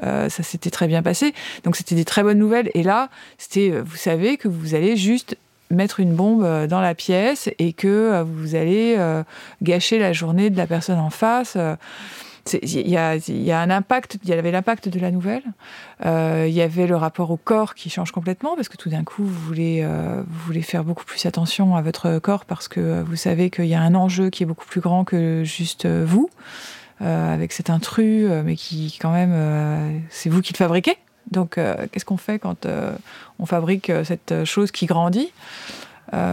ça 0.00 0.28
s'était 0.28 0.70
très 0.70 0.86
bien 0.86 1.02
passé, 1.02 1.34
donc 1.64 1.74
c'était 1.74 1.96
des 1.96 2.04
très 2.04 2.22
bonnes 2.22 2.38
nouvelles, 2.38 2.70
et 2.74 2.84
là, 2.84 3.08
c'était, 3.38 3.80
vous 3.84 3.96
savez 3.96 4.36
que 4.36 4.46
vous 4.46 4.76
allez 4.76 4.96
juste 4.96 5.36
mettre 5.70 6.00
une 6.00 6.14
bombe 6.14 6.44
euh, 6.44 6.66
dans 6.66 6.80
la 6.80 6.94
pièce 6.94 7.50
et 7.58 7.72
que 7.72 7.88
euh, 7.88 8.24
vous 8.24 8.54
allez 8.54 8.96
euh, 8.98 9.22
gâcher 9.62 9.98
la 9.98 10.12
journée 10.12 10.50
de 10.50 10.56
la 10.56 10.66
personne 10.66 10.98
en 10.98 11.10
face. 11.10 11.56
Il 12.62 12.88
y, 12.88 12.96
a, 12.96 13.60
un 13.60 13.70
impact, 13.70 14.18
il 14.22 14.28
y 14.28 14.32
avait 14.32 14.52
l'impact 14.52 14.88
de 14.88 15.00
la 15.00 15.10
nouvelle, 15.10 15.42
il 16.04 16.52
y 16.52 16.62
avait 16.62 16.86
le 16.86 16.94
rapport 16.94 17.32
au 17.32 17.36
corps 17.36 17.74
qui 17.74 17.90
change 17.90 18.12
complètement 18.12 18.54
parce 18.54 18.68
que 18.68 18.76
tout 18.76 18.88
d'un 18.88 19.02
coup 19.02 19.24
vous 19.24 19.46
voulez, 19.46 19.84
vous 19.84 20.38
voulez 20.46 20.62
faire 20.62 20.84
beaucoup 20.84 21.04
plus 21.04 21.26
attention 21.26 21.74
à 21.74 21.82
votre 21.82 22.20
corps 22.20 22.44
parce 22.44 22.68
que 22.68 23.02
vous 23.02 23.16
savez 23.16 23.50
qu'il 23.50 23.66
y 23.66 23.74
a 23.74 23.80
un 23.80 23.96
enjeu 23.96 24.30
qui 24.30 24.44
est 24.44 24.46
beaucoup 24.46 24.66
plus 24.66 24.80
grand 24.80 25.02
que 25.02 25.42
juste 25.42 25.86
vous, 25.86 26.30
avec 27.00 27.50
cet 27.50 27.68
intrus, 27.68 28.30
mais 28.44 28.54
qui 28.54 28.96
quand 29.02 29.10
même, 29.10 30.00
c'est 30.10 30.30
vous 30.30 30.40
qui 30.40 30.52
le 30.52 30.58
fabriquez. 30.58 30.96
Donc, 31.30 31.58
euh, 31.58 31.86
qu'est-ce 31.90 32.04
qu'on 32.04 32.16
fait 32.16 32.38
quand 32.38 32.66
euh, 32.66 32.92
on 33.38 33.46
fabrique 33.46 33.90
euh, 33.90 34.04
cette 34.04 34.44
chose 34.44 34.70
qui 34.70 34.86
grandit? 34.86 35.32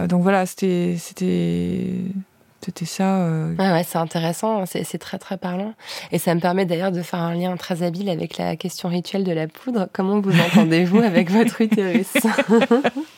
Donc 0.08 0.22
voilà, 0.22 0.46
c'était 0.46 0.94
c'était 0.98 2.84
ça. 2.84 3.28
Ah 3.58 3.72
ouais, 3.72 3.82
c'est 3.82 3.98
intéressant, 3.98 4.64
c'est 4.66 4.98
très 4.98 5.18
très 5.18 5.36
parlant. 5.36 5.74
Et 6.12 6.18
ça 6.20 6.32
me 6.32 6.40
permet 6.40 6.64
d'ailleurs 6.64 6.92
de 6.92 7.02
faire 7.02 7.18
un 7.18 7.34
lien 7.34 7.56
très 7.56 7.82
habile 7.82 8.08
avec 8.08 8.38
la 8.38 8.54
question 8.54 8.88
rituelle 8.88 9.24
de 9.24 9.32
la 9.32 9.48
poudre. 9.48 9.88
Comment 9.92 10.20
vous 10.20 10.38
entendez-vous 10.38 11.00
avec 11.00 11.28
votre 11.32 11.60
utérus? 11.60 12.12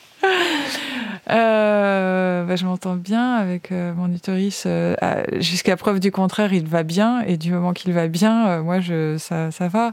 Euh, 1.30 2.44
bah, 2.44 2.54
je 2.54 2.64
m'entends 2.64 2.94
bien 2.94 3.34
avec 3.34 3.72
euh, 3.72 3.92
mon 3.94 4.12
utérus. 4.12 4.64
Euh, 4.66 4.94
jusqu'à 5.38 5.76
preuve 5.76 5.98
du 5.98 6.12
contraire, 6.12 6.52
il 6.52 6.66
va 6.66 6.82
bien. 6.82 7.22
Et 7.22 7.36
du 7.36 7.52
moment 7.52 7.72
qu'il 7.72 7.92
va 7.92 8.08
bien, 8.08 8.62
moi, 8.62 8.80
je, 8.80 9.16
ça, 9.18 9.50
ça 9.50 9.68
va. 9.68 9.92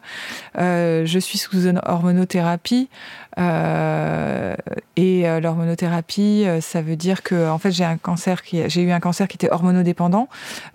je 0.57 1.19
suis 1.19 1.38
sous 1.38 1.67
une 1.67 1.81
hormonothérapie. 1.86 2.89
et 3.38 5.23
l'hormonothérapie, 5.41 6.45
ça 6.61 6.81
veut 6.81 6.95
dire 6.95 7.23
que, 7.23 7.49
en 7.49 7.57
fait, 7.57 7.71
j'ai 7.71 7.86
un 7.86 7.97
cancer 7.97 8.43
qui, 8.43 8.69
j'ai 8.69 8.81
eu 8.81 8.91
un 8.91 8.99
cancer 8.99 9.27
qui 9.27 9.38
était 9.38 9.51
hormonodépendant, 9.51 10.27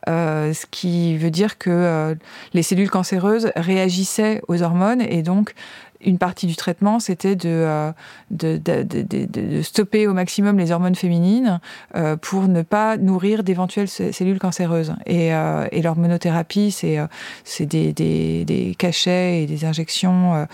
ce 0.06 0.66
qui 0.70 1.16
veut 1.16 1.30
dire 1.30 1.58
que 1.58 2.16
les 2.52 2.62
cellules 2.62 2.90
cancéreuses 2.90 3.52
réagissaient 3.56 4.42
aux 4.48 4.62
hormones 4.62 5.02
et 5.02 5.22
donc 5.22 5.54
une 6.00 6.18
partie 6.18 6.46
du 6.46 6.54
traitement, 6.54 7.00
c'était 7.00 7.36
euh, 7.44 7.92
de, 8.30 9.62
stopper 9.62 10.06
au 10.06 10.14
maximum 10.14 10.58
les 10.58 10.70
hormones 10.70 10.94
féminines 10.94 11.60
euh, 11.96 12.16
pour 12.16 12.46
ne 12.48 12.62
pas 12.62 12.96
nourrir 12.96 13.42
d'éventuelles 13.42 13.88
cellules 13.88 14.38
cancéreuses. 14.38 14.94
Et, 15.06 15.34
euh, 15.34 15.66
l'hormonothérapie, 15.72 16.70
c'est 16.70 17.66
des, 17.66 18.76
cachets 18.78 19.42
et 19.42 19.46
des 19.46 19.64
injections 19.64 20.46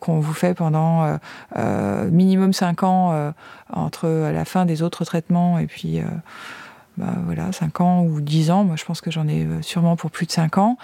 qu'on 0.00 0.20
vous 0.20 0.32
fait 0.32 0.54
pendant 0.54 1.18
minimum 2.10 2.52
5 2.52 2.82
ans 2.82 3.32
entre 3.72 4.08
la 4.08 4.44
fin 4.44 4.64
des 4.64 4.82
autres 4.82 5.04
traitements 5.04 5.58
et 5.58 5.66
puis... 5.66 6.00
Bah 6.96 7.06
voilà, 7.24 7.50
5 7.50 7.80
ans 7.80 8.02
ou 8.04 8.20
10 8.20 8.52
ans, 8.52 8.62
moi 8.62 8.76
je 8.76 8.84
pense 8.84 9.00
que 9.00 9.10
j'en 9.10 9.26
ai 9.26 9.44
sûrement 9.62 9.96
pour 9.96 10.12
plus 10.12 10.26
de 10.26 10.30
5 10.30 10.58
ans. 10.58 10.78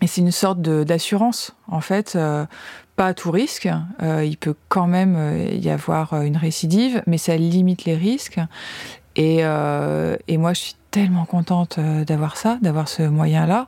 Et 0.00 0.06
c'est 0.06 0.20
une 0.20 0.32
sorte 0.32 0.60
d'assurance, 0.60 1.54
en 1.66 1.80
fait, 1.80 2.14
euh, 2.14 2.46
pas 2.96 3.06
à 3.06 3.14
tout 3.14 3.30
risque. 3.30 3.68
Euh, 4.02 4.24
il 4.24 4.36
peut 4.36 4.54
quand 4.68 4.86
même 4.86 5.16
euh, 5.16 5.48
y 5.52 5.70
avoir 5.70 6.22
une 6.22 6.36
récidive, 6.36 7.02
mais 7.06 7.18
ça 7.18 7.36
limite 7.36 7.84
les 7.84 7.96
risques. 7.96 8.40
Et, 9.16 9.38
et 9.38 10.38
moi, 10.38 10.52
je 10.52 10.60
suis 10.60 10.76
tellement 10.92 11.24
contente 11.24 11.80
d'avoir 11.80 12.36
ça, 12.36 12.56
d'avoir 12.62 12.88
ce 12.88 13.02
moyen-là. 13.02 13.66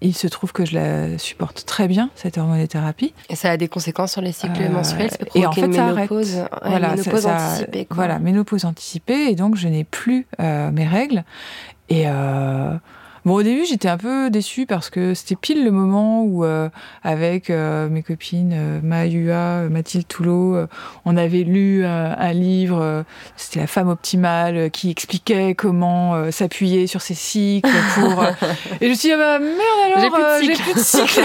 il 0.00 0.14
se 0.16 0.26
trouve 0.26 0.52
que 0.52 0.64
je 0.64 0.74
la 0.74 1.16
supporte 1.16 1.64
très 1.64 1.86
bien, 1.86 2.10
cette 2.16 2.36
hormonothérapie. 2.36 3.14
Et 3.28 3.36
ça 3.36 3.52
a 3.52 3.56
des 3.56 3.68
conséquences 3.68 4.10
sur 4.10 4.20
les 4.20 4.32
cycles 4.32 4.68
menstruels 4.68 5.10
Et 5.36 5.46
en 5.46 5.52
fait, 5.52 5.72
ça 5.72 5.86
arrête. 5.86 6.10
Voilà, 6.64 6.96
ménopause 6.96 7.26
anticipée. 7.26 7.86
Voilà, 7.90 8.18
ménopause 8.18 8.64
anticipée. 8.64 9.30
Et 9.30 9.36
donc, 9.36 9.54
je 9.54 9.68
n'ai 9.68 9.84
plus 9.84 10.26
mes 10.40 10.88
règles. 10.88 11.22
Et 11.88 12.06
Bon, 13.24 13.34
au 13.34 13.42
début, 13.42 13.64
j'étais 13.66 13.88
un 13.88 13.98
peu 13.98 14.30
déçue 14.30 14.66
parce 14.66 14.88
que 14.88 15.14
c'était 15.14 15.36
pile 15.36 15.64
le 15.64 15.70
moment 15.70 16.22
où, 16.22 16.44
euh, 16.44 16.68
avec 17.02 17.50
euh, 17.50 17.88
mes 17.88 18.02
copines 18.02 18.54
euh, 18.54 18.80
Mahua, 18.82 19.68
Mathilde 19.68 20.08
Toulot, 20.08 20.66
on 21.04 21.16
avait 21.16 21.42
lu 21.42 21.84
un 21.84 22.32
livre, 22.32 23.04
c'était 23.36 23.60
La 23.60 23.66
femme 23.66 23.88
optimale, 23.88 24.70
qui 24.70 24.90
expliquait 24.90 25.54
comment 25.54 26.30
s'appuyer 26.30 26.86
sur 26.86 27.02
ses 27.02 27.14
cycles 27.14 27.68
pour. 27.94 28.24
Et 28.80 28.86
je 28.86 28.88
me 28.88 28.94
suis 28.94 29.08
dit, 29.08 29.12
ah 29.12 29.16
bah, 29.16 29.38
merde 29.38 29.96
alors, 29.96 30.40
j'ai 30.42 30.54
plus 30.54 30.74
de 30.74 30.78
cycle. 30.78 31.20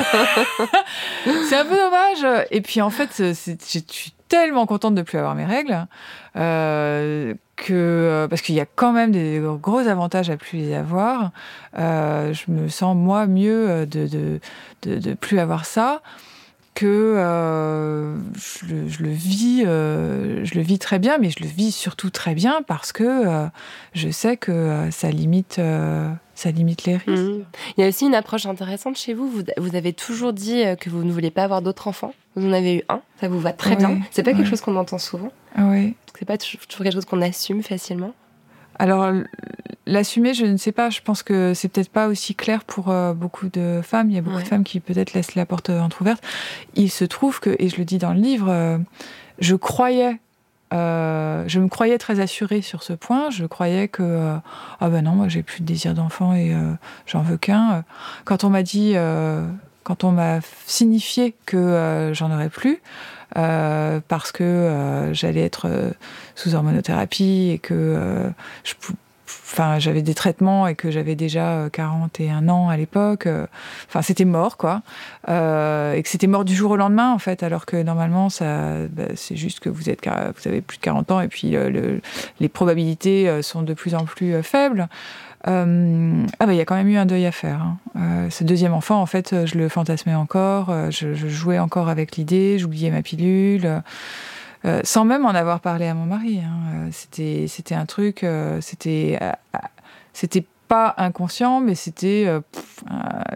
C'est 1.50 1.56
un 1.56 1.66
peu 1.66 1.76
dommage. 1.76 2.46
Et 2.52 2.62
puis 2.62 2.82
en 2.82 2.90
fait, 2.90 3.10
je 3.18 3.80
suis 3.90 4.14
tellement 4.28 4.66
contente 4.66 4.96
de 4.96 5.02
plus 5.02 5.18
avoir 5.18 5.36
mes 5.36 5.46
règles 5.46 5.88
euh, 6.36 7.34
euh, 7.70 8.28
parce 8.28 8.42
qu'il 8.42 8.56
y 8.56 8.60
a 8.60 8.66
quand 8.66 8.92
même 8.92 9.12
des 9.12 9.42
gros 9.62 9.80
avantages 9.80 10.30
à 10.30 10.38
plus 10.38 10.58
les 10.58 10.74
avoir. 10.74 11.32
Euh, 11.78 12.34
je 12.34 12.52
me 12.52 12.68
sens 12.68 12.96
moi 12.96 13.28
mieux 13.28 13.86
de 13.86 14.08
de, 14.08 14.40
de, 14.84 15.00
de 15.00 15.14
plus 15.14 15.40
avoir 15.40 15.66
ça 15.66 16.02
que 16.76 16.86
euh, 16.86 18.18
je, 18.36 19.02
le, 19.02 19.10
vis, 19.10 19.64
euh, 19.66 20.44
je 20.44 20.54
le 20.56 20.62
vis 20.62 20.78
très 20.78 21.00
bien, 21.00 21.18
mais 21.18 21.30
je 21.30 21.42
le 21.42 21.48
vis 21.48 21.72
surtout 21.72 22.10
très 22.10 22.36
bien 22.36 22.62
parce 22.68 22.92
que 22.92 23.04
euh, 23.04 23.48
je 23.94 24.10
sais 24.10 24.36
que 24.36 24.90
ça 24.92 25.10
limite, 25.10 25.60
ça 26.36 26.52
limite 26.52 26.84
les 26.84 26.98
risques. 26.98 27.08
Mmh. 27.08 27.46
Il 27.78 27.82
y 27.82 27.84
a 27.84 27.88
aussi 27.88 28.06
une 28.06 28.14
approche 28.14 28.46
intéressante 28.46 28.98
chez 28.98 29.14
vous. 29.14 29.32
Vous, 29.58 29.76
avez 29.76 29.94
toujours 29.94 30.34
dit 30.34 30.64
que 30.80 30.90
vous 30.90 31.04
ne 31.04 31.12
voulez 31.12 31.32
pas 31.32 31.46
avoir 31.46 31.62
d'autres 31.62 31.88
enfants. 31.88 32.14
Vous 32.36 32.48
en 32.48 32.54
avez 32.54 32.78
eu 32.78 32.84
un, 32.90 33.02
ça 33.20 33.28
vous 33.28 33.40
va 33.40 33.54
très 33.54 33.76
bien. 33.76 34.00
C'est 34.12 34.24
pas 34.24 34.34
quelque 34.34 34.50
chose 34.50 34.62
qu'on 34.62 34.76
entend 34.76 34.98
souvent. 34.98 35.32
Oui. 35.58 35.96
C'est 36.18 36.26
pas 36.26 36.38
toujours 36.38 36.60
quelque 36.84 36.94
chose 36.94 37.06
qu'on 37.06 37.22
assume 37.22 37.64
facilement. 37.64 38.14
Alors, 38.78 39.10
l'assumer, 39.86 40.34
je 40.34 40.46
ne 40.46 40.58
sais 40.58 40.72
pas. 40.72 40.90
Je 40.90 41.02
pense 41.02 41.24
que 41.24 41.54
c'est 41.54 41.70
peut-être 41.70 41.90
pas 41.90 42.08
aussi 42.08 42.36
clair 42.36 42.64
pour 42.64 42.90
euh, 42.90 43.14
beaucoup 43.14 43.48
de 43.48 43.82
femmes. 43.84 44.10
Il 44.10 44.16
y 44.16 44.20
a 44.20 44.22
beaucoup 44.22 44.42
de 44.42 44.48
femmes 44.48 44.64
qui 44.64 44.80
peut-être 44.80 45.14
laissent 45.14 45.36
la 45.36 45.46
porte 45.46 45.70
entrouverte. 45.70 46.24
Il 46.76 46.90
se 46.90 47.06
trouve 47.06 47.40
que, 47.40 47.56
et 47.60 47.70
je 47.70 47.78
le 47.78 47.86
dis 47.86 47.98
dans 47.98 48.14
le 48.14 48.20
livre, 48.20 48.48
euh, 48.50 48.78
je 49.40 49.56
croyais, 49.56 50.20
euh, 50.74 51.46
je 51.48 51.60
me 51.60 51.70
croyais 51.70 51.98
très 51.98 52.20
assurée 52.20 52.62
sur 52.62 52.84
ce 52.84 52.94
point. 52.94 53.30
Je 53.30 53.46
croyais 53.46 53.88
que, 53.88 54.38
ah 54.82 54.90
ben 54.90 55.04
non, 55.04 55.12
moi 55.12 55.30
j'ai 55.30 55.44
plus 55.44 55.62
de 55.62 55.66
désir 55.66 55.94
d'enfant 55.94 56.34
et 56.34 56.54
j'en 57.06 57.22
veux 57.22 57.38
qu'un. 57.38 57.84
Quand 58.26 58.44
on 58.44 58.50
m'a 58.50 58.64
dit, 58.64 58.96
quand 59.86 60.04
on 60.04 60.12
m'a 60.12 60.40
signifié 60.66 61.34
que 61.46 62.12
j'en 62.14 62.32
aurais 62.32 62.50
plus, 62.50 62.82
parce 63.34 64.34
que 64.34 65.10
j'allais 65.14 65.44
être 65.44 65.94
sous 66.36 66.56
hormonothérapie 66.56 67.52
et 67.54 67.60
que 67.60 68.34
j'avais 69.80 70.02
des 70.02 70.14
traitements 70.14 70.68
et 70.68 70.76
que 70.76 70.92
j'avais 70.92 71.16
déjà 71.16 71.70
41 71.72 72.48
euh, 72.48 72.52
ans 72.52 72.70
à 72.70 72.78
l'époque 72.78 73.28
euh, 73.28 73.46
enfin 73.88 74.02
c'était 74.02 74.26
mort 74.26 74.58
quoi. 74.58 74.82
Euh, 75.30 75.94
et 75.94 76.04
que 76.04 76.10
c'était 76.10 76.28
mort 76.28 76.46
du 76.46 76.56
jour 76.56 76.72
au 76.72 76.76
lendemain 76.76 77.14
en 77.14 77.20
fait 77.20 77.44
alors 77.44 77.66
que 77.66 77.82
normalement 77.82 78.30
ça 78.30 78.88
bah, 78.90 79.04
c'est 79.16 79.36
juste 79.36 79.60
que 79.60 79.70
vous 79.70 79.90
êtes 79.90 80.06
vous 80.06 80.48
avez 80.48 80.62
plus 80.62 80.78
de 80.78 80.84
40 80.84 81.12
ans 81.12 81.22
et 81.22 81.28
puis 81.28 81.56
les 82.40 82.50
probabilités 82.50 83.42
sont 83.42 83.62
de 83.62 83.74
plus 83.74 83.96
en 83.96 84.06
plus 84.06 84.42
faibles 84.44 84.88
ah 85.48 86.46
bah 86.46 86.54
il 86.54 86.58
y 86.58 86.62
a 86.62 86.66
quand 86.66 86.76
même 86.76 86.88
eu 86.88 86.98
un 86.98 87.06
deuil 87.06 87.26
à 87.26 87.32
faire. 87.32 87.62
Hein. 87.96 88.30
ce 88.30 88.44
deuxième 88.44 88.74
enfant, 88.74 89.02
en 89.02 89.06
fait, 89.06 89.46
je 89.46 89.58
le 89.58 89.70
fantasmais 89.70 90.16
encore, 90.16 90.74
je, 90.90 91.14
je 91.14 91.28
jouais 91.28 91.60
encore 91.60 91.88
avec 91.90 92.18
l'idée, 92.18 92.58
j'oubliais 92.58 92.90
ma 92.90 93.02
pilule. 93.02 93.82
Euh, 94.66 94.82
sans 94.84 95.06
même 95.06 95.26
en 95.26 95.30
avoir 95.36 95.60
parlé 95.60 95.86
à 95.86 95.94
mon 95.94 96.06
mari. 96.06 96.40
Hein. 96.40 96.58
Euh, 96.74 96.90
c'était, 96.92 97.46
c'était 97.48 97.76
un 97.76 97.86
truc, 97.86 98.24
euh, 98.24 98.60
c'était, 98.62 99.20
c'était 100.14 100.46
pas 100.68 100.96
inconscient, 100.98 101.60
mais 101.60 101.76
c'était, 101.76 102.28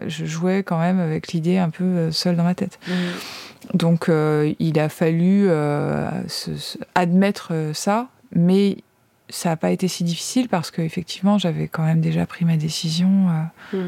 je 0.06 0.24
jouais 0.24 0.64
quand 0.64 0.80
même 0.80 0.98
avec 0.98 1.28
l'idée 1.32 1.58
un 1.58 1.70
peu 1.70 2.10
seule 2.10 2.34
dans 2.34 2.42
ma 2.42 2.56
tête. 2.56 2.80
Mmh. 2.88 2.92
Donc, 3.74 4.10
il 4.58 4.80
a 4.80 4.88
fallu 4.88 5.48
admettre 6.96 7.52
ça, 7.72 8.08
mais 8.32 8.78
ça 9.30 9.50
n'a 9.50 9.56
pas 9.56 9.70
été 9.70 9.88
si 9.88 10.04
difficile 10.04 10.48
parce 10.48 10.70
qu'effectivement, 10.70 11.38
j'avais 11.38 11.68
quand 11.68 11.82
même 11.82 12.00
déjà 12.00 12.26
pris 12.26 12.44
ma 12.44 12.56
décision. 12.56 13.08
Mmh. 13.72 13.78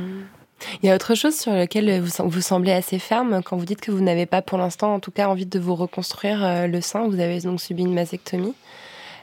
Il 0.82 0.86
y 0.86 0.90
a 0.90 0.94
autre 0.94 1.14
chose 1.14 1.36
sur 1.36 1.52
laquelle 1.52 2.00
vous, 2.00 2.28
vous 2.28 2.40
semblez 2.40 2.72
assez 2.72 2.98
ferme 2.98 3.42
quand 3.42 3.56
vous 3.56 3.64
dites 3.64 3.80
que 3.80 3.90
vous 3.90 4.00
n'avez 4.00 4.26
pas 4.26 4.42
pour 4.42 4.58
l'instant, 4.58 4.94
en 4.94 5.00
tout 5.00 5.10
cas, 5.10 5.28
envie 5.28 5.46
de 5.46 5.58
vous 5.58 5.74
reconstruire 5.74 6.44
euh, 6.44 6.66
le 6.66 6.80
sein? 6.80 7.08
Vous 7.08 7.20
avez 7.20 7.40
donc 7.40 7.60
subi 7.60 7.82
une 7.82 7.94
mastectomie. 7.94 8.54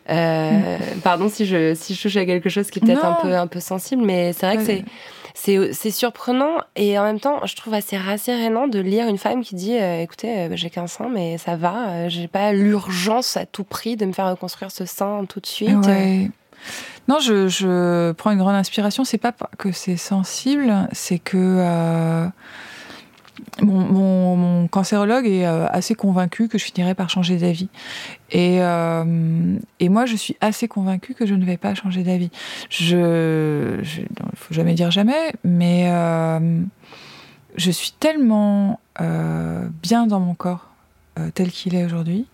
Euh, 0.10 0.78
mm. 0.78 1.02
Pardon 1.02 1.30
si 1.30 1.46
je, 1.46 1.74
si 1.76 1.94
je 1.94 2.02
touche 2.02 2.18
à 2.18 2.26
quelque 2.26 2.50
chose 2.50 2.70
qui 2.70 2.80
est 2.80 2.82
peut-être 2.82 3.06
un 3.06 3.14
peu, 3.22 3.36
un 3.36 3.48
peu 3.48 3.60
sensible, 3.60 4.04
mais 4.04 4.34
c'est 4.34 4.46
vrai 4.46 4.58
que 4.58 4.64
c'est 4.64 4.84
c'est 5.34 5.92
surprenant 5.92 6.58
et 6.76 6.98
en 7.00 7.04
même 7.04 7.20
temps, 7.20 7.46
je 7.46 7.56
trouve 7.56 7.74
assez 7.74 7.98
rassérénant 7.98 8.68
de 8.68 8.80
lire 8.80 9.08
une 9.08 9.18
femme 9.18 9.44
qui 9.44 9.56
dit 9.56 9.78
euh, 9.78 10.02
écoutez, 10.02 10.50
j'ai 10.54 10.70
qu'un 10.70 10.88
sein, 10.88 11.10
mais 11.10 11.38
ça 11.38 11.56
va, 11.56 12.08
j'ai 12.08 12.28
pas 12.28 12.52
l'urgence 12.54 13.38
à 13.38 13.46
tout 13.46 13.64
prix 13.64 13.96
de 13.96 14.06
me 14.06 14.14
faire 14.14 14.30
reconstruire 14.30 14.72
ce 14.72 14.86
sein 14.86 15.26
tout 15.28 15.40
de 15.40 15.48
suite. 15.48 15.90
Non, 17.08 17.20
je, 17.20 18.12
prends 18.14 18.32
une 18.32 18.38
grande 18.38 18.56
inspiration. 18.56 19.04
C'est 19.04 19.18
pas 19.18 19.34
que 19.58 19.72
c'est 19.72 19.98
sensible, 19.98 20.88
c'est 20.92 21.20
que 21.20 22.30
euh, 23.62 23.66
mon, 23.66 24.68
cancérologue 24.68 25.26
est 25.26 25.46
euh, 25.46 25.68
assez 25.68 25.96
convaincu 25.96 26.48
que 26.48 26.58
je 26.58 26.66
finirai 26.66 26.94
par 26.94 27.10
changer 27.10 27.38
d'avis. 27.38 27.70
Et, 28.32 28.58
euh, 28.62 29.58
et 29.80 29.90
moi, 29.90 30.06
je 30.06 30.16
suis 30.16 30.38
assez 30.42 30.68
convaincue 30.68 31.14
que 31.14 31.26
je 31.26 31.34
ne 31.34 31.46
vais 31.46 31.58
pas 31.58 31.74
changer 31.76 32.04
d'avis. 32.04 32.32
Je, 32.70 33.80
il 33.82 34.08
faut 34.36 34.54
jamais 34.54 34.74
dire 34.74 34.92
jamais, 34.92 35.34
mais 35.44 35.90
je 37.56 37.72
suis 37.72 37.94
tellement 38.00 38.80
bien 39.00 40.08
dans 40.08 40.20
mon 40.20 40.36
corps 40.36 40.70
tel 41.34 41.52
qu'il 41.52 41.76
est 41.76 41.86
aujourd'hui. 41.86 42.28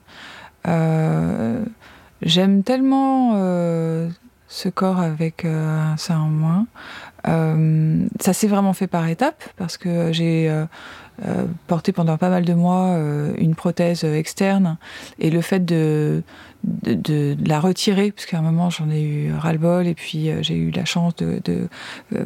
J'aime 2.21 2.63
tellement 2.63 4.09
ce 4.55 4.69
corps 4.69 4.99
avec 4.99 5.43
euh, 5.43 5.97
sein 5.97 6.17
en 6.17 6.29
moins. 6.29 6.65
Euh, 7.27 8.07
ça 8.21 8.31
s'est 8.31 8.47
vraiment 8.47 8.71
fait 8.71 8.87
par 8.87 9.05
étapes 9.09 9.43
parce 9.57 9.77
que 9.77 10.13
j'ai 10.13 10.49
euh, 10.49 11.45
porté 11.67 11.91
pendant 11.91 12.17
pas 12.17 12.29
mal 12.29 12.45
de 12.45 12.53
mois 12.53 12.97
une 13.37 13.53
prothèse 13.55 14.05
externe 14.05 14.77
et 15.19 15.29
le 15.29 15.41
fait 15.41 15.65
de, 15.65 16.23
de, 16.63 17.35
la 17.45 17.59
retirer, 17.59 18.11
parce 18.11 18.25
qu'à 18.25 18.37
un 18.37 18.41
moment 18.41 18.69
j'en 18.69 18.89
ai 18.89 19.01
eu 19.01 19.33
ras-le-bol, 19.33 19.87
et 19.87 19.95
puis 19.95 20.29
j'ai 20.41 20.55
eu 20.55 20.71
la 20.71 20.85
chance 20.85 21.15
de, 21.15 21.41
de 21.43 21.67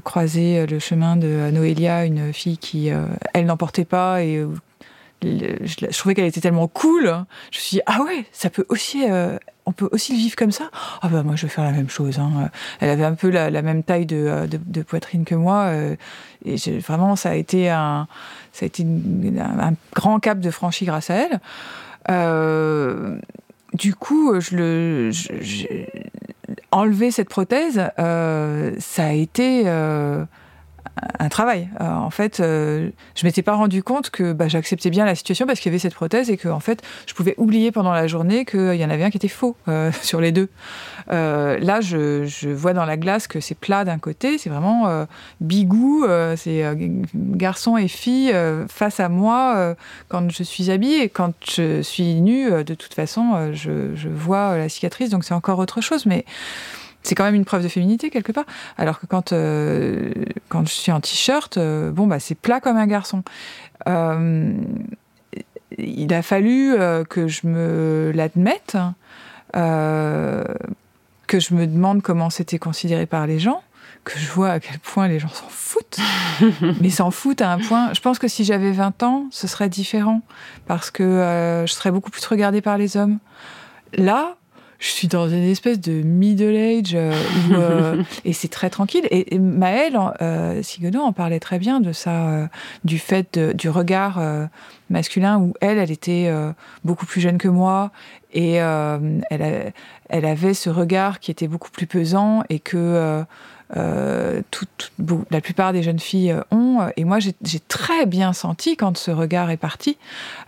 croiser 0.03 0.65
le 0.65 0.79
chemin 0.79 1.15
de 1.15 1.49
Noélia, 1.51 2.05
une 2.05 2.33
fille 2.33 2.57
qui, 2.57 2.89
elle 3.33 3.45
n'en 3.45 3.57
portait 3.57 3.85
pas, 3.85 4.23
et 4.23 4.43
je, 5.21 5.97
trouvais 5.97 6.15
qu'elle 6.15 6.25
était 6.25 6.41
tellement 6.41 6.67
cool. 6.67 7.05
Je 7.51 7.57
me 7.57 7.61
suis 7.61 7.77
dit, 7.77 7.81
ah 7.85 8.01
ouais, 8.03 8.25
ça 8.31 8.49
peut 8.49 8.65
aussi, 8.69 9.05
euh, 9.09 9.37
on 9.65 9.71
peut 9.71 9.89
aussi 9.91 10.13
le 10.13 10.19
vivre 10.19 10.35
comme 10.35 10.51
ça. 10.51 10.69
Ah 11.01 11.09
bah 11.09 11.23
moi, 11.23 11.35
je 11.35 11.43
vais 11.43 11.51
faire 11.51 11.63
la 11.63 11.71
même 11.71 11.89
chose. 11.89 12.19
Hein. 12.19 12.49
Elle 12.79 12.89
avait 12.89 13.05
un 13.05 13.15
peu 13.15 13.29
la, 13.29 13.49
même 13.61 13.83
taille 13.83 14.05
de, 14.05 14.15
euh, 14.15 14.47
de, 14.47 14.81
poitrine 14.81 15.25
que 15.25 15.35
moi. 15.35 15.63
Euh, 15.65 15.95
et 16.45 16.55
vraiment, 16.79 17.15
ça 17.15 17.31
a 17.31 17.35
été 17.35 17.69
un, 17.69 18.07
ça 18.53 18.65
a 18.65 18.67
été 18.67 18.83
un 18.83 19.73
grand 19.93 20.19
cap 20.19 20.39
de 20.39 20.51
franchi 20.51 20.85
grâce 20.85 21.09
à 21.09 21.15
elle. 21.15 21.39
du 23.73 23.93
coup, 23.95 24.33
enlever 26.71 27.11
cette 27.11 27.29
prothèse, 27.29 27.91
ça 27.97 29.05
a 29.05 29.11
été 29.11 29.65
un 31.19 31.29
travail. 31.29 31.69
Euh, 31.81 31.85
en 31.85 32.09
fait, 32.09 32.39
euh, 32.39 32.89
je 33.15 33.25
m'étais 33.25 33.41
pas 33.41 33.53
rendu 33.53 33.83
compte 33.83 34.09
que 34.09 34.33
bah, 34.33 34.47
j'acceptais 34.47 34.89
bien 34.89 35.05
la 35.05 35.15
situation 35.15 35.45
parce 35.45 35.59
qu'il 35.59 35.71
y 35.71 35.73
avait 35.73 35.79
cette 35.79 35.93
prothèse 35.93 36.29
et 36.29 36.37
que 36.37 36.47
en 36.47 36.59
fait, 36.59 36.81
je 37.07 37.13
pouvais 37.13 37.35
oublier 37.37 37.71
pendant 37.71 37.93
la 37.93 38.07
journée 38.07 38.45
qu'il 38.45 38.75
y 38.75 38.85
en 38.85 38.89
avait 38.89 39.03
un 39.03 39.09
qui 39.09 39.17
était 39.17 39.27
faux 39.27 39.55
euh, 39.67 39.91
sur 40.01 40.21
les 40.21 40.31
deux. 40.31 40.49
là, 41.09 41.81
je, 41.81 42.49
vois 42.53 42.73
dans 42.73 42.85
la 42.85 42.97
glace 42.97 43.27
que 43.27 43.39
c'est 43.39 43.55
plat 43.55 43.85
d'un 43.85 43.99
côté, 43.99 44.37
c'est 44.37 44.49
vraiment 44.49 45.05
bigou, 45.41 46.05
c'est 46.35 46.63
garçon 47.15 47.77
et 47.77 47.87
fille 47.87 48.33
face 48.67 48.99
à 48.99 49.09
moi 49.09 49.75
quand 50.07 50.31
je 50.31 50.43
suis 50.43 50.71
habillée. 50.71 51.09
Quand 51.09 51.33
je 51.49 51.81
suis 51.81 52.21
nue, 52.21 52.63
de 52.63 52.73
toute 52.73 52.93
façon, 52.93 53.51
je, 53.53 53.95
je 53.95 54.09
vois 54.09 54.57
la 54.57 54.69
cicatrice, 54.69 55.09
donc 55.09 55.23
c'est 55.23 55.33
encore 55.33 55.59
autre 55.59 55.81
chose. 55.81 56.05
Mais 56.05 56.25
c'est 57.03 57.15
quand 57.15 57.23
même 57.23 57.35
une 57.35 57.45
preuve 57.45 57.63
de 57.63 57.67
féminité 57.67 58.09
quelque 58.09 58.31
part. 58.31 58.45
Alors 58.77 58.99
que 58.99 59.05
quand, 59.05 59.33
euh, 59.33 60.11
quand 60.49 60.67
je 60.67 60.73
suis 60.73 60.91
en 60.91 60.99
t-shirt, 60.99 61.57
euh, 61.57 61.91
bon, 61.91 62.07
bah, 62.07 62.19
c'est 62.19 62.35
plat 62.35 62.59
comme 62.59 62.77
un 62.77 62.87
garçon. 62.87 63.23
Euh, 63.87 64.53
il 65.77 66.13
a 66.13 66.21
fallu 66.21 66.75
que 67.09 67.27
je 67.27 67.47
me 67.47 68.11
l'admette, 68.13 68.75
que 69.53 71.39
je 71.39 71.53
me 71.53 71.67
demande 71.67 72.01
comment 72.01 72.29
c'était 72.29 72.57
considéré 72.57 73.05
par 73.05 73.27
les 73.27 73.39
gens, 73.39 73.61
que 74.03 74.17
je 74.17 74.29
vois 74.31 74.49
à 74.49 74.59
quel 74.59 74.79
point 74.79 75.07
les 75.07 75.19
gens 75.19 75.29
s'en 75.29 75.47
foutent. 75.47 75.99
Mais 76.81 76.89
s'en 76.89 77.11
foutent 77.11 77.41
à 77.41 77.51
un 77.51 77.59
point. 77.59 77.93
Je 77.93 78.01
pense 78.01 78.19
que 78.19 78.27
si 78.27 78.43
j'avais 78.43 78.71
20 78.71 79.03
ans, 79.03 79.27
ce 79.31 79.47
serait 79.47 79.69
différent. 79.69 80.21
Parce 80.65 80.91
que 80.91 81.63
je 81.65 81.71
serais 81.71 81.91
beaucoup 81.91 82.09
plus 82.09 82.25
regardée 82.25 82.61
par 82.61 82.77
les 82.77 82.97
hommes. 82.97 83.19
Là, 83.93 84.35
je 84.79 84.87
suis 84.87 85.09
dans 85.09 85.27
une 85.27 85.43
espèce 85.43 85.79
de 85.79 85.91
middle 85.91 86.55
age 86.55 86.95
euh, 86.95 87.13
euh, 87.51 88.03
et 88.25 88.31
c'est 88.31 88.47
très 88.47 88.69
tranquille. 88.69 89.05
Et, 89.11 89.37
Maëlle 89.37 89.99
euh, 90.21 90.61
en 90.95 91.13
parlait 91.13 91.41
très 91.41 91.59
bien 91.59 91.81
de 91.81 91.91
ça, 91.91 92.29
euh, 92.29 92.47
du 92.85 92.97
fait 92.97 93.37
du 93.37 93.69
regard 93.69 94.21
masculin 94.89 95.37
où 95.39 95.53
elle, 95.59 95.77
elle 95.77 95.91
était 95.91 96.31
beaucoup 96.83 97.05
plus 97.05 97.21
jeune 97.21 97.37
que 97.37 97.47
moi 97.47 97.91
et 98.33 98.53
elle, 98.53 99.73
elle 100.09 100.25
avait 100.25 100.53
ce 100.53 100.69
regard 100.69 101.19
qui 101.19 101.31
était 101.31 101.47
beaucoup 101.47 101.71
plus 101.71 101.87
pesant 101.87 102.43
et 102.49 102.59
que 102.59 103.23
euh, 103.77 104.41
la 105.29 105.41
plupart 105.41 105.73
des 105.73 105.83
jeunes 105.83 105.99
filles 105.99 106.31
euh, 106.31 106.41
ont. 106.51 106.89
Et 106.97 107.03
moi, 107.03 107.19
j'ai 107.19 107.59
très 107.67 108.05
bien 108.05 108.33
senti 108.33 108.75
quand 108.75 108.97
ce 108.97 109.11
regard 109.11 109.51
est 109.51 109.57
parti 109.57 109.97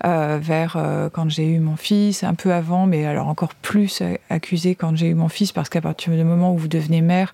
euh, 0.06 0.40
vers 0.42 0.78
quand 1.14 1.30
j'ai 1.30 1.48
eu 1.48 1.60
mon 1.60 1.76
fils, 1.76 2.24
un 2.24 2.34
peu 2.34 2.54
avant, 2.54 2.88
mais 2.88 3.06
alors 3.06 3.28
encore 3.28 3.54
plus 3.54 4.02
accusé 4.30 4.76
quand 4.76 4.96
j'ai 4.96 5.08
eu 5.08 5.14
mon 5.14 5.30
fils, 5.30 5.52
parce 5.52 5.70
qu'à 5.70 5.82
partir 5.82 6.14
du 6.14 6.24
moment 6.24 6.54
où 6.54 6.58
vous 6.58 6.68
devenez 6.68 7.02
mère, 7.02 7.34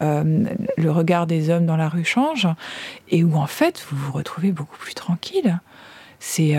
le 0.00 0.90
regard 0.90 1.26
des 1.26 1.50
hommes 1.50 1.66
dans 1.66 1.76
la 1.76 1.88
rue 1.88 2.04
change, 2.04 2.48
et 3.08 3.24
où 3.24 3.36
en 3.36 3.46
fait, 3.46 3.84
vous 3.88 3.96
vous 3.96 4.12
retrouvez 4.12 4.52
beaucoup 4.52 4.76
plus 4.76 4.94
tranquille. 4.94 5.60
C'est 6.20 6.58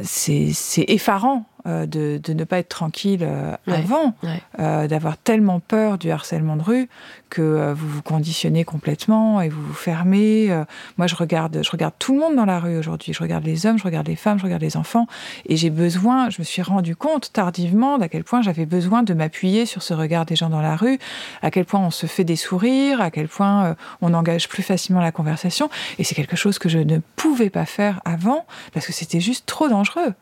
c'est 0.00 0.84
effarant 0.88 1.46
euh, 1.66 1.86
de, 1.86 2.20
de, 2.22 2.32
ne 2.32 2.42
pas 2.42 2.58
être 2.58 2.68
tranquille 2.68 3.20
euh, 3.22 3.52
Ouais, 3.68 3.74
avant, 3.74 4.14
ouais. 4.24 4.42
euh, 4.58 4.88
d'avoir 4.88 5.16
tellement 5.16 5.60
peur 5.60 5.96
du 5.96 6.10
harcèlement 6.10 6.56
de 6.56 6.62
rue 6.62 6.88
que 7.30 7.72
vous 7.72 7.88
vous 7.88 8.02
conditionnez 8.02 8.64
complètement 8.64 9.40
et 9.40 9.48
vous 9.48 9.62
vous 9.62 9.72
fermez. 9.72 10.50
Moi, 10.98 11.06
je 11.06 11.14
regarde, 11.14 11.60
je 11.62 11.70
regarde 11.70 11.94
tout 11.98 12.12
le 12.12 12.20
monde 12.20 12.36
dans 12.36 12.44
la 12.44 12.60
rue 12.60 12.76
aujourd'hui. 12.76 13.14
Je 13.14 13.20
regarde 13.20 13.44
les 13.44 13.64
hommes, 13.64 13.78
je 13.78 13.84
regarde 13.84 14.06
les 14.06 14.16
femmes, 14.16 14.38
je 14.38 14.44
regarde 14.44 14.60
les 14.60 14.76
enfants. 14.76 15.06
Et 15.46 15.56
j'ai 15.56 15.70
besoin, 15.70 16.28
je 16.28 16.40
me 16.40 16.44
suis 16.44 16.60
rendu 16.60 16.94
compte 16.94 17.32
tardivement 17.32 17.96
d'à 17.96 18.08
quel 18.08 18.24
point 18.24 18.42
j'avais 18.42 18.66
besoin 18.66 19.02
de 19.02 19.14
m'appuyer 19.14 19.64
sur 19.64 19.82
ce 19.82 19.94
regard 19.94 20.26
des 20.26 20.36
gens 20.36 20.50
dans 20.50 20.60
la 20.60 20.76
rue, 20.76 20.98
à 21.40 21.50
quel 21.50 21.64
point 21.64 21.80
on 21.80 21.90
se 21.90 22.06
fait 22.06 22.24
des 22.24 22.36
sourires, 22.36 23.00
à 23.00 23.10
quel 23.10 23.28
point 23.28 23.76
on 24.02 24.12
engage 24.12 24.48
plus 24.48 24.62
facilement 24.62 25.00
la 25.00 25.12
conversation. 25.12 25.70
Et 25.98 26.04
c'est 26.04 26.14
quelque 26.14 26.36
chose 26.36 26.58
que 26.58 26.68
je 26.68 26.78
ne 26.78 26.98
pouvais 27.16 27.50
pas 27.50 27.64
faire 27.64 28.02
avant 28.04 28.44
parce 28.74 28.86
que 28.86 28.92
c'était 28.92 29.20
juste 29.20 29.46
trop 29.46 29.68
dangereux. 29.68 30.12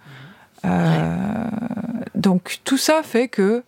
Euh, 0.65 1.47
donc 2.15 2.61
tout 2.65 2.77
ça 2.77 3.03
fait 3.03 3.28
que, 3.28 3.62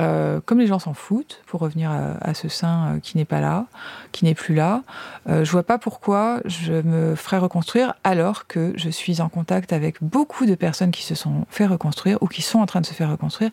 euh, 0.00 0.40
comme 0.44 0.58
les 0.58 0.66
gens 0.66 0.78
s'en 0.78 0.94
foutent, 0.94 1.42
pour 1.46 1.60
revenir 1.60 1.90
à, 1.90 2.34
ce 2.34 2.48
sein 2.48 2.94
euh, 2.94 3.00
qui 3.00 3.16
n'est 3.16 3.24
pas 3.24 3.40
là, 3.40 3.66
qui 4.12 4.24
n'est 4.24 4.34
plus 4.34 4.54
là, 4.54 4.82
euh, 5.28 5.44
je 5.44 5.50
vois 5.50 5.62
pas 5.62 5.78
pourquoi 5.78 6.40
je 6.44 6.72
me 6.72 7.14
ferais 7.14 7.38
reconstruire 7.38 7.94
alors 8.04 8.46
que 8.46 8.72
je 8.76 8.88
suis 8.88 9.20
en 9.20 9.28
contact 9.28 9.72
avec 9.72 10.02
beaucoup 10.02 10.46
de 10.46 10.54
personnes 10.54 10.90
qui 10.90 11.02
se 11.02 11.14
sont 11.14 11.46
fait 11.50 11.66
reconstruire 11.66 12.18
ou 12.22 12.26
qui 12.26 12.42
sont 12.42 12.58
en 12.58 12.66
train 12.66 12.80
de 12.80 12.86
se 12.86 12.94
faire 12.94 13.10
reconstruire 13.10 13.50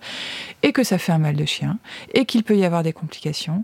et 0.64 0.74
que 0.74 0.84
ça 0.84 0.98
fait 0.98 1.12
un 1.12 1.20
mal 1.20 1.36
de 1.36 1.46
chien 1.46 1.78
et 2.14 2.26
qu'il 2.26 2.44
peut 2.44 2.58
y 2.58 2.66
avoir 2.66 2.84
des 2.84 2.94
complications. 2.94 3.64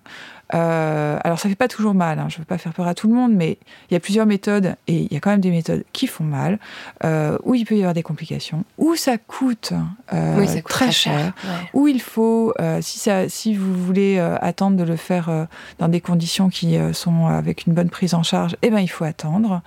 Euh, 0.54 1.20
alors 1.24 1.40
ça 1.40 1.50
fait 1.50 1.56
pas 1.56 1.68
toujours 1.68 1.94
mal, 1.94 2.20
hein, 2.20 2.28
je 2.30 2.38
veux 2.38 2.46
pas 2.46 2.58
faire 2.58 2.72
peur 2.74 2.88
à 2.88 2.96
tout 2.96 3.08
le 3.08 3.14
monde, 3.14 3.34
mais 3.34 3.58
il 3.90 3.94
y 3.94 3.98
a 3.98 4.00
plusieurs 4.00 4.26
méthodes 4.26 4.76
et 4.88 5.00
il 5.00 5.14
y 5.14 5.18
a 5.18 5.20
quand 5.20 5.30
même 5.30 5.42
des 5.42 5.52
méthodes 5.52 5.84
qui 5.92 6.08
font 6.08 6.24
mal, 6.24 6.58
euh, 7.04 7.38
où 7.44 7.54
il 7.54 7.66
peut 7.66 7.76
y 7.76 7.80
avoir 7.80 7.94
des 7.94 8.04
complications, 8.04 8.64
où 8.78 8.96
ça 8.96 9.18
coûte, 9.18 9.74
euh, 10.14 10.38
oui, 10.40 10.48
ça 10.48 10.62
coûte 10.62 10.72
très, 10.72 10.92
cher, 10.92 11.34
Ouais. 11.44 11.70
où 11.74 11.88
il 11.88 12.02
faut, 12.02 12.54
si, 12.82 13.00
ça, 13.00 13.28
si 13.28 13.56
vous 13.56 13.74
voulez 13.74 14.20
attendre 14.20 14.78
de 14.78 14.84
le 14.84 14.96
faire 14.96 15.48
dans 15.80 15.88
des 15.90 16.02
conditions 16.02 16.50
qui 16.50 16.78
sont 16.94 17.28
avec 17.28 17.66
une 17.66 17.74
bonne 17.74 17.90
prise 17.90 18.14
en 18.14 18.24
charge, 18.24 18.56
eh 18.62 18.70
ben 18.70 18.80
il 18.80 18.88
faut 18.88 19.04
attendre. 19.04 19.62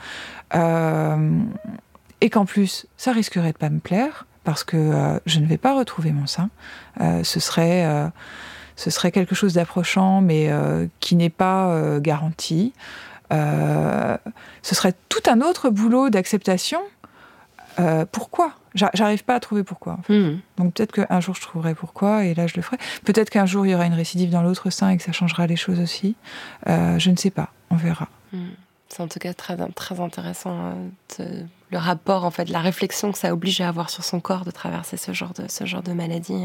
Et 2.23 2.31
qu'en 2.31 2.44
plus, 2.44 2.86
ça 2.97 3.12
risquerait 3.12 3.52
de 3.52 3.59
pas 3.59 3.70
me 3.70 3.81
plaire 3.81 4.27
parce 4.44 4.65
que 4.65 5.20
je 5.27 5.40
ne 5.40 5.47
vais 5.47 5.59
pas 5.59 5.74
retrouver 5.77 6.12
mon 6.12 6.27
sein. 6.27 6.48
Ce 7.23 7.40
serait 7.40 7.86
ce 8.81 8.89
serait 8.90 9.12
quelque 9.12 9.35
chose 9.35 9.52
d'approchant, 9.55 10.20
mais 10.23 10.51
euh, 10.51 10.86
qui 11.01 11.15
n'est 11.16 11.28
pas 11.28 11.69
euh, 11.69 12.01
garanti. 12.01 12.73
Euh, 13.32 14.16
ce 14.62 14.74
serait 14.74 14.94
tout 15.11 15.23
un 15.28 15.40
autre 15.43 15.69
boulot 15.69 16.09
d'acceptation. 16.11 16.81
Euh, 17.78 18.05
pourquoi? 18.11 18.52
J'a- 18.74 18.90
J'arrive 18.94 19.24
pas 19.24 19.35
à 19.35 19.40
trouver 19.40 19.65
pourquoi. 19.65 19.94
en 19.94 20.02
fait. 20.02 20.12
Mhm. 20.19 20.40
Donc 20.57 20.74
peut-être 20.74 20.93
qu'un 20.93 21.20
jour 21.20 21.35
je 21.35 21.40
trouverai 21.43 21.74
pourquoi 21.74 22.24
et 22.24 22.35
là 22.35 22.47
je 22.47 22.55
le 22.57 22.62
ferai. 22.62 22.78
Peut-être 23.05 23.31
qu'un 23.31 23.47
jour 23.47 23.66
il 23.66 23.70
y 23.70 23.74
aura 23.74 23.86
une 23.86 23.94
récidive 23.94 24.31
dans 24.31 24.43
l'autre 24.43 24.70
sein 24.70 24.89
et 24.90 24.97
que 24.97 25.02
ça 25.02 25.12
changera 25.12 25.47
les 25.47 25.57
choses 25.57 25.78
aussi. 25.81 26.16
Euh, 26.69 26.98
je 26.98 27.11
ne 27.11 27.16
sais 27.16 27.31
pas, 27.31 27.51
on 27.70 27.77
verra. 27.77 28.09
Mhm. 28.32 28.51
C'est 28.89 29.02
en 29.02 29.09
tout 29.09 29.19
cas 29.20 29.35
très, 29.35 29.57
très 29.74 30.01
intéressant 30.01 30.74
de- 31.19 31.44
le 31.70 31.78
rapport, 31.78 32.24
en 32.24 32.30
fait, 32.30 32.48
la 32.48 32.59
réflexion 32.60 33.12
que 33.12 33.18
ça 33.18 33.32
oblige 33.32 33.60
à 33.60 33.68
avoir 33.68 33.90
sur 33.90 34.02
son 34.02 34.18
corps 34.20 34.44
de 34.44 34.51
traverser 34.51 34.97
ce 34.97 35.12
genre 35.12 35.32
de, 35.34 35.44
ce 35.48 35.64
genre 35.66 35.82
de 35.82 35.92
maladie. 35.92 36.42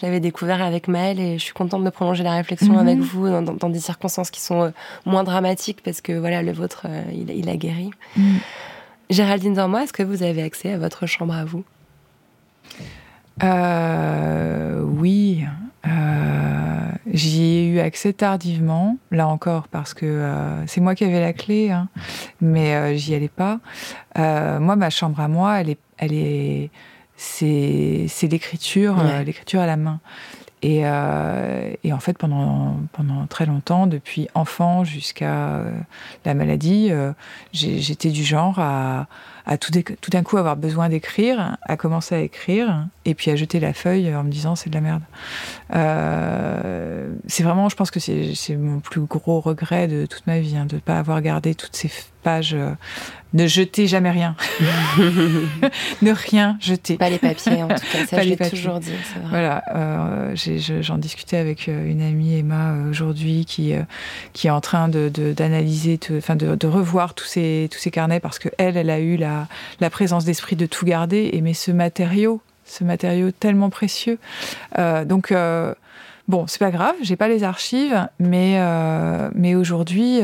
Je 0.00 0.06
l'avais 0.06 0.20
découvert 0.20 0.62
avec 0.62 0.86
Maëlle 0.88 1.18
et 1.18 1.38
je 1.38 1.42
suis 1.42 1.52
contente 1.52 1.82
de 1.82 1.90
prolonger 1.90 2.22
la 2.22 2.34
réflexion 2.34 2.74
Mhm. 2.74 2.78
avec 2.78 2.98
vous 2.98 3.28
dans, 3.28 3.42
dans- 3.42 3.54
dans 3.54 3.68
des 3.68 3.80
circonstances 3.80 4.30
qui 4.30 4.40
sont 4.40 4.62
euh, 4.62 4.70
moins 5.04 5.24
dramatiques 5.24 5.82
parce 5.84 6.00
que 6.00 6.12
voilà, 6.12 6.42
le 6.42 6.52
vôtre, 6.52 6.86
euh, 6.88 7.02
il, 7.12 7.30
il 7.30 7.48
a 7.48 7.56
guéri. 7.56 7.90
Mm. 8.16 8.36
Géraldine 9.10 9.54
Dormois, 9.54 9.82
est-ce 9.82 9.92
que 9.92 10.02
vous 10.04 10.22
avez 10.22 10.42
accès 10.42 10.72
à 10.72 10.78
votre 10.78 11.06
chambre 11.06 11.34
à 11.34 11.44
vous? 11.44 11.64
Euh, 13.42 14.80
oui, 14.82 15.44
euh, 15.86 16.90
j'y 17.12 17.42
ai 17.42 17.66
eu 17.68 17.78
accès 17.80 18.12
tardivement, 18.12 18.96
là 19.10 19.26
encore 19.28 19.68
parce 19.68 19.94
que 19.94 20.06
euh, 20.06 20.66
c'est 20.66 20.80
moi 20.80 20.94
qui 20.94 21.04
avais 21.04 21.20
la 21.20 21.32
clé, 21.32 21.70
hein, 21.70 21.88
mais 22.40 22.74
euh, 22.74 22.94
j'y 22.96 23.14
allais 23.14 23.28
pas. 23.28 23.58
Moi, 24.16 24.76
ma 24.76 24.90
chambre 24.90 25.20
à 25.20 25.28
moi, 25.28 25.60
elle 25.60 25.70
est, 25.70 25.78
elle 25.98 26.12
est, 26.12 26.70
c'est, 27.16 28.06
c'est 28.08 28.26
l'écriture, 28.28 28.96
Ouais. 28.96 29.24
l'écriture 29.24 29.60
à 29.60 29.66
la 29.66 29.76
main. 29.76 30.00
Et, 30.62 30.82
euh, 30.84 31.72
et 31.82 31.92
en 31.92 31.98
fait, 31.98 32.16
pendant, 32.16 32.76
pendant 32.92 33.26
très 33.26 33.46
longtemps, 33.46 33.88
depuis 33.88 34.28
enfant 34.34 34.84
jusqu'à 34.84 35.56
euh, 35.56 35.70
la 36.24 36.34
maladie, 36.34 36.88
euh, 36.90 37.12
j'étais 37.52 38.10
du 38.10 38.22
genre 38.22 38.60
à, 38.60 39.08
à 39.44 39.58
tout, 39.58 39.72
d'un 39.72 40.22
coup 40.22 40.36
avoir 40.36 40.56
besoin 40.56 40.88
d'écrire, 40.88 41.56
à 41.62 41.76
commencer 41.76 42.14
à 42.14 42.20
écrire, 42.20 42.86
et 43.04 43.14
puis 43.14 43.30
à 43.30 43.36
jeter 43.36 43.58
la 43.58 43.72
feuille 43.72 44.14
en 44.14 44.22
me 44.22 44.30
disant 44.30 44.54
c'est 44.54 44.70
de 44.70 44.74
la 44.74 44.80
merde. 44.80 45.02
Euh, 45.74 47.12
c'est 47.26 47.42
vraiment, 47.42 47.68
je 47.68 47.76
pense 47.76 47.90
que 47.90 47.98
c'est 48.00 48.56
mon 48.56 48.80
plus 48.80 49.00
gros 49.00 49.40
regret 49.40 49.88
de 49.88 50.06
toute 50.06 50.26
ma 50.26 50.38
vie, 50.38 50.56
hein, 50.56 50.66
de 50.66 50.76
ne 50.76 50.80
pas 50.80 50.98
avoir 50.98 51.20
gardé 51.22 51.54
toutes 51.54 51.74
ces 51.74 51.90
pages. 52.22 52.54
euh, 52.54 52.72
ne 53.34 53.46
jeter 53.46 53.86
jamais 53.86 54.10
rien. 54.10 54.36
ne 56.02 56.12
rien 56.12 56.58
jeter. 56.60 56.98
Pas 56.98 57.08
les 57.08 57.18
papiers, 57.18 57.62
en 57.62 57.68
tout 57.68 57.74
cas, 57.92 58.06
ça 58.06 58.16
Pas 58.16 58.22
je 58.22 58.28
l'ai 58.28 58.36
toujours 58.36 58.78
dit, 58.78 58.90
vrai. 58.90 59.30
Voilà, 59.30 59.62
euh, 59.74 60.36
j'en 60.58 60.98
discutais 60.98 61.36
avec 61.36 61.68
euh, 61.68 61.90
une 61.90 62.02
amie 62.02 62.38
Emma 62.38 62.72
euh, 62.72 62.90
aujourd'hui 62.90 63.44
qui 63.44 63.74
euh, 63.74 63.82
qui 64.32 64.46
est 64.46 64.50
en 64.50 64.60
train 64.60 64.88
d'analyser, 64.88 65.98
de, 65.98 66.54
de 66.54 66.66
revoir 66.66 67.14
tous 67.14 67.24
ces 67.24 67.68
tous 67.70 67.78
ces 67.78 67.90
carnets 67.90 68.20
parce 68.20 68.38
que 68.38 68.48
elle, 68.58 68.76
elle 68.76 68.90
a 68.90 69.00
eu 69.00 69.16
la 69.16 69.48
la 69.80 69.90
présence 69.90 70.24
d'esprit 70.24 70.56
de 70.56 70.66
tout 70.66 70.84
garder. 70.84 71.30
Et 71.32 71.40
mais 71.40 71.54
ce 71.54 71.70
matériau, 71.70 72.40
ce 72.64 72.84
matériau 72.84 73.30
tellement 73.30 73.70
précieux, 73.70 74.18
donc. 75.06 75.32
euh, 75.32 75.74
Bon, 76.28 76.46
c'est 76.46 76.60
pas 76.60 76.70
grave, 76.70 76.94
j'ai 77.02 77.16
pas 77.16 77.26
les 77.26 77.42
archives, 77.42 78.08
mais, 78.20 78.56
mais 79.34 79.56
aujourd'hui, 79.56 80.20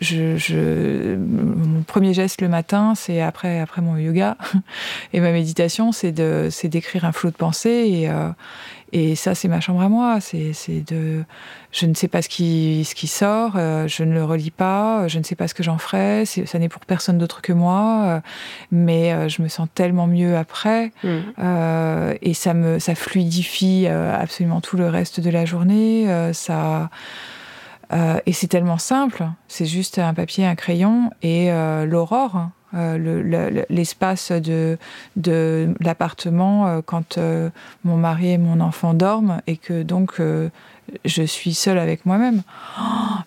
je, 0.00 1.16
mon 1.16 1.82
premier 1.82 2.14
geste 2.14 2.40
le 2.40 2.48
matin, 2.48 2.94
c'est 2.94 3.20
après, 3.20 3.58
après 3.58 3.82
mon 3.82 3.96
yoga 3.96 4.36
et 5.12 5.20
ma 5.20 5.32
méditation, 5.32 5.90
c'est 5.90 6.12
d'écrire 6.12 7.04
un 7.04 7.12
flot 7.12 7.30
de 7.30 7.36
pensée 7.36 8.08
et 8.92 9.14
ça, 9.14 9.34
c'est 9.34 9.48
ma 9.48 9.60
chambre 9.60 9.82
à 9.82 9.88
moi. 9.88 10.20
C'est, 10.20 10.52
c'est 10.52 10.80
de, 10.80 11.24
je 11.72 11.86
ne 11.86 11.94
sais 11.94 12.08
pas 12.08 12.22
ce 12.22 12.28
qui, 12.28 12.84
ce 12.84 12.94
qui 12.94 13.06
sort, 13.06 13.52
euh, 13.56 13.86
je 13.88 14.04
ne 14.04 14.12
le 14.14 14.24
relis 14.24 14.50
pas, 14.50 15.08
je 15.08 15.18
ne 15.18 15.24
sais 15.24 15.36
pas 15.36 15.48
ce 15.48 15.54
que 15.54 15.62
j'en 15.62 15.78
ferai. 15.78 16.24
C'est, 16.26 16.46
ça 16.46 16.58
n'est 16.58 16.68
pour 16.68 16.84
personne 16.84 17.18
d'autre 17.18 17.42
que 17.42 17.52
moi, 17.52 18.02
euh, 18.06 18.20
mais 18.70 19.12
euh, 19.12 19.28
je 19.28 19.42
me 19.42 19.48
sens 19.48 19.68
tellement 19.74 20.06
mieux 20.06 20.36
après. 20.36 20.92
Euh, 21.38 22.14
et 22.22 22.34
ça 22.34 22.54
me 22.54 22.78
ça 22.78 22.94
fluidifie 22.94 23.84
euh, 23.86 24.14
absolument 24.18 24.60
tout 24.60 24.76
le 24.76 24.88
reste 24.88 25.20
de 25.20 25.30
la 25.30 25.44
journée 25.44 26.10
euh, 26.10 26.32
ça 26.32 26.90
euh, 27.92 28.18
et 28.26 28.32
c'est 28.32 28.46
tellement 28.46 28.78
simple 28.78 29.24
c'est 29.48 29.66
juste 29.66 29.98
un 29.98 30.14
papier 30.14 30.46
un 30.46 30.54
crayon 30.54 31.10
et 31.22 31.50
euh, 31.50 31.86
l'aurore 31.86 32.48
euh, 32.74 32.96
le- 32.98 33.22
le- 33.22 33.64
l'espace 33.68 34.32
de, 34.32 34.78
l'appartement 35.80 36.66
euh, 36.66 36.80
quand 36.84 37.18
euh, 37.18 37.50
mon 37.84 37.96
mari 37.96 38.32
et 38.32 38.38
mon 38.38 38.60
enfant 38.60 38.94
dorment 38.94 39.40
et 39.46 39.56
que 39.56 39.82
donc 39.82 40.20
je 41.04 41.22
suis 41.22 41.54
seule 41.54 41.78
avec 41.78 42.06
moi-même. 42.06 42.42
Oh, 42.78 42.82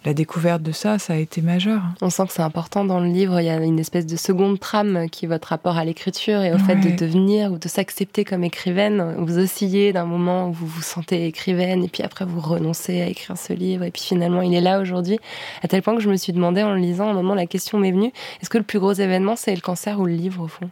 la 0.05 0.13
découverte 0.13 0.61
de 0.61 0.71
ça, 0.71 0.99
ça 0.99 1.13
a 1.13 1.15
été 1.15 1.41
majeur. 1.41 1.81
On 2.01 2.09
sent 2.09 2.27
que 2.27 2.33
c'est 2.33 2.41
important 2.41 2.85
dans 2.85 2.99
le 2.99 3.07
livre. 3.07 3.39
Il 3.39 3.45
y 3.45 3.49
a 3.49 3.57
une 3.57 3.79
espèce 3.79 4.05
de 4.05 4.15
seconde 4.15 4.59
trame 4.59 5.09
qui 5.09 5.25
est 5.25 5.27
votre 5.27 5.49
rapport 5.49 5.77
à 5.77 5.85
l'écriture 5.85 6.41
et 6.41 6.53
au 6.53 6.57
fait 6.57 6.75
de 6.75 6.89
devenir 6.95 7.51
ou 7.51 7.57
de 7.57 7.67
s'accepter 7.67 8.25
comme 8.25 8.43
écrivaine. 8.43 9.15
Vous 9.17 9.37
oscillez 9.37 9.93
d'un 9.93 10.05
moment 10.05 10.49
où 10.49 10.51
vous 10.51 10.67
vous 10.67 10.81
sentez 10.81 11.25
écrivaine 11.25 11.83
et 11.83 11.87
puis 11.87 12.03
après 12.03 12.25
vous 12.25 12.39
renoncez 12.39 13.01
à 13.01 13.07
écrire 13.07 13.37
ce 13.37 13.53
livre 13.53 13.83
et 13.83 13.91
puis 13.91 14.01
finalement 14.01 14.41
il 14.41 14.53
est 14.53 14.61
là 14.61 14.79
aujourd'hui. 14.79 15.19
À 15.61 15.67
tel 15.67 15.81
point 15.81 15.95
que 15.95 16.01
je 16.01 16.09
me 16.09 16.17
suis 16.17 16.33
demandé 16.33 16.63
en 16.63 16.73
le 16.73 16.79
lisant, 16.79 17.07
à 17.07 17.11
un 17.11 17.13
moment 17.13 17.35
la 17.35 17.45
question 17.45 17.79
m'est 17.79 17.91
venue 17.91 18.11
est-ce 18.41 18.49
que 18.49 18.57
le 18.57 18.63
plus 18.63 18.79
gros 18.79 18.93
événement 18.93 19.35
c'est 19.35 19.55
le 19.55 19.61
cancer 19.61 19.99
ou 19.99 20.05
le 20.05 20.13
livre 20.13 20.43
au 20.43 20.47
fond? 20.47 20.69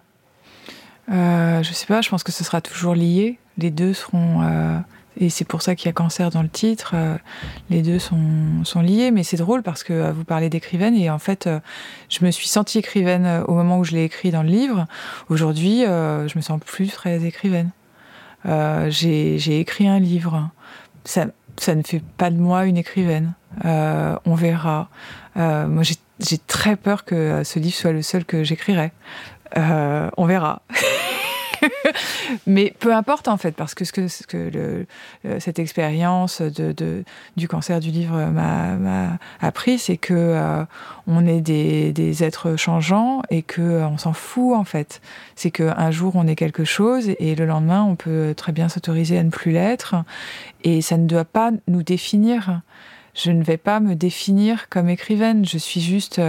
Euh, 1.11 1.63
je 1.63 1.73
sais 1.73 1.87
pas, 1.87 2.01
je 2.01 2.09
pense 2.09 2.23
que 2.23 2.31
ce 2.31 2.43
sera 2.43 2.61
toujours 2.61 2.95
lié. 2.95 3.37
Les 3.57 3.71
deux 3.71 3.93
seront. 3.93 4.41
euh, 4.43 4.77
et 5.17 5.29
c'est 5.29 5.45
pour 5.45 5.61
ça 5.61 5.75
qu'il 5.75 5.87
y 5.87 5.89
a 5.89 5.93
cancer 5.93 6.29
dans 6.29 6.41
le 6.41 6.49
titre. 6.49 6.91
euh, 6.95 7.17
les 7.69 7.81
deux 7.81 7.99
sont, 7.99 8.63
sont 8.63 8.81
liés, 8.81 9.11
mais 9.11 9.23
c'est 9.23 9.37
drôle 9.37 9.61
parce 9.61 9.83
que 9.83 9.93
euh, 9.93 10.11
vous 10.11 10.23
parlez 10.23 10.49
d'écrivaine 10.49 10.95
et 10.95 11.09
en 11.09 11.19
fait, 11.19 11.47
euh, 11.47 11.59
je 12.09 12.23
me 12.25 12.31
suis 12.31 12.47
sentie 12.47 12.79
écrivaine 12.79 13.43
au 13.47 13.53
moment 13.53 13.79
où 13.79 13.83
je 13.83 13.91
l'ai 13.91 14.03
écrit 14.03 14.31
dans 14.31 14.43
le 14.43 14.49
livre. 14.49 14.87
Aujourd'hui, 15.29 15.81
je 15.81 16.37
me 16.37 16.41
sens 16.41 16.59
plus 16.65 16.89
très 16.89 17.25
écrivaine. 17.25 17.71
J'ai 18.45 19.59
écrit 19.59 19.87
un 19.87 19.99
livre. 19.99 20.49
Ça, 21.03 21.27
ça 21.57 21.75
ne 21.75 21.83
fait 21.83 22.01
pas 22.17 22.29
de 22.29 22.37
moi 22.37 22.65
une 22.65 22.77
écrivaine. 22.77 23.33
On 23.63 24.35
verra. 24.35 24.89
Moi, 25.35 25.83
j'ai 26.19 26.37
très 26.37 26.75
peur 26.75 27.05
que 27.05 27.43
ce 27.43 27.59
livre 27.59 27.75
soit 27.75 27.91
le 27.91 28.01
seul 28.01 28.25
que 28.25 28.43
j'écrirai. 28.43 28.91
On 29.55 30.25
verra. 30.25 30.61
mais 32.47 32.73
peu 32.79 32.93
importe 32.93 33.27
en 33.27 33.37
fait, 33.37 33.51
parce 33.51 33.75
que 33.75 33.85
ce 33.85 33.91
que, 33.91 34.05
euh, 34.55 34.85
cette 35.39 35.59
expérience 35.59 36.41
du 36.41 37.47
cancer 37.47 37.79
du 37.79 37.89
livre 37.91 38.25
m'a 38.25 39.17
appris, 39.39 39.79
c'est 39.79 39.97
que 39.97 40.13
euh, 40.13 40.63
on 41.07 41.25
est 41.25 41.41
des, 41.41 42.23
êtres 42.23 42.55
changeants 42.55 43.21
et 43.29 43.41
que 43.41 43.61
euh, 43.61 43.87
on 43.87 43.97
s'en 43.97 44.13
fout 44.13 44.55
en 44.55 44.63
fait. 44.63 45.01
C'est 45.35 45.51
qu'un 45.51 45.91
jour 45.91 46.15
on 46.15 46.27
est 46.27 46.35
quelque 46.35 46.65
chose 46.65 47.09
et 47.19 47.35
le 47.35 47.45
lendemain 47.45 47.83
on 47.83 47.95
peut 47.95 48.33
très 48.35 48.51
bien 48.51 48.69
s'autoriser 48.69 49.17
à 49.17 49.23
ne 49.23 49.29
plus 49.29 49.51
l'être 49.51 49.95
et 50.63 50.81
ça 50.81 50.97
ne 50.97 51.07
doit 51.07 51.25
pas 51.25 51.51
nous 51.67 51.83
définir 51.83 52.61
je 53.13 53.31
ne 53.31 53.43
vais 53.43 53.57
pas 53.57 53.81
me 53.81 53.93
définir 53.93 54.69
comme 54.69 54.87
écrivaine. 54.87 55.43
Je 55.43 55.57
suis 55.57 55.81
juste 55.81 56.21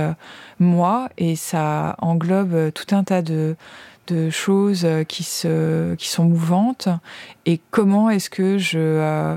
moi 0.58 1.10
et 1.16 1.36
ça 1.36 1.94
englobe 2.00 2.72
tout 2.72 2.92
un 2.92 3.04
tas 3.04 3.22
de, 3.22 3.54
de 4.12 4.30
choses 4.30 4.84
euh, 4.84 5.04
qui, 5.04 5.22
se, 5.22 5.94
qui 5.94 6.08
sont 6.08 6.24
mouvantes. 6.24 6.88
Et 7.46 7.60
comment 7.70 8.10
est-ce 8.10 8.30
que 8.30 8.58
je 8.58 9.36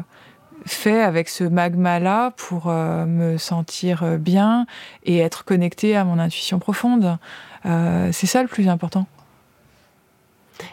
fais 0.66 1.02
avec 1.02 1.30
ce 1.30 1.44
magma-là 1.44 2.32
pour 2.38 2.68
me 2.68 3.38
sentir 3.38 4.18
bien 4.18 4.66
et 5.04 5.20
être 5.20 5.46
connectée 5.46 5.96
à 5.96 6.04
mon 6.04 6.18
intuition 6.18 6.60
profonde? 6.60 7.18
C'est 7.64 8.26
ça 8.26 8.42
le 8.42 8.48
plus 8.48 8.68
important. 8.68 9.06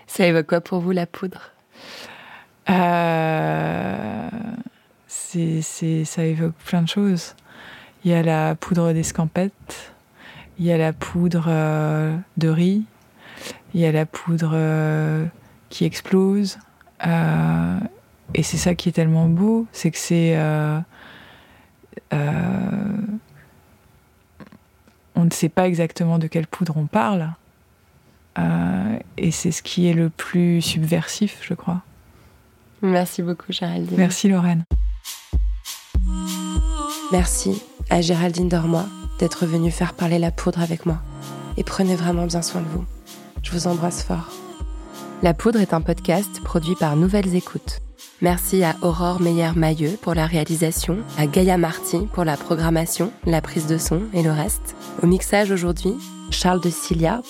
Ça 0.07 0.27
évoque 0.27 0.47
quoi 0.47 0.61
pour 0.61 0.81
vous 0.81 0.93
la 0.93 1.07
poudre? 1.07 1.53
C'est, 5.17 6.05
ça 6.05 6.25
évoque 6.25 6.55
plein 6.67 6.83
de 6.83 6.89
choses. 6.89 7.35
Il 8.05 8.11
y 8.11 8.15
a 8.15 8.23
la 8.23 8.55
poudre 8.57 8.93
d'escampette, 8.93 9.93
il 10.59 10.65
y 10.65 10.73
a 10.73 10.77
la 10.77 10.93
poudre 10.93 11.45
euh, 11.49 12.17
de 12.37 12.49
riz, 12.49 12.85
il 13.75 13.81
y 13.81 13.87
a 13.87 13.93
la 13.93 14.07
poudre 14.07 14.53
euh, 14.55 15.25
qui 15.69 15.85
explose. 15.85 16.59
Euh, 17.07 17.79
et 18.35 18.43
c'est 18.43 18.57
ça 18.57 18.75
qui 18.75 18.89
est 18.89 18.93
tellement 18.93 19.27
beau, 19.27 19.67
c'est 19.73 19.91
que 19.91 19.99
c'est... 19.99 20.37
on 25.15 25.25
ne 25.25 25.31
sait 25.31 25.49
pas 25.49 25.67
exactement 25.69 26.19
de 26.19 26.27
quelle 26.27 26.47
poudre 26.47 26.77
on 26.77 26.87
parle. 26.87 27.29
et 29.17 29.31
c'est 29.31 29.53
ce 29.53 29.63
qui 29.63 29.89
est 29.89 29.95
le 29.95 30.09
plus 30.11 30.63
subversif, 30.63 31.39
je 31.43 31.55
crois. 31.55 31.83
Merci 32.83 33.23
beaucoup, 33.23 33.53
Géraldine. 33.53 33.97
Merci, 33.97 34.29
Lorraine. 34.29 34.65
Merci 37.13 37.63
à 37.91 38.01
Géraldine 38.01 38.49
Dormois 38.49 38.87
d'être 39.19 39.47
venue 39.47 39.71
faire 39.71 39.95
parler 39.95 40.19
la 40.19 40.31
poudre 40.31 40.61
avec 40.61 40.87
moi. 40.87 40.99
Et 41.57 41.63
prenez 41.63 41.95
vraiment 41.95 42.27
bien 42.27 42.43
soin 42.43 42.63
de 42.63 42.67
vous. 42.67 42.85
Je 43.43 43.51
vous 43.51 43.67
embrasse 43.67 44.03
fort. 44.03 44.31
La 45.23 45.35
poudre 45.35 45.61
est 45.61 45.75
un 45.75 45.81
podcast 45.81 46.41
produit 46.43 46.75
par 46.75 46.97
Nouvelles 46.97 47.35
Écoutes. 47.35 47.81
Merci 48.21 48.63
à 48.63 48.77
Aurore 48.83 49.21
Meyer-Mailleux 49.21 49.99
pour 50.01 50.15
la 50.15 50.27
réalisation, 50.27 50.99
à 51.19 51.27
Gaïa 51.27 51.59
Marty 51.59 52.09
pour 52.13 52.25
la 52.25 52.37
programmation, 52.37 53.13
la 53.27 53.41
prise 53.41 53.67
de 53.67 53.79
son 53.79 54.03
et 54.15 54.23
le 54.23 54.31
reste. 54.31 54.77
Au 55.03 55.07
mixage 55.07 55.51
aujourd'hui, 55.51 55.95
Charles 56.31 56.61
de 56.61 56.71
Cilia. 56.71 57.21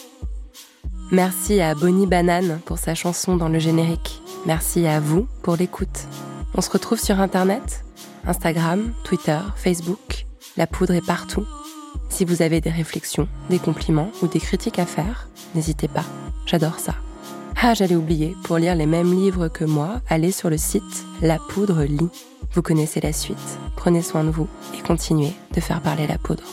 Merci 1.10 1.60
à 1.60 1.74
Bonnie 1.74 2.06
Banane 2.06 2.60
pour 2.64 2.78
sa 2.78 2.94
chanson 2.94 3.36
dans 3.36 3.48
le 3.48 3.58
générique. 3.58 4.22
Merci 4.46 4.86
à 4.86 5.00
vous 5.00 5.26
pour 5.42 5.56
l'écoute. 5.56 6.06
On 6.54 6.60
se 6.60 6.70
retrouve 6.70 7.00
sur 7.00 7.20
Internet 7.20 7.84
Instagram, 8.24 8.92
Twitter, 9.04 9.38
Facebook, 9.56 10.26
la 10.56 10.66
poudre 10.66 10.94
est 10.94 11.04
partout. 11.04 11.46
Si 12.12 12.26
vous 12.26 12.42
avez 12.42 12.60
des 12.60 12.70
réflexions, 12.70 13.26
des 13.48 13.58
compliments 13.58 14.10
ou 14.20 14.26
des 14.26 14.38
critiques 14.38 14.78
à 14.78 14.84
faire, 14.84 15.28
n'hésitez 15.54 15.88
pas, 15.88 16.04
j'adore 16.44 16.78
ça. 16.78 16.94
Ah, 17.56 17.72
j'allais 17.72 17.96
oublier, 17.96 18.36
pour 18.44 18.58
lire 18.58 18.74
les 18.74 18.84
mêmes 18.84 19.18
livres 19.18 19.48
que 19.48 19.64
moi, 19.64 20.02
allez 20.10 20.30
sur 20.30 20.50
le 20.50 20.58
site 20.58 21.06
La 21.22 21.38
Poudre 21.38 21.84
Lit. 21.84 22.10
Vous 22.52 22.60
connaissez 22.60 23.00
la 23.00 23.14
suite. 23.14 23.38
Prenez 23.76 24.02
soin 24.02 24.24
de 24.24 24.30
vous 24.30 24.46
et 24.78 24.82
continuez 24.82 25.32
de 25.54 25.60
faire 25.62 25.80
parler 25.80 26.06
la 26.06 26.18
poudre. 26.18 26.44